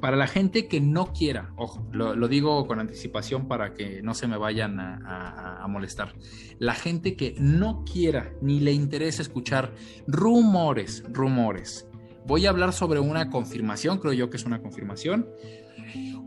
para 0.00 0.16
la 0.16 0.26
gente 0.26 0.66
que 0.66 0.80
no 0.80 1.12
quiera, 1.12 1.52
ojo, 1.56 1.86
lo, 1.92 2.26
digo 2.26 2.66
con 2.66 2.80
anticipación 2.80 3.46
para 3.46 3.72
que 3.72 4.02
no 4.02 4.14
se 4.14 4.26
me 4.26 4.36
vayan 4.36 4.80
a, 4.80 5.64
molestar. 5.68 6.12
La 6.58 6.74
gente 6.74 7.14
que 7.14 7.36
no 7.38 7.84
quiera 7.84 8.32
ni 8.40 8.58
le 8.58 8.72
interesa 8.72 9.22
escuchar 9.22 9.72
rumores, 10.08 11.04
rumores 11.08 11.86
Voy 12.26 12.46
a 12.46 12.50
hablar 12.50 12.72
sobre 12.72 13.00
una 13.00 13.30
confirmación, 13.30 13.98
creo 13.98 14.12
yo 14.12 14.30
que 14.30 14.36
es 14.36 14.44
una 14.44 14.62
confirmación, 14.62 15.28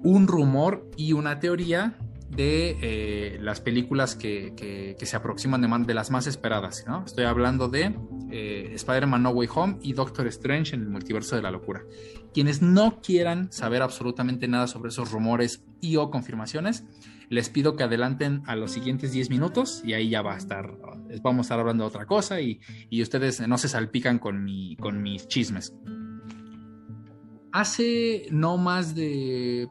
un 0.03 0.27
rumor 0.27 0.89
y 0.97 1.13
una 1.13 1.39
teoría 1.39 1.97
de 2.35 2.77
eh, 2.81 3.37
las 3.41 3.61
películas 3.61 4.15
que, 4.15 4.95
se 5.01 5.15
aproximan 5.15 5.61
de, 5.61 5.85
de, 5.85 5.93
las 5.93 6.11
más 6.11 6.27
esperadas. 6.27 6.83
¿no? 6.87 7.03
Estoy 7.05 7.25
hablando 7.25 7.69
de 7.69 7.95
eh, 8.31 8.71
Spider-Man 8.73 9.23
No 9.23 9.29
Way 9.29 9.49
Home 9.55 9.77
y 9.81 9.93
Doctor 9.93 10.27
Strange 10.27 10.75
en 10.75 10.81
el 10.81 10.89
multiverso 10.89 11.35
de 11.35 11.41
la 11.41 11.51
locura. 11.51 11.83
Quienes 12.33 12.61
no 12.61 12.99
quieran 13.01 13.51
saber 13.51 13.81
absolutamente 13.81 14.47
nada 14.47 14.67
sobre 14.67 14.89
esos 14.89 15.11
rumores 15.11 15.63
y 15.79 15.95
o 15.95 16.11
confirmaciones, 16.11 16.83
les 17.29 17.49
pido 17.49 17.75
que 17.75 17.83
adelanten 17.83 18.43
a 18.45 18.55
los 18.55 18.71
siguientes 18.71 19.11
10 19.11 19.29
minutos 19.29 19.81
y 19.85 19.93
ahí 19.93 20.09
ya 20.09 20.21
va 20.21 20.35
a 20.35 20.37
estar, 20.37 20.77
vamos 21.23 21.39
a 21.39 21.41
estar 21.41 21.59
hablando 21.59 21.83
de 21.83 21.87
otra 21.87 22.05
cosa 22.05 22.41
y, 22.41 22.59
y 22.89 23.01
ustedes 23.01 23.47
no 23.47 23.57
se 23.57 23.69
salpican 23.69 24.19
con, 24.19 24.43
mi, 24.43 24.75
con 24.77 25.01
mis 25.01 25.27
chismes. 25.27 25.73
Hace 27.51 28.27
no 28.31 28.57
más 28.57 28.95
de 28.95 29.69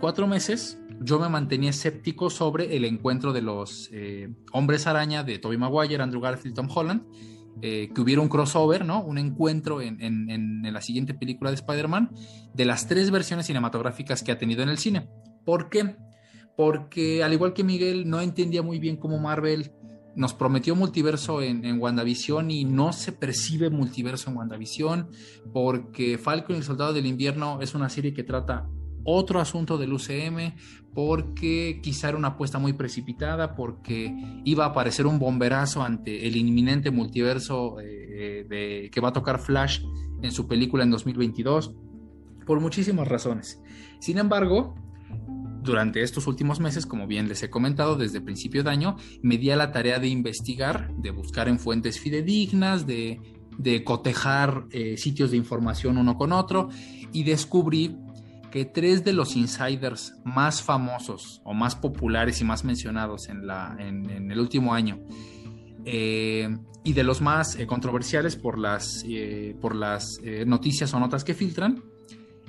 cuatro 0.00 0.26
meses 0.26 0.78
yo 1.04 1.18
me 1.18 1.28
mantenía 1.28 1.70
escéptico 1.70 2.30
sobre 2.30 2.76
el 2.76 2.84
encuentro 2.84 3.32
de 3.32 3.42
los 3.42 3.90
eh, 3.92 4.30
hombres 4.52 4.86
araña 4.86 5.22
de 5.22 5.38
Tobey 5.38 5.58
Maguire, 5.58 6.02
Andrew 6.02 6.20
Garfield, 6.20 6.56
Tom 6.56 6.68
Holland, 6.74 7.02
eh, 7.60 7.90
que 7.94 8.00
hubiera 8.00 8.22
un 8.22 8.28
crossover, 8.28 8.84
¿no? 8.84 9.02
Un 9.04 9.18
encuentro 9.18 9.80
en, 9.80 10.00
en, 10.00 10.72
la 10.72 10.80
siguiente 10.80 11.14
película 11.14 11.50
de 11.50 11.56
Spider-Man 11.56 12.10
de 12.52 12.64
las 12.64 12.88
tres 12.88 13.10
versiones 13.10 13.46
cinematográficas 13.46 14.22
que 14.22 14.32
ha 14.32 14.38
tenido 14.38 14.62
en 14.62 14.70
el 14.70 14.78
cine. 14.78 15.08
¿Por 15.44 15.68
qué? 15.68 15.94
Porque 16.56 17.22
al 17.22 17.32
igual 17.32 17.52
que 17.52 17.64
Miguel, 17.64 18.08
no 18.08 18.20
entendía 18.20 18.62
muy 18.62 18.78
bien 18.78 18.96
cómo 18.96 19.18
Marvel 19.18 19.72
nos 20.16 20.32
prometió 20.32 20.74
multiverso 20.74 21.42
en, 21.42 21.64
en, 21.64 21.80
WandaVision 21.80 22.50
y 22.50 22.64
no 22.64 22.92
se 22.92 23.12
percibe 23.12 23.68
multiverso 23.68 24.30
en 24.30 24.36
WandaVision 24.36 25.08
porque 25.52 26.18
Falcon 26.18 26.54
y 26.54 26.58
el 26.58 26.64
Soldado 26.64 26.92
del 26.92 27.06
Invierno 27.06 27.60
es 27.60 27.74
una 27.74 27.88
serie 27.88 28.14
que 28.14 28.22
trata 28.22 28.68
otro 29.04 29.40
asunto 29.40 29.78
del 29.78 29.92
UCM, 29.92 30.54
porque 30.94 31.80
quizá 31.82 32.08
era 32.08 32.18
una 32.18 32.28
apuesta 32.28 32.58
muy 32.58 32.72
precipitada, 32.72 33.54
porque 33.54 34.14
iba 34.44 34.64
a 34.64 34.68
aparecer 34.68 35.06
un 35.06 35.18
bomberazo 35.18 35.82
ante 35.82 36.26
el 36.26 36.36
inminente 36.36 36.90
multiverso 36.90 37.76
eh, 37.80 38.46
de, 38.48 38.90
que 38.92 39.00
va 39.00 39.08
a 39.08 39.12
tocar 39.12 39.40
Flash 39.40 39.82
en 40.22 40.32
su 40.32 40.46
película 40.46 40.84
en 40.84 40.90
2022, 40.90 41.74
por 42.46 42.60
muchísimas 42.60 43.08
razones. 43.08 43.60
Sin 43.98 44.18
embargo, 44.18 44.74
durante 45.64 46.02
estos 46.02 46.26
últimos 46.26 46.60
meses, 46.60 46.86
como 46.86 47.06
bien 47.06 47.26
les 47.26 47.42
he 47.42 47.50
comentado 47.50 47.96
desde 47.96 48.20
principio 48.20 48.62
de 48.62 48.70
año, 48.70 48.96
me 49.22 49.38
di 49.38 49.50
a 49.50 49.56
la 49.56 49.72
tarea 49.72 49.98
de 49.98 50.08
investigar, 50.08 50.94
de 50.96 51.10
buscar 51.10 51.48
en 51.48 51.58
fuentes 51.58 51.98
fidedignas, 51.98 52.86
de, 52.86 53.20
cotejar 53.84 54.66
eh, 54.70 54.96
sitios 54.96 55.30
de 55.30 55.36
información 55.36 55.96
uno 55.96 56.16
con 56.16 56.32
otro 56.32 56.68
y 57.12 57.22
descubrí 57.22 57.96
que 58.54 58.64
tres 58.64 59.02
de 59.02 59.12
los 59.12 59.34
insiders 59.34 60.14
más 60.22 60.62
famosos 60.62 61.40
o 61.42 61.54
más 61.54 61.74
populares 61.74 62.40
y 62.40 62.44
más 62.44 62.62
mencionados 62.62 63.28
en, 63.28 63.48
la, 63.48 63.74
en, 63.80 64.30
el 64.30 64.38
último 64.38 64.74
año 64.74 65.00
eh, 65.84 66.56
y 66.84 66.92
de 66.92 67.02
los 67.02 67.20
más 67.20 67.56
eh, 67.56 67.66
controversiales 67.66 68.36
por 68.36 68.56
las, 68.56 69.04
eh, 69.08 69.56
por 69.60 69.74
las 69.74 70.20
noticias 70.46 70.94
o 70.94 71.00
notas 71.00 71.24
que 71.24 71.34
filtran, 71.34 71.82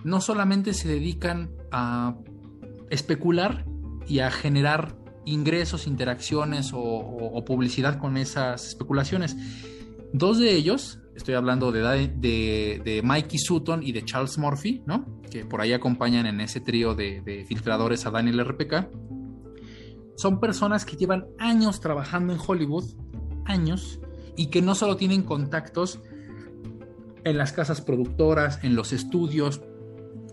no 0.04 0.22
solamente 0.22 0.76
se 0.76 0.90
dedican 0.90 1.50
a 1.72 2.16
especular 2.92 3.66
y 4.08 4.20
a 4.20 4.30
generar 4.30 4.96
ingresos, 5.26 5.88
interacciones 5.88 6.72
o, 6.72 6.82
o 6.82 7.46
publicidad 7.46 7.98
con 7.98 8.18
esas 8.18 8.68
especulaciones. 8.68 9.36
Dos 10.14 10.38
de 10.38 10.54
ellos 10.54 11.00
Estoy 11.16 11.36
hablando 11.36 11.72
de, 11.72 12.12
de, 12.84 13.02
Mikey 13.02 13.40
Sutton 13.40 13.82
y 13.82 13.94
de 13.94 14.04
Charles 14.04 14.38
Murphy, 14.38 14.84
¿no? 14.86 15.22
Que 15.32 15.46
por 15.46 15.62
ahí 15.62 15.72
acompañan 15.72 16.26
en 16.26 16.42
ese 16.42 16.60
trío 16.60 16.94
de, 16.94 17.46
filtradores 17.48 18.06
a 18.06 18.12
Daniel 18.12 18.46
RPK. 18.46 18.90
Son 20.18 20.40
personas 20.40 20.86
que 20.86 20.98
llevan 20.98 21.26
años 21.40 21.80
trabajando 21.80 22.34
en 22.34 22.40
Hollywood, 22.46 22.86
años, 23.46 24.02
y 24.36 24.48
que 24.48 24.62
no 24.62 24.76
solo 24.76 24.98
tienen 24.98 25.24
contactos 25.24 26.00
en 27.24 27.38
las 27.38 27.54
casas 27.54 27.82
productoras, 27.82 28.64
en 28.64 28.76
los 28.76 28.92
estudios, 28.92 29.62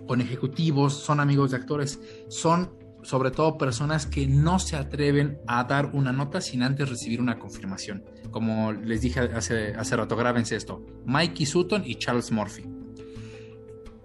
con 0.09 0.21
ejecutivos, 0.21 0.95
son 0.95 1.21
amigos 1.21 1.53
de 1.53 1.59
actores, 1.59 2.01
son 2.29 2.82
sobre 3.03 3.31
todo 3.31 3.59
personas 3.59 4.07
que 4.07 4.27
no 4.27 4.59
se 4.59 4.77
atreven 4.77 5.39
a 5.47 5.65
dar 5.65 5.91
una 5.93 6.13
nota 6.13 6.41
sin 6.41 6.63
antes 6.63 6.89
recibir 6.89 7.21
una 7.21 7.39
confirmación. 7.39 8.05
Como 8.31 8.73
les 8.73 9.01
dije 9.01 9.21
hace, 9.21 9.75
hace 9.75 9.97
rato, 9.97 10.17
grábense 10.17 10.57
esto. 10.57 10.85
Mikey 11.05 11.47
Sutton 11.47 11.83
y 11.85 11.97
Charles 11.97 12.31
Murphy. 12.31 12.65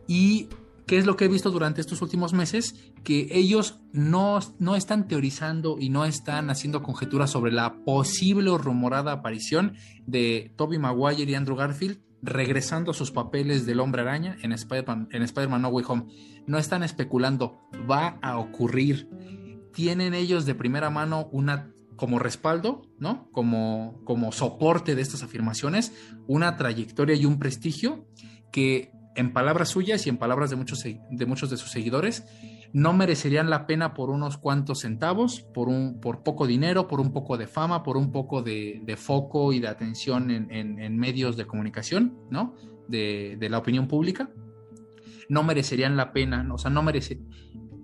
Y 0.08 0.50
¿Qué 0.88 0.98
es 0.98 1.06
lo 1.06 1.18
que 1.18 1.26
he 1.26 1.28
visto 1.28 1.52
durante 1.52 1.82
estos 1.82 2.02
últimos 2.02 2.32
meses? 2.32 2.74
Que 3.04 3.28
ellos 3.32 3.82
no, 3.92 4.40
no, 4.58 4.78
están 4.78 5.10
teorizando 5.10 5.76
y 5.78 5.90
no 5.90 6.06
están 6.06 6.50
haciendo 6.50 6.82
conjeturas 6.82 7.30
sobre 7.30 7.52
la 7.52 7.84
posible 7.84 8.50
o 8.50 8.58
rumorada 8.58 9.12
aparición 9.12 9.76
de 10.06 10.54
Toby 10.56 10.80
Maguire 10.80 11.30
y 11.30 11.36
Andrew 11.36 11.58
Garfield 11.58 12.00
regresando 12.28 12.92
a 12.92 12.94
sus 12.94 13.12
papeles 13.12 13.66
del 13.66 13.80
hombre 13.80 14.02
araña 14.02 14.38
en 14.44 14.52
Spider-Man 14.52 15.08
en 15.12 15.24
Spider 15.24 15.50
No 15.50 15.70
Way 15.70 15.86
Home. 15.88 16.06
No 16.46 16.58
están 16.58 16.84
especulando, 16.84 17.62
va 17.90 18.20
a 18.22 18.38
ocurrir. 18.38 19.10
Tienen 19.74 20.14
ellos 20.14 20.46
de 20.46 20.54
primera 20.54 20.90
mano 20.90 21.30
una 21.32 21.72
como 21.96 22.20
respaldo, 22.20 22.84
¿no? 23.00 23.30
Como, 23.32 24.02
como 24.04 24.32
soporte 24.32 24.94
de 24.94 25.02
estas 25.02 25.24
afirmaciones, 25.24 25.94
una 26.28 26.58
trayectoria 26.58 27.16
y 27.16 27.26
un 27.26 27.40
prestigio 27.40 28.06
que 28.52 28.92
en 29.16 29.34
palabras 29.34 29.70
suyas 29.70 30.06
y 30.06 30.10
en 30.10 30.18
palabras 30.18 30.50
de 30.50 30.58
muchos 30.58 30.84
de, 30.84 31.26
muchos 31.26 31.50
de 31.50 31.58
sus 31.58 31.72
seguidores 31.72 32.24
no 32.74 32.94
merecerían 32.94 33.50
la 33.50 33.66
pena 33.66 33.94
por 33.94 34.10
unos 34.10 34.38
cuantos 34.38 34.82
centavos, 34.82 35.42
por, 35.54 35.68
un, 35.68 36.00
por 36.00 36.24
poco 36.24 36.48
dinero, 36.48 36.88
por 36.88 37.00
un 37.00 37.12
poco 37.12 37.38
de 37.38 37.48
fama, 37.48 37.84
por 37.84 37.98
un 37.98 38.12
poco 38.12 38.42
de, 38.42 38.96
foco 38.98 39.54
y 39.54 39.60
de 39.60 39.68
atención 39.68 40.30
en, 40.32 40.98
medios 40.98 41.38
de 41.38 41.46
comunicación, 41.46 42.18
¿no? 42.30 42.56
De, 42.88 43.38
la 43.50 43.58
opinión 43.58 43.88
pública. 43.88 44.30
No 45.30 45.44
merecerían 45.44 45.98
la 45.98 46.14
pena, 46.14 46.48
o 46.54 46.58
sea, 46.58 46.72
no 46.72 46.84
merece, 46.84 47.20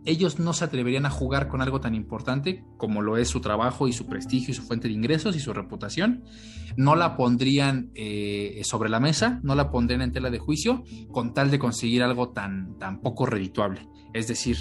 ellos 0.06 0.40
no 0.40 0.54
se 0.54 0.66
atreverían 0.66 1.06
a 1.06 1.10
jugar 1.10 1.48
con 1.48 1.62
algo 1.62 1.80
tan 1.80 1.96
importante 1.96 2.66
como 2.78 3.02
lo 3.02 3.18
es 3.18 3.30
su 3.30 3.40
trabajo 3.42 3.88
y 3.88 3.94
su 3.94 4.08
prestigio 4.08 4.52
y 4.52 4.54
su 4.54 4.64
fuente 4.64 4.88
de 4.88 4.94
ingresos 4.94 5.36
y 5.36 5.40
su 5.40 5.54
reputación. 5.54 6.24
No 6.76 6.96
la 6.96 7.16
pondrían 7.16 7.92
eh, 7.96 8.62
sobre 8.64 8.90
la 8.90 9.00
mesa, 9.00 9.40
no 9.44 9.56
la 9.56 9.70
pondrían 9.70 10.02
en 10.02 10.12
tela 10.12 10.30
de 10.30 10.40
juicio 10.40 10.84
con 11.12 11.34
tal 11.34 11.52
de 11.52 11.60
conseguir 11.60 12.04
algo 12.04 12.30
tan, 12.30 12.78
tan 12.78 13.02
poco 13.02 13.26
redituable. 13.26 13.88
Es 14.14 14.28
decir, 14.28 14.58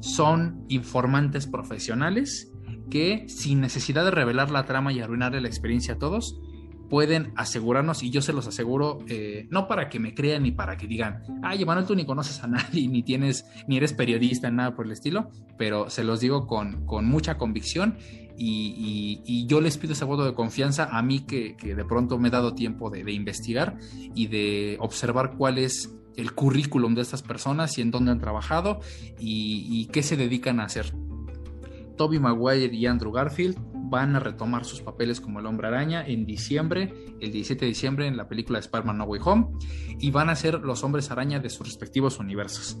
son 0.00 0.64
informantes 0.68 1.46
profesionales 1.46 2.52
que 2.90 3.24
sin 3.28 3.60
necesidad 3.60 4.04
de 4.04 4.10
revelar 4.10 4.50
la 4.50 4.64
trama 4.64 4.92
y 4.92 5.00
arruinarle 5.00 5.40
la 5.40 5.48
experiencia 5.48 5.94
a 5.94 5.98
todos, 5.98 6.40
pueden 6.88 7.32
asegurarnos, 7.36 8.02
y 8.02 8.10
yo 8.10 8.22
se 8.22 8.32
los 8.32 8.46
aseguro, 8.46 8.98
eh, 9.08 9.46
no 9.50 9.68
para 9.68 9.88
que 9.88 9.98
me 9.98 10.14
crean 10.14 10.42
ni 10.42 10.52
para 10.52 10.76
que 10.76 10.86
digan, 10.86 11.22
ay, 11.42 11.62
Emanuel, 11.62 11.86
tú 11.86 11.94
ni 11.94 12.04
conoces 12.04 12.42
a 12.42 12.46
nadie, 12.46 12.88
ni 12.88 13.02
tienes, 13.02 13.44
ni 13.66 13.76
eres 13.76 13.92
periodista, 13.92 14.50
nada 14.50 14.74
por 14.74 14.86
el 14.86 14.92
estilo, 14.92 15.30
pero 15.56 15.90
se 15.90 16.04
los 16.04 16.20
digo 16.20 16.46
con, 16.46 16.86
con 16.86 17.06
mucha 17.06 17.38
convicción 17.38 17.96
y, 18.38 19.46
yo 19.46 19.60
les 19.60 19.78
pido 19.78 19.92
ese 19.92 20.04
voto 20.04 20.24
de 20.24 20.34
confianza 20.34 20.88
a 20.90 21.02
mí 21.02 21.20
que, 21.20 21.56
de 21.60 21.84
pronto 21.84 22.18
me 22.18 22.28
he 22.28 22.30
dado 22.30 22.54
tiempo 22.54 22.90
de, 22.90 23.10
investigar 23.12 23.78
y 24.14 24.26
de 24.28 24.76
observar 24.80 25.34
cuál 25.36 25.58
es 25.58 25.94
el 26.16 26.32
currículum 26.32 26.94
de 26.94 27.02
estas 27.02 27.22
personas 27.22 27.78
y 27.78 27.82
en 27.82 27.90
dónde 27.90 28.10
han 28.10 28.20
trabajado 28.20 28.80
y, 29.18 29.66
y 29.70 29.86
qué 29.86 30.02
se 30.02 30.16
dedican 30.16 30.60
a 30.60 30.64
hacer. 30.64 30.92
Toby 31.96 32.18
Maguire 32.18 32.74
y 32.74 32.86
Andrew 32.86 33.12
Garfield 33.12 33.58
van 33.88 34.16
a 34.16 34.20
retomar 34.20 34.64
sus 34.64 34.80
papeles 34.80 35.20
como 35.20 35.40
el 35.40 35.46
hombre 35.46 35.68
araña 35.68 36.06
en 36.06 36.26
diciembre, 36.26 36.94
el 37.20 37.32
17 37.32 37.64
de 37.64 37.68
diciembre 37.68 38.06
en 38.06 38.16
la 38.16 38.28
película 38.28 38.58
Spider-Man 38.58 38.98
No 38.98 39.04
Way 39.04 39.20
Home, 39.24 39.46
y 39.98 40.10
van 40.10 40.30
a 40.30 40.36
ser 40.36 40.60
los 40.60 40.84
hombres 40.84 41.10
araña 41.10 41.40
de 41.40 41.50
sus 41.50 41.66
respectivos 41.66 42.18
universos. 42.18 42.78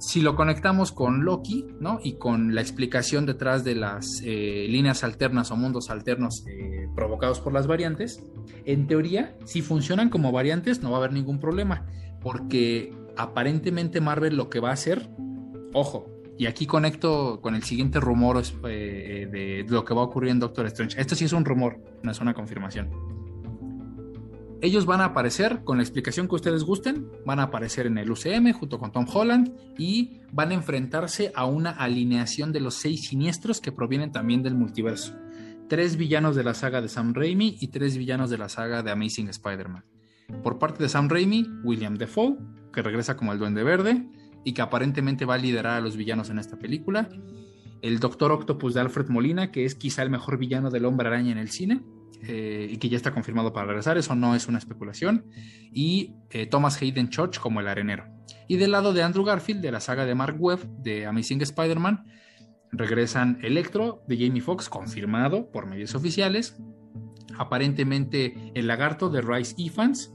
Si 0.00 0.20
lo 0.20 0.36
conectamos 0.36 0.92
con 0.92 1.24
Loki, 1.24 1.66
¿no? 1.80 1.98
Y 2.04 2.18
con 2.18 2.54
la 2.54 2.60
explicación 2.60 3.26
detrás 3.26 3.64
de 3.64 3.74
las 3.74 4.22
eh, 4.24 4.66
líneas 4.68 5.02
alternas 5.02 5.50
o 5.50 5.56
mundos 5.56 5.90
alternos 5.90 6.44
eh, 6.46 6.86
provocados 6.94 7.40
por 7.40 7.52
las 7.52 7.66
variantes, 7.66 8.22
en 8.64 8.86
teoría, 8.86 9.36
si 9.44 9.60
funcionan 9.60 10.08
como 10.08 10.30
variantes, 10.30 10.82
no 10.82 10.90
va 10.92 10.98
a 10.98 11.00
haber 11.00 11.12
ningún 11.12 11.40
problema, 11.40 11.84
porque 12.20 12.92
aparentemente 13.16 14.00
Marvel 14.00 14.36
lo 14.36 14.48
que 14.48 14.60
va 14.60 14.70
a 14.70 14.74
hacer, 14.74 15.10
ojo, 15.72 16.06
y 16.38 16.46
aquí 16.46 16.66
conecto 16.66 17.40
con 17.42 17.56
el 17.56 17.64
siguiente 17.64 17.98
rumor 17.98 18.40
eh, 18.68 19.28
de 19.30 19.66
lo 19.68 19.84
que 19.84 19.92
va 19.92 20.02
a 20.02 20.04
ocurrir 20.04 20.30
en 20.30 20.38
Doctor 20.38 20.66
Strange. 20.66 20.98
Esto 21.00 21.16
sí 21.16 21.24
es 21.24 21.32
un 21.32 21.44
rumor, 21.44 21.82
no 22.04 22.12
es 22.12 22.20
una 22.20 22.32
confirmación. 22.32 22.90
Ellos 24.60 24.86
van 24.86 25.00
a 25.00 25.06
aparecer 25.06 25.62
con 25.64 25.78
la 25.78 25.82
explicación 25.82 26.28
que 26.28 26.36
ustedes 26.36 26.62
gusten, 26.62 27.10
van 27.26 27.40
a 27.40 27.44
aparecer 27.44 27.86
en 27.86 27.98
el 27.98 28.10
UCM 28.10 28.52
junto 28.52 28.78
con 28.78 28.92
Tom 28.92 29.06
Holland 29.12 29.52
y 29.78 30.20
van 30.32 30.50
a 30.50 30.54
enfrentarse 30.54 31.32
a 31.34 31.44
una 31.44 31.70
alineación 31.70 32.52
de 32.52 32.60
los 32.60 32.74
seis 32.74 33.08
siniestros 33.08 33.60
que 33.60 33.72
provienen 33.72 34.12
también 34.12 34.42
del 34.42 34.54
multiverso. 34.54 35.16
Tres 35.68 35.96
villanos 35.96 36.36
de 36.36 36.44
la 36.44 36.54
saga 36.54 36.80
de 36.80 36.88
Sam 36.88 37.14
Raimi 37.14 37.56
y 37.60 37.68
tres 37.68 37.96
villanos 37.96 38.30
de 38.30 38.38
la 38.38 38.48
saga 38.48 38.82
de 38.82 38.90
Amazing 38.92 39.28
Spider-Man. 39.28 39.84
Por 40.42 40.58
parte 40.58 40.82
de 40.82 40.88
Sam 40.88 41.08
Raimi, 41.08 41.46
William 41.64 41.96
Defoe, 41.96 42.36
que 42.72 42.82
regresa 42.82 43.16
como 43.16 43.32
el 43.32 43.38
Duende 43.38 43.64
Verde 43.64 44.08
y 44.48 44.54
que 44.54 44.62
aparentemente 44.62 45.26
va 45.26 45.34
a 45.34 45.38
liderar 45.38 45.74
a 45.74 45.80
los 45.82 45.94
villanos 45.94 46.30
en 46.30 46.38
esta 46.38 46.56
película. 46.56 47.10
El 47.82 48.00
Doctor 48.00 48.32
Octopus 48.32 48.72
de 48.72 48.80
Alfred 48.80 49.08
Molina, 49.08 49.52
que 49.52 49.66
es 49.66 49.74
quizá 49.74 50.02
el 50.02 50.08
mejor 50.08 50.38
villano 50.38 50.70
del 50.70 50.86
Hombre 50.86 51.08
Araña 51.08 51.32
en 51.32 51.38
el 51.38 51.50
cine. 51.50 51.82
Eh, 52.22 52.66
y 52.70 52.78
que 52.78 52.88
ya 52.88 52.96
está 52.96 53.12
confirmado 53.12 53.52
para 53.52 53.66
regresar, 53.66 53.98
eso 53.98 54.14
no 54.16 54.34
es 54.34 54.48
una 54.48 54.58
especulación, 54.58 55.26
y 55.72 56.14
eh, 56.30 56.46
Thomas 56.46 56.82
Hayden 56.82 57.10
Church 57.10 57.38
como 57.38 57.60
el 57.60 57.68
arenero. 57.68 58.06
Y 58.48 58.56
del 58.56 58.72
lado 58.72 58.92
de 58.92 59.04
Andrew 59.04 59.24
Garfield, 59.24 59.60
de 59.60 59.70
la 59.70 59.78
saga 59.78 60.04
de 60.04 60.16
Mark 60.16 60.34
Webb, 60.36 60.66
de 60.82 61.06
Amazing 61.06 61.42
Spider-Man, 61.42 62.06
regresan 62.72 63.38
Electro 63.42 64.02
de 64.08 64.16
Jamie 64.16 64.42
Foxx, 64.42 64.68
confirmado 64.68 65.52
por 65.52 65.66
medios 65.66 65.94
oficiales, 65.94 66.56
aparentemente 67.36 68.50
el 68.54 68.66
lagarto 68.66 69.10
de 69.10 69.20
Rice 69.20 69.54
Ifans, 69.56 70.12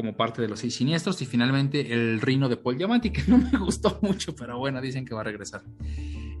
como 0.00 0.16
parte 0.16 0.40
de 0.40 0.48
los 0.48 0.60
seis 0.60 0.74
siniestros, 0.74 1.20
y 1.20 1.26
finalmente 1.26 1.92
el 1.92 2.20
Rino 2.20 2.48
de 2.48 2.56
Paul 2.56 2.78
Diamante, 2.78 3.12
que 3.12 3.22
no 3.26 3.38
me 3.38 3.58
gustó 3.58 3.98
mucho, 4.02 4.34
pero 4.34 4.58
bueno, 4.58 4.80
dicen 4.80 5.04
que 5.04 5.14
va 5.14 5.20
a 5.20 5.24
regresar. 5.24 5.62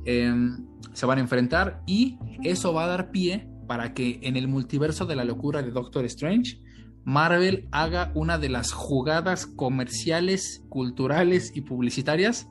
Em, 0.04 0.66
se 0.92 1.06
van 1.06 1.18
a 1.18 1.20
enfrentar 1.20 1.82
y 1.86 2.18
eso 2.42 2.72
va 2.72 2.84
a 2.84 2.86
dar 2.86 3.10
pie 3.10 3.46
para 3.66 3.92
que 3.92 4.18
en 4.22 4.36
el 4.36 4.48
multiverso 4.48 5.04
de 5.04 5.14
la 5.14 5.24
locura 5.24 5.62
de 5.62 5.70
Doctor 5.70 6.04
Strange, 6.06 6.58
Marvel 7.04 7.68
haga 7.70 8.12
una 8.14 8.38
de 8.38 8.48
las 8.48 8.72
jugadas 8.72 9.46
comerciales, 9.46 10.64
culturales 10.68 11.52
y 11.54 11.60
publicitarias 11.60 12.48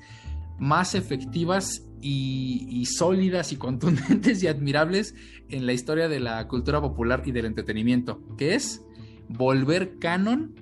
más 0.60 0.96
efectivas 0.96 1.84
y, 2.02 2.86
sólidas 2.86 3.52
y 3.52 3.58
contundentes 3.58 4.42
y 4.44 4.48
admirables 4.48 5.16
en 5.50 5.66
la 5.66 5.74
historia 5.74 6.08
de 6.08 6.20
la 6.20 6.48
cultura 6.48 6.82
popular 6.82 7.24
y 7.26 7.32
del 7.32 7.46
entretenimiento, 7.46 8.22
que 8.38 8.56
es 8.56 8.86
volver 9.28 10.00
canon 10.00 10.56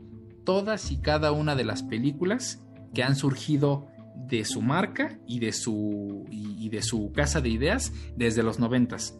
todas 0.47 0.93
y 0.93 1.01
cada 1.01 1.33
una 1.33 1.57
de 1.57 1.65
las 1.65 1.83
películas 1.83 2.65
que 2.93 3.03
han 3.03 3.17
surgido 3.17 3.87
de 4.15 4.45
su 4.45 4.61
marca 4.61 5.19
y 5.27 5.39
de 5.39 5.51
su, 5.51 6.23
y 6.31 6.69
de 6.69 6.81
su 6.81 7.11
casa 7.11 7.41
de 7.41 7.49
ideas 7.49 7.91
desde 8.15 8.43
los 8.43 8.57
noventas. 8.57 9.19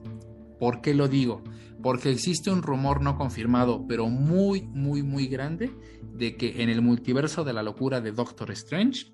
¿Por 0.58 0.80
qué 0.80 0.94
lo 0.94 1.10
digo? 1.10 1.44
Porque 1.84 2.12
existe 2.12 2.50
un 2.50 2.64
rumor 2.64 3.02
no 3.02 3.18
confirmado, 3.18 3.86
pero 3.90 4.08
muy, 4.08 4.62
muy, 4.70 5.04
muy 5.04 5.28
grande, 5.28 5.70
de 6.14 6.38
que 6.38 6.64
en 6.64 6.70
el 6.70 6.82
multiverso 6.82 7.44
de 7.44 7.52
la 7.52 7.62
locura 7.62 8.00
de 8.00 8.14
Doctor 8.14 8.50
Strange, 8.52 9.14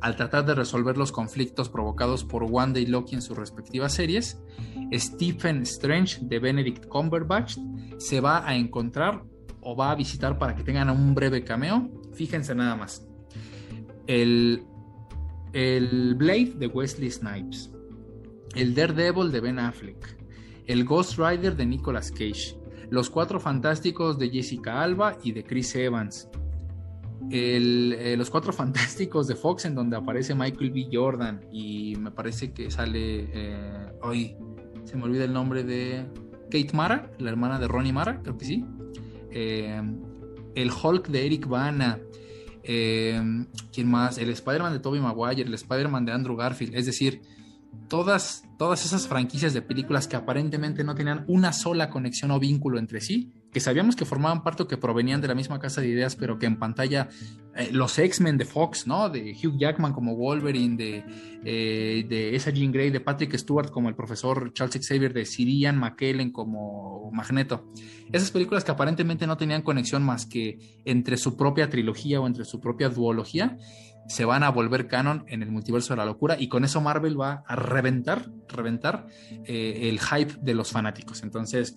al 0.00 0.16
tratar 0.16 0.44
de 0.44 0.56
resolver 0.56 0.98
los 0.98 1.12
conflictos 1.12 1.68
provocados 1.68 2.24
por 2.24 2.42
Wanda 2.42 2.80
y 2.80 2.86
Loki 2.86 3.14
en 3.14 3.22
sus 3.22 3.38
respectivas 3.38 3.94
series, 3.94 4.42
Stephen 4.92 5.62
Strange 5.62 6.18
de 6.22 6.40
Benedict 6.40 6.86
Cumberbatch 6.86 7.58
se 7.98 8.20
va 8.20 8.44
a 8.44 8.56
encontrar 8.56 9.22
o 9.68 9.74
va 9.74 9.90
a 9.90 9.96
visitar 9.96 10.38
para 10.38 10.54
que 10.54 10.62
tengan 10.62 10.88
un 10.90 11.12
breve 11.12 11.42
cameo. 11.42 11.90
Fíjense 12.14 12.54
nada 12.54 12.76
más. 12.76 13.04
El, 14.06 14.62
el 15.52 16.14
Blade 16.14 16.54
de 16.56 16.68
Wesley 16.68 17.10
Snipes, 17.10 17.72
el 18.54 18.76
Daredevil 18.76 19.32
de 19.32 19.40
Ben 19.40 19.58
Affleck, 19.58 20.22
el 20.66 20.84
Ghost 20.84 21.18
Rider 21.18 21.56
de 21.56 21.66
Nicolas 21.66 22.12
Cage, 22.12 22.56
Los 22.90 23.10
Cuatro 23.10 23.40
Fantásticos 23.40 24.20
de 24.20 24.30
Jessica 24.30 24.80
Alba 24.80 25.18
y 25.24 25.32
de 25.32 25.42
Chris 25.42 25.74
Evans, 25.74 26.28
eh, 27.32 28.14
Los 28.16 28.30
Cuatro 28.30 28.52
Fantásticos 28.52 29.26
de 29.26 29.34
Fox 29.34 29.64
en 29.64 29.74
donde 29.74 29.96
aparece 29.96 30.36
Michael 30.36 30.70
B. 30.70 30.88
Jordan 30.92 31.40
y 31.50 31.96
me 31.96 32.12
parece 32.12 32.52
que 32.52 32.70
sale 32.70 33.28
eh, 33.32 33.92
hoy, 34.00 34.36
se 34.84 34.96
me 34.96 35.02
olvida 35.02 35.24
el 35.24 35.32
nombre 35.32 35.64
de 35.64 36.06
Kate 36.52 36.70
Mara, 36.72 37.10
la 37.18 37.30
hermana 37.30 37.58
de 37.58 37.66
Ronnie 37.66 37.92
Mara, 37.92 38.22
creo 38.22 38.38
que 38.38 38.44
sí. 38.44 38.64
Eh, 39.38 39.82
el 40.54 40.70
Hulk 40.70 41.08
de 41.08 41.26
Eric 41.26 41.46
Bana. 41.46 42.00
¿Quién 42.64 43.46
más? 43.84 44.16
El 44.18 44.30
Spider-Man 44.30 44.72
de 44.72 44.78
Tobey 44.80 45.00
Maguire, 45.00 45.42
el 45.42 45.54
Spider-Man 45.54 46.06
de 46.06 46.12
Andrew 46.12 46.36
Garfield. 46.36 46.74
Es 46.74 46.86
decir, 46.86 47.20
todas, 47.88 48.44
todas 48.58 48.84
esas 48.84 49.06
franquicias 49.06 49.54
de 49.54 49.62
películas 49.62 50.08
que 50.08 50.16
aparentemente 50.16 50.84
no 50.84 50.94
tenían 50.94 51.24
una 51.28 51.52
sola 51.52 51.90
conexión 51.90 52.30
o 52.30 52.40
vínculo 52.40 52.78
entre 52.78 53.00
sí, 53.00 53.32
que 53.52 53.60
sabíamos 53.60 53.96
que 53.96 54.04
formaban 54.04 54.42
parte 54.42 54.64
o 54.64 54.68
que 54.68 54.76
provenían 54.76 55.20
de 55.20 55.28
la 55.28 55.34
misma 55.34 55.58
casa 55.58 55.80
de 55.80 55.88
ideas, 55.88 56.14
pero 56.14 56.38
que 56.38 56.46
en 56.46 56.58
pantalla 56.58 57.08
eh, 57.54 57.70
los 57.72 57.98
X-Men 57.98 58.36
de 58.36 58.44
Fox, 58.44 58.86
¿no? 58.86 59.08
De 59.08 59.32
Hugh 59.32 59.58
Jackman 59.58 59.94
como 59.94 60.14
Wolverine, 60.14 60.76
de, 60.76 61.04
eh, 61.42 62.04
de 62.06 62.36
esa 62.36 62.50
Jean 62.50 62.70
Grey, 62.70 62.90
de 62.90 63.00
Patrick 63.00 63.34
Stewart 63.36 63.70
como 63.70 63.88
el 63.88 63.94
profesor 63.94 64.52
Charles 64.52 64.86
Xavier, 64.86 65.14
de 65.14 65.24
Sirian 65.24 65.78
McKellen 65.78 66.32
como 66.32 67.10
Magneto. 67.12 67.72
Esas 68.12 68.30
películas 68.30 68.62
que 68.62 68.72
aparentemente 68.72 69.26
no 69.26 69.36
tenían 69.38 69.62
conexión 69.62 70.02
más 70.02 70.26
que 70.26 70.82
entre 70.84 71.16
su 71.16 71.36
propia 71.36 71.70
trilogía 71.70 72.20
o 72.20 72.26
entre 72.26 72.44
su 72.44 72.60
propia 72.60 72.90
duología, 72.90 73.56
se 74.08 74.24
van 74.24 74.42
a 74.42 74.50
volver 74.50 74.86
canon 74.86 75.24
en 75.28 75.42
el 75.42 75.50
multiverso 75.50 75.92
de 75.92 75.98
la 75.98 76.04
locura 76.04 76.36
y 76.38 76.48
con 76.48 76.64
eso 76.64 76.80
Marvel 76.80 77.20
va 77.20 77.42
a 77.46 77.56
reventar, 77.56 78.30
reventar 78.48 79.06
eh, 79.44 79.88
el 79.88 80.00
hype 80.00 80.34
de 80.40 80.54
los 80.54 80.70
fanáticos. 80.70 81.22
Entonces, 81.22 81.76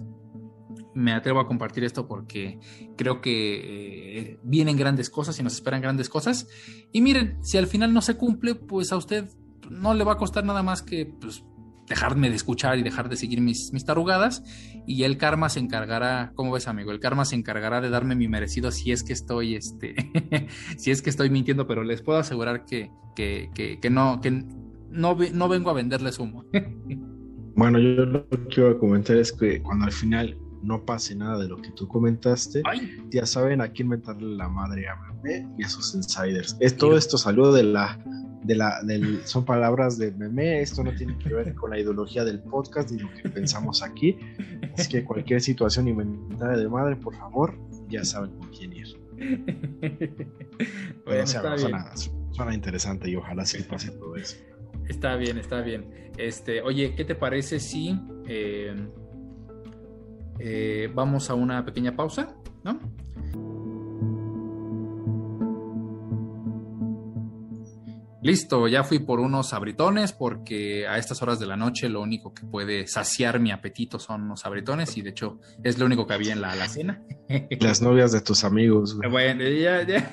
me 0.94 1.14
atrevo 1.14 1.40
a 1.40 1.48
compartir 1.48 1.84
esto 1.84 2.08
porque 2.08 2.60
creo 2.98 3.22
que 3.22 4.18
eh, 4.18 4.40
vienen 4.44 4.78
grandes 4.78 5.10
cosas 5.10 5.40
y 5.40 5.44
nos 5.44 5.54
esperan 5.54 5.82
grandes 5.82 6.10
cosas. 6.10 6.48
Y 6.92 7.02
miren, 7.02 7.38
si 7.44 7.58
al 7.58 7.68
final 7.68 7.94
no 7.94 8.02
se 8.02 8.18
cumple, 8.18 8.56
pues 8.56 8.92
a 8.92 8.98
usted 8.98 9.30
no 9.70 9.94
le 9.94 10.04
va 10.04 10.14
a 10.14 10.18
costar 10.18 10.44
nada 10.44 10.64
más 10.64 10.82
que 10.82 11.06
pues, 11.06 11.44
dejarme 11.88 12.30
de 12.30 12.36
escuchar 12.36 12.78
y 12.78 12.84
dejar 12.84 13.10
de 13.10 13.18
seguir 13.18 13.42
mis, 13.42 13.72
mis 13.74 13.86
tarugadas 13.86 14.44
y 14.90 15.04
el 15.04 15.18
karma 15.18 15.50
se 15.50 15.60
encargará, 15.60 16.32
¿cómo 16.34 16.52
ves 16.52 16.68
amigo? 16.68 16.92
El 16.92 17.00
karma 17.00 17.24
se 17.24 17.36
encargará 17.36 17.80
de 17.80 17.92
darme 17.92 18.16
mi 18.16 18.28
merecido 18.28 18.72
si 18.72 18.92
es 18.92 19.04
que 19.04 19.14
estoy, 19.14 19.54
este, 19.54 19.94
si 20.78 20.90
es 20.90 21.04
que 21.04 21.12
estoy 21.12 21.30
mintiendo, 21.30 21.68
pero 21.68 21.84
les 21.84 22.02
puedo 22.02 22.18
asegurar 22.18 22.66
que, 22.66 22.90
que, 23.16 23.52
que, 23.54 23.90
no, 23.92 24.20
que 24.20 24.32
no, 24.32 25.16
no 25.16 25.48
vengo 25.48 25.70
a 25.70 25.74
venderles 25.74 26.18
humo. 26.18 26.44
bueno, 27.56 27.78
yo 27.78 28.04
lo 28.04 28.28
que 28.30 28.38
quiero 28.48 28.80
comentar 28.80 29.16
es 29.18 29.32
que 29.32 29.62
cuando 29.62 29.86
al 29.86 29.92
final 29.92 30.36
no 30.62 30.86
pase 30.86 31.16
nada 31.16 31.38
de 31.40 31.48
lo 31.48 31.58
que 31.58 31.72
tú 31.72 31.88
comentaste, 31.88 32.62
ya 33.10 33.26
saben 33.26 33.62
a 33.62 33.70
quién 33.70 33.88
mentarle 33.88 34.36
la 34.36 34.50
madre 34.50 34.88
a 34.88 34.96
Meme 35.24 35.48
y 35.58 35.64
a 35.64 35.70
sus 35.70 35.96
insiders. 35.96 36.58
Es, 36.60 36.76
todo 36.76 36.98
esto 36.98 37.18
salió 37.18 37.52
de 37.52 37.64
la 37.64 38.00
de 38.44 38.56
la, 38.56 38.82
del, 38.84 39.26
son 39.26 39.46
palabras 39.46 39.98
de 39.98 40.12
meme, 40.12 40.62
esto 40.62 40.84
no 40.84 40.94
tiene 40.96 41.18
que 41.18 41.34
ver 41.34 41.54
con 41.56 41.72
la 41.72 41.80
ideología 41.80 42.24
del 42.24 42.40
podcast 42.40 42.92
ni 42.92 43.00
lo 43.00 43.14
que 43.14 43.30
pensamos 43.30 43.84
aquí. 43.84 44.18
Es 44.78 44.88
que 44.88 45.04
cualquier 45.04 45.42
situación 45.42 45.88
inventada 45.88 46.58
de 46.58 46.68
madre, 46.70 46.96
por 46.96 47.16
favor, 47.16 47.58
ya 47.90 48.04
saben 48.04 48.32
con 48.32 48.50
quién 48.50 48.74
ir. 48.74 48.88
bueno, 51.06 51.28
suena, 51.28 52.54
interesante 52.54 53.10
y 53.10 53.16
ojalá 53.18 53.46
sí 53.46 53.62
pase 53.64 53.92
todo 53.92 54.16
eso. 54.16 54.38
Está 54.88 55.16
bien, 55.16 55.38
está 55.38 55.62
bien. 55.62 56.12
Este, 56.18 56.62
oye, 56.62 56.96
¿qué 56.96 57.04
te 57.04 57.16
parece 57.16 57.60
si 57.60 58.00
eh, 58.28 58.74
eh, 60.40 60.90
vamos 60.94 61.30
a 61.30 61.36
una 61.36 61.66
pequeña 61.66 61.96
pausa? 61.96 62.36
¿No? 62.64 62.80
Listo, 68.22 68.68
ya 68.68 68.84
fui 68.84 69.00
por 69.00 69.22
unos 69.22 69.50
sabritones 69.50 70.12
porque 70.12 70.86
a 70.86 70.98
estas 70.98 71.22
horas 71.22 71.40
de 71.40 71.48
la 71.48 71.56
noche 71.56 71.88
lo 71.88 72.02
único 72.02 72.34
que 72.34 72.46
puede 72.46 72.86
saciar 72.86 73.40
mi 73.40 73.52
apetito 73.52 73.98
son 73.98 74.28
los 74.28 74.42
sabritones 74.42 74.98
y 74.98 75.02
de 75.02 75.12
hecho 75.12 75.40
es 75.64 75.80
lo 75.80 75.86
único 75.86 76.06
que 76.06 76.16
había 76.16 76.34
en 76.34 76.42
la, 76.42 76.68
cena. 76.68 77.02
Las 77.62 77.82
novias 77.82 78.12
de 78.12 78.20
tus 78.20 78.44
amigos. 78.44 78.98
Bueno, 79.10 79.48
ya, 79.48 79.84
ya, 79.84 80.12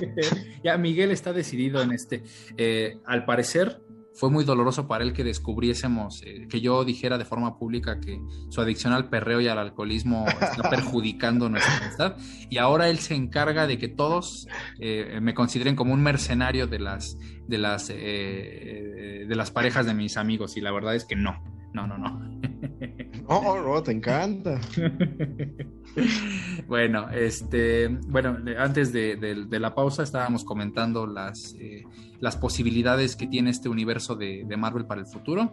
ya 0.64 0.76
Miguel 0.78 1.12
está 1.12 1.32
decidido 1.32 1.80
en 1.80 1.92
este. 1.92 2.24
Eh, 2.56 2.98
al 3.06 3.24
parecer 3.24 3.82
fue 4.18 4.30
muy 4.30 4.44
doloroso 4.44 4.88
para 4.88 5.04
él 5.04 5.12
que 5.12 5.22
descubriésemos, 5.22 6.22
eh, 6.24 6.48
que 6.50 6.60
yo 6.60 6.84
dijera 6.84 7.18
de 7.18 7.24
forma 7.24 7.56
pública 7.56 8.00
que 8.00 8.20
su 8.48 8.60
adicción 8.60 8.92
al 8.92 9.08
perreo 9.08 9.40
y 9.40 9.46
al 9.46 9.58
alcoholismo 9.58 10.26
está 10.26 10.68
perjudicando 10.70 11.48
nuestra 11.48 11.76
amistad. 11.76 12.16
Y 12.50 12.58
ahora 12.58 12.88
él 12.88 12.98
se 12.98 13.14
encarga 13.14 13.68
de 13.68 13.78
que 13.78 13.86
todos 13.86 14.48
eh, 14.80 15.20
me 15.22 15.34
consideren 15.34 15.76
como 15.76 15.94
un 15.94 16.02
mercenario 16.02 16.66
de 16.66 16.80
las, 16.80 17.16
de, 17.46 17.58
las, 17.58 17.90
eh, 17.90 19.24
de 19.28 19.36
las 19.36 19.52
parejas 19.52 19.86
de 19.86 19.94
mis 19.94 20.16
amigos. 20.16 20.56
Y 20.56 20.62
la 20.62 20.72
verdad 20.72 20.96
es 20.96 21.04
que 21.04 21.14
no, 21.14 21.40
no, 21.72 21.86
no, 21.86 21.98
no. 21.98 22.28
No, 23.28 23.62
no, 23.62 23.82
te 23.82 23.92
encanta. 23.92 24.58
bueno, 26.66 27.10
este, 27.10 27.88
bueno, 27.88 28.38
antes 28.58 28.90
de, 28.92 29.46
la 29.50 29.74
pausa 29.74 30.02
estábamos 30.02 30.44
comentando 30.44 31.06
las, 31.06 31.54
eh, 31.60 31.84
las 32.20 32.36
posibilidades 32.36 33.16
que 33.16 33.26
tiene 33.26 33.50
este 33.50 33.68
universo 33.68 34.16
de, 34.16 34.46
Marvel 34.56 34.86
para 34.86 35.02
el 35.02 35.06
futuro. 35.06 35.52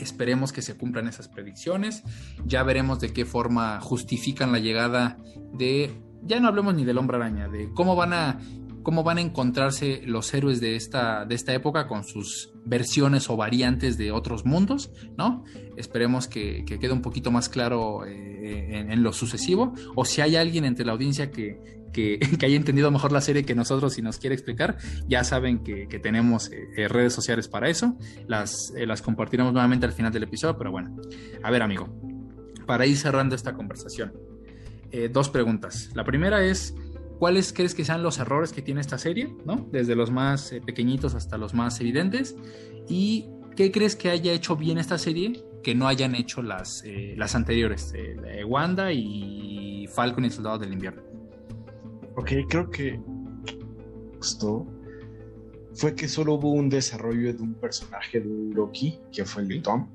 Esperemos 0.00 0.52
que 0.52 0.62
se 0.62 0.76
cumplan 0.76 1.08
esas 1.08 1.28
predicciones. 1.28 2.04
Ya 2.46 2.62
veremos 2.62 3.00
de 3.00 3.12
qué 3.12 3.24
forma 3.24 3.80
justifican 3.80 4.52
la 4.52 4.60
llegada 4.60 5.16
de, 5.52 5.90
ya 6.22 6.38
no 6.38 6.48
hablemos 6.48 6.74
ni 6.74 6.84
del 6.84 6.98
hombre 6.98 7.16
araña, 7.16 7.48
de 7.48 7.70
cómo 7.74 7.96
van 7.96 8.12
a 8.12 8.38
cómo 8.82 9.04
van 9.04 9.18
a 9.18 9.20
encontrarse 9.20 10.02
los 10.04 10.32
héroes 10.34 10.60
de 10.60 10.76
esta, 10.76 11.24
de 11.24 11.34
esta 11.34 11.54
época 11.54 11.86
con 11.86 12.04
sus 12.04 12.52
versiones 12.64 13.28
o 13.30 13.36
variantes 13.36 13.96
de 13.96 14.12
otros 14.12 14.44
mundos, 14.44 14.90
¿no? 15.16 15.44
Esperemos 15.76 16.28
que, 16.28 16.64
quede 16.64 16.92
un 16.92 17.02
poquito 17.02 17.30
más 17.30 17.48
claro 17.48 18.04
eh, 18.06 18.86
en, 18.90 19.02
lo 19.02 19.12
sucesivo, 19.12 19.74
o 19.94 20.04
si 20.04 20.20
hay 20.20 20.36
alguien 20.36 20.64
entre 20.64 20.84
la 20.84 20.92
audiencia 20.92 21.30
que, 21.30 21.58
que, 21.92 22.18
haya 22.44 22.56
entendido 22.56 22.90
mejor 22.90 23.12
la 23.12 23.20
serie 23.20 23.44
que 23.44 23.54
nosotros 23.54 23.98
y 23.98 24.02
nos 24.02 24.18
quiere 24.18 24.34
explicar, 24.34 24.76
ya 25.08 25.24
saben 25.24 25.62
que, 25.62 25.86
tenemos 26.02 26.50
eh, 26.50 26.88
redes 26.88 27.12
sociales 27.12 27.48
para 27.48 27.68
eso, 27.68 27.96
las, 28.26 28.72
las 28.74 29.02
compartiremos 29.02 29.52
nuevamente 29.52 29.86
al 29.86 29.92
final 29.92 30.12
del 30.12 30.24
episodio, 30.24 30.56
pero 30.56 30.70
bueno, 30.70 30.96
a 31.42 31.50
ver 31.50 31.62
amigo, 31.62 31.88
para 32.66 32.86
ir 32.86 32.96
cerrando 32.96 33.34
esta 33.34 33.54
conversación, 33.54 34.12
dos 35.10 35.30
preguntas. 35.30 35.90
La 35.94 36.04
primera 36.04 36.44
es, 36.44 36.74
¿Cuáles 37.22 37.52
crees 37.52 37.76
que 37.76 37.84
sean 37.84 38.02
los 38.02 38.18
errores 38.18 38.52
que 38.52 38.62
tiene 38.62 38.80
esta 38.80 38.98
serie? 38.98 39.32
¿no? 39.44 39.68
Desde 39.70 39.94
los 39.94 40.10
más 40.10 40.50
eh, 40.50 40.60
pequeñitos 40.60 41.14
hasta 41.14 41.38
los 41.38 41.54
más 41.54 41.80
evidentes. 41.80 42.34
¿Y 42.88 43.28
qué 43.54 43.70
crees 43.70 43.94
que 43.94 44.10
haya 44.10 44.32
hecho 44.32 44.56
bien 44.56 44.76
esta 44.76 44.98
serie 44.98 45.40
que 45.62 45.72
no 45.72 45.86
hayan 45.86 46.16
hecho 46.16 46.42
las, 46.42 46.82
eh, 46.84 47.14
las 47.16 47.36
anteriores? 47.36 47.92
Eh, 47.94 48.42
Wanda 48.44 48.92
y 48.92 49.86
Falcon 49.94 50.24
y 50.24 50.26
el 50.26 50.32
Soldado 50.32 50.58
del 50.58 50.72
Invierno. 50.72 51.00
Ok, 52.16 52.32
creo 52.48 52.68
que 52.68 53.00
esto 54.20 54.66
fue 55.74 55.94
que 55.94 56.08
solo 56.08 56.34
hubo 56.34 56.50
un 56.50 56.68
desarrollo 56.68 57.32
de 57.32 57.40
un 57.40 57.54
personaje 57.54 58.18
de 58.18 58.28
un 58.28 58.52
Loki, 58.52 58.98
que 59.12 59.24
fue 59.24 59.42
el 59.42 59.48
de 59.48 59.60
Tom 59.60 59.86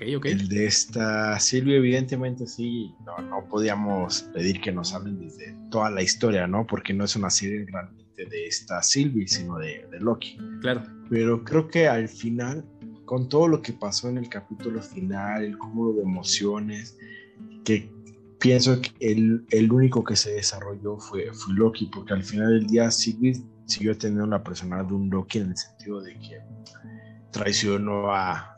el 0.00 0.48
de 0.48 0.66
esta 0.66 1.38
Silvia, 1.40 1.76
evidentemente 1.76 2.46
sí, 2.46 2.94
no, 3.04 3.48
podíamos 3.48 4.22
pedir 4.34 4.60
que 4.60 4.72
nos 4.72 4.94
hablen 4.94 5.18
desde 5.18 5.54
toda 5.70 5.90
la 5.90 6.02
historia, 6.02 6.46
¿no? 6.46 6.66
Porque 6.66 6.92
no 6.92 7.04
es 7.04 7.16
una 7.16 7.30
serie 7.30 7.66
realmente 7.70 8.26
de 8.26 8.46
esta 8.46 8.82
Sylvie, 8.82 9.28
sino 9.28 9.58
de, 9.58 9.86
Loki. 10.00 10.38
Claro. 10.60 10.82
Pero 11.10 11.44
creo 11.44 11.68
que 11.68 11.88
al 11.88 12.08
final, 12.08 12.64
con 13.04 13.28
todo 13.28 13.48
lo 13.48 13.62
que 13.62 13.72
pasó 13.72 14.08
en 14.08 14.18
el 14.18 14.28
capítulo 14.28 14.82
final, 14.82 15.44
el 15.44 15.58
cúmulo 15.58 15.94
de 15.94 16.02
emociones, 16.02 16.96
que 17.64 17.90
pienso 18.38 18.80
que 18.80 18.90
el, 19.00 19.44
el 19.50 19.72
único 19.72 20.04
que 20.04 20.16
se 20.16 20.32
desarrolló 20.32 20.98
fue, 20.98 21.32
fue 21.32 21.54
Loki, 21.54 21.86
porque 21.86 22.14
al 22.14 22.22
final 22.22 22.50
del 22.50 22.66
día 22.66 22.90
Sylvie 22.90 23.42
siguió 23.66 23.96
teniendo 23.96 24.24
una 24.24 24.42
personalidad 24.42 24.88
de 24.88 24.94
un 24.94 25.10
Loki 25.10 25.38
en 25.38 25.50
el 25.50 25.56
sentido 25.56 26.00
de 26.00 26.14
que 26.14 26.40
traicionó 27.30 28.12
a, 28.14 28.57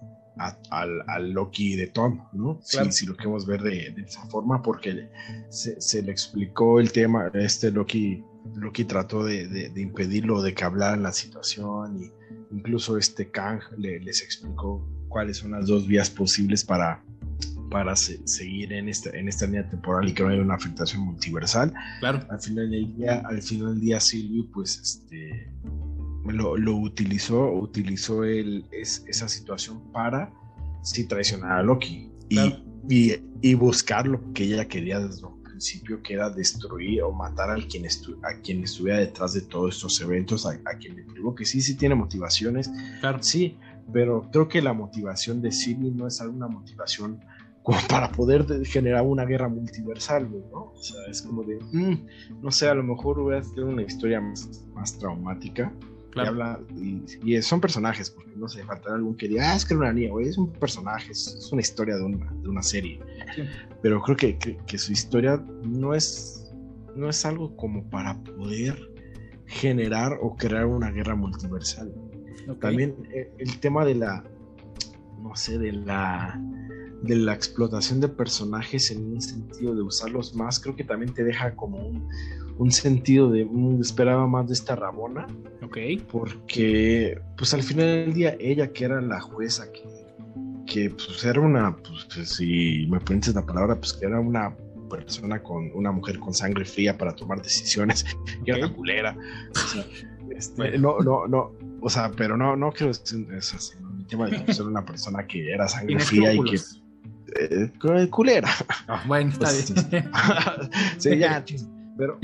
al, 0.71 1.33
Loki 1.33 1.77
de 1.77 1.89
Tom, 1.89 2.23
¿no? 2.33 2.61
Si, 2.63 3.07
lo 3.07 3.17
queremos 3.17 3.47
ver 3.47 3.63
de, 3.63 3.95
esa 4.07 4.25
forma, 4.27 4.63
porque 4.63 5.09
se, 5.51 6.03
le 6.03 6.11
explicó 6.11 6.81
el 6.81 6.93
tema, 6.93 7.31
este 7.35 7.71
Loki, 7.71 8.25
Loki 8.55 8.85
trató 8.85 9.25
de, 9.25 9.73
impedirlo, 9.77 10.43
de 10.43 10.55
que 10.55 10.65
hablaran 10.65 11.03
la 11.03 11.13
situación, 11.13 12.03
y 12.03 12.11
incluso 12.55 12.97
este 12.97 13.31
Kang 13.31 13.61
les 13.77 14.23
explicó 14.23 14.87
cuáles 15.09 15.39
son 15.39 15.53
las 15.53 15.67
dos 15.67 15.87
vías 15.87 16.09
posibles 16.09 16.65
para, 16.65 17.03
para 17.71 17.95
seguir 17.97 18.73
en 18.73 18.89
esta, 18.89 19.11
en 19.11 19.29
esta 19.29 19.47
línea 19.47 19.69
temporal 19.69 20.09
y 20.09 20.15
que 20.15 20.23
no 20.23 20.31
haya 20.31 20.43
una 20.43 20.55
afectación 20.55 21.03
multiversal. 21.03 21.73
Claro. 22.01 22.25
Al 22.31 22.41
final 22.41 22.71
del 22.71 22.97
día, 22.97 23.23
al 23.27 23.43
final 23.43 23.73
del 23.73 23.81
día 23.81 24.01
Silvio, 24.01 24.47
pues 24.53 24.79
este 24.79 25.53
lo, 26.33 26.57
lo 26.57 26.77
utilizó, 26.77 27.53
utilizó 27.53 28.25
el, 28.25 28.65
es, 28.71 29.05
esa 29.07 29.29
situación 29.29 29.93
para 29.93 30.33
sí 30.83 31.07
traicionar 31.07 31.59
a 31.59 31.63
Loki 31.63 32.11
y, 32.89 33.15
y, 33.43 33.55
buscar 33.55 34.07
lo 34.07 34.33
que 34.33 34.45
ella 34.45 34.67
quería 34.67 35.01
desde 35.01 35.27
un 35.27 35.43
principio, 35.43 36.03
que 36.03 36.15
era 36.15 36.31
destruir 36.31 37.03
o 37.03 37.13
matar 37.13 37.51
al 37.51 37.67
quien 37.67 37.85
a 37.87 38.41
quien 38.43 38.65
estuviera 38.65 38.99
detrás 38.99 39.35
de 39.35 39.43
todos 39.43 39.75
estos 39.75 40.01
eventos, 40.01 40.47
a, 40.47 40.59
quien 40.79 40.97
le 40.97 41.03
privó, 41.03 41.35
que 41.35 41.45
sí, 41.45 41.61
sí 41.61 41.77
tiene 41.77 41.95
motivaciones, 41.95 42.71
claro. 43.01 43.23
sí, 43.23 43.59
pero 43.93 44.29
creo 44.31 44.49
que 44.49 44.63
la 44.63 44.73
motivación 44.73 45.43
de 45.43 45.53
Sylvie 45.53 45.91
no 45.91 46.07
es 46.07 46.21
alguna 46.21 46.49
motivación 46.49 47.21
como 47.63 47.79
para 47.89 48.11
poder 48.11 48.47
generar 48.65 49.03
una 49.03 49.25
guerra 49.25 49.49
multiversal, 49.49 50.31
¿no? 50.31 50.73
O 50.73 50.83
sea, 50.83 51.05
es 51.11 51.21
como 51.21 51.43
de, 51.43 51.59
mm, 51.73 52.41
no 52.43 52.51
sé, 52.51 52.69
a 52.69 52.75
lo 52.75 52.83
mejor 52.83 53.19
hubiera 53.19 53.43
tenido 53.43 53.69
una 53.69 53.83
historia 53.83 54.21
más, 54.21 54.65
más 54.73 54.99
traumática, 54.99 55.73
y, 57.25 57.43
son 57.43 57.61
personajes, 57.61 58.11
porque 58.11 58.33
no 58.37 58.49
sé, 58.49 58.65
faltará 58.65 58.97
algún 58.97 59.17
que 59.17 59.29
diga, 59.29 59.53
ah, 59.53 59.57
es 59.57 59.65
que 59.65 59.75
era 59.75 59.83
una 59.83 59.93
niña, 59.93 60.11
güey, 60.11 60.29
es 60.29 60.39
un 60.39 60.51
personaje, 60.53 61.13
es, 61.13 61.49
una 61.53 61.61
historia 61.61 61.97
de 61.97 62.03
una, 62.03 62.33
de 62.43 62.49
una 62.49 62.63
serie. 62.63 63.01
Pero 63.83 64.03
creo 64.03 64.17
que, 64.17 64.39
que, 64.39 64.79
su 64.79 64.93
historia 64.93 65.43
no 65.63 65.95
es, 65.95 66.53
no 66.97 67.09
es 67.09 67.25
algo 67.25 67.57
como 67.57 67.85
para 67.91 68.15
poder 68.23 68.91
generar 69.47 70.19
o 70.21 70.37
crear 70.37 70.67
una 70.67 70.91
guerra 70.91 71.15
multiversal. 71.15 71.93
También 72.61 72.97
eh, 73.13 73.31
el 73.39 73.59
tema 73.61 73.85
de 73.85 73.95
la, 73.95 74.25
no 75.23 75.37
sé, 75.37 75.59
de 75.59 75.73
la 75.73 76.41
de 77.03 77.17
la 77.17 77.35
explotación 77.35 78.01
de 78.01 78.09
personajes 78.09 78.91
en 78.91 79.13
un 79.13 79.21
sentido 79.21 79.75
de 79.75 79.83
usarlos 79.83 80.35
más, 80.35 80.61
creo 80.61 80.77
que 80.77 80.85
también 80.85 81.15
te 81.15 81.25
deja 81.25 81.55
como 81.57 81.79
un, 81.79 82.09
un 82.59 82.71
sentido 82.71 83.31
de 83.31 83.45
un, 83.45 83.81
esperaba 83.81 84.27
más 84.27 84.47
de 84.47 84.55
esta 84.55 84.77
Rabona. 84.77 85.27
Ok. 85.63 85.79
Porque, 86.11 87.19
pues 87.37 87.55
al 87.55 87.63
final 87.63 87.87
del 87.87 88.13
día, 88.13 88.37
ella 88.39 88.73
que 88.73 88.85
era 88.85 89.01
la 89.01 89.21
jueza, 89.21 89.71
que, 89.73 89.83
que 90.67 90.91
pues 90.91 91.25
era 91.25 91.41
una, 91.41 91.75
pues 91.77 92.29
si 92.29 92.87
me 92.91 93.01
pones 93.01 93.35
la 93.35 93.45
palabra, 93.47 93.77
pues 93.77 93.95
que 93.95 94.07
era 94.07 94.21
una 94.21 94.55
persona 94.91 95.43
con 95.43 95.71
una 95.75 95.93
mujer 95.93 96.19
con 96.19 96.35
sangre 96.35 96.65
fría 96.65 96.99
para 96.99 97.15
tomar 97.15 97.41
decisiones, 97.41 98.05
que 98.45 98.51
era 98.51 98.67
una 98.67 98.75
culera. 98.75 99.17
Este, 100.31 100.79
no, 100.79 101.01
no, 101.01 101.27
no, 101.27 101.53
o 101.81 101.91
sea, 101.91 102.13
pero 102.17 102.37
no, 102.37 102.55
no 102.55 102.71
creo 102.71 102.93
que 102.93 103.37
es 103.37 103.55
así. 103.55 103.75
El 103.99 104.07
tema 104.07 104.29
de 104.29 104.55
ser 104.55 104.65
una 104.65 104.85
persona 104.85 105.27
que 105.27 105.51
era 105.51 105.67
sangre 105.67 105.99
fría 105.99 106.33
y 106.33 106.43
que 106.45 106.57
eh, 107.39 108.09
culera. 108.11 108.49
Ah, 108.89 109.03
bueno, 109.07 109.31
está 109.33 109.47
pues, 109.47 109.91
bien. 109.91 110.11
sí, 110.99 111.19
ya, 111.19 111.45
pero, 111.97 112.19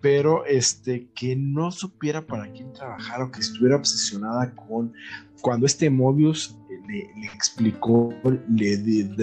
pero 0.00 0.44
este, 0.46 1.08
que 1.14 1.36
no 1.36 1.70
supiera 1.70 2.26
para 2.26 2.50
quién 2.50 2.72
trabajar 2.72 3.22
o 3.22 3.30
que 3.30 3.40
estuviera 3.40 3.76
obsesionada 3.76 4.54
con 4.54 4.92
cuando 5.40 5.66
este 5.66 5.90
Mobius 5.90 6.56
le, 6.88 7.26
explicó, 7.26 8.14
le, 8.48 8.76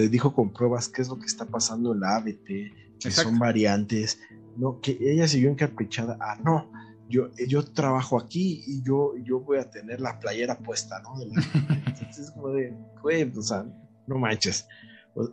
dijo 0.08 0.32
con 0.32 0.52
pruebas 0.52 0.88
qué 0.88 1.02
es 1.02 1.08
lo 1.08 1.18
que 1.18 1.26
está 1.26 1.46
pasando 1.46 1.92
en 1.92 2.00
la 2.00 2.16
ABT, 2.16 2.98
que 2.98 3.10
son 3.10 3.38
variantes, 3.38 4.20
no, 4.56 4.80
que 4.80 4.98
ella 5.00 5.26
siguió 5.26 5.50
encaprichada, 5.50 6.18
ah, 6.20 6.38
no, 6.44 6.70
yo, 7.08 7.28
yo 7.48 7.64
trabajo 7.64 8.18
aquí 8.18 8.62
y 8.66 8.82
yo, 8.82 9.14
yo 9.22 9.40
voy 9.40 9.58
a 9.58 9.70
tener 9.70 10.00
la 10.00 10.18
playera 10.20 10.58
puesta, 10.58 11.00
¿no? 11.00 11.14
Entonces 11.22 12.18
es 12.18 12.30
como 12.30 12.48
de, 12.50 12.74
güey, 13.02 13.30
o 13.36 13.42
sea, 13.42 13.66
no 14.10 14.18
manches. 14.18 14.66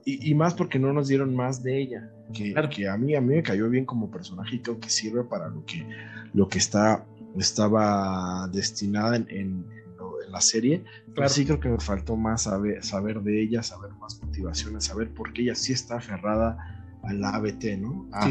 Y, 0.05 0.33
más 0.33 0.53
porque 0.53 0.79
no 0.79 0.91
nos 0.91 1.07
dieron 1.07 1.35
más 1.35 1.61
de 1.61 1.79
ella, 1.79 2.09
que, 2.33 2.53
que, 2.69 2.87
a 2.89 2.97
mí 2.97 3.13
a 3.15 3.21
mí 3.21 3.35
me 3.35 3.43
cayó 3.43 3.69
bien 3.69 3.85
como 3.85 4.09
personaje 4.09 4.55
y 4.55 4.59
creo 4.59 4.79
que 4.79 4.89
sirve 4.89 5.23
para 5.23 5.49
lo 5.49 5.63
que, 5.65 5.85
lo 6.33 6.47
que 6.47 6.57
está, 6.57 7.05
estaba 7.37 8.49
destinada 8.51 9.17
en, 9.17 9.27
en, 9.29 9.77
la 10.29 10.41
serie. 10.41 10.83
Pero 11.15 11.29
sí 11.29 11.45
creo 11.45 11.59
que 11.59 11.69
me 11.69 11.79
faltó 11.79 12.17
más 12.17 12.43
saber, 12.43 12.83
saber 12.83 13.21
de 13.21 13.41
ella, 13.41 13.63
saber 13.63 13.91
más 13.93 14.21
motivaciones, 14.21 14.83
saber 14.83 15.09
por 15.13 15.31
qué 15.31 15.43
ella 15.43 15.55
sí 15.55 15.71
está 15.71 15.97
aferrada 15.97 16.57
a 17.03 17.13
la 17.13 17.29
ABT, 17.29 17.77
¿no? 17.79 18.09
A, 18.11 18.29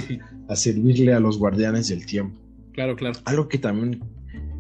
a 0.49 0.57
servirle 0.57 1.15
a 1.15 1.21
los 1.21 1.39
guardianes 1.39 1.89
del 1.89 2.05
tiempo. 2.05 2.39
Claro, 2.73 2.97
claro. 2.97 3.19
Algo 3.25 3.49
que 3.49 3.57
también 3.57 4.05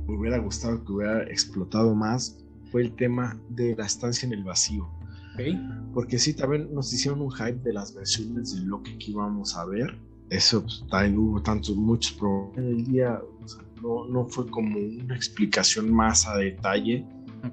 me 0.06 0.16
hubiera 0.16 0.38
gustado 0.38 0.82
que 0.82 0.92
hubiera 0.92 1.24
explotado 1.24 1.94
más 1.94 2.38
fue 2.70 2.82
el 2.82 2.96
tema 2.96 3.38
de 3.50 3.76
la 3.76 3.84
estancia 3.84 4.26
en 4.26 4.32
el 4.32 4.44
vacío. 4.44 4.88
Porque 5.92 6.18
sí, 6.18 6.34
también 6.34 6.72
nos 6.74 6.92
hicieron 6.92 7.22
un 7.22 7.30
hype 7.30 7.60
de 7.62 7.72
las 7.72 7.94
versiones 7.94 8.54
de 8.54 8.66
Loki 8.66 8.98
que 8.98 9.12
íbamos 9.12 9.56
a 9.56 9.64
ver. 9.64 9.96
Eso 10.30 10.62
pues, 10.62 10.84
también 10.90 11.18
hubo 11.18 11.40
tantos, 11.42 11.76
muchos 11.76 12.12
problemas. 12.12 12.58
En 12.58 12.66
el 12.66 12.84
día 12.84 13.20
no, 13.82 14.06
no, 14.06 14.26
fue 14.26 14.48
como 14.48 14.78
una 14.78 15.14
explicación 15.14 15.92
más 15.92 16.26
a 16.26 16.36
detalle 16.36 17.04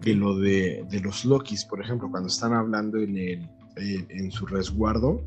de 0.01 0.15
lo 0.15 0.37
de, 0.37 0.85
de, 0.89 0.99
los 0.99 1.23
Lokis. 1.25 1.65
Por 1.65 1.81
ejemplo, 1.81 2.09
cuando 2.09 2.27
están 2.27 2.53
hablando 2.53 2.97
en, 2.97 3.17
el, 3.17 3.49
eh, 3.77 4.05
en 4.09 4.31
su 4.31 4.45
resguardo, 4.45 5.21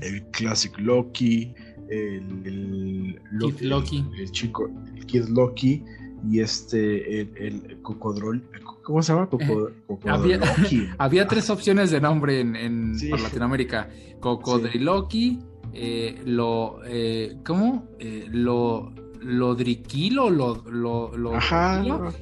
el 0.00 0.22
Classic 0.30 0.76
Loki, 0.78 1.54
el, 1.90 3.20
Loki, 3.32 4.04
el 4.18 4.30
chico, 4.30 4.70
el 4.94 5.06
Kid 5.06 5.28
Loki 5.28 5.84
y 6.28 6.40
este, 6.40 7.20
el, 7.20 7.30
el 7.36 7.82
cocodrol, 7.82 8.42
¿cómo 8.82 9.02
se 9.02 9.12
llama? 9.12 9.28
había, 10.98 11.26
tres 11.26 11.50
opciones 11.50 11.90
de 11.90 12.00
nombre 12.00 12.40
en, 12.40 12.92
Latinoamérica: 13.10 13.88
Cocodriloqui, 14.20 15.38
eh, 15.72 16.20
lo, 16.24 16.80
eh, 16.86 17.36
¿cómo? 17.44 17.88
Eh, 17.98 18.26
lo, 18.30 18.92
Lodriquilo, 19.20 20.30
lo, 20.30 20.62
lo, 20.66 21.10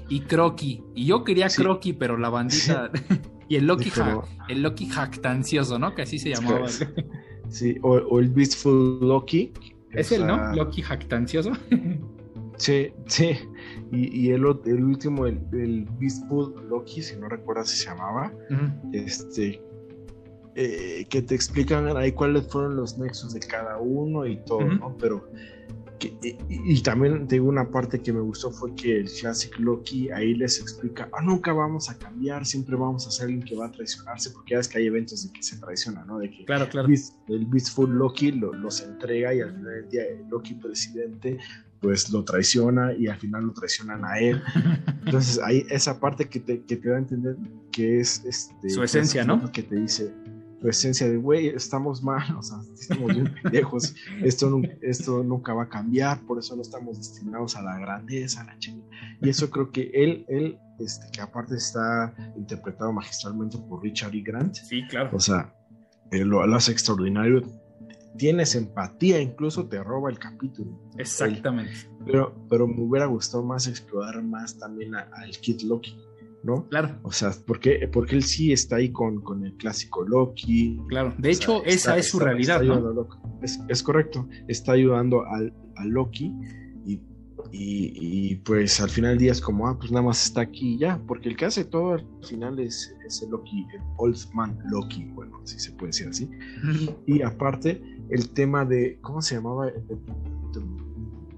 y 0.09 0.21
Croqui. 0.21 0.83
Y 0.95 1.07
yo 1.07 1.23
quería 1.23 1.49
Croqui, 1.49 1.93
pero 1.93 2.17
la 2.17 2.31
bandita. 2.31 2.91
y 3.49 3.57
el 3.57 3.67
Loki, 3.67 3.93
el 4.49 4.63
Loki 4.63 4.87
jactancioso, 4.87 5.79
¿no? 5.79 5.95
Que 5.95 6.03
así 6.03 6.19
se 6.19 6.31
llamaba. 6.31 6.67
Sí, 7.51 7.77
o, 7.83 8.19
el 8.19 8.31
Beastful 8.31 8.99
Loki. 9.01 9.53
Es 9.93 10.11
el, 10.11 10.27
¿no? 10.27 10.53
Loki 10.55 10.83
jactancioso. 10.83 11.53
Sí, 12.57 12.93
sí. 13.07 13.37
Y, 13.93 14.31
el, 14.31 14.45
el, 14.65 14.85
último, 14.85 15.27
el, 15.27 15.41
el 15.53 15.89
Loki, 16.69 17.03
si 17.03 17.17
no 17.17 17.29
recuerdas 17.29 17.69
si 17.69 17.79
se 17.79 17.87
llamaba, 17.87 18.33
este, 18.93 19.61
eh, 20.55 21.05
que 21.09 21.23
te 21.23 21.35
explican 21.35 21.97
ahí 21.97 22.13
cuáles 22.13 22.47
fueron 22.49 22.77
los 22.77 22.99
nexos 22.99 23.35
de 23.35 23.41
cada 23.41 23.79
uno 23.79 24.27
y 24.27 24.37
todo, 24.45 24.65
¿no? 24.65 24.97
Pero 24.99 25.29
y, 26.51 26.83
también 26.83 27.27
te 27.27 27.37
digo 27.37 27.49
una 27.49 27.71
parte 27.71 28.01
que 28.01 28.13
me 28.13 28.21
gustó 28.21 28.51
fue 28.51 28.75
que 28.75 29.01
el 29.01 29.11
Classic 29.11 29.57
Loki 29.59 30.11
ahí 30.11 30.35
les 30.35 30.61
explica, 30.61 31.09
ah, 31.13 31.23
nunca 31.23 31.53
vamos 31.53 31.89
a 31.89 31.99
cambiar, 31.99 32.45
siempre 32.45 32.77
vamos 32.77 33.07
a 33.07 33.11
ser 33.11 33.27
alguien 33.27 33.43
que 33.43 33.57
va 33.57 33.67
a 33.67 33.73
traicionarse, 33.73 34.31
porque 34.31 34.53
ya 34.53 34.59
ves 34.59 34.69
que 34.69 34.79
hay 34.79 34.87
eventos 34.87 35.25
de 35.25 35.33
que 35.33 35.43
se 35.43 35.59
traiciona, 35.59 36.05
¿no? 36.05 36.19
De 36.19 36.31
que 36.31 36.45
claro, 36.45 36.69
claro. 36.69 36.89
el 36.89 37.47
Beastful 37.47 37.91
Loki 37.91 38.33
lo, 38.33 38.53
los 38.53 38.83
entrega 38.83 39.35
y 39.35 39.41
al 39.41 39.55
final 39.55 39.75
del 39.75 39.89
día 39.89 40.05
el 40.05 40.29
Loki 40.29 40.55
presidente 40.55 41.39
pues 41.81 42.11
lo 42.11 42.25
traiciona 42.25 42.95
y 42.95 43.09
al 43.09 43.19
final 43.19 43.45
lo 43.45 43.53
traicionan 43.53 44.05
a 44.05 44.19
él. 44.19 44.43
Entonces 45.05 45.41
hay 45.43 45.67
esa 45.69 46.01
parte 46.01 46.29
que 46.29 46.41
te, 46.41 46.63
que 46.63 46.77
te 46.77 46.89
da 46.89 46.97
a 46.97 46.99
entender 46.99 47.37
que 47.71 48.01
es 48.01 48.25
este, 48.25 48.71
su 48.71 48.83
esencia, 48.83 49.25
¿no? 49.25 49.51
Que 49.53 49.63
te 49.63 49.77
dice, 49.77 50.13
esencia 50.69 51.09
de, 51.09 51.17
güey, 51.17 51.49
estamos 51.49 52.03
mal, 52.03 52.37
o 52.37 52.43
sea, 52.43 52.59
estamos 52.79 53.13
bien 53.13 53.35
pendejos, 53.43 53.95
esto, 54.23 54.61
esto 54.81 55.23
nunca 55.23 55.53
va 55.53 55.65
a 55.65 55.69
cambiar, 55.69 56.21
por 56.23 56.39
eso 56.39 56.57
no 56.57 56.63
estamos 56.63 56.99
destinados 56.99 57.57
a 57.57 57.63
la 57.63 57.79
grandeza, 57.79 58.43
a 58.43 58.45
la 58.45 58.59
chingada. 58.59 58.89
Y 59.21 59.29
eso 59.29 59.51
creo 59.51 59.71
que 59.71 59.91
él, 59.95 60.25
él, 60.29 60.59
este, 60.79 61.07
que 61.13 61.21
aparte 61.21 61.57
está 61.57 62.15
interpretado 62.37 62.93
magistralmente 62.93 63.59
por 63.59 63.83
Richard 63.83 64.15
E. 64.15 64.23
Grant. 64.23 64.55
Sí, 64.55 64.83
claro. 64.89 65.11
O 65.13 65.21
sea, 65.21 65.55
él 66.11 66.29
lo, 66.29 66.43
hace 66.55 66.73
extraordinario. 66.73 67.43
Tienes 68.17 68.55
empatía, 68.55 69.21
incluso 69.21 69.67
te 69.67 69.83
roba 69.83 70.11
el 70.11 70.19
capítulo. 70.19 70.79
Exactamente. 70.99 71.73
pero, 72.07 72.35
pero 72.49 72.67
me 72.67 72.83
hubiera 72.83 73.07
gustado 73.07 73.43
más 73.43 73.67
explorar 73.67 74.23
más 74.23 74.59
también 74.59 74.95
al 74.95 75.31
Kid 75.41 75.63
Loki 75.63 75.97
¿no? 76.45 76.69
Claro. 76.69 76.99
O 77.03 77.11
sea, 77.11 77.33
porque, 77.47 77.89
porque 77.91 78.15
él 78.15 78.23
sí 78.23 78.53
está 78.53 78.77
ahí 78.77 78.91
con, 78.91 79.21
con 79.23 79.45
el 79.45 79.55
clásico 79.57 80.05
Loki. 80.05 80.79
Claro, 80.89 81.15
de 81.19 81.31
hecho, 81.31 81.65
esa 81.65 81.97
es 81.97 82.11
su 82.11 82.21
realidad, 82.21 82.63
¿no? 82.63 83.09
Es, 83.69 83.83
correcto, 83.83 84.29
está 84.47 84.73
ayudando 84.73 85.25
al, 85.27 85.53
a 85.77 85.85
Loki 85.87 86.33
y, 87.53 88.31
y, 88.31 88.35
pues 88.37 88.81
al 88.81 88.91
final 88.91 89.13
del 89.13 89.19
día 89.19 89.33
es 89.33 89.41
como, 89.41 89.69
ah, 89.69 89.79
pues 89.79 89.93
nada 89.93 90.05
más 90.05 90.25
está 90.25 90.41
aquí 90.41 90.79
ya, 90.79 91.01
porque 91.07 91.29
el 91.29 91.37
que 91.37 91.45
hace 91.45 91.65
todo 91.65 91.93
al 91.93 92.07
final 92.27 92.59
es, 92.59 92.95
es 93.07 93.23
el 93.23 93.31
Loki, 93.31 93.67
el 93.75 93.81
Old 93.99 94.19
Man 94.33 94.59
Loki, 94.71 95.05
bueno, 95.15 95.41
si 95.45 95.59
se 95.59 95.73
puede 95.73 95.89
decir 95.89 96.09
así. 96.09 96.29
y 97.07 97.23
aparte, 97.23 97.81
el 98.11 98.31
tema 98.31 98.65
de, 98.65 98.99
¿cómo 99.01 99.23
se 99.23 99.37
llamaba? 99.37 99.71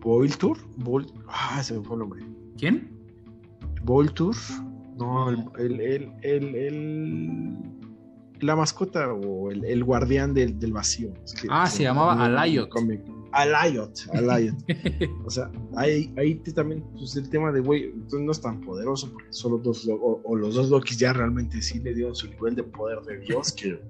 Voltur, 0.01 0.59
ah, 1.29 1.59
ese 1.61 1.81
fue 1.81 1.95
el 1.95 2.01
nombre. 2.01 2.25
¿Quién? 2.59 2.91
Voltur, 3.83 4.37
no, 4.97 5.31
el, 5.31 5.81
el, 5.81 6.13
el, 6.23 7.59
la 8.41 8.57
mascota 8.57 9.13
o 9.13 9.51
el, 9.51 9.85
guardián 9.85 10.33
del, 10.33 10.59
del 10.59 10.73
vacío. 10.73 11.13
ah, 11.49 11.67
se 11.67 11.83
llamaba 11.83 12.25
Alayot. 12.25 12.69
Alayot, 13.33 13.93
Alayot. 14.13 14.55
o 15.27 15.31
sea, 15.31 15.51
ahí, 15.77 16.13
ahí 16.17 16.37
también, 16.55 16.85
pues 16.97 17.17
el 17.17 17.29
tema 17.29 17.53
de, 17.53 17.61
güey, 17.61 17.93
no 18.13 18.33
es 18.33 18.41
tan 18.41 18.61
poderoso 18.61 19.11
porque 19.13 19.29
solo 19.31 19.59
dos, 19.59 19.89
o, 19.89 20.37
los 20.37 20.55
dos 20.55 20.71
Lokis 20.71 20.99
ya 20.99 21.13
realmente 21.13 21.61
sí 21.63 21.81
le 21.81 21.95
dieron 21.95 22.15
su 22.15 22.29
nivel 22.29 22.55
de 22.55 22.63
poder 22.63 23.01
de 23.03 23.19
Dios 23.19 23.53
que, 23.53 23.81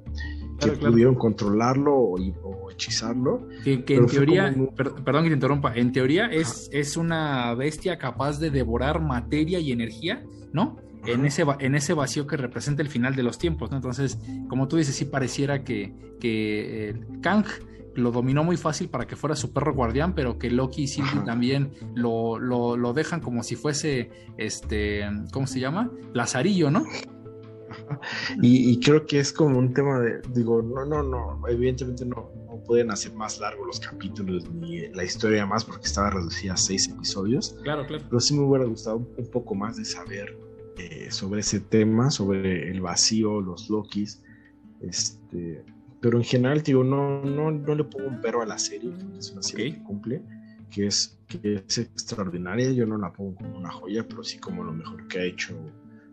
que 0.60 0.70
pudieron 0.72 1.14
controlarlo 1.14 1.94
o, 1.94 2.70
hechizarlo. 2.70 3.48
Que, 3.64 3.84
en 3.88 4.06
teoría, 4.06 4.54
perdón 5.04 5.24
que 5.24 5.30
te 5.30 5.34
interrumpa, 5.34 5.74
en 5.74 5.92
teoría 5.92 6.26
es, 6.26 6.68
es 6.72 6.96
una 6.96 7.54
bestia 7.54 7.98
capaz 7.98 8.38
de 8.38 8.50
devorar 8.50 9.00
materia 9.00 9.58
y 9.60 9.72
energía, 9.72 10.24
¿no? 10.52 10.76
en 11.06 11.24
ese, 11.24 11.44
en 11.60 11.74
ese 11.74 11.94
vacío 11.94 12.26
que 12.26 12.36
representa 12.36 12.82
el 12.82 12.88
final 12.88 13.14
de 13.14 13.22
los 13.22 13.38
tiempos, 13.38 13.70
¿no? 13.70 13.76
Entonces, 13.76 14.18
como 14.48 14.68
tú 14.68 14.76
dices, 14.76 14.94
sí 14.94 15.04
pareciera 15.04 15.62
que, 15.62 15.94
que 16.20 16.90
eh, 16.90 17.00
Kang 17.20 17.44
lo 17.96 18.10
dominó 18.10 18.44
muy 18.44 18.56
fácil 18.56 18.88
para 18.88 19.06
que 19.06 19.16
fuera 19.16 19.34
su 19.36 19.52
perro 19.52 19.74
guardián, 19.74 20.14
pero 20.14 20.38
que 20.38 20.50
Loki 20.50 20.82
y 20.82 20.86
Sylvie 20.86 21.22
también 21.24 21.72
lo, 21.94 22.38
lo, 22.38 22.92
dejan 22.92 23.20
como 23.20 23.42
si 23.42 23.56
fuese, 23.56 24.10
este, 24.36 25.04
¿cómo 25.32 25.46
se 25.46 25.60
llama? 25.60 25.90
Lazarillo, 26.12 26.70
¿no? 26.70 26.84
Y, 28.42 28.78
creo 28.80 29.06
que 29.06 29.18
es 29.18 29.32
como 29.32 29.58
un 29.58 29.74
tema 29.74 29.98
de, 30.00 30.20
digo, 30.32 30.62
no, 30.62 30.84
no, 30.84 31.02
no, 31.02 31.40
evidentemente 31.48 32.04
no, 32.04 32.30
no 32.46 32.62
pueden 32.64 32.90
hacer 32.90 33.12
más 33.14 33.38
largos 33.40 33.66
los 33.66 33.80
capítulos 33.80 34.48
ni 34.50 34.88
la 34.88 35.04
historia 35.04 35.44
más 35.46 35.64
porque 35.64 35.86
estaba 35.86 36.10
reducida 36.10 36.54
a 36.54 36.56
seis 36.56 36.88
episodios. 36.88 37.56
Claro, 37.62 37.86
claro. 37.86 38.04
Pero 38.08 38.20
sí 38.20 38.34
me 38.34 38.44
hubiera 38.44 38.64
gustado 38.64 38.96
un 38.96 39.30
poco 39.30 39.54
más 39.54 39.76
de 39.76 39.84
saber 39.84 40.38
eh, 40.78 41.08
sobre 41.10 41.40
ese 41.40 41.60
tema, 41.60 42.10
sobre 42.10 42.70
el 42.70 42.80
vacío, 42.80 43.40
los 43.40 43.68
Lokis. 43.68 44.22
Este, 44.80 45.64
pero 46.06 46.18
en 46.18 46.24
general, 46.24 46.62
digo, 46.62 46.84
no, 46.84 47.20
no, 47.20 47.50
no 47.50 47.74
le 47.74 47.82
pongo 47.82 48.06
un 48.06 48.20
pero 48.20 48.40
a 48.40 48.46
la 48.46 48.60
serie, 48.60 48.92
es 49.18 49.32
una 49.32 49.42
serie 49.42 49.74
que 49.74 49.82
cumple, 49.82 50.22
que 50.70 50.86
es, 50.86 51.18
que 51.26 51.64
es 51.66 51.78
extraordinaria. 51.78 52.70
Yo 52.70 52.86
no 52.86 52.96
la 52.96 53.12
pongo 53.12 53.34
como 53.34 53.58
una 53.58 53.72
joya, 53.72 54.06
pero 54.08 54.22
sí 54.22 54.38
como 54.38 54.62
lo 54.62 54.72
mejor 54.72 55.08
que 55.08 55.18
ha 55.18 55.24
hecho 55.24 55.58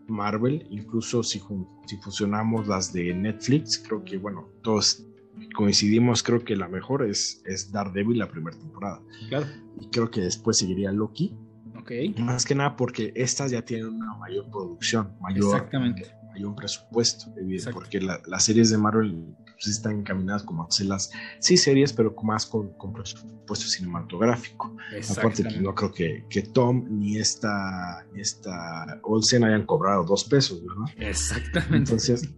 Marvel. 0.08 0.66
Incluso 0.68 1.22
si, 1.22 1.40
si 1.86 1.96
fusionamos 1.98 2.66
las 2.66 2.92
de 2.92 3.14
Netflix, 3.14 3.78
creo 3.78 4.04
que, 4.04 4.18
bueno, 4.18 4.48
todos 4.62 5.06
coincidimos, 5.54 6.24
creo 6.24 6.44
que 6.44 6.56
la 6.56 6.66
mejor 6.66 7.08
es, 7.08 7.40
es 7.46 7.70
Daredevil 7.70 8.18
la 8.18 8.28
primera 8.28 8.58
temporada. 8.58 9.00
Claro. 9.28 9.46
Y 9.80 9.86
creo 9.90 10.10
que 10.10 10.22
después 10.22 10.58
seguiría 10.58 10.90
Loki. 10.90 11.36
Okay. 11.82 12.12
Más 12.18 12.44
que 12.44 12.56
nada 12.56 12.74
porque 12.74 13.12
estas 13.14 13.52
ya 13.52 13.62
tienen 13.62 13.90
una 13.90 14.16
mayor 14.16 14.50
producción, 14.50 15.14
mayor, 15.20 15.54
Exactamente. 15.54 16.10
mayor 16.32 16.56
presupuesto, 16.56 17.32
porque 17.72 18.00
las 18.00 18.44
series 18.44 18.70
de 18.70 18.78
Marvel 18.78 19.36
pues, 19.54 19.68
están 19.68 20.00
encaminadas 20.00 20.42
como 20.42 20.62
a 20.62 20.66
hacer 20.66 20.86
las, 20.86 21.10
sí, 21.40 21.56
series, 21.56 21.92
pero 21.92 22.14
más 22.22 22.46
con, 22.46 22.74
presupuesto 22.92 23.66
cinematográfico. 23.66 24.76
Aparte 25.10 25.44
que 25.44 25.60
no 25.60 25.74
creo 25.74 25.92
que, 25.92 26.24
que, 26.28 26.42
Tom 26.42 26.84
ni 26.88 27.18
esta, 27.18 28.06
esta 28.14 29.00
Olsen 29.02 29.44
hayan 29.44 29.66
cobrado 29.66 30.04
dos 30.04 30.24
pesos, 30.24 30.62
¿verdad? 30.64 31.08
Exactamente. 31.08 31.76
Entonces, 31.76 32.28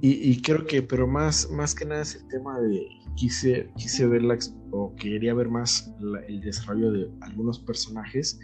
y, 0.00 0.40
creo 0.42 0.66
que, 0.66 0.82
pero 0.82 1.06
más, 1.06 1.48
más 1.50 1.74
que 1.74 1.84
nada 1.84 2.02
es 2.02 2.16
el 2.16 2.28
tema 2.28 2.58
de, 2.60 2.86
quise, 3.16 3.70
quise 3.76 4.06
ver 4.06 4.22
la, 4.22 4.38
o 4.70 4.94
quería 4.96 5.34
ver 5.34 5.48
más 5.48 5.92
el 6.28 6.40
desarrollo 6.40 6.92
de 6.92 7.10
algunos 7.20 7.58
personajes 7.58 8.38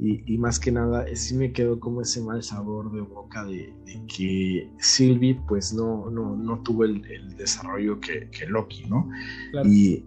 y, 0.00 0.38
más 0.38 0.60
que 0.60 0.70
nada 0.70 1.04
sí 1.14 1.34
me 1.34 1.52
quedó 1.52 1.80
como 1.80 2.02
ese 2.02 2.22
mal 2.22 2.42
sabor 2.44 2.92
de 2.92 3.00
boca 3.00 3.44
de, 3.44 3.74
que 4.06 4.70
Sylvie 4.78 5.40
pues 5.48 5.74
no, 5.74 6.08
no, 6.08 6.36
no 6.36 6.62
tuvo 6.62 6.84
el, 6.84 7.02
desarrollo 7.36 7.98
que, 7.98 8.28
que, 8.30 8.46
Loki, 8.46 8.84
¿no? 8.84 9.08
Y, 9.64 10.04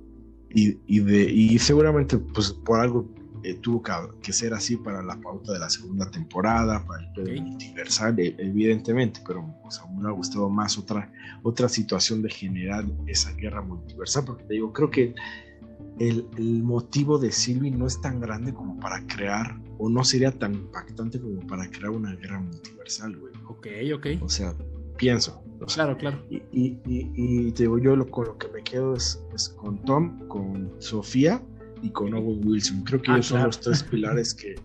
y, 0.53 0.99
de, 0.99 1.23
y 1.31 1.59
seguramente 1.59 2.17
pues 2.17 2.51
por 2.51 2.79
algo 2.79 3.05
eh, 3.43 3.55
tuvo 3.55 3.83
que, 4.21 4.31
ser 4.31 4.53
así 4.53 4.77
para 4.77 5.01
la 5.01 5.19
pauta 5.19 5.53
de 5.53 5.59
la 5.59 5.69
segunda 5.69 6.09
temporada, 6.09 6.85
para 6.85 7.11
el 7.17 7.41
multiversal, 7.41 8.19
e, 8.19 8.35
evidentemente, 8.37 9.21
pero 9.25 9.43
pues, 9.63 9.81
me 9.97 10.07
ha 10.07 10.11
gustado 10.11 10.47
más 10.49 10.77
otra, 10.77 11.11
otra 11.41 11.67
situación 11.67 12.21
de 12.21 12.29
generar 12.29 12.85
esa 13.07 13.33
guerra 13.33 13.61
multiversal, 13.61 14.25
porque 14.25 14.43
te 14.43 14.53
digo, 14.53 14.71
creo 14.71 14.91
que 14.91 15.15
el, 15.99 16.63
motivo 16.63 17.17
de 17.17 17.31
Sylvie 17.31 17.71
no 17.71 17.87
es 17.87 17.99
tan 18.01 18.19
grande 18.19 18.53
como 18.53 18.79
para 18.79 19.05
crear, 19.07 19.59
o 19.77 19.89
no 19.89 20.03
sería 20.03 20.31
tan 20.31 20.55
impactante 20.55 21.19
como 21.19 21.39
para 21.47 21.69
crear 21.69 21.89
una 21.89 22.15
guerra 22.15 22.39
multiversal, 22.39 23.17
güey. 23.17 23.33
Ok, 23.47 23.67
ok. 23.95 24.23
O 24.23 24.29
sea, 24.29 24.55
pienso. 24.97 25.43
claro, 25.73 25.97
claro. 25.97 26.23
Y, 26.29 26.41
y, 26.51 27.51
te 27.51 27.63
digo, 27.63 27.77
yo 27.77 27.95
lo, 27.95 28.09
con 28.09 28.25
lo 28.25 28.37
que 28.37 28.47
me 28.49 28.63
quedo 28.63 28.95
es, 28.95 29.19
con 29.57 29.83
Tom, 29.83 30.27
con 30.27 30.71
Sofía 30.79 31.41
y 31.81 31.89
con 31.89 32.13
Owen 32.13 32.47
Wilson. 32.47 32.83
Creo 32.83 33.01
que 33.01 33.11
ah, 33.11 33.15
ellos 33.15 33.27
son 33.27 33.43
los 33.43 33.59
tres 33.59 33.83
pilares 33.91 34.33
que, 34.33 34.55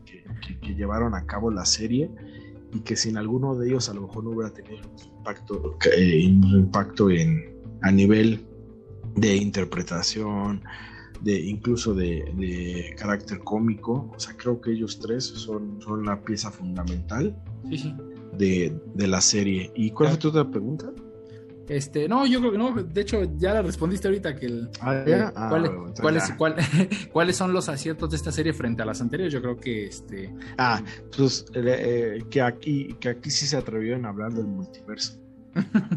llevaron 0.62 1.14
a 1.14 1.24
cabo 1.24 1.50
la 1.50 1.64
serie 1.64 2.10
y 2.72 2.80
que 2.80 2.96
sin 2.96 3.16
alguno 3.16 3.54
de 3.54 3.68
ellos 3.68 3.88
a 3.88 3.94
lo 3.94 4.02
mejor 4.02 4.24
no 4.24 4.30
hubiera 4.30 4.52
tenido 4.52 4.76
impacto, 5.16 5.78
eh, 5.96 6.18
impacto 6.18 7.10
en, 7.10 7.56
a 7.82 7.90
nivel 7.90 8.44
de 9.16 9.34
interpretación, 9.36 10.62
de 11.20 11.40
incluso 11.40 11.94
de, 11.94 12.94
carácter 12.98 13.40
cómico. 13.40 14.10
O 14.14 14.20
sea, 14.20 14.36
creo 14.36 14.60
que 14.60 14.72
ellos 14.72 14.98
tres 14.98 15.24
son, 15.24 15.80
son 15.80 16.04
la 16.04 16.20
pieza 16.20 16.50
fundamental 16.50 17.36
De, 18.36 18.72
la 18.96 19.20
serie. 19.20 19.70
¿Y 19.74 19.90
cuál 19.90 20.10
fue 20.10 20.18
tu 20.18 20.28
otra 20.28 20.48
pregunta? 20.48 20.90
Este, 21.68 22.08
no, 22.08 22.26
yo 22.26 22.38
creo 22.38 22.52
que 22.52 22.58
no, 22.58 22.74
de 22.74 23.00
hecho 23.00 23.24
ya 23.36 23.52
la 23.52 23.62
respondiste 23.62 24.06
ahorita 24.06 24.36
que 24.36 24.46
el, 24.46 24.70
ah, 24.80 25.04
ah, 25.34 25.48
¿cuáles, 26.00 26.32
cuáles 27.12 27.36
son 27.36 27.52
los 27.52 27.68
aciertos 27.68 28.10
de 28.10 28.16
esta 28.16 28.30
serie 28.30 28.52
frente 28.52 28.82
a 28.82 28.86
las 28.86 29.00
anteriores? 29.00 29.32
Yo 29.32 29.42
creo 29.42 29.56
que 29.56 29.86
este 29.86 30.32
Ah, 30.58 30.80
pues 31.16 31.46
eh, 31.54 32.24
que 32.30 32.40
aquí 32.40 32.94
que 33.00 33.08
aquí 33.08 33.30
sí 33.30 33.46
se 33.46 33.56
atrevieron 33.56 34.06
a 34.06 34.10
hablar 34.10 34.32
del 34.32 34.46
multiverso. 34.46 35.18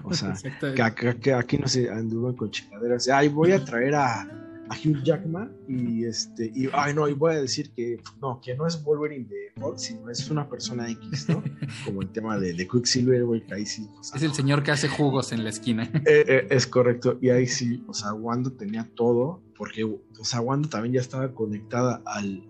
O 0.04 0.14
sea, 0.14 0.34
que, 1.22 1.34
aquí 1.34 1.58
no 1.58 1.68
se 1.68 1.90
anduvo 1.90 2.36
con 2.36 2.50
chingaderas. 2.50 3.08
Ay, 3.10 3.28
voy 3.28 3.52
a 3.52 3.64
traer 3.64 3.96
a 3.96 4.49
Hugh 4.76 5.04
Jackman 5.04 5.52
y 5.68 6.06
este 6.06 6.52
y 6.54 6.70
ay 6.74 6.94
no 6.94 7.08
y 7.08 7.14
voy 7.14 7.34
a 7.34 7.42
decir 7.42 7.72
que 7.72 8.02
no 8.22 8.40
que 8.42 8.56
no 8.56 8.68
es 8.68 8.82
Wolverine 8.84 9.26
de 9.26 9.52
Fox 9.60 9.84
sino 9.84 10.10
es 10.10 10.30
una 10.30 10.48
persona 10.48 10.90
X 10.90 11.30
no 11.30 11.44
como 11.86 12.02
el 12.02 12.10
tema 12.10 12.38
de, 12.38 12.54
de 12.54 12.68
Quicksilver 12.68 13.26
güey 13.26 13.44
ahí 13.52 13.66
sí 13.66 13.88
es 14.16 14.22
el 14.22 14.34
señor 14.34 14.64
que 14.64 14.72
hace 14.72 14.88
jugos 14.88 15.32
en 15.32 15.44
la 15.44 15.50
esquina. 15.50 15.90
Eh, 16.10 16.26
eh, 16.28 16.48
es 16.50 16.66
correcto 16.66 17.18
y 17.22 17.30
ahí 17.30 17.46
sí 17.46 17.84
o 17.88 17.94
sea 17.94 18.14
Wanda 18.14 18.50
tenía 18.58 18.90
todo 18.96 19.42
porque 19.58 19.84
o 19.84 20.24
sea 20.24 20.40
Wanda 20.40 20.70
también 20.70 20.94
ya 20.94 21.02
estaba 21.02 21.34
conectada 21.34 22.02
al 22.06 22.44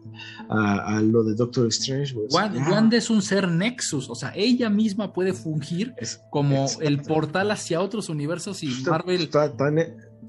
a, 0.50 1.02
lo 1.02 1.24
de 1.24 1.34
Doctor 1.34 1.68
Strange 1.68 2.16
Wanda, 2.16 2.96
es 2.96 3.10
un 3.10 3.22
ser 3.22 3.50
Nexus 3.50 4.10
o 4.10 4.16
sea 4.16 4.32
ella 4.36 4.70
misma 4.70 5.14
puede 5.14 5.34
fungir 5.34 5.94
como 6.30 6.68
el 6.80 7.02
portal 7.02 7.52
hacia 7.52 7.82
otros 7.82 8.08
universos 8.08 8.64
y 8.64 8.70
Marvel 8.86 9.24
está, 9.24 9.52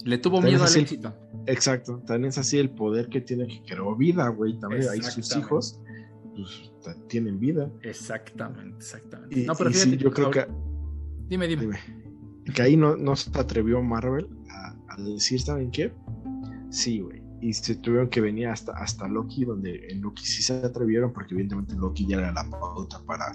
le 0.04 0.18
tuvo 0.18 0.40
miedo 0.40 0.64
al 0.64 0.76
éxito. 0.76 1.14
Exacto, 1.46 2.02
también 2.06 2.30
es 2.30 2.38
así 2.38 2.58
el 2.58 2.70
poder 2.70 3.08
que 3.08 3.20
tiene 3.20 3.46
que 3.46 3.62
creó 3.62 3.96
vida, 3.96 4.28
güey. 4.28 4.58
También 4.58 4.88
ahí 4.88 5.02
sus 5.02 5.36
hijos 5.36 5.80
pues, 6.34 6.72
tienen 7.08 7.38
vida. 7.38 7.70
Exactamente, 7.82 8.76
exactamente. 8.76 9.40
Y, 9.40 9.44
no, 9.44 9.54
pero 9.54 9.72
sí, 9.72 9.96
yo 9.96 10.10
creo 10.10 10.30
que. 10.30 10.46
Dime, 11.28 11.46
dime, 11.46 11.78
Que 12.54 12.62
ahí 12.62 12.76
no, 12.76 12.96
no 12.96 13.14
se 13.16 13.30
atrevió 13.38 13.82
Marvel 13.82 14.28
a, 14.48 14.96
decir, 15.00 15.40
¿saben 15.40 15.70
qué? 15.70 15.92
Sí, 16.70 17.00
güey. 17.00 17.22
Y 17.40 17.54
se 17.54 17.76
tuvieron 17.76 18.10
que 18.10 18.20
venir 18.20 18.48
hasta, 18.48 18.72
hasta 18.72 19.08
Loki, 19.08 19.44
donde 19.44 19.86
en 19.88 20.02
Loki 20.02 20.26
sí 20.26 20.42
se 20.42 20.54
atrevieron, 20.54 21.12
porque 21.12 21.34
evidentemente 21.34 21.74
Loki 21.74 22.06
ya 22.06 22.18
era 22.18 22.32
la 22.32 22.44
pauta 22.50 23.00
para, 23.06 23.32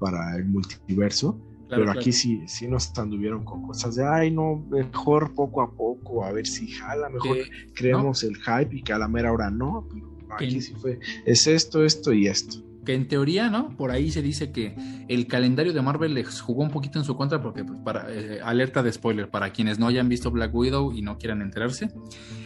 para 0.00 0.36
el 0.36 0.46
multiverso 0.46 1.38
pero 1.68 1.90
aquí 1.90 2.12
sí, 2.12 2.42
sí 2.46 2.68
nos 2.68 2.96
anduvieron 2.98 3.44
con 3.44 3.62
cosas 3.66 3.96
de, 3.96 4.06
ay, 4.06 4.30
no, 4.30 4.64
mejor 4.70 5.34
poco 5.34 5.62
a 5.62 5.70
poco, 5.70 6.24
a 6.24 6.32
ver 6.32 6.46
si 6.46 6.68
jala, 6.68 7.08
mejor 7.08 7.38
creemos 7.74 8.22
el 8.22 8.36
hype 8.36 8.76
y 8.76 8.82
que 8.82 8.92
a 8.92 8.98
la 8.98 9.08
mera 9.08 9.32
hora 9.32 9.50
no. 9.50 9.88
aquí 10.30 10.60
sí 10.60 10.74
fue, 10.74 11.00
es 11.24 11.46
esto, 11.46 11.84
esto 11.84 12.12
y 12.12 12.28
esto. 12.28 12.62
Que 12.84 12.94
en 12.94 13.08
teoría, 13.08 13.50
¿no? 13.50 13.76
Por 13.76 13.90
ahí 13.90 14.12
se 14.12 14.22
dice 14.22 14.52
que 14.52 14.76
el 15.08 15.26
calendario 15.26 15.72
de 15.72 15.82
Marvel 15.82 16.14
les 16.14 16.40
jugó 16.40 16.62
un 16.62 16.70
poquito 16.70 17.00
en 17.00 17.04
su 17.04 17.16
contra 17.16 17.42
porque, 17.42 17.64
pues, 17.64 17.80
para, 17.80 18.06
eh, 18.14 18.38
alerta 18.44 18.84
de 18.84 18.92
spoiler, 18.92 19.28
para 19.28 19.50
quienes 19.50 19.80
no 19.80 19.88
hayan 19.88 20.08
visto 20.08 20.30
Black 20.30 20.54
Widow 20.54 20.92
y 20.92 21.02
no 21.02 21.18
quieran 21.18 21.42
enterarse, 21.42 21.90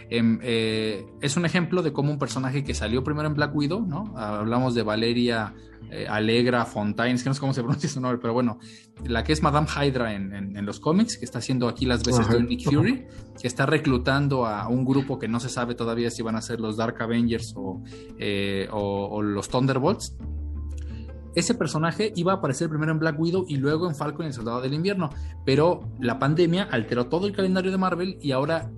em, 0.08 0.38
eh, 0.42 1.04
es 1.20 1.36
un 1.36 1.44
ejemplo 1.44 1.82
de 1.82 1.92
cómo 1.92 2.10
un 2.10 2.18
personaje 2.18 2.64
que 2.64 2.72
salió 2.72 3.04
primero 3.04 3.28
en 3.28 3.34
Black 3.34 3.54
Widow, 3.54 3.84
¿no? 3.86 4.16
Hablamos 4.16 4.74
de 4.74 4.82
Valeria 4.82 5.52
eh, 5.90 6.06
Alegra 6.08 6.64
Fontaine, 6.64 7.14
es 7.14 7.22
que 7.22 7.30
no 7.30 7.34
sé 7.34 7.40
cómo 7.40 7.52
se 7.52 7.62
pronuncia 7.62 7.88
su 7.88 8.00
nombre, 8.00 8.18
pero 8.20 8.32
bueno, 8.32 8.58
la 9.04 9.24
que 9.24 9.32
es 9.32 9.42
Madame 9.42 9.66
Hydra 9.66 10.14
en, 10.14 10.64
los 10.64 10.78
cómics, 10.80 11.16
que 11.16 11.24
está 11.24 11.38
haciendo 11.38 11.68
aquí 11.68 11.86
las 11.86 12.04
veces 12.04 12.28
de 12.28 12.42
Nick 12.42 12.64
Fury, 12.64 13.06
que 13.40 13.48
está 13.48 13.66
reclutando 13.66 14.46
a 14.46 14.68
un 14.68 14.84
grupo 14.84 15.18
que 15.18 15.26
no 15.26 15.40
se 15.40 15.48
sabe 15.48 15.74
todavía 15.74 16.10
si 16.10 16.22
van 16.22 16.36
a 16.36 16.42
ser 16.42 16.60
los 16.60 16.76
Dark 16.76 17.00
Avengers 17.00 17.54
eh, 18.18 18.68
o, 18.70 19.08
o, 19.10 19.22
los 19.22 19.48
Thunderbolts. 19.48 20.16
Ese 21.34 21.54
personaje 21.54 22.12
iba 22.16 22.32
a 22.32 22.36
aparecer 22.36 22.68
primero 22.68 22.92
en 22.92 22.98
Black 22.98 23.18
Widow 23.18 23.46
y 23.48 23.56
luego 23.56 23.88
en 23.88 23.94
Falcon 23.94 24.26
y 24.26 24.28
el 24.28 24.34
Soldado 24.34 24.60
del 24.60 24.74
Invierno, 24.74 25.10
pero 25.46 25.88
la 26.00 26.18
pandemia 26.18 26.64
alteró 26.64 27.06
todo 27.06 27.26
el 27.26 27.32
calendario 27.32 27.70
de 27.70 27.78
Marvel 27.78 28.18
y 28.20 28.32
ahora 28.32 28.70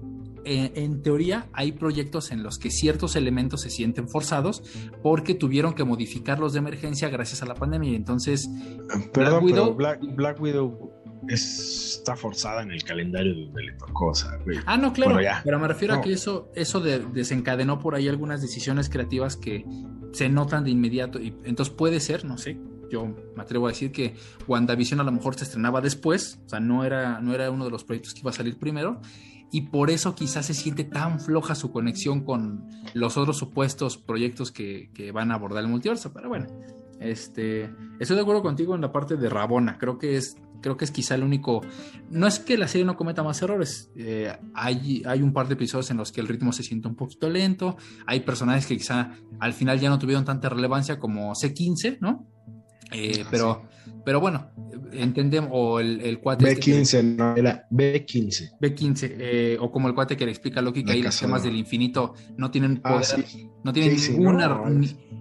en 0.44 1.02
teoría 1.02 1.48
hay 1.52 1.72
proyectos 1.72 2.30
en 2.30 2.42
los 2.42 2.58
que 2.58 2.70
ciertos 2.70 3.16
elementos 3.16 3.62
se 3.62 3.70
sienten 3.70 4.08
forzados 4.08 4.62
porque 5.02 5.34
tuvieron 5.34 5.74
que 5.74 5.84
modificarlos 5.84 6.52
de 6.52 6.58
emergencia 6.60 7.08
gracias 7.08 7.42
a 7.42 7.46
la 7.46 7.54
pandemia. 7.54 7.94
Entonces, 7.96 8.48
Perdón, 9.12 9.44
Black 9.44 9.44
Widow, 9.44 9.74
Black, 10.14 10.40
Widow 10.40 10.92
está 11.28 12.16
forzada 12.16 12.62
en 12.62 12.72
el 12.72 12.82
calendario 12.82 13.34
donde 13.34 13.62
le 13.62 13.72
tocó. 13.74 14.12
ah, 14.66 14.76
no, 14.76 14.92
claro. 14.92 15.18
pero 15.44 15.58
me 15.58 15.68
refiero 15.68 15.94
a 15.94 16.00
que 16.00 16.12
eso, 16.12 16.50
eso 16.54 16.80
desencadenó 16.80 17.78
por 17.78 17.94
ahí 17.94 18.08
algunas 18.08 18.42
decisiones 18.42 18.88
creativas 18.88 19.36
que 19.36 19.64
se 20.12 20.28
notan 20.28 20.64
de 20.64 20.70
inmediato. 20.70 21.20
Y 21.20 21.34
entonces 21.44 21.74
puede 21.74 22.00
ser, 22.00 22.24
no 22.24 22.38
sé, 22.38 22.58
yo 22.90 23.06
me 23.34 23.42
atrevo 23.42 23.66
a 23.66 23.70
decir 23.70 23.90
que 23.90 24.14
WandaVision 24.46 25.00
a 25.00 25.04
lo 25.04 25.12
mejor 25.12 25.34
se 25.34 25.44
estrenaba 25.44 25.80
después, 25.80 26.40
o 26.46 26.48
sea, 26.48 26.60
no 26.60 26.84
era, 26.84 27.20
no 27.20 27.34
era 27.34 27.50
uno 27.50 27.64
de 27.64 27.70
los 27.70 27.84
proyectos 27.84 28.14
que 28.14 28.20
iba 28.20 28.30
a 28.30 28.34
salir 28.34 28.58
primero, 28.58 29.00
y 29.52 29.60
por 29.60 29.90
eso 29.90 30.14
quizás 30.14 30.46
se 30.46 30.54
siente 30.54 30.82
tan 30.82 31.20
floja 31.20 31.54
su 31.54 31.70
conexión 31.70 32.24
con 32.24 32.66
los 32.94 33.18
otros 33.18 33.36
supuestos 33.36 33.98
proyectos 33.98 34.50
que, 34.50 35.10
van 35.12 35.30
a 35.30 35.34
abordar 35.34 35.62
el 35.62 35.68
multiverso. 35.68 36.10
Pero 36.14 36.30
bueno, 36.30 36.46
este, 36.98 37.70
estoy 38.00 38.16
de 38.16 38.22
acuerdo 38.22 38.42
contigo 38.42 38.74
en 38.74 38.80
la 38.80 38.90
parte 38.90 39.16
de 39.16 39.28
Rabona. 39.28 39.76
Creo 39.76 39.98
que 39.98 40.16
es, 40.16 40.36
creo 40.62 40.78
que 40.78 40.86
es 40.86 40.90
quizá 40.90 41.16
el 41.16 41.22
único. 41.22 41.60
No 42.08 42.26
es 42.26 42.38
que 42.38 42.56
la 42.56 42.66
serie 42.66 42.86
no 42.86 42.96
cometa 42.96 43.22
más 43.22 43.42
errores. 43.42 43.90
Eh, 43.94 44.34
hay, 44.54 45.02
hay 45.04 45.20
un 45.20 45.34
par 45.34 45.48
de 45.48 45.54
episodios 45.54 45.90
en 45.90 45.98
los 45.98 46.12
que 46.12 46.22
el 46.22 46.28
ritmo 46.28 46.54
se 46.54 46.62
siente 46.62 46.88
un 46.88 46.96
poquito 46.96 47.28
lento. 47.28 47.76
Hay 48.06 48.20
personajes 48.20 48.64
que 48.64 48.78
quizá 48.78 49.10
al 49.38 49.52
final 49.52 49.78
ya 49.78 49.90
no 49.90 49.98
tuvieron 49.98 50.24
tanta 50.24 50.48
relevancia 50.48 50.98
como 50.98 51.34
C15, 51.34 51.98
¿no? 52.00 52.26
Eh, 52.90 53.24
pero, 53.30 53.64
pero 54.04 54.20
bueno, 54.20 54.50
entendemos, 54.92 55.50
o 55.52 55.80
el, 55.80 56.00
el 56.00 56.20
cuate. 56.20 56.44
B15, 56.44 56.80
este 56.80 57.02
no, 57.02 57.36
era 57.36 57.66
B15. 57.70 58.58
B15, 58.60 59.16
eh, 59.18 59.56
o 59.60 59.70
como 59.70 59.88
el 59.88 59.94
cuate 59.94 60.16
que 60.16 60.24
le 60.24 60.32
explica 60.32 60.60
a 60.60 60.62
Loki 60.62 60.84
que 60.84 60.92
ahí 60.92 61.02
los 61.02 61.18
temas 61.18 61.42
del 61.42 61.56
infinito 61.56 62.14
no 62.36 62.50
tienen 62.50 62.80
ah, 62.84 62.94
poder, 62.94 63.24
no 63.64 63.72
tienen 63.72 63.96
ninguna, 63.96 64.62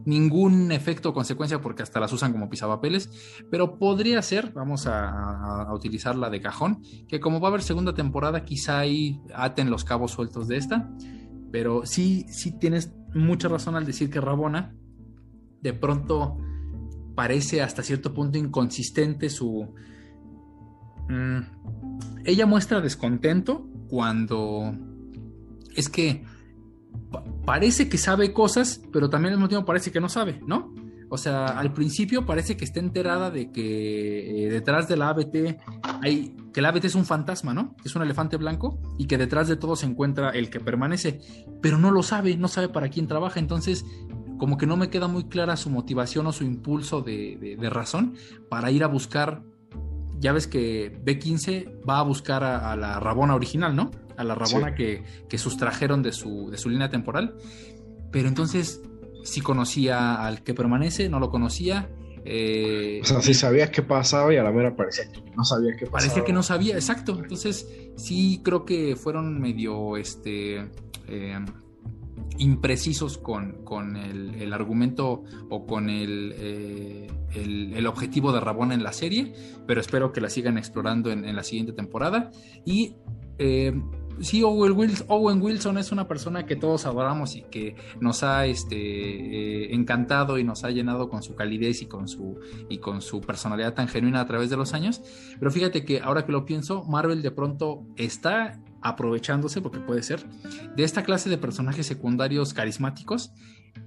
ningún 0.06 0.72
efecto 0.72 1.10
o 1.10 1.14
consecuencia 1.14 1.62
porque 1.62 1.84
hasta 1.84 1.99
las 1.99 2.12
usan 2.14 2.32
como 2.32 2.49
pisapapeles, 2.49 3.10
pero 3.49 3.78
podría 3.78 4.22
ser, 4.22 4.52
vamos 4.53 4.88
a, 4.88 5.64
a, 5.64 5.74
utilizarla 5.74 6.30
de 6.30 6.41
cajón, 6.41 6.82
que 7.08 7.20
como 7.20 7.40
va 7.40 7.48
a 7.48 7.49
haber 7.49 7.62
segunda 7.62 7.94
temporada, 7.94 8.44
quizá 8.45 8.80
ahí 8.80 9.22
aten 9.34 9.70
los 9.70 9.84
cabos 9.84 10.12
sueltos 10.12 10.48
de 10.48 10.58
esta, 10.58 10.91
pero 11.52 11.86
sí, 11.86 12.26
sí 12.30 12.58
tienes 12.58 12.94
mucha 13.14 13.48
razón 13.48 13.76
al 13.76 13.86
decir 13.86 14.10
que 14.10 14.22
Rabona 14.22 14.74
de 15.62 15.74
pronto 15.74 16.38
parece 17.16 17.62
hasta 17.62 17.84
cierto 17.84 18.14
punto 18.14 18.38
inconsistente 18.38 19.30
su... 19.30 19.74
Mm, 21.10 21.40
ella 22.26 22.46
muestra 22.46 22.82
descontento 22.82 23.68
cuando 23.90 24.74
es 25.76 25.90
que 25.90 26.24
parece 27.46 27.90
que 27.90 27.98
sabe 27.98 28.34
cosas, 28.34 28.82
pero 28.92 29.10
también 29.10 29.34
al 29.34 29.40
mismo 29.40 29.50
tiempo 29.50 29.66
parece 29.66 29.92
que 29.92 30.00
no 30.00 30.10
sabe, 30.10 30.42
¿no? 30.46 30.74
O 31.10 31.18
sea, 31.18 31.48
al 31.48 31.74
principio 31.74 32.26
parece 32.26 32.56
que 32.56 32.64
está 32.64 32.80
enterada 32.80 33.32
de 33.32 33.52
que 33.52 34.46
eh, 34.46 34.50
detrás 34.50 34.88
de 34.88 34.96
la 34.96 35.10
ABT 35.10 35.60
hay 36.02 36.38
que 36.54 36.62
el 36.62 36.66
ABT 36.66 36.86
es 36.86 36.96
un 36.96 37.06
fantasma, 37.06 37.54
¿no? 37.54 37.76
Es 37.84 37.96
un 37.96 38.02
elefante 38.02 38.38
blanco 38.38 38.80
y 38.98 39.08
que 39.08 39.18
detrás 39.18 39.50
de 39.50 39.58
todo 39.58 39.76
se 39.76 39.86
encuentra 39.86 40.30
el 40.30 40.50
que 40.50 40.62
permanece, 40.62 41.20
pero 41.62 41.78
no 41.78 41.92
lo 41.92 42.02
sabe, 42.02 42.38
no 42.38 42.48
sabe 42.48 42.70
para 42.70 42.90
quién 42.90 43.08
trabaja, 43.08 43.42
entonces 43.42 43.86
como 44.41 44.57
que 44.57 44.65
no 44.65 44.76
me 44.76 44.89
queda 44.89 45.07
muy 45.07 45.26
clara 45.26 45.55
su 45.55 45.69
motivación 45.69 46.26
o 46.26 46.31
su 46.31 46.43
impulso 46.43 47.01
de, 47.01 47.55
razón 47.69 48.15
para 48.49 48.72
ir 48.72 48.84
a 48.84 48.88
buscar. 48.88 49.43
Ya 50.18 50.34
ves 50.34 50.47
que 50.47 50.99
B15 51.05 51.88
va 51.88 51.99
a 51.99 52.01
buscar 52.01 52.43
a, 52.43 52.76
la 52.76 52.99
Rabona 52.99 53.35
original, 53.35 53.76
¿no? 53.76 53.91
A 54.18 54.23
la 54.23 54.34
Rabona 54.34 54.73
que, 54.73 55.03
sustrajeron 55.38 56.01
de 56.01 56.11
su, 56.11 56.49
de 56.49 56.57
su 56.57 56.69
línea 56.69 56.89
temporal. 56.89 57.35
Pero 58.11 58.27
entonces, 58.30 58.81
si 59.23 59.41
conocía 59.41 60.26
al 60.26 60.41
que 60.41 60.55
permanece, 60.55 61.07
no 61.07 61.19
lo 61.19 61.30
conocía. 61.30 61.91
Eh, 62.26 63.01
o 63.03 63.05
sea, 63.05 63.22
si 63.22 63.35
sabías 63.35 63.69
qué 63.69 63.84
pasaba 63.84 64.34
y 64.34 64.38
a 64.38 64.43
la 64.43 64.51
mera 64.51 64.76
parecía 64.76 65.03
que 65.11 65.22
no 65.38 65.45
sabía 65.45 65.73
qué 65.73 65.85
pasaba. 65.85 65.99
Parecía 65.99 66.23
que 66.26 66.34
no 66.34 66.41
sabía, 66.41 66.73
exacto. 66.73 67.15
Entonces, 67.22 67.68
sí 67.95 68.41
creo 68.43 68.65
que 68.65 68.95
fueron 68.95 69.39
medio 69.39 69.97
este. 69.97 70.68
Eh, 71.07 71.38
imprecisos 72.38 73.18
con, 73.18 73.64
con 73.64 73.95
el, 73.98 74.53
argumento 74.53 75.24
o 75.49 75.66
con 75.66 75.90
eh, 75.90 77.08
el, 77.36 77.74
el, 77.74 77.88
objetivo 77.88 78.32
de 78.32 78.40
Rabona 78.40 78.74
en 78.74 78.84
la 78.84 78.94
serie, 78.94 79.34
pero 79.68 79.82
espero 79.82 80.12
que 80.12 80.22
la 80.22 80.30
sigan 80.30 80.58
explorando 80.58 81.12
en, 81.12 81.36
la 81.36 81.44
siguiente 81.44 81.74
temporada. 81.74 82.32
Y 82.66 82.95
eh, 83.38 83.74
sí, 84.20 84.44
Owen 84.44 84.74
Wilson, 84.74 85.08
Owen 85.10 85.41
Wilson, 85.41 85.78
es 85.78 85.91
una 85.91 86.08
persona 86.08 86.45
que 86.45 86.56
todos 86.56 86.86
adoramos 86.86 87.36
y 87.36 87.44
que 87.44 87.76
nos 87.99 88.24
ha 88.24 88.45
este, 88.45 88.76
eh, 88.76 89.74
encantado 89.74 90.38
y 90.38 90.44
nos 90.44 90.64
ha 90.64 90.72
llenado 90.72 91.10
con 91.10 91.24
su 91.24 91.36
calidez 91.36 91.82
y 91.82 91.86
con 91.86 92.08
su, 92.08 92.40
y 92.70 92.80
con 92.80 93.02
su 93.02 93.22
personalidad 93.22 93.74
tan 93.74 93.88
genuina 93.88 94.22
a 94.22 94.26
través 94.26 94.49
de 94.49 94.58
los 94.58 94.74
años. 94.74 95.02
Pero 95.40 95.52
fíjate 95.52 95.86
que 95.86 96.02
ahora 96.02 96.26
que 96.26 96.32
lo 96.32 96.45
pienso, 96.45 96.84
Marvel 96.86 97.22
de 97.22 97.32
pronto 97.32 97.84
está 97.95 98.60
aprovechándose, 98.82 99.62
porque 99.62 99.80
puede 99.80 100.03
ser, 100.03 100.26
de 100.76 100.84
esta 100.84 101.03
clase 101.03 101.30
de 101.30 101.38
personajes 101.38 101.86
secundarios 101.86 102.53
carismáticos 102.53 103.32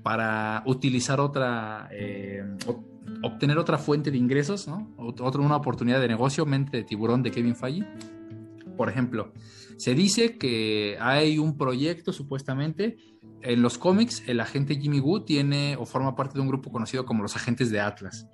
para 0.03 0.63
utilizar 0.67 1.21
otra, 1.21 1.89
eh, 1.93 2.43
obtener 3.23 3.59
otra 3.59 3.79
fuente 3.79 4.11
de 4.11 4.19
ingresos, 4.19 4.67
¿no? 4.69 4.95
Una 4.97 5.57
oportunidad 5.57 6.01
de 6.01 6.09
negocio, 6.09 6.47
mente 6.47 6.77
de 6.77 6.85
tiburón 6.85 7.23
de 7.23 7.31
Kevin 7.31 7.57
Feige. 7.57 7.87
Por 8.77 8.89
ejemplo, 8.89 9.33
se 9.77 9.95
dice 9.95 10.37
que 10.37 10.97
hay 11.01 11.39
un 11.39 11.57
proyecto 11.57 12.13
supuestamente 12.13 12.97
en 13.45 13.61
los 13.61 13.77
cómics, 13.77 14.23
el 14.27 14.41
agente 14.41 14.77
Jimmy 14.77 15.01
Woo 15.01 15.25
tiene 15.25 15.77
o 15.77 15.85
forma 15.85 16.17
parte 16.17 16.35
de 16.35 16.41
un 16.41 16.49
grupo 16.49 16.73
conocido 16.73 17.05
como 17.05 17.23
los 17.23 17.37
agentes 17.37 17.71
de 17.71 17.79
Atlas. 17.79 18.27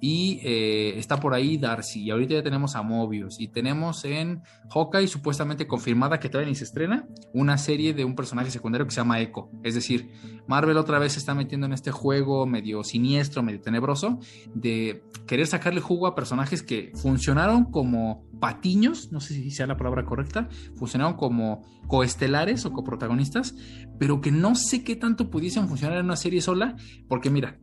Y 0.00 0.40
eh, 0.42 0.94
está 0.96 1.18
por 1.18 1.34
ahí 1.34 1.58
Darcy, 1.58 2.02
y 2.02 2.10
ahorita 2.10 2.34
ya 2.34 2.42
tenemos 2.42 2.76
a 2.76 2.82
Mobius, 2.82 3.40
y 3.40 3.48
tenemos 3.48 4.04
en 4.04 4.42
Hawkeye, 4.70 5.08
supuestamente 5.08 5.66
confirmada 5.66 6.20
que 6.20 6.28
todavía 6.28 6.50
ni 6.50 6.54
se 6.54 6.64
estrena, 6.64 7.06
una 7.32 7.58
serie 7.58 7.94
de 7.94 8.04
un 8.04 8.14
personaje 8.14 8.50
secundario 8.50 8.86
que 8.86 8.92
se 8.92 9.00
llama 9.00 9.20
Echo. 9.20 9.50
Es 9.62 9.74
decir, 9.74 10.10
Marvel 10.46 10.76
otra 10.76 10.98
vez 10.98 11.12
se 11.12 11.18
está 11.18 11.34
metiendo 11.34 11.66
en 11.66 11.72
este 11.72 11.90
juego 11.90 12.46
medio 12.46 12.84
siniestro, 12.84 13.42
medio 13.42 13.60
tenebroso, 13.60 14.18
de 14.54 15.02
querer 15.26 15.46
sacarle 15.46 15.80
jugo 15.80 16.06
a 16.06 16.14
personajes 16.14 16.62
que 16.62 16.92
funcionaron 16.94 17.64
como 17.64 18.26
patiños, 18.40 19.10
no 19.12 19.20
sé 19.20 19.34
si 19.34 19.50
sea 19.50 19.66
la 19.66 19.76
palabra 19.76 20.04
correcta, 20.04 20.48
funcionaron 20.76 21.14
como 21.14 21.62
coestelares 21.86 22.64
o 22.66 22.72
coprotagonistas, 22.72 23.54
pero 23.98 24.20
que 24.20 24.30
no 24.30 24.54
sé 24.54 24.84
qué 24.84 24.96
tanto 24.96 25.30
pudiesen 25.30 25.68
funcionar 25.68 25.98
en 25.98 26.04
una 26.04 26.16
serie 26.16 26.40
sola, 26.40 26.76
porque 27.08 27.30
mira, 27.30 27.58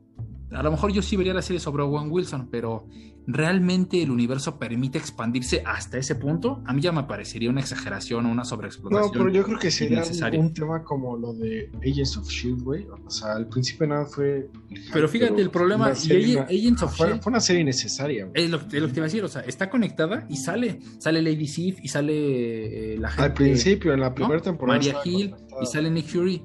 a 0.51 0.61
lo 0.61 0.71
mejor 0.71 0.91
yo 0.91 1.01
sí 1.01 1.15
vería 1.15 1.33
la 1.33 1.41
serie 1.41 1.59
sobre 1.59 1.83
Owen 1.83 2.11
Wilson, 2.11 2.49
pero 2.51 2.87
¿realmente 3.25 4.01
el 4.01 4.11
universo 4.11 4.59
permite 4.59 4.97
expandirse 4.97 5.63
hasta 5.65 5.97
ese 5.97 6.15
punto? 6.15 6.61
A 6.65 6.73
mí 6.73 6.81
ya 6.81 6.91
me 6.91 7.03
parecería 7.03 7.49
una 7.49 7.61
exageración 7.61 8.25
o 8.25 8.31
una 8.31 8.45
sobreexplotación. 8.45 9.07
No, 9.07 9.11
pero 9.11 9.29
yo 9.29 9.43
creo 9.43 9.57
que 9.57 9.71
sería 9.71 10.03
un, 10.37 10.53
tema 10.53 10.83
como 10.83 11.17
lo 11.17 11.33
de 11.33 11.71
Agents 11.79 12.17
of 12.17 12.29
Shield, 12.29 12.61
güey. 12.61 12.85
O 13.05 13.09
sea, 13.09 13.33
al 13.33 13.47
principio 13.47 13.87
nada 13.87 14.05
fue. 14.05 14.49
Pero 14.93 15.07
fíjate, 15.07 15.41
el 15.41 15.49
problema. 15.49 15.91
Y 16.03 16.37
Agents 16.37 16.83
of 16.83 16.95
fue, 16.95 17.19
Fue 17.19 17.31
una 17.31 17.39
serie 17.39 17.61
innecesaria, 17.63 18.25
güey. 18.25 18.43
Es 18.43 18.49
lo, 18.49 18.59
que 18.59 18.67
te 18.67 18.77
iba 18.77 18.87
a 18.87 19.03
decir, 19.03 19.23
o 19.23 19.27
sea, 19.27 19.41
está 19.41 19.69
conectada 19.69 20.27
y 20.29 20.37
sale. 20.37 20.79
Sale 20.99 21.21
Lady 21.21 21.47
Sif 21.47 21.79
y 21.83 21.87
sale 21.87 22.93
eh, 22.93 22.97
la 22.99 23.09
gente. 23.09 23.23
Al 23.23 23.33
principio, 23.33 23.93
en 23.93 24.01
la 24.01 24.13
primera 24.13 24.41
temporada. 24.41 24.77
Maria 24.77 24.95
Hill 25.03 25.33
y 25.61 25.65
sale 25.65 25.89
Nick 25.89 26.07
Fury. 26.07 26.43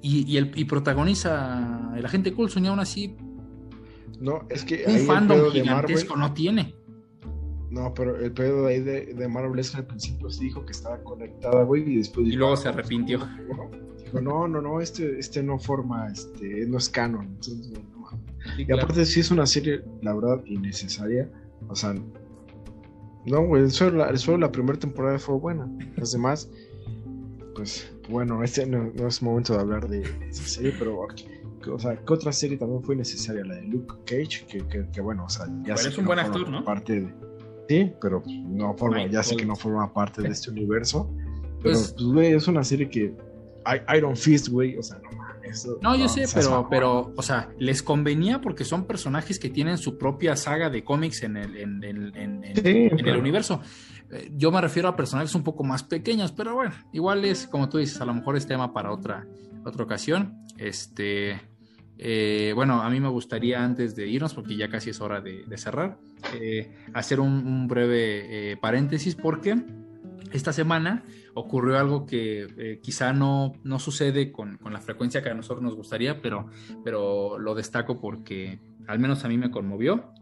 Y, 0.00 0.32
y, 0.32 0.36
el, 0.36 0.52
y 0.54 0.64
protagoniza 0.64 1.92
el 1.96 2.06
agente 2.06 2.32
Coulson 2.32 2.64
y 2.64 2.68
aún 2.68 2.78
así 2.78 3.16
no, 4.20 4.46
es 4.48 4.64
que. 4.64 4.84
Un 4.86 4.98
fandom 5.00 5.50
gigantesco 5.50 6.16
no 6.16 6.32
tiene. 6.32 6.74
No, 7.70 7.92
pero 7.92 8.16
el 8.16 8.32
pedo 8.32 8.66
de 8.66 8.74
ahí 8.74 8.80
de, 8.80 9.28
Marvel 9.28 9.58
es 9.58 9.70
que 9.70 9.78
al 9.78 9.86
principio 9.86 10.30
se 10.30 10.44
dijo 10.44 10.64
que 10.64 10.72
estaba 10.72 11.02
conectada, 11.04 11.64
güey, 11.64 11.82
y 11.82 11.96
después 11.98 12.26
Y 12.26 12.32
luego 12.32 12.56
se 12.56 12.68
arrepintió. 12.68 13.18
Dijo, 14.04 14.22
no, 14.22 14.48
no, 14.48 14.62
no, 14.62 14.80
este, 14.80 15.18
este 15.18 15.42
no 15.42 15.58
forma, 15.58 16.08
este, 16.10 16.64
no 16.66 16.78
es 16.78 16.88
canon. 16.88 17.26
Entonces, 17.26 17.70
no. 17.70 18.08
y 18.56 18.72
aparte, 18.72 19.04
sí 19.04 19.20
es 19.20 19.30
una 19.30 19.44
serie, 19.44 19.82
la 20.00 20.14
verdad, 20.14 20.42
innecesaria. 20.46 21.30
O 21.68 21.74
sea, 21.74 21.94
no, 23.26 23.46
güey, 23.46 23.68
solo 23.68 23.98
la, 23.98 24.16
solo 24.16 24.38
la 24.38 24.50
primera 24.50 24.78
temporada 24.78 25.18
fue 25.18 25.34
buena. 25.36 25.70
Las 25.96 26.12
demás, 26.12 26.50
pues, 27.54 27.92
bueno, 28.08 28.42
este 28.42 28.64
no, 28.66 28.90
es 29.06 29.22
momento 29.22 29.52
de 29.52 29.60
hablar 29.60 29.88
de, 29.88 30.02
esa 30.30 30.44
serie, 30.44 30.72
pero 30.78 31.06
o 31.66 31.78
sea, 31.78 31.96
¿qué 31.96 32.12
otra 32.12 32.32
serie 32.32 32.56
también 32.56 32.82
fue 32.82 32.96
necesaria? 32.96 33.44
La 33.44 33.56
de 33.56 33.62
Luke 33.62 33.94
Cage, 34.04 34.46
que, 34.92 35.00
bueno, 35.00 35.24
o 35.24 35.28
sea, 35.28 35.46
ya 35.64 35.76
sé 35.76 35.88
es 35.88 35.98
un 35.98 36.06
buen 36.06 36.18
actor, 36.18 36.48
¿no? 36.48 36.64
Parte 36.64 37.00
de, 37.00 37.14
sí, 37.68 37.92
pero 38.00 38.22
no 38.26 38.74
forma, 38.76 39.06
ya 39.06 39.22
sé 39.22 39.36
que 39.36 39.44
no 39.44 39.56
forma 39.56 39.92
parte 39.92 40.22
de 40.22 40.28
este 40.28 40.50
universo. 40.50 41.10
Pero, 41.62 41.74
pues, 41.74 41.92
pues, 41.92 42.06
güey, 42.06 42.32
es 42.32 42.48
una 42.48 42.64
serie 42.64 42.88
que. 42.88 43.14
Iron 43.94 44.16
Fist, 44.16 44.48
güey, 44.48 44.78
o 44.78 44.82
sea, 44.82 44.98
no 44.98 45.18
eso, 45.48 45.78
no, 45.80 45.96
yo 45.96 46.08
sé, 46.08 46.24
pero, 46.34 46.66
pero, 46.68 47.12
o 47.16 47.22
sea, 47.22 47.50
les 47.58 47.82
convenía 47.82 48.40
porque 48.40 48.64
son 48.64 48.84
personajes 48.84 49.38
que 49.38 49.48
tienen 49.48 49.78
su 49.78 49.96
propia 49.96 50.36
saga 50.36 50.70
de 50.70 50.84
cómics 50.84 51.22
en 51.22 51.36
el, 51.36 51.56
en, 51.56 52.44
el 52.44 53.16
universo. 53.16 53.60
Eh, 54.10 54.30
yo 54.34 54.50
me 54.50 54.60
refiero 54.60 54.88
a 54.88 54.96
personajes 54.96 55.34
un 55.34 55.42
poco 55.42 55.64
más 55.64 55.82
pequeños, 55.82 56.32
pero 56.32 56.54
bueno, 56.54 56.74
igual 56.92 57.24
es, 57.24 57.46
como 57.46 57.68
tú 57.68 57.78
dices, 57.78 58.00
a 58.00 58.04
lo 58.04 58.14
mejor 58.14 58.36
es 58.36 58.46
tema 58.46 58.72
para 58.72 58.92
otra, 58.92 59.26
otra 59.64 59.84
ocasión. 59.84 60.36
Este, 60.58 61.40
eh, 61.96 62.52
bueno, 62.54 62.82
a 62.82 62.90
mí 62.90 63.00
me 63.00 63.08
gustaría 63.08 63.64
antes 63.64 63.94
de 63.96 64.06
irnos, 64.08 64.34
porque 64.34 64.56
ya 64.56 64.68
casi 64.68 64.90
es 64.90 65.00
hora 65.00 65.20
de, 65.20 65.44
cerrar, 65.56 65.98
eh, 66.34 66.70
hacer 66.92 67.20
un, 67.20 67.68
breve 67.68 68.58
paréntesis 68.60 69.14
porque 69.14 69.56
esta 70.32 70.52
semana 70.52 71.04
ocurrió 71.34 71.78
algo 71.78 72.04
que 72.04 72.78
quizá 72.82 73.12
no, 73.12 73.52
no 73.62 73.78
sucede 73.78 74.32
con, 74.32 74.58
la 74.70 74.80
frecuencia 74.80 75.22
que 75.22 75.30
a 75.30 75.34
nosotros 75.34 75.62
nos 75.62 75.74
gustaría, 75.76 76.20
pero, 76.20 76.46
pero 76.84 77.38
lo 77.38 77.54
destaco 77.54 78.00
porque 78.00 78.58
al 78.86 78.98
menos 78.98 79.24
a 79.24 79.28
mí 79.28 79.38
me 79.38 79.50
conmovió. 79.50 80.12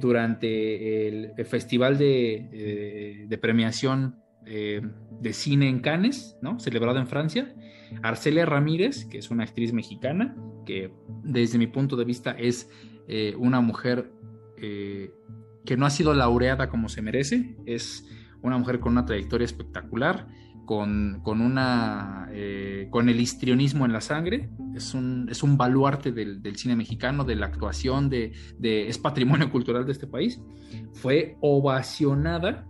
durante 0.00 1.08
el, 1.08 1.46
festival 1.46 1.98
de, 1.98 3.26
de 3.28 3.38
premiación 3.38 4.21
de 4.44 5.32
cine 5.32 5.68
en 5.68 5.80
Cannes, 5.80 6.36
¿no? 6.42 6.58
celebrado 6.58 6.98
en 6.98 7.06
Francia, 7.06 7.54
Arcelia 8.02 8.46
Ramírez, 8.46 9.04
que 9.04 9.18
es 9.18 9.30
una 9.30 9.44
actriz 9.44 9.72
mexicana, 9.72 10.36
que 10.66 10.92
desde 11.22 11.58
mi 11.58 11.66
punto 11.66 11.96
de 11.96 12.04
vista 12.04 12.32
es 12.32 12.70
eh, 13.08 13.34
una 13.36 13.60
mujer 13.60 14.12
eh, 14.56 15.12
que 15.64 15.76
no 15.76 15.86
ha 15.86 15.90
sido 15.90 16.14
laureada 16.14 16.68
como 16.68 16.88
se 16.88 17.02
merece, 17.02 17.56
es 17.66 18.08
una 18.42 18.58
mujer 18.58 18.80
con 18.80 18.92
una 18.92 19.04
trayectoria 19.04 19.44
espectacular, 19.44 20.26
con, 20.64 21.20
con, 21.22 21.40
una, 21.40 22.28
eh, 22.30 22.86
con 22.90 23.08
el 23.08 23.20
histrionismo 23.20 23.84
en 23.84 23.92
la 23.92 24.00
sangre, 24.00 24.50
es 24.74 24.94
un, 24.94 25.28
es 25.28 25.42
un 25.42 25.56
baluarte 25.56 26.12
del, 26.12 26.40
cine 26.56 26.76
mexicano, 26.76 27.24
de 27.24 27.36
la 27.36 27.46
actuación, 27.46 28.08
de, 28.08 28.32
es 28.62 28.98
patrimonio 28.98 29.50
cultural 29.50 29.84
de 29.84 29.92
este 29.92 30.06
país. 30.06 30.40
Fue 30.94 31.36
ovacionada, 31.40 32.66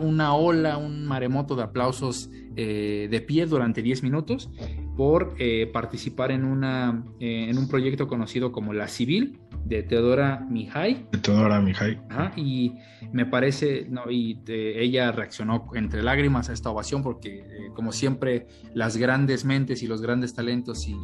una 0.00 0.34
ola, 0.34 0.76
un 0.76 1.06
maremoto 1.06 1.56
de 1.56 1.62
aplausos 1.62 2.30
eh, 2.56 3.08
de 3.10 3.20
pie 3.20 3.46
durante 3.46 3.82
10 3.82 4.02
minutos 4.02 4.50
por 4.96 5.34
eh, 5.38 5.68
participar 5.72 6.32
en, 6.32 6.44
una, 6.44 7.04
en 7.20 7.56
un 7.56 7.68
proyecto 7.68 8.08
conocido 8.08 8.50
como 8.52 8.72
La 8.72 8.88
Civil, 8.88 9.38
de 9.68 9.82
Teodora 9.82 10.46
Mihai. 10.48 11.06
De 11.12 11.18
Teodora 11.18 11.60
Mihai. 11.60 12.00
y 12.36 12.74
me 13.12 13.26
parece, 13.26 13.86
no, 13.88 14.10
y 14.10 14.40
eh, 14.48 14.76
ella 14.78 15.12
reaccionó 15.12 15.68
entre 15.74 16.02
lágrimas 16.02 16.48
a 16.48 16.52
esta 16.52 16.70
ovación 16.70 17.02
porque, 17.02 17.40
eh, 17.40 17.44
como 17.74 17.92
siempre, 17.92 18.46
las 18.74 18.96
grandes 18.96 19.44
mentes 19.44 19.82
y 19.82 19.86
los 19.86 20.00
grandes 20.00 20.34
talentos 20.34 20.86
y, 20.88 20.94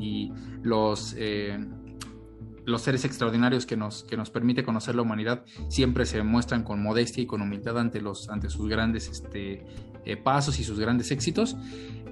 eh, 0.00 0.30
los 0.62 1.16
seres 2.76 3.04
extraordinarios 3.04 3.64
que 3.64 3.76
nos, 3.76 4.04
que 4.04 4.16
nos 4.16 4.30
permite 4.30 4.62
conocer 4.62 4.94
la 4.94 5.02
humanidad 5.02 5.44
siempre 5.68 6.04
se 6.04 6.22
muestran 6.22 6.62
con 6.62 6.82
modestia 6.82 7.22
y 7.22 7.26
con 7.26 7.40
humildad 7.40 7.78
ante, 7.78 8.00
los, 8.00 8.28
ante 8.28 8.50
sus 8.50 8.68
grandes 8.68 9.08
este, 9.08 9.64
pasos 10.16 10.58
y 10.58 10.64
sus 10.64 10.78
grandes 10.78 11.10
éxitos. 11.10 11.56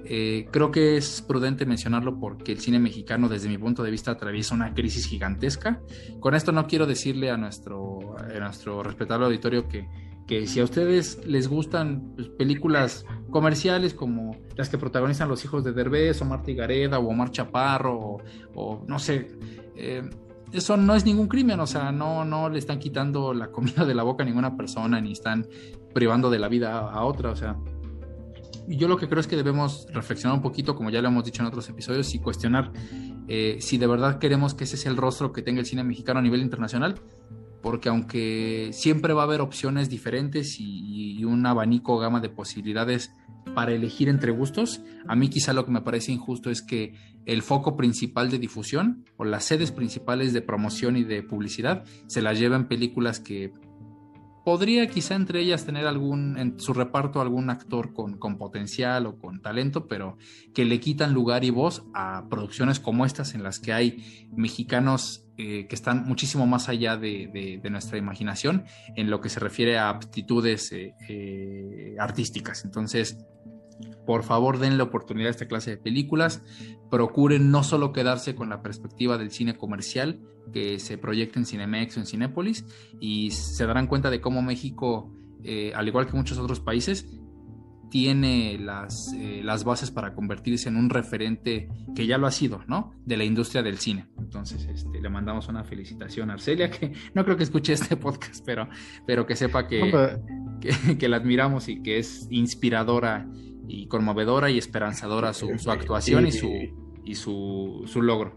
Eh, 0.09 0.47
creo 0.51 0.71
que 0.71 0.95
es 0.95 1.21
prudente 1.21 1.65
mencionarlo 1.65 2.17
porque 2.19 2.53
el 2.53 2.59
cine 2.59 2.79
mexicano, 2.79 3.27
desde 3.27 3.49
mi 3.49 3.57
punto 3.57 3.83
de 3.83 3.91
vista, 3.91 4.11
atraviesa 4.11 4.55
una 4.55 4.73
crisis 4.73 5.05
gigantesca. 5.05 5.81
Con 6.19 6.33
esto 6.33 6.51
no 6.51 6.65
quiero 6.67 6.85
decirle 6.85 7.29
a 7.29 7.37
nuestro, 7.37 8.15
nuestro 8.39 8.83
respetable 8.83 9.25
auditorio 9.25 9.67
que, 9.67 9.87
que 10.25 10.47
si 10.47 10.61
a 10.61 10.63
ustedes 10.63 11.25
les 11.25 11.47
gustan 11.47 12.13
pues, 12.15 12.29
películas 12.29 13.05
comerciales 13.31 13.93
como 13.93 14.37
las 14.55 14.69
que 14.69 14.77
protagonizan 14.77 15.27
los 15.27 15.43
hijos 15.43 15.63
de 15.63 15.73
Derbez 15.73 16.21
o 16.21 16.25
Marta 16.25 16.51
Gareda 16.53 16.99
o 16.99 17.07
Omar 17.07 17.31
Chaparro 17.31 18.17
o, 18.55 18.85
no 18.87 18.99
sé, 18.99 19.27
eh, 19.75 20.09
eso 20.59 20.77
no 20.77 20.95
es 20.95 21.05
ningún 21.05 21.27
crimen, 21.27 21.59
o 21.59 21.67
sea, 21.67 21.91
no, 21.91 22.25
no 22.25 22.49
le 22.49 22.59
están 22.59 22.79
quitando 22.79 23.33
la 23.33 23.51
comida 23.51 23.85
de 23.85 23.95
la 23.95 24.03
boca 24.03 24.23
a 24.23 24.25
ninguna 24.25 24.55
persona 24.55 24.99
ni 25.01 25.11
están 25.11 25.47
privando 25.93 26.29
de 26.29 26.39
la 26.39 26.47
vida 26.47 26.79
a 26.79 27.03
otra, 27.03 27.31
o 27.31 27.35
sea, 27.35 27.57
yo 28.67 28.87
lo 28.87 28.97
que 28.97 29.07
creo 29.07 29.21
es 29.21 29.27
que 29.27 29.35
debemos 29.35 29.87
reflexionar 29.91 30.35
un 30.35 30.41
poquito, 30.41 30.75
como 30.75 30.89
ya 30.89 31.01
lo 31.01 31.07
hemos 31.07 31.23
dicho 31.23 31.41
en 31.41 31.47
otros 31.47 31.69
episodios, 31.69 32.13
y 32.13 32.19
cuestionar 32.19 32.71
eh, 33.27 33.57
si 33.59 33.77
de 33.77 33.87
verdad 33.87 34.19
queremos 34.19 34.53
que 34.53 34.65
ese 34.65 34.77
sea 34.77 34.91
el 34.91 34.97
rostro 34.97 35.31
que 35.31 35.41
tenga 35.41 35.59
el 35.59 35.65
cine 35.65 35.83
mexicano 35.83 36.19
a 36.19 36.21
nivel 36.21 36.41
internacional, 36.41 36.95
porque 37.61 37.89
aunque 37.89 38.69
siempre 38.71 39.13
va 39.13 39.21
a 39.21 39.25
haber 39.25 39.41
opciones 39.41 39.89
diferentes 39.89 40.57
y, 40.59 41.23
un 41.25 41.45
abanico, 41.45 41.97
gama 41.97 42.19
de 42.19 42.29
posibilidades 42.29 43.11
para 43.55 43.73
elegir 43.73 44.09
entre 44.09 44.31
gustos, 44.31 44.81
a 45.07 45.15
mí 45.15 45.29
quizá 45.29 45.53
lo 45.53 45.65
que 45.65 45.71
me 45.71 45.81
parece 45.81 46.11
injusto 46.11 46.49
es 46.49 46.61
que 46.61 46.93
el 47.25 47.41
foco 47.41 47.75
principal 47.75 48.29
de 48.29 48.39
difusión 48.39 49.05
o 49.17 49.25
las 49.25 49.45
sedes 49.45 49.71
principales 49.71 50.33
de 50.33 50.41
promoción 50.41 50.95
y 50.95 51.03
de 51.03 51.23
publicidad 51.23 51.83
se 52.07 52.21
las 52.21 52.39
lleven 52.39 52.67
películas 52.67 53.19
que 53.19 53.51
podría 54.47 54.87
quizá 54.87 55.15
entre 55.15 55.41
ellas 55.41 55.65
tener 55.65 55.85
algún, 55.87 56.37
en 56.37 56.57
su 56.57 56.73
reparto 56.73 57.19
algún 57.19 57.49
actor 57.49 57.91
con, 57.91 58.37
potencial 58.37 59.05
o 59.05 59.17
con 59.19 59.41
talento, 59.41 59.89
pero 59.89 60.17
que 60.53 60.63
le 60.63 60.79
quitan 60.79 61.13
lugar 61.13 61.43
y 61.43 61.49
voz 61.49 61.83
a 61.93 62.29
producciones 62.29 62.79
como 62.79 63.05
estas 63.05 63.35
en 63.35 63.43
las 63.43 63.59
que 63.59 63.73
hay 63.73 64.29
mexicanos 64.31 65.25
eh, 65.37 65.67
que 65.67 65.75
están 65.75 66.05
muchísimo 66.05 66.47
más 66.47 66.69
allá 66.69 66.95
de, 66.95 67.59
nuestra 67.69 67.97
imaginación 67.97 68.63
en 68.95 69.09
lo 69.09 69.19
que 69.19 69.27
se 69.27 69.41
refiere 69.41 69.77
a 69.77 69.89
aptitudes 69.89 70.71
eh, 70.71 70.93
eh, 71.09 71.97
artísticas. 71.99 72.63
Entonces, 72.63 73.17
por 74.07 74.23
favor, 74.23 74.57
den 74.57 74.77
la 74.77 74.85
oportunidad 74.85 75.27
a 75.27 75.31
esta 75.31 75.47
clase 75.47 75.71
de 75.71 75.77
películas. 75.77 76.41
Procuren 76.89 77.51
no 77.51 77.61
solo 77.61 77.91
quedarse 77.91 78.35
con 78.35 78.47
la 78.47 78.63
perspectiva 78.63 79.17
del 79.17 79.31
cine 79.31 79.57
comercial 79.57 80.21
que 80.53 80.79
se 80.79 80.97
proyecta 80.97 81.39
en 81.39 81.45
Cinemex 81.45 81.97
o 81.97 81.99
en 81.99 82.05
Cinépolis 82.05 82.65
y 83.01 83.31
se 83.31 83.65
darán 83.65 83.87
cuenta 83.87 84.09
de 84.09 84.21
cómo 84.21 84.41
México, 84.41 85.13
eh, 85.43 85.73
al 85.75 85.89
igual 85.89 86.07
que 86.07 86.15
muchos 86.15 86.37
otros 86.37 86.61
países, 86.61 87.05
tiene 87.89 88.57
las, 88.59 89.13
eh, 89.13 89.41
las 89.43 89.63
bases 89.63 89.91
para 89.91 90.13
convertirse 90.13 90.69
en 90.69 90.77
un 90.77 90.89
referente 90.89 91.69
que 91.95 92.07
ya 92.07 92.17
lo 92.17 92.27
ha 92.27 92.31
sido, 92.31 92.63
¿no? 92.67 92.93
De 93.05 93.17
la 93.17 93.23
industria 93.25 93.63
del 93.63 93.77
cine. 93.77 94.07
Entonces, 94.19 94.65
este, 94.65 95.01
le 95.01 95.09
mandamos 95.09 95.47
una 95.47 95.63
felicitación 95.63 96.29
a 96.29 96.33
Arcelia, 96.33 96.69
que 96.69 96.93
no 97.13 97.23
creo 97.25 97.37
que 97.37 97.43
escuche 97.43 97.73
este 97.73 97.97
podcast, 97.97 98.43
pero, 98.45 98.69
pero 99.05 99.25
que 99.25 99.35
sepa 99.35 99.67
que, 99.67 100.17
que, 100.97 101.09
la 101.09 101.17
admiramos 101.17 101.69
y 101.69 101.81
que 101.81 101.99
es 101.99 102.27
inspiradora 102.29 103.27
y 103.67 103.87
conmovedora 103.87 104.49
y 104.49 104.57
esperanzadora 104.57 105.33
su, 105.33 105.57
su 105.59 105.71
actuación 105.71 106.27
y, 106.27 106.31
su, 106.31 106.49
y 107.03 107.15
su, 107.15 107.83
su 107.85 108.01
logro. 108.01 108.33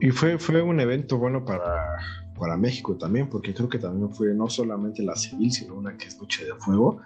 Y 0.00 0.10
fue, 0.10 0.38
fue 0.38 0.62
un 0.62 0.80
evento 0.80 1.18
bueno 1.18 1.44
para, 1.44 1.96
para 2.38 2.56
México 2.56 2.96
también, 2.96 3.28
porque 3.28 3.52
creo 3.52 3.68
que 3.68 3.78
también 3.78 4.10
fue 4.10 4.32
no 4.34 4.48
solamente 4.48 5.02
la 5.02 5.16
civil, 5.16 5.52
sino 5.52 5.74
una 5.74 5.96
que 5.96 6.06
es 6.06 6.18
Noche 6.20 6.44
de 6.44 6.54
Fuego, 6.54 7.00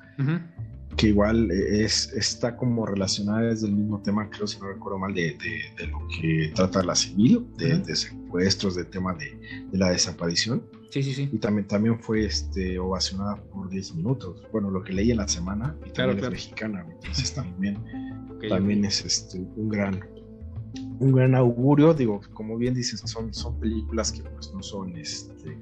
que 0.97 1.09
igual 1.09 1.51
es, 1.51 2.13
está 2.13 2.57
como 2.57 2.85
relacionada 2.85 3.43
desde 3.43 3.67
el 3.67 3.73
mismo 3.73 4.01
tema, 4.03 4.29
creo 4.29 4.47
si 4.47 4.61
no 4.61 4.69
recuerdo 4.69 4.99
mal, 4.99 5.15
de, 5.15 5.37
de, 5.79 5.87
lo 5.87 6.07
que 6.09 6.53
trata 6.55 6.83
la 6.83 6.95
civil, 6.95 7.47
de, 7.57 7.97
secuestros, 7.97 8.75
de 8.75 8.85
tema 8.85 9.15
de, 9.15 9.39
la 9.73 9.91
desaparición. 9.91 10.63
Sí, 10.93 11.03
sí, 11.03 11.15
sí. 11.15 11.31
Y 11.33 11.39
también, 11.39 11.67
también 11.67 11.99
fue 11.99 12.27
este, 12.27 12.79
ovacionada 12.79 13.37
por 13.37 13.71
10 13.71 13.95
minutos. 13.95 14.43
Bueno, 14.53 14.71
lo 14.71 14.85
que 14.85 14.93
leí 14.93 15.11
en 15.11 15.17
la 15.17 15.27
semana, 15.27 15.75
y 15.87 15.91
también 15.91 16.23
es 16.23 16.31
mexicana, 16.31 16.87
entonces 16.87 17.33
también, 17.35 17.79
también 18.47 18.85
es 18.85 19.03
este, 19.03 19.39
un 19.39 19.71
gran 19.71 20.05
un 21.01 21.13
gran 21.13 21.35
augurio, 21.35 21.95
digo, 21.95 22.21
como 22.35 22.57
bien 22.57 22.75
dices, 22.75 23.01
son, 23.07 23.33
son 23.35 23.59
películas 23.59 24.13
que 24.13 24.23
pues 24.23 24.53
no 24.53 24.63
son 24.63 24.97
este, 24.97 25.59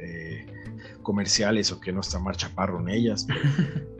eh, 0.00 0.46
comerciales 1.02 1.70
o 1.72 1.80
que 1.80 1.92
no 1.92 2.00
está 2.00 2.18
Marcha 2.18 2.48
Parro 2.54 2.80
en 2.80 2.88
ellas, 2.88 3.26
pero, 3.26 3.40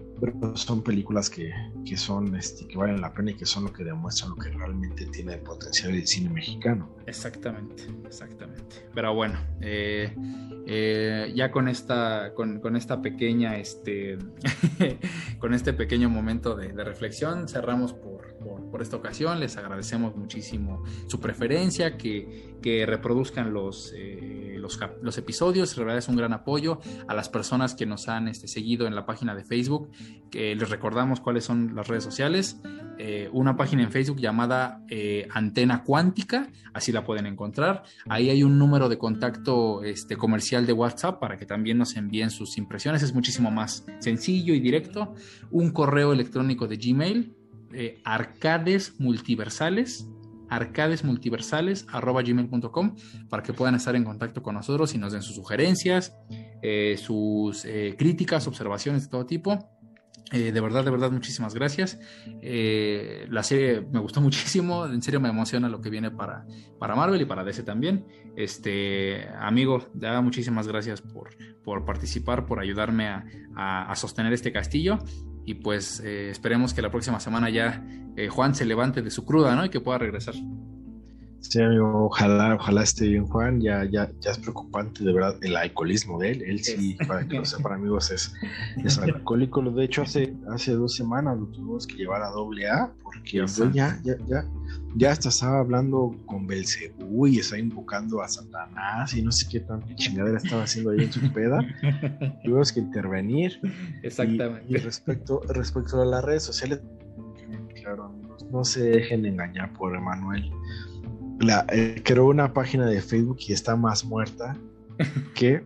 son 0.55 0.82
películas 0.82 1.30
que, 1.30 1.52
que 1.84 1.97
son 1.97 2.34
este, 2.34 2.66
que 2.66 2.76
valen 2.76 3.01
la 3.01 3.12
pena 3.12 3.32
y 3.32 3.34
que 3.34 3.47
son 3.47 3.64
lo 3.64 3.72
que 3.72 3.84
demuestran 3.84 4.30
lo 4.30 4.36
que 4.36 4.51
realmente 4.51 5.06
tiene 5.06 5.34
el 5.34 5.40
potencial 5.40 5.92
del 5.92 6.06
cine 6.06 6.30
mexicano. 6.30 6.94
Exactamente, 7.06 7.84
exactamente. 8.06 8.88
Pero 8.94 9.14
bueno, 9.14 9.38
eh, 9.60 10.14
eh, 10.66 11.32
ya 11.34 11.51
con 11.51 11.68
esta, 11.68 12.32
con, 12.34 12.60
con 12.60 12.76
esta 12.76 13.01
pequeña, 13.02 13.56
este, 13.56 14.18
con 15.38 15.55
este 15.55 15.72
pequeño 15.72 16.09
momento 16.09 16.55
de, 16.56 16.72
de 16.72 16.84
reflexión, 16.84 17.48
cerramos 17.48 17.92
por, 17.92 18.36
por, 18.70 18.82
esta 18.82 18.97
ocasión. 18.97 19.40
Les 19.40 19.56
agradecemos 19.56 20.16
muchísimo 20.16 20.82
su 21.06 21.20
preferencia, 21.20 21.97
que, 21.97 22.56
que 22.62 22.86
reproduzcan 22.86 23.52
los, 23.52 23.92
eh, 23.97 24.39
los, 25.02 25.18
episodios. 25.18 25.76
La 25.76 25.84
verdad 25.84 25.98
es 25.98 26.09
un 26.09 26.16
gran 26.16 26.32
apoyo 26.32 26.80
a 27.09 27.14
las 27.14 27.28
personas 27.28 27.74
que 27.74 27.86
nos 27.86 28.09
han 28.09 28.28
este, 28.28 28.48
seguido 28.48 28.86
en 28.86 28.94
la 28.94 29.06
página 29.06 29.34
de 29.34 29.44
Facebook. 29.44 29.90
Que 30.30 30.55
les 30.55 30.70
recordamos 30.70 31.20
cuáles 31.20 31.44
son 31.44 31.74
las 31.74 31.88
redes 31.88 32.05
sociales. 32.05 32.60
Eh, 32.98 33.30
una 33.32 33.56
página 33.56 33.82
en 33.82 33.90
Facebook 33.90 34.20
llamada 34.20 34.84
eh, 34.88 35.26
Antena 35.32 35.82
Cuántica, 35.84 36.51
así 36.74 36.92
la 36.92 37.02
pueden 37.02 37.26
encontrar. 37.26 37.82
Ahí 38.09 38.28
hay 38.28 38.42
un 38.42 38.59
número 38.59 38.90
de 38.90 38.98
contacto 38.98 39.82
este, 39.82 40.16
comercial 40.16 40.66
de 40.66 40.74
WhatsApp 40.74 41.18
para 41.18 41.38
que 41.38 41.47
también 41.47 41.78
nos 41.78 41.97
envíen 41.97 42.30
sus 42.30 42.59
impresiones. 42.59 43.02
Es 43.02 43.14
muchísimo 43.14 43.51
más 43.51 43.86
sencillo 44.01 44.52
y 44.52 44.60
directo. 44.60 45.14
Un 45.51 45.70
correo 45.70 46.12
electrónico 46.12 46.66
de 46.66 46.76
Gmail, 46.76 47.34
eh, 47.72 48.01
arcades 48.05 48.94
multiversales 48.98 50.06
arcadesmultiversales 50.10 50.19
gmail.com 52.24 52.97
para 53.28 53.43
que 53.43 53.52
puedan 53.52 53.74
estar 53.74 53.94
en 53.97 54.05
contacto 54.05 54.43
con 54.43 54.55
nosotros 54.55 54.94
y 54.94 54.98
nos 54.98 55.12
den 55.12 55.22
sus 55.22 55.36
sugerencias, 55.36 56.14
sus 56.97 57.66
críticas, 57.97 58.47
observaciones 58.47 59.05
de 59.05 59.09
todo 59.09 59.27
tipo. 59.27 59.59
Eh, 60.32 60.52
de 60.52 60.60
verdad, 60.60 60.85
de 60.85 60.90
verdad, 60.90 61.10
muchísimas 61.10 61.55
gracias. 61.55 61.98
Eh, 62.40 63.27
la 63.31 63.43
serie 63.43 63.81
me 63.81 63.98
gustó 63.98 64.20
muchísimo, 64.20 64.86
en 64.86 65.02
serio 65.02 65.20
me 65.20 65.28
emociona 65.28 65.68
lo 65.68 65.81
que 65.81 65.90
viene 65.90 66.10
para, 66.10 66.47
para 66.78 66.94
Marvel 66.94 67.20
y 67.20 67.24
para 67.24 67.44
DC 67.44 67.62
también. 67.64 68.06
Este, 68.36 69.28
amigo, 69.40 69.89
da 69.93 70.20
muchísimas 70.20 70.68
gracias 70.68 71.02
por, 71.02 71.31
por 71.64 71.85
participar, 71.85 72.47
por 72.47 72.60
ayudarme 72.60 73.09
a, 73.56 73.93
sostener 73.97 74.32
este 74.32 74.52
castillo. 74.52 74.98
Y 75.44 75.54
pues 75.54 76.00
eh, 76.00 76.30
esperemos 76.30 76.74
que 76.74 76.82
la 76.82 76.90
próxima 76.90 77.20
semana 77.20 77.50
ya 77.50 77.84
Juan 78.28 78.54
se 78.54 78.66
levante 78.66 79.00
de 79.00 79.10
su 79.10 79.24
cruda, 79.24 79.56
¿no? 79.56 79.64
Y 79.64 79.70
que 79.70 79.80
pueda 79.80 79.96
regresar. 79.96 80.34
Sí, 81.40 81.60
amigo, 81.60 82.04
ojalá, 82.04 82.54
ojalá 82.54 82.82
esté 82.82 83.08
bien 83.08 83.26
Juan, 83.26 83.60
ya, 83.60 83.84
ya, 83.84 84.10
ya 84.20 84.30
es 84.30 84.38
preocupante 84.38 85.02
de 85.02 85.12
verdad 85.12 85.36
el 85.42 85.56
alcoholismo 85.56 86.18
de 86.18 86.32
él, 86.32 86.42
él 86.42 86.62
sí, 86.62 86.96
para 87.08 87.26
que 87.26 87.38
lo 87.38 87.44
sepan 87.44 87.72
amigos, 87.80 88.10
es, 88.10 88.32
es 88.84 88.98
alcohólico, 88.98 89.62
de 89.62 89.84
hecho 89.84 90.02
hace, 90.02 90.34
hace 90.50 90.72
dos 90.72 90.94
semanas 90.94 91.38
lo 91.38 91.46
tuvimos 91.46 91.86
que 91.86 91.94
llevar 91.94 92.22
a 92.22 92.28
doble 92.28 92.68
A, 92.68 92.92
porque 93.02 93.44
ya, 93.72 93.98
ya, 94.04 94.16
ya, 94.28 94.44
ya 94.96 95.10
hasta 95.10 95.30
estaba 95.30 95.60
hablando 95.60 96.14
con 96.26 96.46
Belcebú 96.46 97.26
y 97.26 97.38
estaba 97.38 97.58
invocando 97.58 98.22
a 98.22 98.28
Satanás 98.28 99.14
y 99.14 99.22
no 99.22 99.32
sé 99.32 99.48
qué 99.48 99.60
tanta 99.60 99.94
chingadera 99.96 100.36
estaba 100.36 100.64
haciendo 100.64 100.90
ahí 100.90 101.04
en 101.04 101.12
su 101.12 101.32
peda, 101.32 101.60
tuvimos 102.44 102.70
que 102.72 102.80
intervenir. 102.80 103.58
Exactamente. 104.02 104.66
Y, 104.68 104.76
respecto, 104.76 105.40
respecto 105.48 106.00
a 106.00 106.04
las 106.04 106.22
redes 106.22 106.42
sociales, 106.42 106.82
claro 107.74 108.04
amigos, 108.04 108.46
no 108.52 108.62
se 108.62 108.82
dejen 108.82 109.24
engañar 109.24 109.72
por 109.72 109.96
Emanuel 109.96 110.50
la, 111.40 111.66
eh, 111.72 112.02
creó 112.04 112.26
una 112.26 112.52
página 112.52 112.86
de 112.86 113.00
Facebook 113.00 113.38
y 113.48 113.52
está 113.52 113.74
más 113.74 114.04
muerta 114.04 114.56
que. 115.34 115.64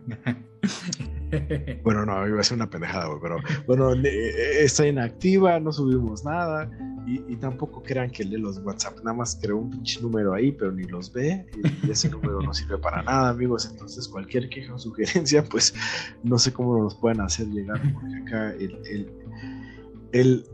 bueno, 1.83 2.05
no, 2.05 2.27
iba 2.27 2.39
a 2.39 2.43
ser 2.43 2.55
una 2.55 2.69
pendejada, 2.69 3.07
pero 3.21 3.37
bueno, 3.67 3.93
eh, 3.93 4.63
está 4.63 4.87
inactiva, 4.87 5.59
no 5.59 5.71
subimos 5.71 6.23
nada 6.23 6.69
y, 7.05 7.35
tampoco 7.35 7.83
crean 7.83 8.09
que 8.09 8.23
lee 8.23 8.37
los 8.37 8.57
WhatsApp, 8.59 8.97
nada 9.03 9.13
más 9.13 9.37
creó 9.39 9.57
un 9.57 9.69
pinche 9.69 10.01
número 10.01 10.33
ahí, 10.33 10.51
pero 10.51 10.71
ni 10.71 10.83
los 10.85 11.11
ve 11.13 11.45
y, 11.83 11.91
ese 11.91 12.09
número 12.09 12.41
no 12.41 12.53
sirve 12.53 12.77
para 12.77 13.03
nada, 13.03 13.29
amigos. 13.29 13.69
Entonces, 13.69 14.07
cualquier 14.07 14.49
queja 14.49 14.73
o 14.73 14.79
sugerencia, 14.79 15.43
pues 15.43 15.73
no 16.23 16.39
sé 16.39 16.51
cómo 16.53 16.81
nos 16.81 16.95
pueden 16.95 17.21
hacer 17.21 17.47
llegar, 17.47 17.81
porque 17.93 18.15
acá 18.23 18.51
el, 18.53 18.79
el, 18.89 19.11
el, 20.13 20.45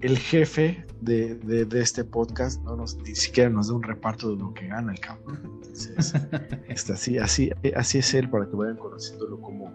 el 0.00 0.18
jefe 0.18 0.84
de, 1.00 1.34
de, 1.36 1.80
este 1.80 2.04
podcast 2.04 2.62
no 2.64 2.76
nos, 2.76 2.96
ni 2.96 3.14
siquiera 3.14 3.50
nos 3.50 3.68
da 3.68 3.74
un 3.74 3.82
reparto 3.82 4.30
de 4.30 4.36
lo 4.36 4.52
que 4.54 4.66
gana 4.66 4.92
el 4.92 5.00
campo. 5.00 5.32
Entonces, 5.32 6.14
está 6.68 6.94
así, 6.94 7.18
así, 7.18 7.50
así 7.76 7.98
es 7.98 8.14
él 8.14 8.28
para 8.28 8.48
que 8.48 8.56
vayan 8.56 8.76
conociéndolo 8.76 9.40
como, 9.40 9.72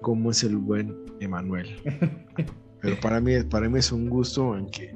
como 0.00 0.30
es 0.30 0.42
el 0.42 0.56
buen 0.56 0.96
Emanuel. 1.20 1.68
Pero 2.80 3.00
para 3.00 3.20
mí, 3.20 3.42
para 3.44 3.68
mí 3.68 3.78
es 3.78 3.92
un 3.92 4.08
gusto 4.10 4.56
en 4.56 4.70
que, 4.70 4.94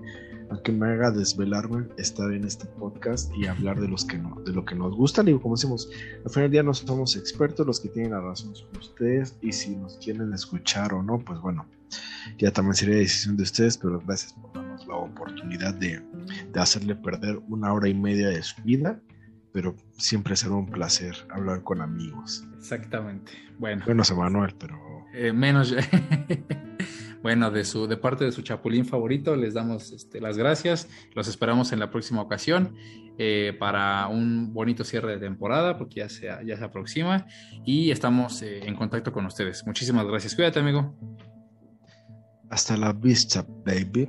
aunque 0.50 0.72
me 0.72 0.88
haga 0.88 1.10
desvelarme, 1.10 1.86
estar 1.96 2.30
en 2.32 2.44
este 2.44 2.66
podcast 2.66 3.34
y 3.34 3.46
hablar 3.46 3.80
de, 3.80 3.88
los 3.88 4.04
que 4.04 4.18
no, 4.18 4.40
de 4.44 4.52
lo 4.52 4.64
que 4.64 4.74
nos 4.74 4.94
gusta. 4.94 5.22
Y 5.22 5.38
como 5.38 5.56
decimos, 5.56 5.90
al 6.24 6.30
final 6.30 6.44
del 6.44 6.50
día 6.50 6.62
no 6.62 6.74
somos 6.74 7.16
expertos, 7.16 7.66
los 7.66 7.80
que 7.80 7.88
tienen 7.88 8.12
la 8.12 8.20
razón 8.20 8.54
son 8.54 8.68
ustedes. 8.78 9.36
Y 9.40 9.52
si 9.52 9.76
nos 9.76 9.96
quieren 9.98 10.32
escuchar 10.34 10.92
o 10.92 11.02
no, 11.02 11.18
pues 11.18 11.40
bueno, 11.40 11.66
ya 12.38 12.52
también 12.52 12.74
sería 12.74 12.96
decisión 12.96 13.36
de 13.36 13.44
ustedes, 13.44 13.78
pero 13.78 14.02
gracias 14.04 14.34
por 14.34 14.67
la 14.88 14.96
oportunidad 14.96 15.74
de, 15.74 16.02
hacerle 16.54 16.96
perder 16.96 17.38
una 17.48 17.72
hora 17.72 17.88
y 17.88 17.94
media 17.94 18.28
de 18.28 18.42
su 18.42 18.60
vida, 18.62 19.00
pero 19.52 19.76
siempre 19.96 20.34
será 20.36 20.54
un 20.54 20.70
placer 20.70 21.14
hablar 21.30 21.62
con 21.62 21.80
amigos. 21.80 22.44
Exactamente. 22.56 23.32
Bueno. 23.58 23.84
Menos 23.86 24.14
Manuel, 24.16 24.54
pero... 24.58 24.76
Eh, 25.14 25.32
menos... 25.32 25.74
bueno, 27.22 27.50
de, 27.50 27.64
su, 27.64 27.86
de 27.86 27.96
parte 27.96 28.24
de 28.24 28.32
su 28.32 28.42
chapulín 28.42 28.84
favorito, 28.84 29.36
les 29.36 29.54
damos 29.54 29.92
este, 29.92 30.20
las 30.20 30.36
gracias. 30.36 30.88
Los 31.14 31.28
esperamos 31.28 31.72
en 31.72 31.80
la 31.80 31.90
próxima 31.90 32.22
ocasión 32.22 32.74
eh, 33.18 33.56
para 33.58 34.06
un 34.08 34.52
bonito 34.52 34.84
cierre 34.84 35.12
de 35.12 35.18
temporada, 35.18 35.76
porque 35.76 36.00
ya 36.00 36.08
se, 36.08 36.28
ya 36.44 36.56
se 36.56 36.64
aproxima. 36.64 37.26
Y 37.64 37.90
estamos 37.90 38.42
eh, 38.42 38.60
en 38.66 38.74
contacto 38.76 39.12
con 39.12 39.26
ustedes. 39.26 39.66
Muchísimas 39.66 40.06
gracias. 40.06 40.34
Cuídate, 40.34 40.60
amigo. 40.60 40.94
Hasta 42.50 42.76
la 42.76 42.92
vista, 42.92 43.44
baby. 43.64 44.08